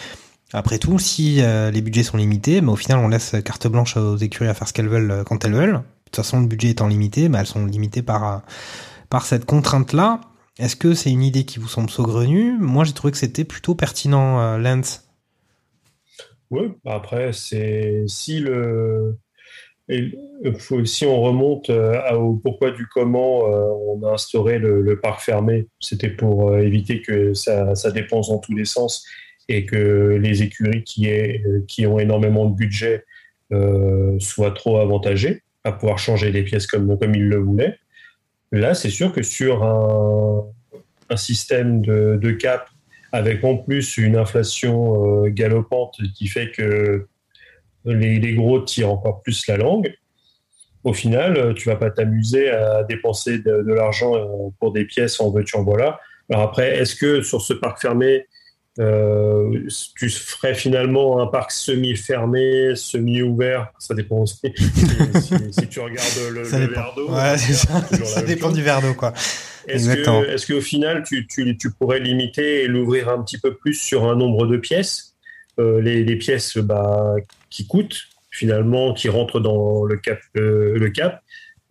Après 0.53 0.79
tout, 0.79 0.97
si 0.97 1.41
euh, 1.41 1.69
les 1.71 1.81
budgets 1.81 2.03
sont 2.03 2.17
limités, 2.17 2.61
mais 2.61 2.71
au 2.71 2.75
final, 2.75 2.99
on 2.99 3.07
laisse 3.07 3.35
carte 3.45 3.67
blanche 3.67 3.97
aux 3.97 4.17
écuries 4.17 4.49
à 4.49 4.53
faire 4.53 4.67
ce 4.67 4.73
qu'elles 4.73 4.89
veulent 4.89 5.23
quand 5.25 5.45
elles 5.45 5.53
veulent. 5.53 5.73
De 5.73 6.11
toute 6.11 6.15
façon, 6.15 6.39
le 6.39 6.47
budget 6.47 6.69
étant 6.69 6.87
limité, 6.87 7.29
bah, 7.29 7.39
elles 7.41 7.45
sont 7.45 7.65
limitées 7.65 8.01
par 8.01 8.41
par 9.09 9.25
cette 9.25 9.45
contrainte-là. 9.45 10.21
Est-ce 10.59 10.75
que 10.75 10.93
c'est 10.93 11.11
une 11.11 11.23
idée 11.23 11.45
qui 11.45 11.59
vous 11.59 11.67
semble 11.67 11.89
saugrenue? 11.89 12.57
Moi, 12.59 12.83
j'ai 12.83 12.93
trouvé 12.93 13.11
que 13.11 13.17
c'était 13.17 13.45
plutôt 13.45 13.75
pertinent, 13.75 14.39
euh, 14.39 14.57
Lance. 14.57 15.09
Ouais, 16.51 16.69
bah 16.83 16.95
après, 16.95 17.31
c'est 17.31 18.03
si 18.07 18.39
le 18.39 19.17
euh, 19.89 20.85
si 20.85 21.05
on 21.05 21.21
remonte 21.21 21.69
euh, 21.69 22.11
au 22.13 22.35
pourquoi 22.35 22.71
du 22.71 22.87
comment 22.87 23.47
euh, 23.47 23.69
on 23.87 24.03
a 24.07 24.13
instauré 24.13 24.59
le, 24.59 24.99
parc 24.99 25.21
fermé, 25.21 25.67
c'était 25.79 26.09
pour 26.09 26.55
éviter 26.57 27.01
que 27.01 27.33
ça, 27.33 27.73
dépense 27.93 28.29
dans 28.29 28.39
tous 28.39 28.55
les 28.55 28.65
sens 28.65 29.05
et 29.47 29.65
que 29.65 30.19
les 30.21 30.43
écuries 30.43 30.83
qui, 30.83 31.87
ont 31.87 31.99
énormément 31.99 32.45
de 32.45 32.55
budget 32.55 33.03
soient 34.19 34.51
trop 34.51 34.77
avantagées 34.77 35.41
à 35.63 35.71
pouvoir 35.71 35.97
changer 35.97 36.31
les 36.31 36.43
pièces 36.43 36.67
comme, 36.67 36.95
ils 37.15 37.27
le 37.27 37.37
voulaient. 37.37 37.79
Là, 38.51 38.75
c'est 38.75 38.91
sûr 38.91 39.11
que 39.11 39.23
sur 39.23 39.63
un, 39.63 40.45
système 41.15 41.81
de, 41.81 42.31
cap 42.31 42.69
avec 43.11 43.43
en 43.43 43.57
plus 43.57 43.97
une 43.97 44.15
inflation 44.15 45.23
galopante 45.29 45.97
qui 46.15 46.27
fait 46.27 46.51
que 46.51 47.07
les, 47.85 48.19
les 48.19 48.33
gros 48.33 48.59
tirent 48.61 48.91
encore 48.91 49.21
plus 49.21 49.47
la 49.47 49.57
langue, 49.57 49.93
au 50.83 50.93
final, 50.93 51.37
euh, 51.37 51.53
tu 51.53 51.67
vas 51.69 51.75
pas 51.75 51.89
t'amuser 51.91 52.49
à 52.49 52.83
dépenser 52.83 53.39
de, 53.39 53.63
de 53.63 53.73
l'argent 53.73 54.15
euh, 54.15 54.49
pour 54.59 54.71
des 54.71 54.85
pièces 54.85 55.19
en 55.19 55.29
veux-tu 55.29 55.57
en 55.57 55.63
voilà. 55.63 55.99
Alors 56.29 56.43
après, 56.43 56.77
est-ce 56.77 56.95
que 56.95 57.21
sur 57.21 57.41
ce 57.41 57.53
parc 57.53 57.81
fermé, 57.81 58.27
euh, 58.79 59.67
tu 59.97 60.09
ferais 60.09 60.55
finalement 60.55 61.21
un 61.21 61.27
parc 61.27 61.51
semi-fermé, 61.51 62.75
semi-ouvert? 62.75 63.73
Ça 63.77 63.93
dépend 63.93 64.19
aussi. 64.19 64.53
si, 65.21 65.33
si 65.51 65.67
tu 65.67 65.79
regardes 65.81 66.07
le, 66.31 66.43
le 66.43 66.43
verre 66.43 66.93
d'eau, 66.95 67.11
Ouais, 67.11 67.37
c'est 67.37 67.53
ça. 67.53 67.81
Ça 68.05 68.21
dépend 68.21 68.47
chose. 68.47 68.55
du 68.55 68.63
verre 68.63 68.81
d'eau, 68.81 68.93
quoi. 68.93 69.13
Est-ce 69.67 69.89
que, 69.89 70.29
est-ce 70.33 70.51
qu'au 70.51 70.61
final, 70.61 71.03
tu, 71.05 71.27
tu, 71.27 71.57
tu 71.57 71.71
pourrais 71.71 71.99
limiter 71.99 72.63
et 72.63 72.67
l'ouvrir 72.67 73.09
un 73.09 73.21
petit 73.21 73.37
peu 73.37 73.55
plus 73.55 73.73
sur 73.73 74.05
un 74.09 74.15
nombre 74.15 74.47
de 74.47 74.55
pièces? 74.57 75.08
Les, 75.59 76.03
les 76.03 76.15
pièces 76.15 76.57
bah, 76.57 77.15
qui 77.49 77.67
coûtent, 77.67 77.99
finalement, 78.31 78.93
qui 78.93 79.09
rentrent 79.09 79.39
dans 79.39 79.83
le 79.83 79.97
cap, 79.97 80.19
euh, 80.37 80.77
le 80.77 80.89
cap 80.89 81.21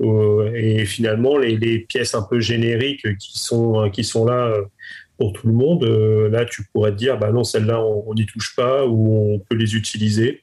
euh, 0.01 0.53
et 0.55 0.85
finalement, 0.85 1.39
les, 1.39 1.81
pièces 1.81 2.15
un 2.15 2.23
peu 2.23 2.41
génériques 2.41 3.17
qui 3.19 3.39
sont, 3.39 3.91
qui 3.91 4.05
sont 4.05 4.25
là 4.25 4.49
euh, 4.49 4.63
pour 5.19 5.33
tout 5.33 5.49
le 5.49 5.53
monde, 5.53 5.85
euh, 5.85 6.29
là, 6.29 6.45
tu 6.45 6.65
pourrais 6.73 6.93
te 6.93 6.97
dire, 6.97 7.19
bah 7.19 7.33
non, 7.33 7.43
celles-là, 7.43 7.83
on 7.83 8.15
n'y 8.15 8.27
touche 8.27 8.55
pas 8.55 8.87
ou 8.87 9.35
on 9.35 9.39
peut 9.41 9.57
les 9.57 9.75
utiliser. 9.75 10.43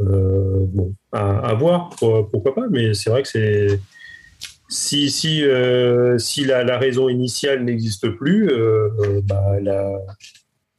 Euh, 0.00 0.64
bon, 0.68 0.94
à, 1.12 1.54
voir, 1.54 1.90
pour- 1.98 2.28
pourquoi 2.28 2.54
pas, 2.54 2.66
mais 2.70 2.94
c'est 2.94 3.10
vrai 3.10 3.22
que 3.22 3.28
c'est 3.28 3.80
si, 4.68 5.10
si, 5.10 5.44
euh, 5.44 6.18
si 6.18 6.44
la, 6.44 6.64
la 6.64 6.78
raison 6.78 7.08
initiale 7.08 7.64
n'existe 7.64 8.08
plus, 8.10 8.48
euh, 8.50 8.88
euh, 9.00 9.20
bah, 9.24 9.58
la, 9.60 9.92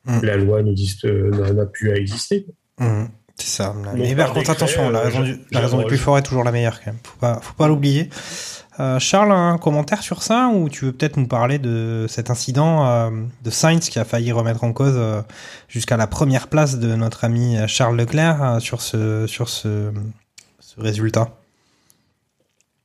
Mm. 0.08 0.20
la 0.24 0.38
loi 0.38 0.64
n'existe, 0.64 1.06
n'a 1.06 1.52
n'a 1.54 1.66
plus 1.66 1.92
à 1.92 1.96
exister. 1.96 2.46
Mhm, 2.80 3.10
c'est 3.36 3.48
ça. 3.48 3.76
Mais 3.96 4.16
par 4.16 4.28
par 4.28 4.34
contre, 4.36 4.40
décret, 4.40 4.52
attention, 4.54 4.90
la 4.90 5.00
euh, 5.00 5.04
raison, 5.04 5.26
j'a- 5.26 5.34
du, 5.34 5.40
la 5.52 5.60
raison 5.60 5.78
du 5.80 5.86
plus 5.86 5.98
fort 5.98 6.18
est 6.18 6.24
toujours 6.24 6.44
la 6.44 6.52
meilleure, 6.52 6.80
quand 6.80 6.88
même. 6.92 7.00
Faut 7.04 7.20
pas, 7.20 7.40
faut 7.42 7.54
pas 7.56 7.68
l'oublier. 7.68 8.10
Euh, 8.80 9.00
Charles, 9.00 9.32
un 9.32 9.58
commentaire 9.58 10.04
sur 10.04 10.22
ça 10.22 10.50
ou 10.54 10.70
tu 10.70 10.86
veux 10.86 10.92
peut-être 10.92 11.18
nous 11.18 11.26
parler 11.28 11.58
de 11.58 12.06
cet 12.08 12.30
incident 12.30 12.86
euh, 12.88 13.10
de 13.44 13.50
Sainz 13.50 13.90
qui 13.90 13.98
a 13.98 14.06
failli 14.06 14.32
remettre 14.32 14.64
en 14.64 14.72
cause 14.72 14.94
euh, 14.96 15.22
jusqu'à 15.68 15.98
la 15.98 16.06
première 16.06 16.48
place 16.48 16.78
de 16.78 16.96
notre 16.96 17.24
ami 17.26 17.58
Charles 17.68 17.98
Leclerc 17.98 18.44
euh, 18.44 18.60
sur 18.60 18.82
ce 18.82 19.26
sur 19.26 19.50
ce, 19.50 19.92
ce 20.60 20.80
résultat? 20.80 21.32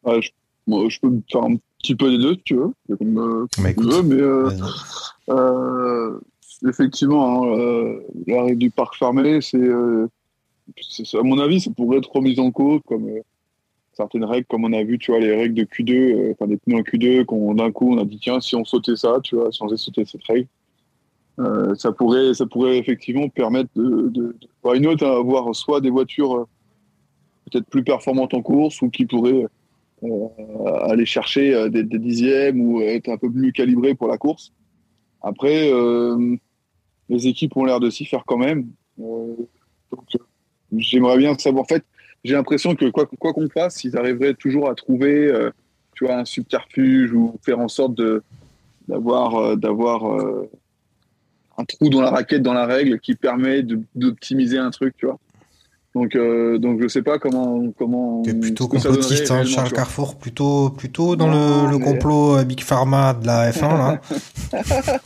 Ouais, 0.05 0.23
je, 0.23 0.31
moi, 0.67 0.87
je 0.89 0.99
peux 0.99 1.11
me 1.11 1.21
faire 1.31 1.43
un 1.43 1.57
petit 1.83 1.95
peu 1.95 2.11
des 2.11 2.19
deux, 2.19 2.35
si 2.37 2.43
tu 2.45 2.57
veux. 2.57 2.73
Comme, 2.97 3.19
euh, 3.19 3.47
Bah, 3.59 3.75
tu 3.75 3.85
veux, 3.87 4.03
mais 4.03 4.15
euh, 4.21 4.51
euh, 5.29 6.21
effectivement, 6.69 7.45
hein, 7.45 7.59
euh, 7.59 8.01
la 8.27 8.43
règle 8.45 8.59
du 8.59 8.71
parc 8.71 8.97
fermé, 8.97 9.41
c'est, 9.41 9.57
euh, 9.59 10.07
c'est- 10.81 11.17
à 11.17 11.23
mon 11.23 11.39
avis, 11.39 11.61
ça 11.61 11.71
pourrait 11.71 11.99
être 11.99 12.15
remis 12.15 12.39
en 12.39 12.51
cause 12.51 12.81
comme 12.87 13.09
euh, 13.09 13.21
certaines 13.93 14.25
règles, 14.25 14.47
comme 14.47 14.65
on 14.65 14.73
a 14.73 14.83
vu, 14.83 14.99
tu 14.99 15.11
vois, 15.11 15.21
les 15.21 15.35
règles 15.35 15.55
de 15.55 15.65
Q2, 15.65 16.15
euh, 16.15 16.33
enfin 16.33 16.47
des 16.47 16.57
pneus 16.57 16.77
en 16.77 16.83
Q2, 16.83 17.25
qu'on 17.25 17.55
d'un 17.55 17.73
coup 17.73 17.93
on 17.93 17.99
a 17.99 18.05
dit 18.05 18.19
tiens, 18.21 18.41
si 18.41 18.57
on 18.57 18.65
sautait 18.65 18.97
ça, 18.97 19.19
tu 19.23 19.37
vois, 19.37 19.53
si 19.53 19.63
on 19.63 19.67
faisait 19.67 19.77
sauter 19.77 20.05
cette 20.05 20.25
règle, 20.25 20.49
ça 21.77 21.91
pourrait, 21.91 22.35
ça 22.35 22.47
pourrait 22.47 22.79
effectivement 22.79 23.29
permettre 23.29 23.71
de, 23.75 24.37
voir 24.63 24.75
une 24.75 24.87
autre, 24.87 25.05
hein, 25.05 25.19
avoir 25.19 25.55
soit 25.57 25.81
des 25.81 25.91
voitures 25.91 26.47
peut-être 27.51 27.67
plus 27.67 27.83
performantes 27.83 28.35
en 28.35 28.43
course 28.43 28.81
ou 28.83 28.91
qui 28.91 29.07
pourraient 29.07 29.47
aller 30.85 31.07
chercher 31.07 31.69
des, 31.71 31.83
dixièmes 31.83 32.61
ou 32.61 32.81
être 32.81 33.09
un 33.09 33.17
peu 33.17 33.29
mieux 33.29 33.51
calibrées 33.51 33.95
pour 33.95 34.09
la 34.09 34.19
course. 34.19 34.53
Après, 35.21 35.73
les 37.13 37.29
équipes 37.29 37.57
ont 37.57 37.65
l'air 37.65 37.79
de 37.79 37.91
s'y 37.91 38.07
faire 38.07 38.25
quand 38.27 38.39
même. 38.39 38.69
Euh, 39.01 39.35
j'aimerais 40.77 41.19
bien 41.19 41.37
savoir. 41.37 41.63
En 41.63 41.67
fait, 41.67 41.85
j'ai 42.25 42.35
l'impression 42.35 42.75
que 42.75 42.87
quoi 42.89 43.07
qu'on 43.07 43.49
fasse, 43.51 43.85
ils 43.85 43.97
arriveraient 43.97 44.35
toujours 44.35 44.71
à 44.71 44.75
trouver, 44.75 45.27
euh, 45.27 45.51
tu 45.95 46.07
vois, 46.07 46.17
un 46.17 46.25
subterfuge 46.25 47.13
ou 47.13 47.39
faire 47.45 47.59
en 47.59 47.69
sorte 47.69 47.95
de 47.95 48.23
d'avoir 48.89 49.37
euh, 49.37 49.57
d'avoir 49.57 50.05
un 51.59 51.65
trou 51.65 51.91
dans 51.91 52.01
la 52.01 52.11
raquette 52.11 52.43
dans 52.43 52.55
la 52.55 52.67
règle 52.67 52.99
qui 52.99 53.15
permet 53.15 53.63
d'optimiser 53.95 54.59
un 54.59 54.71
truc, 54.71 54.97
tu 54.97 55.07
vois. 55.07 55.19
Donc 55.95 56.17
euh, 56.17 56.57
donc 56.59 56.81
je 56.81 56.89
sais 56.89 57.03
pas 57.03 57.19
comment 57.19 57.71
comment 57.73 58.23
T'es 58.23 58.35
plutôt 58.35 58.67
complotiste, 58.67 59.31
hein, 59.31 59.45
Charles. 59.45 59.73
Carrefour, 59.73 60.17
plutôt 60.17 60.71
plutôt 60.71 61.17
dans 61.17 61.29
Non, 61.29 61.71
le, 61.71 61.79
complot 61.79 62.39
euh, 62.39 62.45
Big 62.45 62.61
Pharma 62.63 63.13
de 63.15 63.27
la 63.27 63.51
F1 63.51 63.69
là. 63.79 64.01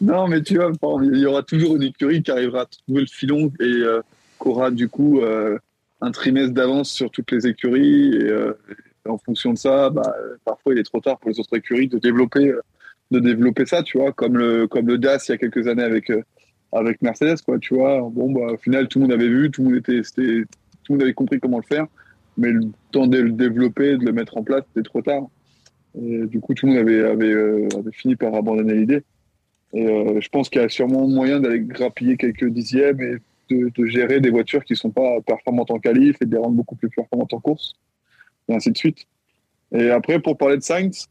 Non, 0.00 0.26
mais 0.26 0.42
tu 0.42 0.56
vois, 0.56 0.72
il 1.02 1.18
y 1.18 1.26
aura 1.26 1.44
toujours 1.44 1.76
une 1.76 1.84
écurie 1.84 2.22
qui 2.24 2.30
arrivera 2.32 2.62
à 2.62 2.66
trouver 2.66 3.02
le 3.02 3.06
filon 3.06 3.52
et 3.60 3.64
euh, 3.64 4.00
qui 4.40 4.48
aura 4.48 4.72
du 4.72 4.88
coup 4.88 5.20
euh, 5.20 5.58
un 6.00 6.10
trimestre 6.10 6.52
d'avance 6.52 6.90
sur 6.90 7.10
toutes 7.10 7.30
les 7.30 7.46
écuries. 7.46 8.16
Et, 8.16 8.24
euh, 8.24 8.52
et 9.06 9.08
en 9.08 9.18
fonction 9.18 9.52
de 9.52 9.58
ça, 9.58 9.90
bah, 9.90 10.14
parfois 10.44 10.74
il 10.74 10.78
est 10.78 10.84
trop 10.84 11.00
tard 11.00 11.18
pour 11.18 11.30
les 11.30 11.40
autres 11.40 11.56
écuries 11.56 11.88
de 11.88 11.98
développer, 11.98 12.48
euh, 12.48 12.60
de 13.10 13.18
développer 13.18 13.66
ça, 13.66 13.82
tu 13.82 13.98
vois, 13.98 14.12
comme 14.12 14.36
le, 14.36 14.66
comme 14.66 14.86
le 14.86 14.98
DAS 14.98 15.28
il 15.28 15.32
y 15.32 15.34
a 15.34 15.38
quelques 15.38 15.66
années 15.66 15.82
avec, 15.82 16.10
euh, 16.10 16.22
avec 16.72 17.02
Mercedes, 17.02 17.40
quoi, 17.42 17.58
tu 17.58 17.74
vois. 17.74 18.00
Bon, 18.10 18.32
bah, 18.32 18.52
au 18.52 18.56
final, 18.56 18.88
tout 18.88 18.98
le 18.98 19.04
monde 19.04 19.12
avait 19.12 19.28
vu, 19.28 19.50
tout 19.50 19.62
le 19.62 19.68
monde 19.68 19.78
était, 19.78 20.02
tout 20.02 20.22
le 20.22 20.46
monde 20.94 21.02
avait 21.02 21.14
compris 21.14 21.38
comment 21.40 21.58
le 21.58 21.64
faire, 21.64 21.86
mais 22.36 22.50
le 22.50 22.62
temps 22.90 23.06
de 23.06 23.18
le 23.18 23.32
développer, 23.32 23.96
de 23.96 24.04
le 24.04 24.12
mettre 24.12 24.36
en 24.36 24.42
place, 24.42 24.62
c'était 24.68 24.88
trop 24.88 25.02
tard. 25.02 25.28
Du 25.94 26.40
coup, 26.40 26.54
tout 26.54 26.66
le 26.66 26.72
monde 26.72 26.80
avait, 26.80 27.32
euh, 27.32 27.68
fini 27.92 28.16
par 28.16 28.34
abandonner 28.34 28.74
l'idée. 28.74 29.02
Et 29.74 29.86
euh, 29.86 30.20
je 30.20 30.28
pense 30.28 30.48
qu'il 30.48 30.60
y 30.60 30.64
a 30.64 30.68
sûrement 30.68 31.06
moyen 31.06 31.40
d'aller 31.40 31.60
grappiller 31.60 32.16
quelques 32.16 32.48
dixièmes 32.48 33.00
et 33.00 33.16
de, 33.50 33.86
gérer 33.86 34.20
des 34.20 34.30
voitures 34.30 34.64
qui 34.64 34.76
sont 34.76 34.90
pas 34.90 35.20
performantes 35.20 35.70
en 35.70 35.78
qualif 35.78 36.16
et 36.20 36.26
de 36.26 36.30
les 36.30 36.38
rendre 36.38 36.54
beaucoup 36.54 36.76
plus 36.76 36.88
performantes 36.88 37.34
en 37.34 37.40
course, 37.40 37.74
et 38.48 38.54
ainsi 38.54 38.70
de 38.70 38.78
suite. 38.78 39.06
Et 39.72 39.90
après, 39.90 40.20
pour 40.20 40.38
parler 40.38 40.56
de 40.56 40.62
Sainz, 40.62 41.08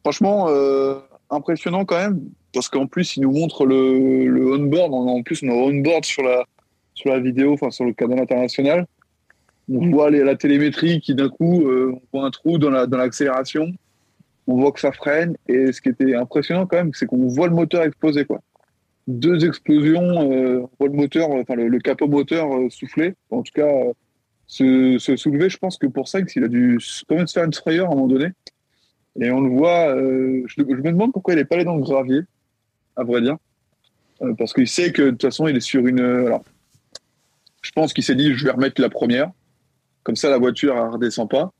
franchement, 0.00 0.46
euh, 0.48 0.98
impressionnant 1.30 1.84
quand 1.84 1.98
même, 1.98 2.20
parce 2.54 2.68
qu'en 2.68 2.86
plus, 2.86 3.16
il 3.16 3.22
nous 3.22 3.32
montre 3.32 3.66
le, 3.66 4.26
le 4.26 4.52
on-board. 4.54 4.94
En 4.94 5.22
plus, 5.22 5.42
on 5.42 5.48
a 5.48 5.52
on-board 5.52 6.04
sur 6.04 6.22
la, 6.22 6.44
sur 6.94 7.10
la 7.10 7.20
vidéo, 7.20 7.52
enfin 7.54 7.70
sur 7.70 7.84
le 7.84 7.92
canal 7.92 8.20
international. 8.20 8.86
On 9.70 9.90
voit 9.90 10.10
la 10.10 10.36
télémétrie 10.36 11.00
qui, 11.00 11.14
d'un 11.14 11.28
coup, 11.28 11.66
euh, 11.66 11.94
on 12.12 12.18
voit 12.18 12.26
un 12.26 12.30
trou 12.30 12.58
dans 12.58 12.70
l'accélération. 12.70 13.62
La, 13.62 13.66
dans 13.66 13.76
on 14.46 14.56
voit 14.56 14.72
que 14.72 14.80
ça 14.80 14.92
freine. 14.92 15.36
Et 15.48 15.72
ce 15.72 15.80
qui 15.80 15.88
était 15.88 16.14
impressionnant 16.14 16.66
quand 16.66 16.76
même, 16.76 16.92
c'est 16.94 17.06
qu'on 17.06 17.28
voit 17.28 17.48
le 17.48 17.54
moteur 17.54 17.82
exploser. 17.82 18.24
Quoi. 18.24 18.40
Deux 19.06 19.46
explosions, 19.46 20.32
euh, 20.32 20.60
on 20.60 20.70
voit 20.78 20.88
le 20.88 20.94
moteur, 20.94 21.30
enfin 21.30 21.54
le, 21.54 21.68
le 21.68 21.78
capot 21.78 22.08
moteur 22.08 22.54
euh, 22.54 22.68
souffler. 22.70 23.14
En 23.30 23.42
tout 23.42 23.52
cas, 23.54 23.66
euh, 23.66 23.92
se, 24.46 24.98
se, 24.98 25.16
soulever. 25.16 25.48
Je 25.48 25.58
pense 25.58 25.78
que 25.78 25.86
pour 25.86 26.08
ça, 26.08 26.20
il 26.20 26.44
a 26.44 26.48
dû 26.48 26.78
quand 27.08 27.16
même 27.16 27.26
se 27.26 27.32
faire 27.32 27.44
une 27.44 27.52
frayeur 27.52 27.88
à 27.88 27.92
un 27.92 27.94
moment 27.94 28.08
donné. 28.08 28.28
Et 29.20 29.30
on 29.30 29.40
le 29.40 29.50
voit, 29.50 29.94
euh, 29.94 30.42
je, 30.46 30.56
je, 30.58 30.62
me 30.64 30.90
demande 30.90 31.12
pourquoi 31.12 31.34
il 31.34 31.36
n'est 31.36 31.44
pas 31.44 31.54
allé 31.54 31.64
dans 31.64 31.76
le 31.76 31.82
gravier, 31.82 32.22
à 32.96 33.04
vrai 33.04 33.20
dire. 33.20 33.36
Euh, 34.22 34.34
parce 34.38 34.52
qu'il 34.52 34.68
sait 34.68 34.92
que 34.92 35.02
de 35.02 35.10
toute 35.10 35.22
façon, 35.22 35.48
il 35.48 35.56
est 35.56 35.60
sur 35.60 35.86
une. 35.86 36.00
Alors, 36.00 36.44
je 37.62 37.70
pense 37.72 37.92
qu'il 37.92 38.04
s'est 38.04 38.14
dit, 38.14 38.34
je 38.34 38.44
vais 38.44 38.50
remettre 38.52 38.80
la 38.80 38.88
première. 38.90 39.30
Comme 40.02 40.16
ça, 40.16 40.30
la 40.30 40.38
voiture 40.38 40.74
ne 40.74 40.90
redescend 40.92 41.28
pas. 41.28 41.52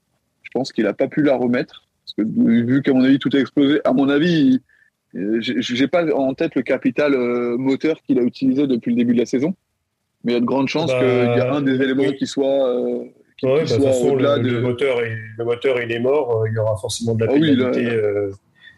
Je 0.42 0.50
pense 0.52 0.72
qu'il 0.72 0.84
n'a 0.84 0.92
pas 0.92 1.08
pu 1.08 1.22
la 1.22 1.36
remettre. 1.36 1.84
Parce 2.04 2.14
que 2.18 2.22
vu 2.66 2.82
qu'à 2.82 2.92
mon 2.92 3.02
avis, 3.02 3.18
tout 3.18 3.30
a 3.32 3.38
explosé, 3.38 3.80
à 3.84 3.92
mon 3.92 4.08
avis, 4.10 4.60
j'ai 5.38 5.88
pas 5.88 6.04
en 6.14 6.34
tête 6.34 6.54
le 6.54 6.62
capital 6.62 7.14
euh, 7.14 7.56
moteur 7.56 7.96
qu'il 8.02 8.18
a 8.18 8.22
utilisé 8.22 8.66
depuis 8.66 8.90
le 8.90 8.96
début 8.96 9.14
de 9.14 9.20
la 9.20 9.26
saison. 9.26 9.54
Mais 10.22 10.32
il 10.32 10.34
y 10.34 10.38
a 10.38 10.40
de 10.40 10.44
grandes 10.46 10.68
chances 10.68 10.90
bah, 10.90 10.98
qu'il 10.98 11.08
y 11.38 11.40
a 11.40 11.52
un 11.52 11.62
des 11.62 11.80
éléments 11.82 12.04
oui. 12.04 12.16
qui 12.16 12.26
soit. 12.26 12.68
Euh, 12.68 13.04
qui, 13.38 13.46
ouais, 13.46 13.64
qui 13.64 13.72
bah, 13.74 13.80
soit 13.80 13.88
façon, 13.92 14.14
le, 14.16 14.38
de... 14.42 14.48
le, 14.50 14.60
moteur 14.60 15.00
est, 15.02 15.16
le 15.38 15.44
moteur 15.44 15.80
il 15.82 15.90
est 15.90 15.98
mort, 15.98 16.46
il 16.46 16.54
y 16.54 16.58
aura 16.58 16.76
forcément 16.76 17.14
de 17.14 17.24
la 17.24 17.30
Ah 17.30 17.34
pénalité. 17.34 17.82
là, 17.82 17.90
euh, 17.90 18.30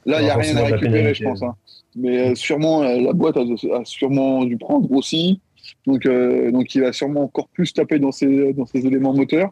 Là, 0.07 0.21
il 0.21 0.25
n'y 0.25 0.31
a 0.31 0.37
rien 0.37 0.57
à 0.57 0.65
récupérer, 0.65 1.15
je 1.15 1.25
pense. 1.25 1.43
hein. 1.43 1.55
Mais 1.97 2.31
euh, 2.31 2.35
sûrement, 2.35 2.83
euh, 2.83 3.01
la 3.01 3.13
boîte 3.15 3.39
a, 3.39 3.85
sûrement 3.85 4.45
dû 4.45 4.59
prendre 4.59 4.91
aussi. 4.93 5.41
Donc, 5.87 6.05
euh, 6.07 6.51
donc, 6.53 6.75
il 6.75 6.83
va 6.83 6.93
sûrement 6.93 7.23
encore 7.23 7.49
plus 7.49 7.73
taper 7.73 7.99
dans 7.99 8.13
ces, 8.13 8.53
dans 8.53 8.67
éléments 8.67 9.15
moteurs. 9.15 9.51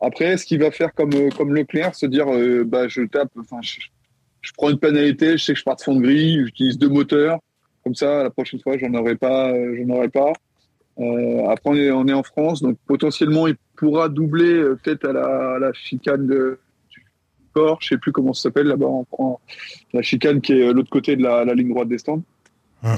Après, 0.00 0.36
ce 0.36 0.44
qu'il 0.44 0.60
va 0.60 0.70
faire 0.70 0.92
comme, 0.92 1.30
comme 1.36 1.54
Leclerc, 1.54 1.94
se 1.94 2.04
dire 2.04 2.26
bah, 2.66 2.86
je 2.88 3.02
tape, 3.02 3.30
enfin, 3.38 3.60
je, 3.62 4.52
prends 4.58 4.68
une 4.68 4.78
pénalité, 4.78 5.38
je 5.38 5.44
sais 5.44 5.52
que 5.54 5.58
je 5.58 5.64
pars 5.64 5.76
de 5.76 5.80
fond 5.80 5.94
de 5.94 6.02
grille, 6.02 6.42
j'utilise 6.44 6.76
deux 6.76 6.90
moteurs. 6.90 7.38
Comme 7.82 7.94
ça, 7.94 8.24
la 8.24 8.30
prochaine 8.30 8.60
fois, 8.60 8.76
j'en 8.76 8.92
aurai 8.92 9.14
pas. 9.14 9.52
aurai 9.88 10.08
pas. 10.08 10.32
Après, 11.48 11.90
on 11.90 12.06
est, 12.08 12.12
en 12.12 12.22
France, 12.22 12.60
donc 12.60 12.76
potentiellement, 12.86 13.46
il 13.46 13.56
pourra 13.76 14.08
doubler 14.08 14.62
peut-être 14.82 15.08
à 15.08 15.12
la, 15.12 15.54
à 15.54 15.58
la 15.58 15.72
chicane 15.72 16.26
de, 16.26 16.58
corps. 17.56 17.78
Je 17.80 17.88
sais 17.88 17.98
plus 17.98 18.12
comment 18.12 18.34
ça 18.34 18.42
s'appelle 18.42 18.66
là-bas. 18.66 18.86
On 18.86 19.04
prend 19.04 19.40
la 19.92 20.02
chicane 20.02 20.40
qui 20.40 20.52
est 20.52 20.68
euh, 20.68 20.72
l'autre 20.72 20.90
côté 20.90 21.16
de 21.16 21.22
la, 21.22 21.44
la 21.44 21.54
ligne 21.54 21.70
droite 21.70 21.88
des 21.88 21.98
stands. 21.98 22.22
Ouais. 22.82 22.94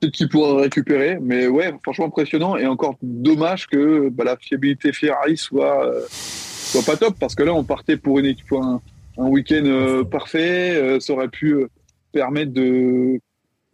Peut-être 0.00 0.12
qu'il 0.12 0.28
pourra 0.28 0.60
récupérer, 0.60 1.18
mais 1.20 1.46
ouais, 1.48 1.74
franchement 1.82 2.06
impressionnant 2.06 2.56
et 2.56 2.66
encore 2.66 2.96
dommage 3.02 3.66
que 3.66 4.08
bah, 4.10 4.24
la 4.24 4.36
fiabilité 4.36 4.92
Ferrari 4.92 5.36
soit 5.36 5.86
euh, 5.86 6.02
soit 6.10 6.82
pas 6.82 6.96
top 6.96 7.16
parce 7.18 7.34
que 7.34 7.42
là 7.42 7.54
on 7.54 7.64
partait 7.64 7.96
pour 7.96 8.18
une 8.18 8.26
équipe 8.26 8.52
un, 8.52 8.80
un 9.18 9.26
week-end 9.26 9.64
euh, 9.64 10.04
parfait, 10.04 10.74
euh, 10.76 11.00
ça 11.00 11.12
aurait 11.14 11.28
pu 11.28 11.66
permettre 12.12 12.52
de, 12.52 13.20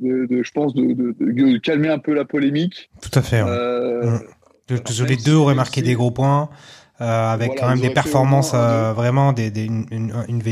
de, 0.01 0.27
de, 0.27 0.43
je 0.43 0.53
pense 0.53 0.73
de, 0.75 1.59
calmer 1.59 1.89
un 1.89 1.99
peu 1.99 2.15
la 2.15 2.25
polémique. 2.25 2.91
Tout 3.03 3.19
à 3.19 3.23
fait. 3.23 3.43
Ouais. 3.43 4.19
Que, 4.67 4.75
que 4.75 5.05
les 5.05 5.17
deux 5.17 5.35
auraient 5.35 5.55
marqué 5.55 5.83
des 5.83 5.95
gros 5.95 6.13
points. 6.13 6.49
Euh, 7.01 7.33
avec 7.33 7.49
Voilà, 7.53 7.61
quand 7.63 7.69
même 7.71 7.81
des 7.81 7.91
performances 7.91 8.53
euh, 8.55 8.93
vraiment 8.93 9.33
des, 9.33 9.51
des, 9.51 9.65
une, 9.65 9.87
une, 9.91 10.13
une, 10.29 10.43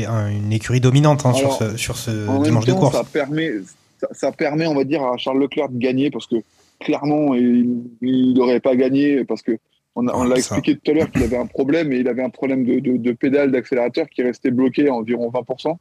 une 0.45 0.51
écurie 0.51 0.79
dominante 0.81 1.25
hein, 1.25 1.33
sur 1.33 1.53
ce 1.53 1.77
sur 1.77 1.95
ce 1.95 2.09
dimanche 2.43 2.65
de 2.65 2.73
course. 2.73 2.95
ça 2.95 3.03
permet, 3.03 3.51
ça, 3.99 4.07
ça 4.13 4.31
permet, 4.31 4.65
on 4.65 4.73
va 4.73 4.83
dire, 4.83 5.03
à 5.03 5.15
Charles 5.17 5.39
Leclerc 5.39 5.69
de 5.69 5.77
gagner 5.77 6.09
parce 6.09 6.25
que 6.25 6.37
clairement, 6.79 7.35
il 7.35 8.33
n'aurait 8.33 8.59
pas 8.61 8.75
gagné 8.75 9.23
parce 9.25 9.43
que 9.43 9.57
on, 9.95 10.07
a- 10.07 10.15
on 10.15 10.23
l'a 10.23 10.37
expliqué 10.37 10.75
tout 10.75 10.89
à 10.91 10.93
l'heure 10.95 11.11
qu'il 11.11 11.21
avait 11.23 11.37
un 11.37 11.45
problème 11.45 11.91
et 11.93 11.97
il 11.99 12.07
avait 12.07 12.23
un 12.23 12.29
problème 12.29 12.63
de, 12.63 12.79
de, 12.79 12.97
de 12.97 13.11
pédale 13.11 13.51
d'accélérateur 13.51 14.07
qui 14.09 14.23
restait 14.23 14.49
bloqué 14.51 14.87
à 14.87 14.93
environ 14.93 15.29
20%. 15.29 15.75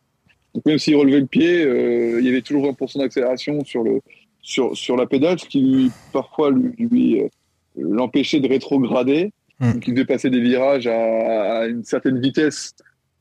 Donc 0.54 0.66
même 0.66 0.78
s'il 0.78 0.96
relevait 0.96 1.20
le 1.20 1.26
pied, 1.26 1.62
euh, 1.62 2.18
il 2.20 2.26
y 2.26 2.28
avait 2.28 2.42
toujours 2.42 2.66
20% 2.72 2.98
d'accélération 2.98 3.64
sur 3.64 3.84
le 3.84 4.00
sur 4.42 4.76
sur 4.76 4.96
la 4.96 5.06
pédale, 5.06 5.38
ce 5.38 5.46
qui 5.46 5.60
lui 5.60 5.90
parfois 6.12 6.50
lui, 6.50 6.72
lui, 6.78 7.20
euh, 7.20 7.28
l'empêchait 7.76 8.40
de 8.40 8.48
rétrograder. 8.48 9.32
Mm. 9.60 9.72
Donc 9.72 9.88
il 9.88 9.94
devait 9.94 10.06
passer 10.06 10.30
des 10.30 10.40
virages 10.40 10.86
à, 10.86 11.60
à 11.60 11.66
une 11.66 11.84
certaine 11.84 12.20
vitesse 12.20 12.74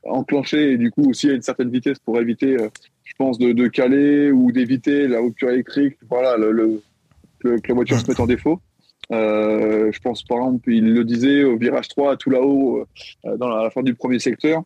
enclenchée 0.04 0.72
et 0.72 0.76
du 0.78 0.90
coup 0.90 1.08
aussi 1.10 1.28
à 1.30 1.32
une 1.34 1.42
certaine 1.42 1.70
vitesse 1.70 1.98
pour 1.98 2.18
éviter, 2.20 2.56
euh, 2.60 2.68
je 3.04 3.12
pense, 3.18 3.38
de, 3.38 3.52
de 3.52 3.66
caler 3.66 4.30
ou 4.30 4.52
d'éviter 4.52 5.08
la 5.08 5.20
rupture 5.20 5.50
électrique. 5.50 5.96
Voilà, 6.08 6.36
le, 6.36 6.52
le- 6.52 6.82
que, 7.40 7.60
que 7.60 7.68
la 7.68 7.74
voiture 7.74 7.96
Mm. 7.96 8.00
se 8.00 8.08
mette 8.08 8.20
en 8.20 8.26
défaut. 8.26 8.60
Euh, 9.10 9.90
je 9.90 9.98
pense 10.00 10.22
par 10.22 10.38
exemple, 10.38 10.70
il 10.72 10.92
le 10.92 11.02
disait 11.04 11.42
au 11.44 11.56
virage 11.56 11.88
3 11.88 12.16
tout 12.16 12.30
là-haut, 12.30 12.84
euh, 13.24 13.36
dans 13.36 13.48
la, 13.48 13.60
à 13.60 13.64
la 13.64 13.70
fin 13.70 13.82
du 13.82 13.94
premier 13.94 14.18
secteur, 14.18 14.62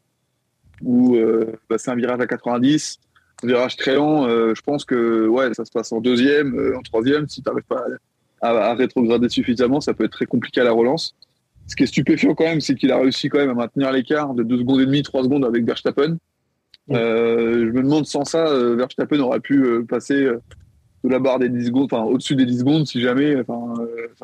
où 0.83 1.15
euh, 1.17 1.53
bah, 1.71 1.77
c'est 1.79 1.91
un 1.91 1.95
virage 1.97 2.21
à 2.21 2.27
90, 2.27 2.99
un 3.45 3.47
virage 3.47 3.77
très 3.77 3.95
lent. 3.95 4.27
je 4.29 4.61
pense 4.63 4.85
que 4.85 5.27
ouais, 5.29 5.53
ça 5.55 5.65
se 5.65 5.71
passe 5.71 5.93
en 5.93 6.01
deuxième, 6.01 6.75
en 6.77 6.83
troisième. 6.83 7.29
Si 7.29 7.41
tu 7.43 7.49
n'arrives 7.49 7.65
pas 7.65 7.85
à, 8.41 8.49
à- 8.51 8.71
à 8.71 8.75
rétrograder 8.75 9.29
suffisamment, 9.29 9.81
ça 9.81 9.95
peut 9.95 10.05
être 10.05 10.13
très 10.13 10.27
compliqué 10.27 10.61
à 10.61 10.65
la 10.65 10.73
relance. 10.73 11.15
Ce 11.67 11.77
qui 11.77 11.85
est 11.85 11.87
stupéfiant 11.87 12.35
quand 12.35 12.45
même, 12.45 12.61
c'est 12.61 12.75
qu'il 12.75 12.93
a 12.93 12.99
réussi 12.99 13.29
quand 13.29 13.39
même 13.39 13.51
à 13.51 13.55
maintenir 13.55 13.93
l'écart 13.93 14.35
de 14.35 14.43
2 14.43 14.59
secondes 14.59 14.81
et 14.81 14.87
demie, 14.87 15.03
3 15.03 15.25
secondes 15.25 15.45
avec 15.45 15.65
Verstappen. 15.65 16.17
Euh, 16.91 17.67
je 17.67 17.71
me 17.71 17.83
demande 17.83 18.07
sans 18.07 18.25
ça, 18.25 18.47
euh, 18.49 18.75
Verstappen 18.75 19.21
aurait 19.21 19.41
pu 19.41 19.65
euh, 19.65 19.83
passer 19.83 20.25
de 20.25 21.09
la 21.09 21.19
barre 21.19 21.39
des 21.39 21.49
10 21.49 21.67
secondes, 21.67 21.85
enfin 21.85 22.03
au-dessus 22.03 22.37
des 22.37 22.45
10 22.45 22.59
secondes 22.59 22.87
si 22.87 23.01
jamais. 23.01 23.37
Enfin, 23.41 23.75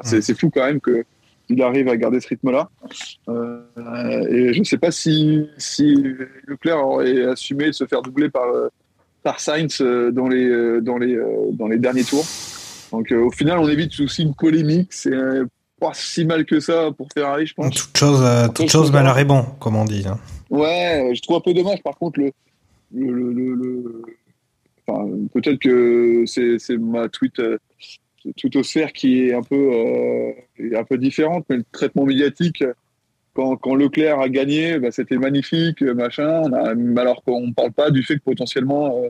c'est, 0.03 0.39
fou 0.39 0.51
quand 0.51 0.65
même 0.65 0.81
que 0.81 1.05
il 1.49 1.63
arrive 1.63 1.89
à 1.89 1.97
garder 1.97 2.21
ce 2.21 2.29
rythme-là. 2.29 2.69
Euh, 3.29 3.63
et 4.29 4.53
je 4.53 4.59
ne 4.59 4.65
sais 4.65 4.77
pas 4.77 4.91
si, 4.91 5.49
si 5.57 6.15
Leclerc 6.47 6.87
aurait 6.87 7.25
assumé 7.25 7.69
de 7.69 7.73
se 7.73 7.87
faire 7.87 8.03
doubler 8.03 8.29
par, 8.29 8.47
par 9.23 9.41
Sainz 9.41 9.81
dans 9.81 10.29
les, 10.29 10.81
dans, 10.83 10.99
les, 10.99 11.19
dans 11.53 11.69
les 11.69 11.79
derniers 11.79 12.05
tours. 12.05 12.27
Donc 12.93 13.13
euh, 13.13 13.21
au 13.21 13.31
final, 13.31 13.59
on 13.59 13.69
évite 13.69 13.99
aussi 14.01 14.23
une 14.23 14.35
polémique. 14.35 14.93
C'est 14.93 15.13
pas 15.81 15.93
si 15.95 16.25
mal 16.25 16.45
que 16.45 16.61
ça 16.61 16.91
pour 16.97 17.09
Ferrari, 17.13 17.47
je 17.47 17.55
pense. 17.55 17.75
Toute 17.75 17.97
chose, 17.97 18.21
euh, 18.23 18.49
toute 18.49 18.71
chose 18.71 18.91
malheur 18.93 19.19
est 19.19 19.25
bon, 19.25 19.43
comme 19.61 19.77
on 19.77 19.85
dit. 19.85 20.05
hein. 20.07 20.19
Ouais, 20.51 21.11
je 21.15 21.21
trouve 21.23 21.37
un 21.37 21.41
peu 21.41 21.55
dommage. 21.55 21.83
Par 21.83 21.97
contre, 21.97 22.21
le, 22.21 22.33
le, 22.95 23.33
le, 23.55 24.03
enfin, 24.87 25.07
peut-être 25.35 25.59
que 25.59 26.25
c'est, 26.27 26.59
c'est 26.59 26.79
ma 26.79 27.09
tweet, 27.09 27.39
euh, 27.39 27.59
twittosphère 28.37 28.93
qui 28.93 29.29
est 29.29 29.35
un 29.35 29.43
peu, 29.43 29.57
euh, 29.73 30.33
un 30.79 30.85
peu 30.85 30.99
différente, 30.99 31.45
mais 31.51 31.57
le 31.57 31.65
traitement 31.71 32.05
médiatique, 32.05 32.65
quand, 33.35 33.57
quand 33.57 33.75
Leclerc 33.75 34.19
a 34.21 34.29
gagné, 34.29 34.79
bah, 34.79 34.91
c'était 34.91 35.19
magnifique, 35.19 35.83
machin. 35.83 36.43
Alors 36.97 37.23
qu'on 37.23 37.47
ne 37.49 37.53
parle 37.53 37.73
pas 37.73 37.91
du 37.91 38.03
fait 38.03 38.17
que 38.17 38.25
potentiellement 38.25 38.97
euh, 39.05 39.09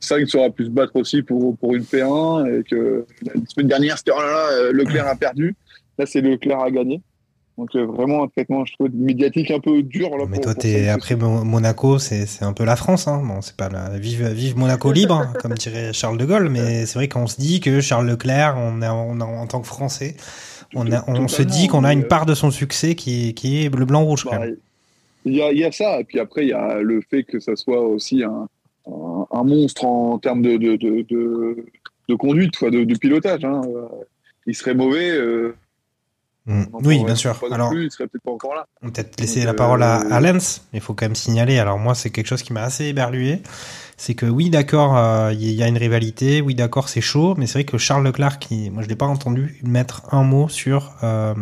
Sainz 0.00 0.28
sera 0.30 0.50
plus 0.50 0.66
se 0.66 0.70
battre 0.70 0.96
aussi 0.96 1.22
pour, 1.22 1.56
pour 1.56 1.74
une 1.74 1.82
P1 1.84 2.60
et 2.60 2.64
que 2.64 3.06
la 3.22 3.32
semaine 3.48 3.68
dernière, 3.68 3.96
c'était 3.98 4.10
oh 4.16 4.20
là 4.20 4.26
là, 4.30 4.48
euh, 4.52 4.72
Leclerc 4.72 5.06
a 5.06 5.14
perdu. 5.14 5.54
Là, 5.98 6.06
c'est 6.06 6.20
Leclerc 6.20 6.60
a 6.60 6.70
gagné. 6.70 7.00
Donc 7.58 7.68
euh, 7.76 7.84
vraiment 7.84 8.24
un 8.24 8.28
traitement, 8.28 8.64
je 8.64 8.72
trouve, 8.72 8.88
médiatique 8.94 9.50
un 9.50 9.60
peu 9.60 9.82
dur. 9.82 10.08
Là, 10.16 10.24
Mais 10.28 10.36
pour- 10.36 10.44
toi, 10.44 10.54
pour 10.54 10.62
t'es 10.62 10.86
Sainz 10.86 10.88
après 10.94 11.16
Mo- 11.16 11.44
Monaco, 11.44 11.98
c'est 11.98 12.26
un 12.42 12.52
peu 12.54 12.64
la 12.64 12.76
France. 12.76 13.06
Hein. 13.06 13.22
Bon, 13.24 13.40
c'est 13.42 13.56
pas 13.56 13.68
la 13.68 13.90
vive 13.98 14.26
vive 14.32 14.56
Monaco 14.56 14.90
libre, 14.90 15.14
hein, 15.14 15.32
comme 15.40 15.52
dirait 15.54 15.92
Charles 15.92 16.18
de 16.18 16.24
Gaulle. 16.24 16.48
Mais 16.48 16.86
c'est 16.86 16.94
vrai 16.98 17.08
qu'on 17.08 17.26
se 17.26 17.38
dit 17.40 17.60
que 17.60 17.80
Charles 17.80 18.06
Leclerc, 18.08 18.56
on 18.58 18.82
a, 18.82 18.92
on 18.92 19.20
a 19.20 19.24
en 19.24 19.46
tant 19.46 19.60
que 19.60 19.66
Français, 19.68 20.16
on, 20.74 20.90
a, 20.90 21.04
on 21.08 21.28
se 21.28 21.42
dit 21.42 21.68
qu'on 21.68 21.84
a 21.84 21.92
une 21.92 22.04
part 22.08 22.24
de 22.26 22.34
son 22.34 22.50
succès 22.50 22.94
qui 22.94 23.28
est, 23.28 23.32
qui 23.34 23.64
est 23.64 23.68
bleu 23.68 23.84
blanc 23.84 24.02
rouge. 24.02 24.24
Quand 24.24 24.30
Bah, 24.30 24.38
même. 24.46 24.56
il, 25.26 25.34
y 25.36 25.42
a, 25.42 25.52
il 25.52 25.58
y 25.58 25.64
a 25.64 25.70
ça, 25.70 26.00
et 26.00 26.04
puis 26.04 26.18
après, 26.18 26.42
il 26.44 26.48
y 26.48 26.52
a 26.54 26.80
le 26.80 27.00
fait 27.08 27.22
que 27.22 27.38
ça 27.38 27.54
soit 27.54 27.82
aussi 27.82 28.24
un, 28.24 28.48
un, 28.86 29.26
un 29.30 29.44
monstre 29.44 29.84
en 29.84 30.18
termes 30.18 30.42
de, 30.42 30.56
de, 30.56 30.76
de, 30.76 31.04
de, 31.08 31.66
de 32.08 32.14
conduite, 32.14 32.56
quoi, 32.56 32.70
de, 32.70 32.84
de 32.84 32.98
pilotage. 32.98 33.44
Hein. 33.44 33.62
Euh, 33.66 33.86
Il 34.46 34.54
serait 34.54 34.74
mauvais. 34.74 35.10
euh, 35.10 35.54
Mm. 36.44 36.64
Oui, 36.84 37.04
bien 37.04 37.14
sûr. 37.14 37.40
Alors, 37.52 37.70
plus, 37.70 37.84
il 37.84 37.90
serait 37.92 38.08
peut-être 38.08 38.24
pas 38.24 38.32
encore 38.32 38.54
là. 38.56 38.66
on 38.82 38.86
va 38.86 38.92
peut-être 38.92 39.20
laisser 39.20 39.40
Donc, 39.40 39.46
la 39.46 39.54
parole 39.54 39.82
à, 39.84 40.00
euh, 40.00 40.10
à 40.10 40.20
Lens, 40.20 40.66
mais 40.72 40.80
il 40.80 40.82
faut 40.82 40.92
quand 40.92 41.04
même 41.04 41.14
signaler. 41.14 41.60
Alors 41.60 41.78
moi, 41.78 41.94
c'est 41.94 42.10
quelque 42.10 42.26
chose 42.26 42.42
qui 42.42 42.52
m'a 42.52 42.62
assez 42.64 42.86
éberlué. 42.86 43.42
C'est 43.96 44.14
que 44.14 44.26
oui, 44.26 44.50
d'accord, 44.50 44.96
euh, 44.96 45.32
il 45.32 45.52
y 45.52 45.62
a 45.62 45.68
une 45.68 45.78
rivalité. 45.78 46.40
Oui, 46.40 46.56
d'accord, 46.56 46.88
c'est 46.88 47.00
chaud. 47.00 47.36
Mais 47.38 47.46
c'est 47.46 47.60
vrai 47.60 47.64
que 47.64 47.78
Charles 47.78 48.04
Leclerc, 48.04 48.40
qui, 48.40 48.70
moi, 48.70 48.82
je 48.82 48.88
l'ai 48.88 48.96
pas 48.96 49.06
entendu 49.06 49.60
mettre 49.62 50.12
un 50.12 50.24
mot 50.24 50.48
sur 50.48 50.92
euh, 51.04 51.34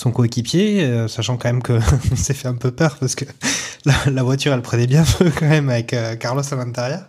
son 0.00 0.12
coéquipier, 0.12 0.84
euh, 0.84 1.08
sachant 1.08 1.36
quand 1.36 1.48
même 1.48 1.62
que 1.62 1.74
on 2.12 2.16
s'est 2.16 2.34
fait 2.34 2.48
un 2.48 2.54
peu 2.54 2.70
peur 2.70 2.96
parce 2.98 3.14
que 3.14 3.24
la, 3.84 3.94
la 4.10 4.22
voiture, 4.22 4.52
elle 4.52 4.62
prenait 4.62 4.86
bien 4.86 5.04
feu 5.04 5.30
quand 5.36 5.48
même 5.48 5.68
avec 5.68 5.92
euh, 5.92 6.16
Carlos 6.16 6.42
à 6.50 6.56
l'intérieur. 6.56 7.02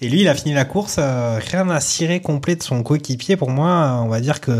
Et 0.00 0.08
lui, 0.08 0.22
il 0.22 0.28
a 0.28 0.34
fini 0.34 0.54
la 0.54 0.64
course, 0.64 0.96
euh, 0.98 1.38
rien 1.38 1.68
à 1.68 1.80
cirer 1.80 2.20
complet 2.20 2.56
de 2.56 2.62
son 2.62 2.82
coéquipier. 2.82 3.36
Pour 3.36 3.50
moi, 3.50 4.00
on 4.02 4.08
va 4.08 4.20
dire 4.20 4.40
que 4.40 4.50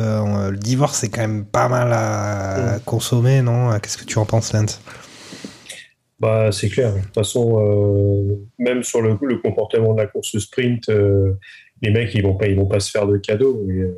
le 0.51 0.59
divorce 0.59 0.99
c'est 0.99 1.09
quand 1.09 1.23
même 1.23 1.45
pas 1.45 1.69
mal 1.69 1.93
à 1.93 2.79
consommer, 2.85 3.41
non? 3.41 3.79
Qu'est-ce 3.81 3.97
que 3.97 4.05
tu 4.05 4.19
en 4.19 4.27
penses, 4.27 4.53
Lance? 4.53 4.81
Bah, 6.21 6.53
c'est 6.53 6.69
clair. 6.69 6.95
De 6.95 7.01
toute 7.01 7.15
façon, 7.15 7.59
euh, 7.59 8.37
même 8.59 8.83
sur 8.83 9.01
le, 9.01 9.17
le 9.23 9.39
comportement 9.39 9.95
de 9.95 10.03
la 10.03 10.07
course 10.07 10.39
sprint, 10.39 10.91
euh, 10.91 11.33
les 11.81 11.91
mecs, 11.91 12.15
ils 12.15 12.23
vont 12.23 12.35
pas, 12.35 12.47
ils 12.47 12.57
vont 12.57 12.67
pas 12.67 12.79
se 12.79 12.91
faire 12.91 13.07
de 13.07 13.17
cadeaux. 13.17 13.67
Euh, 13.67 13.95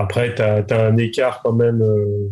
après, 0.00 0.34
tu 0.34 0.42
as, 0.42 0.64
un 0.86 0.96
écart 0.96 1.40
quand 1.42 1.52
même 1.52 1.82
euh, 1.82 2.28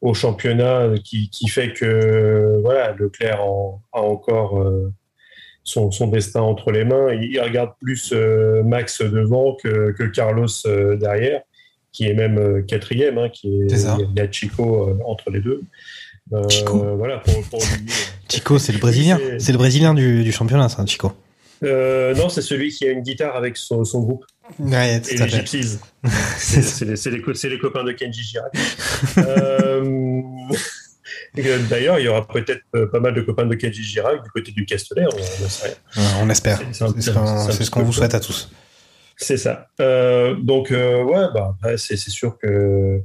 au 0.00 0.14
championnat 0.14 0.90
qui, 1.04 1.30
qui 1.30 1.48
fait 1.48 1.72
que 1.72 2.58
voilà, 2.62 2.92
Leclerc 2.98 3.42
en- 3.44 3.80
a 3.92 4.00
encore 4.00 4.60
euh, 4.60 4.92
son, 5.64 5.90
son 5.90 6.06
destin 6.08 6.40
entre 6.42 6.70
les 6.72 6.84
mains. 6.84 7.12
Il, 7.12 7.24
il 7.32 7.40
regarde 7.40 7.70
plus 7.80 8.12
euh, 8.12 8.62
Max 8.62 9.00
devant 9.02 9.54
que, 9.56 9.92
que 9.92 10.04
Carlos 10.04 10.46
derrière, 10.98 11.42
qui 11.92 12.06
est 12.08 12.14
même 12.14 12.64
quatrième. 12.66 13.18
Hein, 13.18 13.28
qui 13.30 13.62
est. 13.62 13.66
Il 13.70 14.12
y 14.16 14.20
a 14.20 14.30
Chico 14.30 14.98
entre 15.06 15.30
les 15.30 15.40
deux. 15.40 15.62
Chico. 16.48 16.78
Voilà, 16.96 17.18
pour, 17.18 17.34
pour 17.50 17.60
lui, 17.60 17.88
Chico, 18.28 18.58
c'est 18.58 18.72
le 18.72 18.78
Brésilien. 18.80 19.18
C'est- 19.38 19.52
le 19.52 19.58
Brésilien 19.58 19.94
du, 19.94 20.24
du 20.24 20.32
championnat, 20.32 20.68
ça, 20.68 20.84
Chico. 20.84 21.12
Euh, 21.62 22.14
non, 22.14 22.28
c'est 22.28 22.42
celui 22.42 22.68
qui 22.70 22.86
a 22.86 22.90
une 22.90 23.00
guitare 23.00 23.34
avec 23.36 23.56
son, 23.56 23.84
son 23.84 24.00
groupe. 24.02 24.24
Ouais, 24.58 25.00
Et 25.10 25.16
les. 25.16 25.28
Gypsies. 25.28 25.78
C'est 26.38 26.84
les, 26.84 26.96
c'est 26.96 27.10
les 27.10 27.20
co- 27.20 27.34
c'est 27.34 27.48
les 27.48 27.58
copains 27.58 27.82
de 27.84 27.92
Kenji 27.92 28.22
Girac. 28.22 28.52
Euh, 29.18 29.82
que 31.36 31.68
D'ailleurs, 31.68 31.98
il 31.98 32.04
y 32.04 32.08
aura 32.08 32.26
peut-être 32.26 32.62
euh, 32.76 32.86
pas 32.86 33.00
mal 33.00 33.12
de 33.14 33.20
copains 33.22 33.46
de 33.46 33.54
Kenji 33.56 33.82
Girac 33.82 34.22
du 34.22 34.30
côté 34.30 34.52
du 34.52 34.64
Castellet, 34.64 35.04
on 35.12 35.16
ne 35.16 35.48
sait 35.48 35.66
rien. 35.66 35.74
Ouais, 36.04 36.10
on 36.22 36.30
espère. 36.30 36.60
C'est 36.72 37.64
ce 37.64 37.70
qu'on 37.70 37.82
vous 37.82 37.92
souhaite 37.92 38.14
à 38.14 38.20
tous. 38.20 38.50
C'est 39.16 39.36
ça. 39.38 39.66
Euh, 39.80 40.34
donc, 40.34 40.70
euh, 40.70 41.02
ouais, 41.02 41.26
bah, 41.34 41.56
c'est 41.76 41.96
sûr 41.96 42.38
que. 42.38 43.00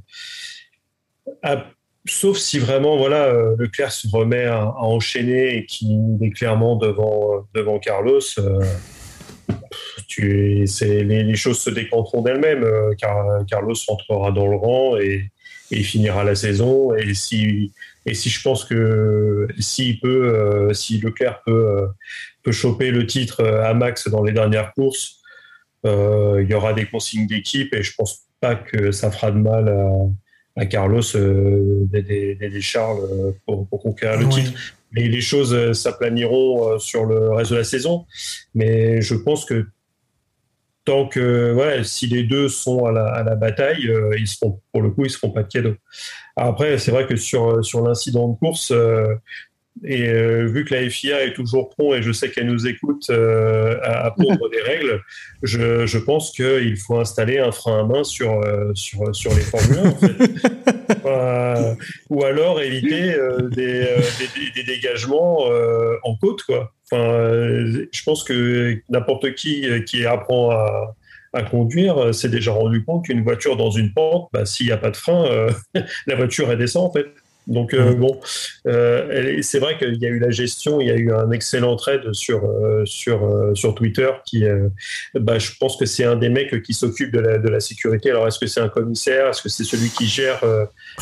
Ah, 1.42 1.66
sauf 2.06 2.38
si 2.38 2.60
vraiment, 2.60 2.98
voilà, 2.98 3.26
euh, 3.26 3.56
Leclerc 3.58 3.92
se 3.92 4.08
remet 4.10 4.46
à, 4.46 4.58
à 4.62 4.82
enchaîner 4.82 5.58
et 5.58 5.66
qu'il 5.66 6.18
est 6.22 6.32
clairement 6.32 6.76
devant, 6.76 7.48
devant 7.56 7.80
Carlos, 7.80 8.20
euh, 8.40 8.60
tu, 10.12 10.66
les, 10.82 11.24
les 11.24 11.36
choses 11.36 11.60
se 11.60 11.70
décanteront 11.70 12.22
d'elles-mêmes. 12.22 12.64
euh, 12.64 12.94
car 13.00 13.16
Carlos 13.50 13.76
rentrera 13.88 14.32
dans 14.32 14.48
le 14.48 14.58
rang 14.58 14.98
et, 14.98 15.30
finira 15.84 16.26
la 16.26 16.36
saison. 16.36 16.94
Et 16.96 17.14
si, 17.14 17.72
et 18.06 18.14
si 18.14 18.30
je 18.30 18.42
pense 18.42 18.66
que 18.66 19.48
s'il 19.58 20.02
peut, 20.02 20.26
euh, 20.28 20.74
si 20.74 20.98
Leclerc 21.00 21.42
peut, 21.46 21.66
euh, 21.78 21.88
peut 22.44 22.52
choper 22.52 22.92
le 22.92 23.08
titre 23.08 23.42
à 23.70 23.74
Max 23.74 24.10
dans 24.10 24.22
les 24.24 24.34
dernières 24.34 24.74
courses, 24.74 25.22
euh, 25.86 26.42
il 26.44 26.50
y 26.50 26.54
aura 26.54 26.74
des 26.74 26.86
consignes 26.88 27.26
d'équipe 27.26 27.74
et 27.74 27.84
je 27.84 27.94
pense 27.96 28.14
pas 28.42 28.56
que 28.56 28.92
ça 28.92 29.10
fera 29.12 29.32
de 29.32 29.38
mal 29.38 29.70
à, 29.70 30.62
à 30.62 30.66
Carlos 30.66 31.02
d'aider 31.92 32.36
d'aider 32.36 32.62
Charles 32.62 33.00
pour, 33.46 33.66
pour 33.70 33.80
conquérir 33.82 34.20
le 34.20 34.26
Oui. 34.26 34.34
titre. 34.44 34.52
Les, 34.94 35.08
les 35.08 35.22
choses 35.22 35.72
s'aplaniront 35.72 36.78
sur 36.80 37.06
le 37.06 37.30
reste 37.32 37.52
de 37.52 37.56
la 37.56 37.64
saison, 37.64 38.06
mais 38.54 39.02
je 39.02 39.16
pense 39.16 39.46
que 39.46 39.66
tant 40.86 41.08
que 41.08 41.52
voilà, 41.54 41.84
si 41.84 42.08
les 42.08 42.24
deux 42.24 42.50
sont 42.50 42.86
à 42.86 42.92
la, 42.92 43.06
à 43.06 43.24
la 43.24 43.36
bataille, 43.36 43.88
euh, 43.88 44.16
ils 44.18 44.28
seront 44.28 44.62
pour 44.72 44.82
le 44.82 44.92
coup 44.92 45.06
ils 45.06 45.10
seront 45.12 45.32
pas 45.32 45.44
de 45.44 45.48
cadeau. 45.48 45.76
Après, 46.36 46.78
c'est 46.78 46.92
vrai 46.92 47.06
que 47.06 47.16
sur 47.16 47.64
sur 47.64 47.82
l'incident 47.82 48.30
de 48.30 48.38
course. 48.38 48.72
euh, 48.72 49.16
et 49.84 50.10
euh, 50.10 50.46
vu 50.46 50.64
que 50.64 50.76
la 50.76 50.88
FIA 50.90 51.26
est 51.26 51.34
toujours 51.34 51.70
prompt 51.70 51.96
et 51.96 52.04
je 52.04 52.12
sais 52.12 52.30
qu'elle 52.30 52.48
nous 52.48 52.68
écoute 52.68 53.08
euh, 53.10 53.80
à, 53.82 54.06
à 54.06 54.12
pondre 54.12 54.50
des 54.52 54.62
règles, 54.62 55.02
je, 55.42 55.86
je 55.86 55.98
pense 55.98 56.32
qu'il 56.32 56.78
faut 56.78 57.00
installer 57.00 57.40
un 57.40 57.52
frein 57.52 57.80
à 57.80 57.84
main 57.84 58.04
sur, 58.04 58.42
euh, 58.42 58.72
sur, 58.76 59.16
sur 59.16 59.34
les 59.34 59.42
Formule 59.42 59.80
1. 59.80 59.90
En 59.90 59.96
fait. 59.96 60.12
Euh, 61.04 61.74
ou 62.10 62.24
alors 62.24 62.62
éviter 62.62 63.16
des, 63.50 63.88
des, 63.88 64.52
des 64.56 64.64
dégagements 64.64 65.46
en 66.04 66.16
côte. 66.18 66.44
Quoi. 66.44 66.72
Enfin, 66.86 67.66
je 67.92 68.04
pense 68.04 68.24
que 68.24 68.78
n'importe 68.90 69.34
qui 69.34 69.66
qui 69.86 70.06
apprend 70.06 70.52
à, 70.52 70.96
à 71.34 71.44
conduire 71.44 72.14
s'est 72.14 72.30
déjà 72.30 72.52
rendu 72.52 72.84
compte 72.84 73.06
qu'une 73.06 73.24
voiture 73.24 73.58
dans 73.58 73.72
une 73.72 73.94
pente, 73.94 74.30
bah, 74.32 74.46
s'il 74.46 74.68
n'y 74.68 74.72
a 74.72 74.78
pas 74.78 74.92
de 74.92 74.98
frein, 74.98 75.48
la 76.08 76.16
voiture 76.16 76.52
elle 76.52 76.60
descend 76.60 76.86
en 76.86 76.92
fait. 76.92 77.08
Donc 77.52 77.74
euh, 77.74 77.94
bon, 77.94 78.18
euh, 78.66 79.40
c'est 79.42 79.60
vrai 79.60 79.78
qu'il 79.78 80.02
y 80.02 80.06
a 80.06 80.10
eu 80.10 80.20
la 80.20 80.32
gestion, 80.32 80.80
il 80.80 80.88
y 80.88 80.92
a 80.92 80.96
eu 80.96 81.12
un 81.12 81.32
excellent 81.32 81.76
trade 81.76 82.14
sur 82.14 82.46
euh, 82.46 82.86
sur 82.86 83.52
sur 83.56 83.76
Twitter 83.76 84.10
qui, 84.26 84.46
bah, 85.16 85.38
je 85.38 85.52
pense 85.60 85.76
que 85.76 85.86
c'est 85.86 86.06
un 86.06 86.16
des 86.16 86.30
mecs 86.30 86.64
qui 86.64 86.74
s'occupe 86.74 87.12
de 87.12 87.20
la 87.20 87.38
de 87.38 87.50
la 87.50 87.60
sécurité. 87.60 88.10
Alors 88.10 88.26
est-ce 88.28 88.40
que 88.40 88.48
c'est 88.48 88.62
un 88.62 88.70
commissaire, 88.70 89.28
est-ce 89.28 89.42
que 89.42 89.50
c'est 89.50 89.66
celui 89.66 89.90
qui 89.90 90.08
gère 90.08 90.42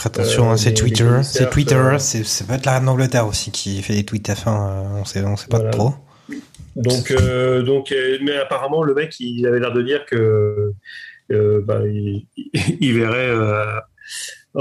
attention, 0.04 0.50
hein, 0.50 0.58
c'est 0.58 0.74
Twitter. 0.74 1.04
commissaires, 1.04 1.44
C'est 1.46 1.50
Twitter. 1.52 1.96
C'est 2.00 2.24
c'est 2.26 2.48
peut 2.48 2.54
être 2.56 2.66
la 2.66 2.74
reine 2.76 2.86
d'Angleterre 2.86 3.28
aussi 3.28 3.52
qui 3.52 3.82
fait 3.84 3.94
des 3.94 4.04
tweets 4.04 4.30
F1. 4.30 4.48
euh, 4.48 5.02
on 5.02 5.06
sait, 5.06 5.24
on 5.24 5.38
sait 5.38 5.48
pas 5.48 5.58
Voilà. 5.58 5.72
trop. 5.72 5.94
Donc, 6.76 7.14
donc, 7.66 7.94
mais 8.22 8.38
apparemment, 8.38 8.82
le 8.84 8.94
mec, 8.96 9.20
il 9.20 9.46
avait 9.46 9.60
l'air 9.60 9.74
de 9.74 9.82
dire 9.82 10.06
que 10.06 10.74
bah, 11.30 11.82
il, 11.86 12.26
il 12.80 12.94
verrait 12.98 13.36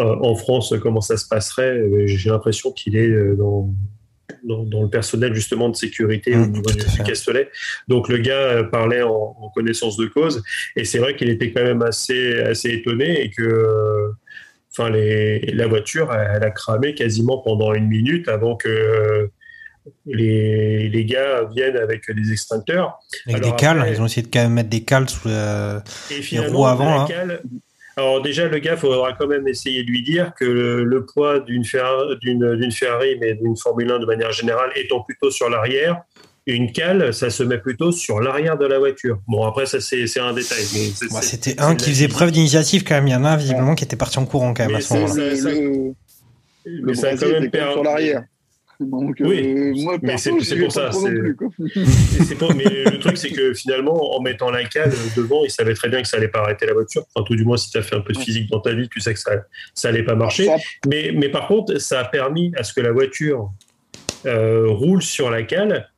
en 0.02 0.34
France 0.36 0.74
comment 0.82 1.00
ça 1.00 1.16
se 1.16 1.26
passerait? 1.28 1.76
Euh, 1.78 2.06
J'ai 2.06 2.30
l'impression 2.30 2.72
qu'il 2.72 2.96
est 2.96 3.08
euh, 3.10 3.34
dans, 3.36 3.72
dans, 4.44 4.62
dans 4.64 4.82
le 4.82 4.88
personnel 4.90 5.34
justement 5.34 5.68
de 5.68 5.76
sécurité 5.76 6.34
Mmh, 6.36 6.42
au 6.42 6.46
niveau 6.46 6.70
tout 6.70 6.76
du, 6.96 7.02
Castellet. 7.04 7.48
Donc, 7.88 8.08
le 8.08 8.18
gars 8.18 8.32
euh, 8.34 8.62
parlait 8.64 9.02
en, 9.02 9.36
en 9.40 9.48
connaissance 9.54 9.96
de 9.96 10.06
cause, 10.06 10.42
et 10.76 10.84
c'est 10.84 10.98
vrai 10.98 11.16
qu'il 11.16 11.28
était 11.30 11.50
quand 11.52 11.64
même 11.64 11.82
assez, 11.82 12.40
assez 12.40 12.70
étonné 12.70 13.22
et 13.22 13.30
que. 13.30 13.42
euh, 13.42 14.08
Enfin, 14.80 14.90
les, 14.90 15.40
la 15.54 15.66
voiture, 15.66 16.12
elle 16.12 16.44
a 16.44 16.50
cramé 16.52 16.94
quasiment 16.94 17.38
pendant 17.38 17.74
une 17.74 17.88
minute 17.88 18.28
avant 18.28 18.54
que 18.54 18.68
euh, 18.68 19.26
les, 20.06 20.88
les 20.88 21.04
gars 21.04 21.44
viennent 21.52 21.76
avec 21.76 22.02
des 22.14 22.30
extincteurs. 22.32 22.98
Avec 23.26 23.42
Alors 23.42 23.56
des 23.56 23.60
cales. 23.60 23.78
après- 23.78 23.92
Ils 23.94 24.00
ont 24.02 24.06
essayé 24.06 24.22
de 24.22 24.30
quand 24.32 24.40
même 24.42 24.52
mettre 24.52 24.68
des 24.68 24.84
cales 24.84 25.08
sous 25.08 25.26
le. 25.26 25.80
Et 26.10 26.16
roues 26.16 26.22
finalement, 26.22 26.66
avant, 26.66 26.84
la 26.84 27.00
hein. 27.02 27.06
cale- 27.08 27.42
alors 27.98 28.22
déjà, 28.22 28.48
le 28.48 28.58
gars, 28.58 28.72
il 28.74 28.78
faudra 28.78 29.12
quand 29.12 29.26
même 29.26 29.46
essayer 29.48 29.82
de 29.84 29.90
lui 29.90 30.02
dire 30.02 30.32
que 30.38 30.44
le, 30.44 30.84
le 30.84 31.04
poids 31.04 31.40
d'une 31.40 31.64
Ferrari, 31.64 32.16
d'une, 32.22 32.56
d'une 32.56 32.72
Ferrari, 32.72 33.16
mais 33.20 33.34
d'une 33.34 33.56
Formule 33.56 33.90
1 33.90 33.98
de 33.98 34.06
manière 34.06 34.32
générale, 34.32 34.70
étant 34.76 35.00
plutôt 35.02 35.30
sur 35.30 35.48
l'arrière, 35.50 36.02
une 36.46 36.72
cale, 36.72 37.12
ça 37.12 37.28
se 37.28 37.42
met 37.42 37.58
plutôt 37.58 37.92
sur 37.92 38.20
l'arrière 38.20 38.56
de 38.56 38.64
la 38.66 38.78
voiture. 38.78 39.18
Bon, 39.28 39.44
après, 39.46 39.66
ça, 39.66 39.80
c'est, 39.80 40.04
un 40.18 40.32
détail. 40.32 40.64
Bah, 41.12 41.20
C'était 41.20 41.60
un 41.60 41.74
qui 41.74 41.90
faisait 41.90 42.08
preuve 42.08 42.30
d'initiative 42.30 42.84
quand 42.84 42.94
même. 42.94 43.06
Il 43.06 43.12
y 43.12 43.16
en 43.16 43.24
a 43.24 43.36
visiblement 43.36 43.74
qui 43.74 43.84
était 43.84 43.96
parti 43.96 44.18
en 44.18 44.24
courant 44.24 44.54
quand 44.54 44.62
même 44.64 44.72
Mais 44.72 44.78
à 44.78 44.80
ce 44.80 44.94
moment-là. 44.94 45.12
ça- 45.36 45.36
ça- 45.36 45.50
le, 45.50 45.92
mais 46.64 46.92
le 46.92 46.94
ça 46.94 47.08
a 47.08 47.16
quand 47.16 47.28
même 47.28 47.50
perdu- 47.50 47.72
sur 47.72 47.82
l'arrière. 47.82 48.22
Donc, 48.80 49.16
Oui, 49.20 49.42
euh, 49.56 49.72
moi, 49.82 49.98
mais 50.02 50.16
c'est- 50.18 50.30
pour 50.30 50.38
pas 50.38 50.44
ça, 50.70 50.90
pas, 50.90 52.54
mais 52.54 52.64
le 52.84 52.98
truc, 53.00 53.16
c'est 53.16 53.30
que 53.30 53.52
finalement, 53.52 54.16
en 54.16 54.20
mettant 54.22 54.50
la 54.50 54.64
cale 54.64 54.92
devant, 55.16 55.44
il 55.44 55.50
savait 55.50 55.74
très 55.74 55.88
bien 55.88 56.00
que 56.00 56.06
ça 56.06 56.16
allait 56.16 56.28
pas 56.28 56.40
arrêter 56.40 56.64
la 56.66 56.74
voiture. 56.74 57.04
Enfin, 57.14 57.24
tout 57.26 57.34
du 57.34 57.44
moins, 57.44 57.56
si 57.56 57.70
tu 57.70 57.78
as 57.78 57.82
fait 57.82 57.96
un 57.96 58.00
peu 58.00 58.12
de 58.12 58.18
physique 58.18 58.48
dans 58.50 58.60
ta 58.60 58.72
vie, 58.74 58.88
tu 58.88 59.00
sais 59.00 59.12
que 59.14 59.18
ça, 59.18 59.32
ça 59.74 59.88
allait 59.88 60.04
pas 60.04 60.14
marcher. 60.14 60.44
Ça, 60.46 60.56
Mais, 60.86 61.10
mais 61.12 61.28
par 61.28 61.48
contre, 61.48 61.78
ça 61.78 62.00
a 62.00 62.04
permis 62.04 62.52
à 62.56 62.62
ce 62.62 62.72
que 62.72 62.80
la 62.80 62.92
voiture 62.92 63.50
euh, 64.26 64.66
roule 64.68 65.02
sur 65.02 65.28
la 65.30 65.42
cale, 65.42 65.90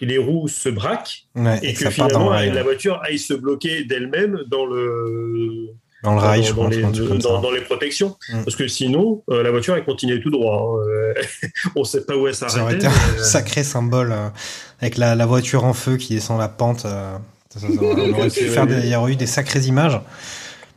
les 0.00 0.18
roues 0.18 0.48
se 0.48 0.68
braquent 0.68 1.26
Ouais, 1.36 1.58
et, 1.62 1.70
et 1.70 1.74
que 1.74 1.90
finalement, 1.90 2.30
la 2.30 2.62
voiture 2.64 3.00
aille 3.04 3.18
se 3.18 3.34
bloquer 3.34 3.84
d'elle-même 3.84 4.42
dans 4.48 4.66
le 4.66 5.68
dans 6.06 6.14
le 6.14 6.20
rail, 6.20 6.40
dans, 6.40 6.46
je 6.46 6.52
dans 6.54 6.62
pense, 6.64 6.74
les, 6.74 6.84
un 6.84 6.90
truc 6.92 7.08
comme 7.08 7.18
dans- 7.18 7.36
ça. 7.36 7.42
dans 7.42 7.50
les 7.50 7.60
protections. 7.60 8.16
Mm. 8.32 8.42
Parce 8.44 8.56
que 8.56 8.66
sinon, 8.68 9.22
euh, 9.30 9.42
la 9.42 9.50
voiture, 9.50 9.76
elle 9.76 9.84
continuait 9.84 10.20
tout 10.20 10.30
droit. 10.30 10.78
hein. 10.82 10.88
Euh, 10.88 11.14
on 11.76 11.84
sait 11.84 12.04
pas 12.06 12.16
où 12.16 12.26
elle 12.26 12.34
Ça 12.34 12.46
aurait 12.62 12.74
été 12.76 12.86
un 12.86 12.90
sacré 13.22 13.62
symbole 13.64 14.12
euh, 14.12 14.28
avec 14.80 14.96
la, 14.96 15.14
la 15.14 15.26
voiture 15.26 15.64
en 15.64 15.74
feu 15.74 15.96
qui 15.98 16.14
descend 16.14 16.38
la 16.38 16.48
pente. 16.48 16.84
euh, 16.86 17.16
ça- 17.52 17.60
ça- 17.60 17.66
ça- 17.68 17.72
on 17.80 18.12
aurait 18.12 18.28
pu 18.30 18.44
faire 18.48 18.66
des- 18.66 18.80
il 18.80 18.88
y 18.88 18.96
aurait 18.96 19.12
eu 19.12 19.16
des 19.16 19.26
sacrées 19.26 19.60
images. 19.60 20.00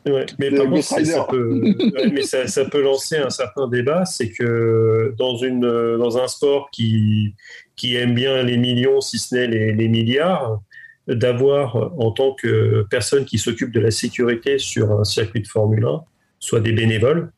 Ouais, 0.05 0.25
mais 0.39 0.49
par 0.49 0.65
contre, 0.67 0.83
ça 0.83 1.27
peut, 1.29 1.61
ouais, 1.95 2.09
mais 2.11 2.21
ça, 2.23 2.47
ça 2.47 2.63
peut 2.65 2.81
lancer 2.81 3.17
un 3.17 3.29
certain 3.29 3.67
débat, 3.67 4.05
c'est 4.05 4.29
que 4.31 5.13
dans 5.19 5.35
une 5.37 5.59
dans 5.99 6.17
un 6.17 6.27
sport 6.29 6.69
qui 6.71 7.35
qui 7.75 7.97
aime 7.97 8.15
bien 8.15 8.41
les 8.41 8.57
millions, 8.57 9.01
si 9.01 9.19
ce 9.19 9.35
n'est 9.35 9.47
les, 9.47 9.73
les 9.73 9.87
milliards, 9.89 10.61
d'avoir 11.09 11.75
en 11.99 12.11
tant 12.11 12.33
que 12.33 12.85
personne 12.89 13.25
qui 13.25 13.37
s'occupe 13.37 13.71
de 13.71 13.79
la 13.79 13.91
sécurité 13.91 14.57
sur 14.59 14.91
un 14.91 15.03
circuit 15.03 15.41
de 15.41 15.47
Formule 15.47 15.85
1, 15.85 16.01
soient 16.39 16.61
des 16.61 16.71
bénévoles. 16.71 17.31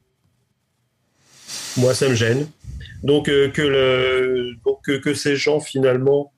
Moi, 1.78 1.94
ça 1.94 2.08
me 2.10 2.16
gêne. 2.16 2.48
Donc, 3.04 3.30
euh, 3.30 3.50
que, 3.50 3.62
le, 3.62 4.54
donc 4.64 4.80
que, 4.86 4.98
que 4.98 5.14
ces 5.14 5.36
gens, 5.36 5.60
finalement, 5.60 6.32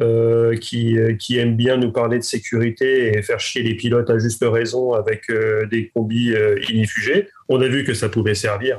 euh, 0.00 0.56
qui, 0.56 0.96
qui, 1.18 1.36
aiment 1.36 1.54
bien 1.54 1.76
nous 1.76 1.92
parler 1.92 2.16
de 2.16 2.22
sécurité 2.22 3.14
et 3.14 3.20
faire 3.20 3.38
chier 3.38 3.62
les 3.62 3.74
pilotes 3.74 4.08
à 4.08 4.18
juste 4.18 4.42
raison 4.42 4.94
avec 4.94 5.28
euh, 5.28 5.66
des 5.66 5.90
combis 5.94 6.32
euh, 6.34 6.58
inifugés. 6.70 7.28
On 7.50 7.60
a 7.60 7.68
vu 7.68 7.84
que 7.84 7.92
ça 7.92 8.08
pouvait 8.08 8.34
servir 8.34 8.78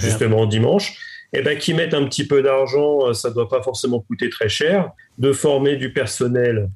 justement 0.00 0.46
dimanche. 0.46 0.98
Et 1.32 1.38
eh 1.38 1.42
ben, 1.42 1.56
qui 1.56 1.72
mettent 1.72 1.94
un 1.94 2.04
petit 2.04 2.26
peu 2.26 2.42
d'argent, 2.42 3.12
ça 3.14 3.28
ne 3.28 3.34
doit 3.34 3.48
pas 3.48 3.62
forcément 3.62 4.00
coûter 4.00 4.28
très 4.28 4.48
cher, 4.48 4.90
de 5.18 5.30
former 5.30 5.76
du 5.76 5.92
personnel 5.92 6.68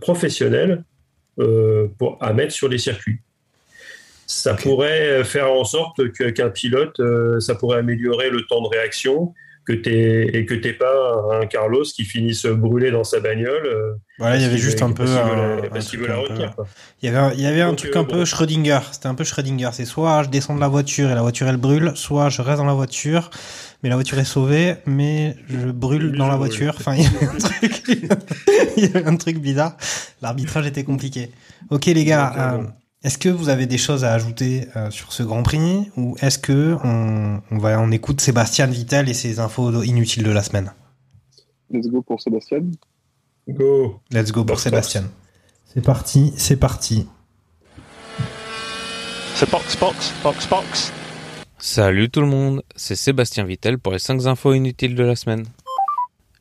professionnel 0.00 0.84
pour, 1.98 2.18
à 2.20 2.32
mettre 2.32 2.52
sur 2.52 2.68
les 2.68 2.78
circuits. 2.78 3.20
Ça 4.26 4.54
pourrait 4.54 5.22
faire 5.24 5.52
en 5.52 5.64
sorte 5.64 6.10
qu'un 6.12 6.50
pilote, 6.50 7.00
ça 7.40 7.54
pourrait 7.54 7.78
améliorer 7.78 8.30
le 8.30 8.42
temps 8.46 8.62
de 8.62 8.68
réaction, 8.68 9.34
que 9.66 9.72
t'es 9.72 10.30
et 10.32 10.46
que 10.46 10.54
t'es 10.54 10.72
pas 10.72 10.94
un 11.40 11.46
Carlos 11.46 11.82
qui 11.82 12.04
finisse 12.04 12.46
brûlé 12.46 12.90
dans 12.92 13.04
sa 13.04 13.18
bagnole. 13.18 13.66
Euh, 13.66 13.94
voilà, 14.18 14.36
il 14.36 14.42
y 14.42 14.44
avait 14.44 14.58
juste 14.58 14.80
un 14.80 14.92
peu 14.92 15.04
parce 15.70 15.88
qu'il 15.88 15.98
veut 15.98 16.06
la 16.06 16.16
retenir. 16.16 16.54
Il 17.02 17.10
y 17.10 17.14
avait 17.14 17.34
il 17.34 17.40
y 17.40 17.46
avait 17.46 17.62
un 17.62 17.74
truc 17.74 17.94
un 17.96 18.04
peu 18.04 18.24
Schrödinger. 18.24 18.78
C'était 18.92 19.08
un 19.08 19.14
peu 19.14 19.24
Schrödinger. 19.24 19.70
C'est 19.72 19.84
soit 19.84 20.22
je 20.22 20.28
descends 20.28 20.54
de 20.54 20.60
la 20.60 20.68
voiture 20.68 21.10
et 21.10 21.14
la 21.14 21.22
voiture 21.22 21.48
elle 21.48 21.56
brûle, 21.56 21.92
soit 21.96 22.28
je 22.28 22.42
reste 22.42 22.58
dans 22.58 22.64
la 22.64 22.74
voiture 22.74 23.30
mais 23.82 23.88
la 23.88 23.94
voiture 23.94 24.18
est 24.18 24.24
sauvée, 24.24 24.76
mais 24.86 25.36
je 25.48 25.70
brûle 25.70 26.16
dans 26.16 26.28
la 26.28 26.36
voiture. 26.36 26.74
Enfin, 26.78 26.94
il 26.94 27.02
y 27.02 27.06
avait 27.06 27.26
un 27.26 27.38
truc, 27.38 27.82
il 28.76 28.84
y 28.84 28.86
avait 28.86 29.06
un 29.06 29.16
truc 29.16 29.38
bizarre. 29.38 29.76
L'arbitrage 30.22 30.66
était 30.66 30.84
compliqué. 30.84 31.30
Ok 31.70 31.86
les 31.86 32.04
gars. 32.04 32.74
Est-ce 33.06 33.18
que 33.18 33.28
vous 33.28 33.50
avez 33.50 33.66
des 33.66 33.78
choses 33.78 34.04
à 34.04 34.12
ajouter 34.14 34.66
euh, 34.74 34.90
sur 34.90 35.12
ce 35.12 35.22
Grand 35.22 35.44
Prix 35.44 35.92
ou 35.96 36.16
est-ce 36.20 36.40
que 36.40 36.76
on, 36.82 37.40
va 37.58 37.80
on 37.80 37.92
écoute 37.92 38.20
Sébastien 38.20 38.66
Vittel 38.66 39.08
et 39.08 39.14
ses 39.14 39.38
infos 39.38 39.82
inutiles 39.82 40.24
de 40.24 40.30
la 40.32 40.42
semaine? 40.42 40.72
Let's 41.70 41.86
go 41.86 42.02
pour 42.02 42.20
Sébastien. 42.20 42.62
Go. 43.48 44.00
Let's 44.10 44.32
go 44.32 44.44
pour 44.44 44.58
Sébastien. 44.58 45.04
C'est 45.72 45.82
parti, 45.82 46.32
c'est 46.36 46.56
parti. 46.56 47.06
C'est 49.36 49.50
box, 49.50 49.76
box, 49.76 50.12
box, 50.24 50.48
box. 50.48 50.92
Salut 51.58 52.10
tout 52.10 52.20
le 52.20 52.26
monde, 52.26 52.62
c'est 52.76 52.94
Sébastien 52.94 53.44
Vittel 53.44 53.78
pour 53.78 53.94
les 53.94 53.98
5 53.98 54.26
infos 54.26 54.52
inutiles 54.52 54.94
de 54.94 55.02
la 55.02 55.16
semaine. 55.16 55.46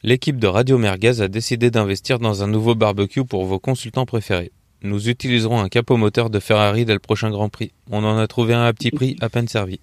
L'équipe 0.04 0.38
de 0.38 0.48
Radio 0.48 0.78
Merguez 0.78 1.22
a 1.22 1.30
décidé 1.30 1.72
d'investir 1.72 2.20
dans 2.20 2.44
un 2.44 2.48
nouveau 2.48 2.76
barbecue 2.76 3.24
pour 3.24 3.46
vos 3.46 3.58
consultants 3.58 4.06
préférés. 4.06 4.52
Nous 4.82 5.08
utiliserons 5.08 5.62
un 5.62 5.70
capot 5.70 5.96
moteur 5.96 6.30
de 6.30 6.42
Ferrari 6.42 6.84
dès 6.84 6.94
le 6.94 7.00
prochain 7.00 7.32
Grand 7.32 7.48
Prix. 7.48 7.72
On 7.90 8.04
en 8.04 8.18
a 8.18 8.28
trouvé 8.28 8.54
un 8.54 8.66
à 8.66 8.74
petit 8.74 8.92
prix, 8.92 9.16
à 9.22 9.30
peine 9.30 9.48
servi. 9.48 9.80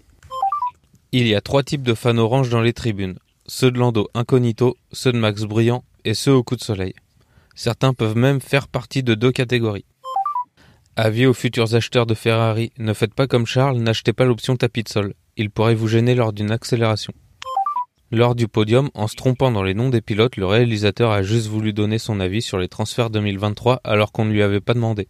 Il 1.12 1.26
y 1.26 1.34
a 1.34 1.40
trois 1.40 1.62
types 1.62 1.82
de 1.82 1.94
fans 1.94 2.18
orange 2.18 2.50
dans 2.50 2.60
les 2.60 2.74
tribunes. 2.74 3.18
Ceux 3.46 3.70
de 3.70 3.78
Lando 3.78 4.10
Incognito, 4.12 4.76
ceux 4.92 5.12
de 5.12 5.18
Max 5.18 5.44
Brillant 5.44 5.82
et 6.04 6.12
ceux 6.12 6.34
au 6.34 6.42
coup 6.42 6.56
de 6.56 6.62
soleil. 6.62 6.94
Certains 7.54 7.94
peuvent 7.94 8.16
même 8.16 8.42
faire 8.42 8.68
partie 8.68 9.02
de 9.02 9.14
deux 9.14 9.32
catégories. 9.32 9.86
Avis 10.94 11.24
aux 11.24 11.32
futurs 11.32 11.74
acheteurs 11.74 12.04
de 12.04 12.12
Ferrari, 12.12 12.70
ne 12.76 12.92
faites 12.92 13.14
pas 13.14 13.26
comme 13.26 13.46
Charles, 13.46 13.78
n'achetez 13.78 14.12
pas 14.12 14.26
l'option 14.26 14.56
tapis 14.56 14.82
de 14.82 14.90
sol. 14.90 15.14
Il 15.36 15.50
pourrait 15.50 15.74
vous 15.74 15.88
gêner 15.88 16.14
lors 16.14 16.32
d'une 16.32 16.50
accélération. 16.50 17.12
Lors 18.10 18.34
du 18.34 18.48
podium, 18.48 18.90
en 18.92 19.09
se 19.09 19.16
trompant 19.16 19.50
dans 19.50 19.62
les 19.62 19.72
noms 19.72 19.88
des 19.88 20.02
pilotes, 20.02 20.36
le 20.36 20.44
réalisateur 20.44 21.10
a 21.10 21.22
juste 21.22 21.46
voulu 21.46 21.72
donner 21.72 21.98
son 21.98 22.20
avis 22.20 22.42
sur 22.42 22.59
les 22.59 22.68
transferts 22.68 23.09
2023 23.09 23.80
alors 23.84 24.12
qu'on 24.12 24.26
ne 24.26 24.32
lui 24.32 24.42
avait 24.42 24.60
pas 24.60 24.74
demandé. 24.74 25.09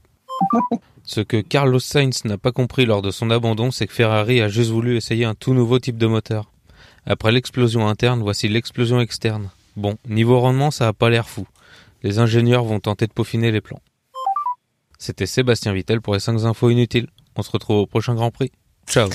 Ce 1.02 1.20
que 1.20 1.40
Carlos 1.40 1.80
Sainz 1.80 2.24
n'a 2.24 2.38
pas 2.38 2.52
compris 2.52 2.86
lors 2.86 3.02
de 3.02 3.10
son 3.10 3.30
abandon, 3.30 3.72
c'est 3.72 3.88
que 3.88 3.92
Ferrari 3.92 4.40
a 4.40 4.48
juste 4.48 4.70
voulu 4.70 4.96
essayer 4.96 5.24
un 5.24 5.34
tout 5.34 5.54
nouveau 5.54 5.80
type 5.80 5.98
de 5.98 6.06
moteur. 6.06 6.52
Après 7.04 7.32
l'explosion 7.32 7.88
interne, 7.88 8.22
voici 8.22 8.48
l'explosion 8.48 9.00
externe. 9.00 9.50
Bon, 9.76 9.96
niveau 10.08 10.38
rendement, 10.38 10.70
ça 10.70 10.86
a 10.86 10.92
pas 10.92 11.10
l'air 11.10 11.28
fou. 11.28 11.48
Les 12.04 12.20
ingénieurs 12.20 12.64
vont 12.64 12.78
tenter 12.78 13.08
de 13.08 13.12
peaufiner 13.12 13.50
les 13.50 13.60
plans. 13.60 13.80
C'était 14.98 15.26
Sébastien 15.26 15.72
Vittel 15.72 16.00
pour 16.00 16.14
les 16.14 16.20
5 16.20 16.44
infos 16.44 16.70
inutiles. 16.70 17.08
On 17.34 17.42
se 17.42 17.50
retrouve 17.50 17.78
au 17.78 17.86
prochain 17.86 18.14
Grand 18.14 18.30
Prix. 18.30 18.52
Ciao 18.86 19.08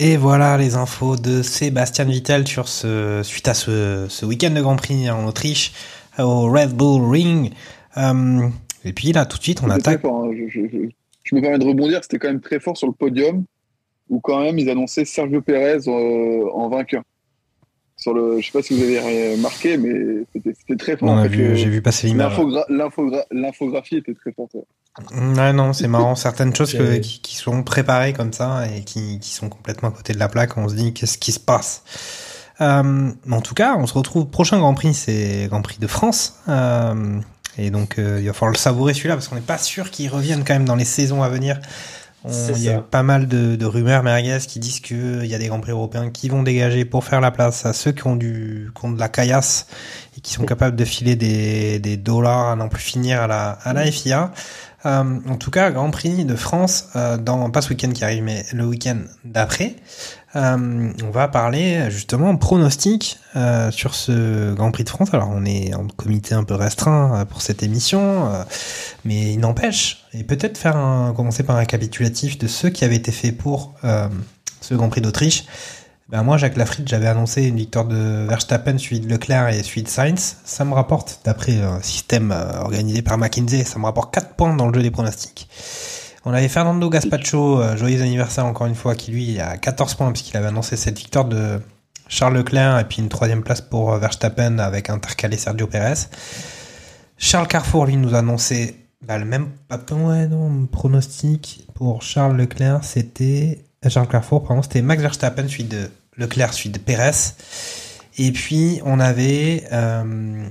et 0.00 0.16
voilà 0.16 0.56
les 0.56 0.76
infos 0.76 1.16
de 1.16 1.42
Sébastien 1.42 2.06
Vittel 2.06 2.48
sur 2.48 2.68
ce, 2.68 3.20
suite 3.22 3.46
à 3.48 3.54
ce, 3.54 4.06
ce 4.08 4.24
week-end 4.24 4.50
de 4.50 4.62
Grand 4.62 4.76
Prix 4.76 5.10
en 5.10 5.26
Autriche 5.26 5.72
au 6.18 6.50
Red 6.50 6.72
Bull 6.72 7.02
Ring. 7.10 7.52
Euh, 7.98 8.48
et 8.82 8.94
puis 8.94 9.12
là, 9.12 9.26
tout 9.26 9.36
de 9.36 9.42
suite, 9.42 9.62
on 9.62 9.68
attaque. 9.68 10.02
Hein. 10.06 10.30
Je, 10.32 11.34
me 11.34 11.40
permets 11.42 11.58
de 11.58 11.66
rebondir, 11.66 12.02
c'était 12.02 12.18
quand 12.18 12.28
même 12.28 12.40
très 12.40 12.60
fort 12.60 12.78
sur 12.78 12.86
le 12.86 12.94
podium 12.94 13.44
où 14.08 14.20
quand 14.20 14.40
même 14.40 14.58
ils 14.58 14.70
annonçaient 14.70 15.04
Sergio 15.04 15.42
Perez 15.42 15.86
euh, 15.86 16.50
en 16.54 16.70
vainqueur. 16.70 17.02
Sur 18.00 18.14
le, 18.14 18.40
je 18.40 18.46
sais 18.46 18.52
pas 18.52 18.62
si 18.62 18.74
vous 18.74 18.82
avez 18.82 19.34
remarqué, 19.34 19.76
mais 19.76 20.24
c'était 20.32 20.76
très 20.76 20.96
fort. 20.96 21.22
J'ai 21.30 21.68
vu 21.68 21.82
passer 21.82 22.06
l'image. 22.06 22.32
L'infographie 23.30 23.96
était 23.96 24.14
très 24.14 24.32
forte. 24.32 24.56
Ouais, 25.12 25.52
non, 25.52 25.72
c'est 25.72 25.88
marrant. 25.88 26.14
Certaines 26.14 26.54
choses 26.54 26.76
qui, 27.02 27.36
sont 27.36 27.62
préparées 27.62 28.12
comme 28.12 28.32
ça 28.32 28.64
et 28.74 28.82
qui, 28.84 29.18
sont 29.22 29.48
complètement 29.48 29.90
à 29.90 29.92
côté 29.92 30.12
de 30.12 30.18
la 30.18 30.28
plaque, 30.28 30.56
on 30.56 30.68
se 30.68 30.74
dit 30.74 30.94
qu'est-ce 30.94 31.18
qui 31.18 31.32
se 31.32 31.40
passe? 31.40 31.84
Euh, 32.60 33.10
en 33.30 33.40
tout 33.40 33.54
cas, 33.54 33.76
on 33.76 33.86
se 33.86 33.94
retrouve. 33.94 34.26
Prochain 34.26 34.58
Grand 34.58 34.74
Prix, 34.74 34.94
c'est 34.94 35.46
Grand 35.48 35.62
Prix 35.62 35.78
de 35.80 35.86
France. 35.86 36.40
Euh, 36.48 37.18
et 37.56 37.70
donc, 37.70 37.98
euh, 37.98 38.18
il 38.20 38.26
va 38.26 38.32
falloir 38.32 38.52
le 38.52 38.58
savourer 38.58 38.94
celui-là 38.94 39.14
parce 39.14 39.28
qu'on 39.28 39.34
n'est 39.34 39.40
pas 39.40 39.58
sûr 39.58 39.90
qu'il 39.90 40.08
revienne 40.10 40.44
quand 40.44 40.54
même 40.54 40.64
dans 40.64 40.76
les 40.76 40.84
saisons 40.84 41.22
à 41.22 41.28
venir. 41.28 41.58
Il 42.28 42.62
y 42.62 42.68
a 42.68 42.80
pas 42.80 43.02
mal 43.02 43.26
de, 43.28 43.64
rumeurs 43.64 44.02
merguez 44.02 44.38
qui 44.46 44.58
disent 44.58 44.80
qu'il 44.80 45.24
y 45.24 45.34
a 45.34 45.38
des 45.38 45.46
Grands 45.46 45.60
Prix 45.60 45.72
européens 45.72 46.10
qui 46.10 46.28
vont 46.28 46.42
dégager 46.42 46.84
pour 46.84 47.04
faire 47.04 47.20
la 47.20 47.30
place 47.30 47.64
à 47.64 47.72
ceux 47.72 47.92
qui 47.92 48.06
ont, 48.06 48.16
du, 48.16 48.70
qui 48.78 48.84
ont 48.84 48.90
de 48.90 48.98
la 48.98 49.08
caillasse 49.08 49.66
et 50.16 50.20
qui 50.20 50.32
sont 50.32 50.44
capables 50.44 50.76
de 50.76 50.84
filer 50.84 51.16
des, 51.16 51.78
des 51.78 51.96
dollars 51.96 52.50
à 52.50 52.56
n'en 52.56 52.68
plus 52.68 52.82
finir 52.82 53.22
à 53.22 53.26
la, 53.26 53.50
à 53.50 53.72
la 53.72 53.90
FIA. 53.90 54.32
Euh, 54.86 55.18
en 55.28 55.36
tout 55.36 55.50
cas, 55.50 55.70
Grand 55.70 55.90
Prix 55.90 56.24
de 56.24 56.36
France, 56.36 56.88
euh, 56.96 57.18
dans 57.18 57.50
pas 57.50 57.60
ce 57.60 57.70
week-end 57.70 57.90
qui 57.90 58.02
arrive, 58.04 58.22
mais 58.22 58.44
le 58.52 58.64
week-end 58.64 58.98
d'après. 59.24 59.76
Euh, 60.36 60.92
on 61.02 61.10
va 61.10 61.26
parler 61.28 61.90
justement 61.90 62.36
pronostic 62.36 63.18
euh, 63.34 63.70
sur 63.70 63.94
ce 63.94 64.54
Grand 64.54 64.70
Prix 64.70 64.84
de 64.84 64.88
France. 64.88 65.12
Alors 65.12 65.30
on 65.32 65.44
est 65.44 65.74
en 65.74 65.86
comité 65.88 66.34
un 66.34 66.44
peu 66.44 66.54
restreint 66.54 67.24
pour 67.26 67.42
cette 67.42 67.62
émission, 67.62 68.28
mais 69.04 69.32
il 69.32 69.40
n'empêche. 69.40 70.04
Et 70.12 70.24
peut-être 70.24 70.58
faire 70.58 70.76
un, 70.76 71.12
commencer 71.14 71.42
par 71.42 71.56
un 71.56 71.60
récapitulatif 71.60 72.38
de 72.38 72.46
ceux 72.46 72.70
qui 72.70 72.84
avaient 72.84 72.96
été 72.96 73.12
faits 73.12 73.36
pour 73.36 73.74
ce 74.60 74.74
Grand 74.74 74.88
Prix 74.88 75.00
d'Autriche. 75.00 75.46
Ben 76.10 76.24
moi, 76.24 76.36
Jacques 76.38 76.56
Lafritte, 76.56 76.88
j'avais 76.88 77.06
annoncé 77.06 77.44
une 77.44 77.56
victoire 77.56 77.84
de 77.84 78.26
Verstappen, 78.28 78.78
suivi 78.78 79.00
de 79.00 79.08
Leclerc 79.08 79.48
et 79.50 79.62
suivi 79.62 79.84
de 79.84 79.88
Sainz. 79.88 80.38
Ça 80.44 80.64
me 80.64 80.74
rapporte, 80.74 81.20
d'après 81.24 81.60
un 81.62 81.80
système 81.82 82.32
euh, 82.32 82.62
organisé 82.62 83.00
par 83.00 83.16
McKinsey, 83.16 83.62
ça 83.62 83.78
me 83.78 83.84
rapporte 83.84 84.12
4 84.12 84.34
points 84.34 84.56
dans 84.56 84.66
le 84.66 84.74
jeu 84.74 84.82
des 84.82 84.90
pronostics. 84.90 85.48
On 86.24 86.34
avait 86.34 86.48
Fernando 86.48 86.90
Gaspacho, 86.90 87.60
euh, 87.60 87.76
joyeux 87.76 88.02
anniversaire 88.02 88.44
encore 88.44 88.66
une 88.66 88.74
fois, 88.74 88.94
qui 88.94 89.10
lui 89.10 89.40
a 89.40 89.56
14 89.56 89.94
points 89.94 90.12
puisqu'il 90.12 90.36
avait 90.36 90.48
annoncé 90.48 90.76
cette 90.76 90.98
victoire 90.98 91.24
de 91.24 91.60
Charles 92.08 92.34
Leclerc 92.34 92.78
et 92.78 92.84
puis 92.84 92.98
une 92.98 93.08
troisième 93.08 93.42
place 93.42 93.60
pour 93.62 93.92
euh, 93.92 93.98
Verstappen 93.98 94.58
avec 94.58 94.90
intercalé 94.90 95.38
Sergio 95.38 95.66
Perez. 95.66 96.08
Charles 97.16 97.48
Carrefour, 97.48 97.86
lui, 97.86 97.96
nous 97.96 98.14
a 98.14 98.18
annoncé 98.18 98.76
bah, 99.06 99.16
le 99.16 99.24
même 99.24 99.48
pronostic 100.70 101.66
pour 101.74 102.02
Charles 102.02 102.36
Leclerc, 102.36 102.84
c'était 102.84 103.64
Charles 103.88 104.08
Carrefour, 104.08 104.44
pardon, 104.44 104.62
c'était 104.62 104.82
Max 104.82 105.00
Verstappen, 105.00 105.48
suite 105.48 105.70
de 105.70 105.90
Leclerc 106.16 106.52
suite 106.52 106.72
de 106.72 106.78
Pérez. 106.78 107.32
Et 108.18 108.32
puis 108.32 108.80
on 108.84 109.00
avait 109.00 109.64
euh, 109.72 110.44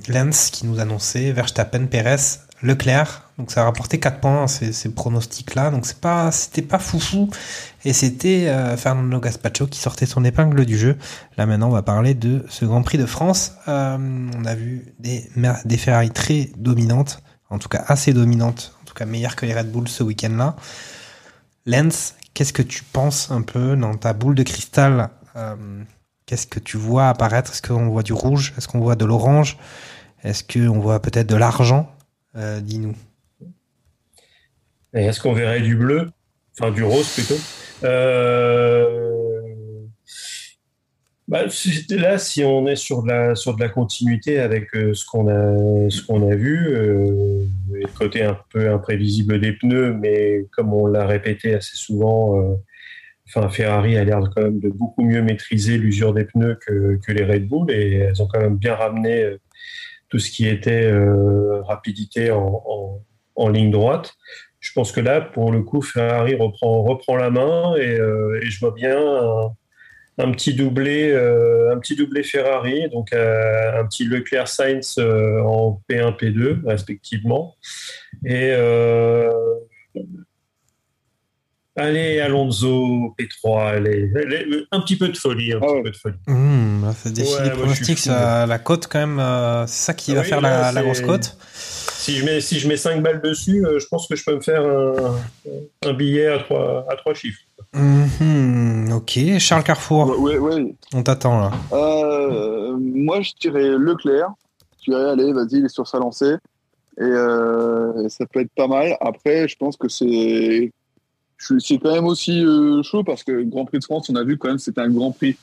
qui 0.51 0.65
nous 0.65 0.79
annonçait 0.79 1.31
Verstappen, 1.31 1.85
Pérez, 1.85 2.39
Leclerc. 2.61 3.23
Donc 3.37 3.51
ça 3.51 3.61
a 3.61 3.63
rapporté 3.65 3.99
4 3.99 4.19
points 4.19 4.47
ces, 4.47 4.73
ces 4.73 4.89
pronostics-là. 4.89 5.71
Donc 5.71 5.85
c'est 5.85 5.99
pas, 5.99 6.31
c'était 6.31 6.61
pas 6.61 6.79
foufou. 6.79 7.29
Et 7.85 7.93
c'était 7.93 8.47
euh, 8.47 8.75
Fernando 8.75 9.19
Gaspacho 9.19 9.67
qui 9.67 9.79
sortait 9.79 10.05
son 10.05 10.25
épingle 10.25 10.65
du 10.65 10.77
jeu. 10.77 10.97
Là 11.37 11.45
maintenant 11.45 11.67
on 11.67 11.73
va 11.73 11.81
parler 11.81 12.13
de 12.13 12.45
ce 12.49 12.65
Grand 12.65 12.81
Prix 12.81 12.97
de 12.97 13.05
France. 13.05 13.53
Euh, 13.67 13.97
on 14.37 14.45
a 14.45 14.55
vu 14.55 14.93
des, 14.99 15.29
des 15.65 15.77
Ferrari 15.77 16.11
très 16.11 16.49
dominantes, 16.57 17.23
en 17.49 17.59
tout 17.59 17.69
cas 17.69 17.83
assez 17.87 18.13
dominantes, 18.13 18.73
en 18.81 18.85
tout 18.85 18.93
cas 18.93 19.05
meilleures 19.05 19.35
que 19.35 19.45
les 19.45 19.53
Red 19.53 19.71
Bull 19.71 19.87
ce 19.87 20.03
week-end-là. 20.03 20.55
Lens, 21.65 22.15
qu'est-ce 22.33 22.53
que 22.53 22.61
tu 22.61 22.83
penses 22.83 23.31
un 23.31 23.41
peu 23.41 23.75
dans 23.75 23.95
ta 23.95 24.13
boule 24.13 24.35
de 24.35 24.43
cristal 24.43 25.09
euh, 25.35 25.55
qu'est-ce 26.25 26.47
que 26.47 26.59
tu 26.59 26.77
vois 26.77 27.09
apparaître? 27.09 27.51
Est-ce 27.51 27.61
qu'on 27.61 27.89
voit 27.89 28.03
du 28.03 28.13
rouge? 28.13 28.53
Est-ce 28.57 28.67
qu'on 28.67 28.79
voit 28.79 28.95
de 28.95 29.05
l'orange? 29.05 29.57
Est-ce 30.23 30.43
qu'on 30.43 30.79
voit 30.79 31.01
peut-être 31.01 31.27
de 31.27 31.35
l'argent? 31.35 31.91
Euh, 32.39 32.61
Dis-nous. 32.61 32.95
Est-ce 34.93 35.19
qu'on 35.19 35.33
verrait 35.33 35.61
du 35.61 35.75
bleu? 35.75 36.09
Enfin, 36.57 36.71
du 36.71 36.83
rose 36.83 37.13
plutôt? 37.13 37.39
Euh... 37.83 39.05
Bah, 41.27 41.43
là, 41.91 42.17
si 42.17 42.43
on 42.43 42.67
est 42.67 42.75
sur 42.75 43.03
de 43.03 43.61
la, 43.61 43.69
continuité 43.69 44.39
avec 44.39 44.75
euh, 44.75 44.95
ce 44.95 45.05
qu'on 45.05 45.27
a, 45.27 46.35
vu, 46.35 46.73
le 46.73 47.47
côté 47.95 48.23
un 48.23 48.35
peu 48.51 48.71
imprévisible 48.71 49.39
des 49.39 49.51
pneus, 49.51 49.93
mais 49.93 50.47
comme 50.51 50.73
on 50.73 50.87
l'a 50.87 51.05
répété 51.05 51.53
assez 51.53 51.75
souvent, 51.75 52.57
enfin, 53.27 53.47
Ferrari 53.49 53.95
a 53.95 54.03
l'air 54.03 54.21
quand 54.35 54.41
même 54.41 54.59
de 54.59 54.69
beaucoup 54.69 55.03
mieux 55.03 55.21
maîtriser 55.21 55.77
l'usure 55.77 56.15
des 56.15 56.25
pneus 56.25 56.57
que, 56.65 56.99
que, 57.05 57.11
les 57.11 57.23
Red 57.23 57.47
Bull 57.47 57.69
et 57.69 57.97
elles 57.97 58.23
ont 58.23 58.27
quand 58.27 58.39
même 58.39 58.57
bien 58.57 58.73
ramené 58.73 59.37
tout 60.09 60.19
ce 60.19 60.31
qui 60.31 60.47
était 60.47 60.85
euh, 60.85 61.61
rapidité 61.61 62.31
en, 62.31 62.63
en, 62.65 63.01
en, 63.35 63.49
ligne 63.49 63.71
droite. 63.71 64.15
Je 64.59 64.71
pense 64.73 64.91
que 64.91 64.99
là, 64.99 65.21
pour 65.21 65.51
le 65.51 65.61
coup, 65.61 65.81
Ferrari 65.81 66.35
reprend, 66.35 66.83
reprend 66.83 67.15
la 67.15 67.29
main 67.29 67.75
et, 67.77 67.99
euh, 67.99 68.39
et 68.41 68.45
je 68.47 68.59
vois 68.59 68.73
bien 68.73 68.97
un, 70.19 70.31
petit 70.31 70.53
doublé, 70.53 71.11
euh, 71.11 71.73
un 71.73 71.79
petit 71.79 71.95
doublé 71.95 72.23
Ferrari, 72.23 72.89
donc 72.89 73.13
euh, 73.13 73.79
un 73.79 73.85
petit 73.85 74.03
Leclerc 74.03 74.47
Sainz 74.47 74.97
euh, 74.97 75.41
en 75.41 75.81
P1, 75.89 76.17
P2 76.17 76.65
respectivement. 76.65 77.55
Et 78.25 78.53
Allez, 81.79 82.19
Alonso, 82.19 83.15
P3, 83.17 83.67
allez, 83.75 84.11
allez, 84.15 84.65
un 84.71 84.81
petit 84.81 84.97
peu 84.97 85.07
de 85.09 85.17
folie, 85.17 85.53
un 85.53 85.59
Ah 85.61 85.65
petit 85.65 85.73
ouais. 85.75 85.83
peu 85.83 85.91
de 85.91 85.97
folie. 85.97 86.15
Mmh, 86.27 86.83
Ouais, 86.83 86.93
je 87.03 87.49
pronostics, 87.51 87.85
suis 87.85 88.09
fou. 88.09 88.15
ça- 88.15 88.45
la 88.45 88.59
cote 88.59 88.87
quand 88.87 88.99
même, 88.99 89.19
euh, 89.19 89.65
c'est 89.67 89.85
ça 89.85 89.93
qui 89.93 90.11
Ah 90.11 90.15
va 90.15 90.21
oui, 90.21 90.27
faire 90.27 90.41
là, 90.41 90.49
la, 90.49 90.71
la 90.71 90.79
c'est- 90.81 90.85
grosse 90.85 91.01
cote. 91.01 91.37
Si 91.53 92.15
je 92.15 92.25
mets, 92.25 92.41
si 92.41 92.59
je 92.59 92.67
mets 92.67 92.77
5 92.77 93.01
balles 93.03 93.21
dessus, 93.21 93.65
euh, 93.65 93.77
je 93.79 93.85
pense 93.87 94.07
que 94.07 94.15
je 94.15 94.23
peux 94.25 94.35
me 94.35 94.41
faire 94.41 94.61
un, 94.63 95.15
un 95.85 95.93
billet 95.93 96.27
à 96.27 96.39
trois, 96.39 96.85
à 96.89 96.95
trois 96.95 97.13
chiffres. 97.13 97.41
Mhm, 97.73 98.91
ok, 98.93 99.37
Charles 99.39 99.63
Carrefour, 99.63 100.19
Ouais, 100.19 100.37
ouais. 100.37 100.73
on 100.93 101.03
t'attend 101.03 101.39
là. 101.39 101.51
Euh, 101.73 102.75
moi, 102.79 103.21
je 103.21 103.31
dirais 103.39 103.69
Leclerc. 103.77 104.29
Je 104.85 104.91
dirais, 104.91 105.09
allez, 105.11 105.33
vas-y, 105.33 105.57
il 105.59 105.65
est 105.65 105.69
sur 105.69 105.87
sa 105.87 105.99
lancée. 105.99 106.35
Et 106.97 107.03
euh, 107.03 108.07
ça 108.09 108.25
peut 108.25 108.41
être 108.41 108.51
pas 108.55 108.67
mal. 108.67 108.97
Après, 109.01 109.47
je 109.47 109.55
pense 109.57 109.77
que 109.77 109.87
c'est 109.87 110.71
c'est 111.39 111.77
quand 111.79 111.93
même 111.93 112.05
aussi 112.05 112.43
euh, 112.43 112.83
chaud 112.83 113.03
parce 113.03 113.23
que 113.23 113.31
le 113.31 113.43
Grand 113.45 113.65
Prix 113.65 113.79
de 113.79 113.83
France, 113.83 114.09
on 114.09 114.15
a 114.15 114.23
vu 114.23 114.37
quand 114.37 114.49
même 114.49 114.59
c'était 114.59 114.81
un 114.81 114.89
Grand 114.89 115.11
Prix 115.11 115.37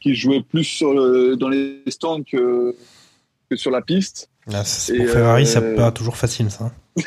qui 0.00 0.14
jouait 0.14 0.42
plus 0.42 0.64
sur 0.64 0.94
le, 0.94 1.36
dans 1.36 1.48
les 1.48 1.82
stands 1.88 2.22
que, 2.22 2.74
que 3.50 3.56
sur 3.56 3.70
la 3.70 3.82
piste. 3.82 4.28
Là, 4.46 4.64
c'est- 4.64 4.94
Et, 4.96 4.98
pour 5.04 5.08
Ferrari, 5.10 5.42
euh, 5.42 5.46
c'est 5.46 5.74
pas 5.76 5.92
toujours 5.92 6.16
facile 6.16 6.50
ça. 6.50 6.72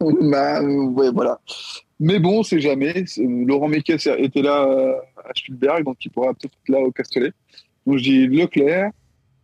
bah, 0.00 0.60
euh, 0.62 0.84
ouais, 0.88 1.10
voilà. 1.10 1.40
Mais 2.00 2.18
bon, 2.18 2.42
c'est 2.42 2.60
jamais. 2.60 3.04
Laurent 3.18 3.68
Mekies 3.68 4.08
était 4.18 4.42
là 4.42 4.64
euh, 4.68 4.94
à 5.24 5.30
Spielberg, 5.34 5.84
donc 5.84 5.96
il 6.04 6.10
pourra 6.10 6.34
peut-être 6.34 6.52
être 6.62 6.68
là 6.68 6.80
au 6.80 6.90
Castellet. 6.90 7.32
Donc 7.86 7.98
je 7.98 8.02
dis 8.02 8.26
Leclerc, 8.26 8.90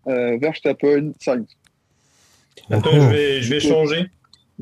euh, 0.09 0.37
Verstappen, 0.41 1.13
Sainz. 1.21 1.47
Attends, 2.71 2.91
Oh. 2.93 3.01
je 3.01 3.09
vais, 3.09 3.43
je 3.43 3.51
vais 3.51 3.61
changer. 3.61 4.11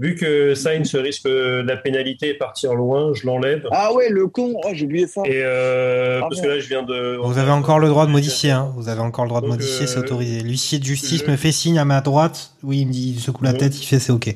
Vu 0.01 0.15
que 0.15 0.55
Sainz 0.55 0.95
risque 0.95 1.27
la 1.29 1.77
pénalité 1.77 2.29
et 2.29 2.35
partir 2.35 2.73
loin, 2.75 3.13
je 3.15 3.27
l'enlève. 3.27 3.67
Ah 3.73 3.93
ouais, 3.93 4.09
le 4.11 4.29
con, 4.29 4.55
oh, 4.65 4.69
j'ai 4.73 4.85
oublié 4.85 5.09
ça. 5.09 5.23
Et 5.25 5.43
euh, 5.43 6.19
Ah 6.23 6.27
parce 6.29 6.37
bon. 6.37 6.43
que 6.43 6.49
là, 6.49 6.61
je 6.61 6.69
viens 6.69 6.85
de. 6.85 7.17
Vous 7.21 7.37
avez 7.39 7.51
encore 7.51 7.81
le 7.81 7.89
droit 7.89 8.07
de 8.07 8.13
modifier, 8.13 8.53
hein. 8.53 8.73
Vous 8.77 8.89
avez 8.89 9.01
encore 9.01 9.25
le 9.25 9.29
droit 9.31 9.41
de 9.41 9.47
Donc, 9.49 9.57
modifier, 9.57 9.85
euh, 9.85 9.89
c'est 9.89 9.99
autorisé. 9.99 10.41
L'huissier 10.43 10.79
de 10.79 10.85
justice 10.85 11.25
je- 11.27 11.31
me 11.31 11.37
fait 11.37 11.51
signe 11.51 11.81
à 11.81 11.85
ma 11.85 12.01
droite. 12.01 12.53
Oui, 12.63 12.83
il 12.83 12.87
me 12.87 12.93
dit, 12.93 13.15
il 13.17 13.21
secoue 13.21 13.43
la 13.43 13.55
tête, 13.55 13.77
il 13.81 13.85
fait 13.85 13.99
c'est 13.99 14.13
ok. 14.13 14.35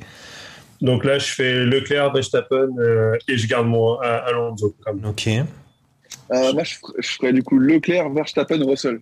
Donc 0.81 1.05
là, 1.05 1.21
je 1.21 1.27
fais 1.33 1.65
Leclerc, 1.65 2.13
Verstappen 2.13 2.71
euh, 2.79 3.17
et 3.29 3.39
je 3.39 3.47
garde 3.47 3.69
mon 3.69 4.01
à- 4.01 4.25
Alonso. 4.27 4.75
Ok. 5.07 5.29
Euh, 5.29 6.53
moi, 6.55 6.65
je 6.65 6.75
je 6.99 7.09
ferais 7.09 7.33
du 7.33 7.45
coup 7.45 7.59
Leclerc, 7.61 8.11
Verstappen, 8.11 8.59
Russell. 8.67 8.99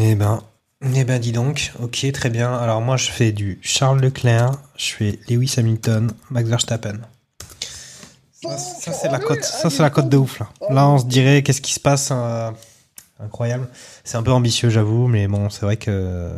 Eh 0.00 0.14
ben, 0.14 0.40
eh 0.82 1.04
ben, 1.04 1.18
dis 1.20 1.32
donc. 1.32 1.72
Ok, 1.80 2.06
très 2.12 2.30
bien. 2.30 2.54
Alors 2.54 2.80
moi, 2.80 2.96
je 2.96 3.10
fais 3.10 3.32
du 3.32 3.58
Charles 3.62 4.00
Leclerc, 4.00 4.52
je 4.76 4.92
fais 4.92 5.18
Lewis 5.28 5.54
Hamilton, 5.56 6.12
Max 6.30 6.48
Verstappen. 6.48 6.98
Ça, 8.40 8.92
c'est 8.92 9.10
la 9.10 9.90
cote. 9.90 10.08
De 10.08 10.16
ouf 10.16 10.38
là. 10.38 10.48
Là, 10.70 10.88
on 10.88 10.98
se 10.98 11.06
dirait 11.06 11.42
qu'est-ce 11.42 11.60
qui 11.60 11.72
se 11.72 11.80
passe. 11.80 12.10
euh, 12.12 12.50
incroyable. 13.20 13.68
C'est 14.04 14.16
un 14.16 14.22
peu 14.22 14.32
ambitieux, 14.32 14.70
j'avoue, 14.70 15.08
mais 15.08 15.26
bon, 15.26 15.50
c'est 15.50 15.62
vrai 15.62 15.76
que 15.76 16.30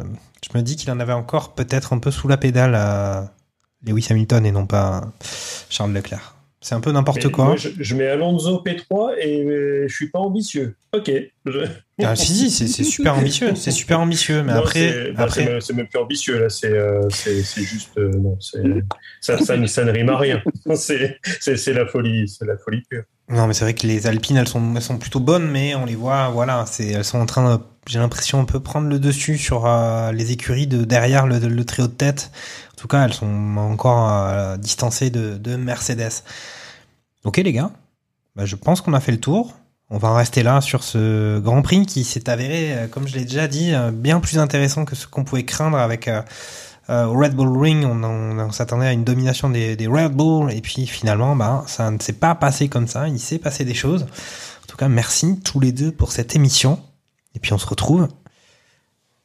je 0.43 0.57
me 0.57 0.63
dis 0.63 0.77
qu'il 0.77 0.91
en 0.91 1.01
avait 1.01 1.13
encore 1.13 1.55
peut-être 1.55 1.93
un 1.93 1.99
peu 1.99 2.11
sous 2.11 2.29
la 2.29 2.37
pédale 2.37 2.75
à 2.75 3.33
Lewis 3.85 4.07
Hamilton 4.11 4.47
et 4.47 4.53
non 4.53 4.67
pas 4.67 5.05
Charles 5.69 5.93
Leclerc. 5.93 6.35
C'est 6.63 6.75
un 6.75 6.81
peu 6.81 6.93
n'importe 6.93 7.27
quoi. 7.31 7.45
moi, 7.47 7.57
je, 7.57 7.71
je 7.79 7.95
mets 7.95 8.07
Alonso 8.07 8.63
P3 8.63 9.15
et 9.19 9.43
euh, 9.45 9.87
je 9.89 9.95
suis 9.95 10.11
pas 10.11 10.19
ambitieux. 10.19 10.77
Ok. 10.93 11.11
Je- 11.47 11.59
Ah, 12.03 12.15
si, 12.17 12.35
si, 12.35 12.51
c'est 12.51 12.67
c'est 12.69 12.85
super 12.85 13.17
ambitieux. 13.17 13.55
C'est 13.55 13.71
super 13.71 13.99
ambitieux, 14.01 14.43
mais 14.43 14.53
Non, 14.53 14.59
après, 14.61 14.79
c'est- 14.91 15.13
bah, 15.13 15.23
après, 15.23 15.45
c'est 15.45 15.51
même- 15.51 15.61
c'est 15.63 15.73
même 15.73 15.87
plus 15.89 15.99
ambitieux 15.99 16.39
là. 16.39 16.49
C'est 16.51 16.71
euh, 16.73 17.09
c'est 17.11 17.43
juste 17.63 17.97
euh, 17.97 18.11
non. 18.11 18.37
Ça, 19.23 19.39
ça, 19.39 19.57
ne- 19.57 19.67
ça 19.67 19.85
ne 19.85 19.91
rime 19.91 20.11
à 20.11 20.19
rien. 20.19 20.43
C'est 20.75 21.73
la 21.73 21.87
folie. 21.87 22.29
C'est 22.29 22.45
la 22.47 22.57
folie 22.59 22.83
pure. 22.91 23.05
Non, 23.31 23.47
mais 23.47 23.55
c'est 23.55 23.65
vrai 23.65 23.75
que 23.75 23.87
les 23.87 24.07
Alpines, 24.09 24.37
elles 24.37 24.49
sont, 24.49 24.75
elles 24.75 24.83
sont 24.83 24.99
plutôt 24.99 25.21
bonnes, 25.21 25.49
mais 25.49 25.75
on 25.77 25.85
les 25.87 25.95
voit, 25.95 26.31
voilà, 26.31 26.65
c'est, 26.67 26.89
elles 26.89 27.05
sont 27.05 27.19
en 27.21 27.27
train, 27.27 27.57
de- 27.59 27.63
j'ai 27.89 28.01
l'impression, 28.01 28.41
un 28.41 28.45
peu 28.45 28.59
prendre 28.59 28.89
le 28.89 28.99
dessus 28.99 29.39
sur 29.39 29.67
euh, 29.67 30.11
les 30.11 30.33
écuries 30.33 30.67
de 30.67 30.85
derrière 30.85 31.27
le, 31.29 31.39
le 31.39 31.65
trio 31.65 31.87
de 31.87 31.93
tête. 31.93 32.33
En 32.81 32.85
tout 32.85 32.89
cas, 32.89 33.05
elles 33.05 33.13
sont 33.13 33.59
encore 33.59 34.11
euh, 34.11 34.57
distancées 34.57 35.11
de, 35.11 35.37
de 35.37 35.57
Mercedes. 35.57 36.23
Ok, 37.25 37.37
les 37.37 37.53
gars, 37.53 37.73
bah, 38.37 38.47
je 38.47 38.57
pense 38.57 38.81
qu'on 38.81 38.95
a 38.95 39.01
fait 39.01 39.13
le 39.13 39.21
tour. 39.21 39.55
On 39.91 39.99
va 39.99 40.09
en 40.09 40.15
rester 40.15 40.43
là 40.43 40.63
sur 40.63 40.83
ce 40.83 41.39
Grand 41.41 41.61
Prix 41.61 41.85
qui 41.85 42.05
s'est 42.05 42.31
avéré, 42.31 42.73
euh, 42.73 42.87
comme 42.87 43.07
je 43.07 43.17
l'ai 43.17 43.27
déjà 43.27 43.49
dit, 43.49 43.75
euh, 43.75 43.91
bien 43.91 44.19
plus 44.19 44.39
intéressant 44.39 44.87
que 44.87 44.97
ce 44.97 45.07
qu'on 45.07 45.25
pouvait 45.25 45.45
craindre 45.45 45.77
avec 45.77 46.09
Red 46.89 47.35
Bull 47.35 47.55
Ring. 47.63 47.85
On, 47.85 48.51
s'attendait 48.51 48.87
à 48.87 48.93
une 48.93 49.05
domination 49.05 49.51
des, 49.51 49.77
des 49.77 49.87
Red 49.87 50.13
Bull 50.13 50.51
et 50.51 50.63
puis 50.63 50.87
finalement, 50.87 51.37
bah, 51.37 51.65
ça 51.67 51.91
ne 51.91 51.99
s'est 51.99 52.15
pas 52.15 52.35
passé 52.35 52.69
comme 52.71 52.87
ça. 52.87 53.09
Il 53.09 53.21
s'est 53.21 53.39
passé 53.39 53.67
des 53.67 53.75
choses. 53.75 54.05
En 54.05 54.67
tout 54.67 54.79
cas, 54.79 54.89
merci 54.89 55.39
tous 55.41 55.61
les 55.61 55.73
deux 55.73 55.93
pour 55.93 56.13
cette 56.13 56.35
émission. 56.35 56.81
Et 57.35 57.41
puis 57.41 57.53
on 57.53 57.59
se 57.59 57.67
retrouve 57.67 58.09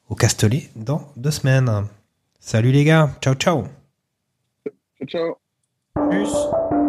au 0.10 0.16
Castellet 0.16 0.70
dans 0.76 1.08
deux 1.16 1.32
semaines. 1.32 1.88
Salut 2.48 2.72
les 2.72 2.84
gars, 2.84 3.10
ciao 3.22 3.34
ciao. 3.34 3.64
Ciao, 5.00 5.08
ciao. 5.08 5.38
Plus. 6.12 6.85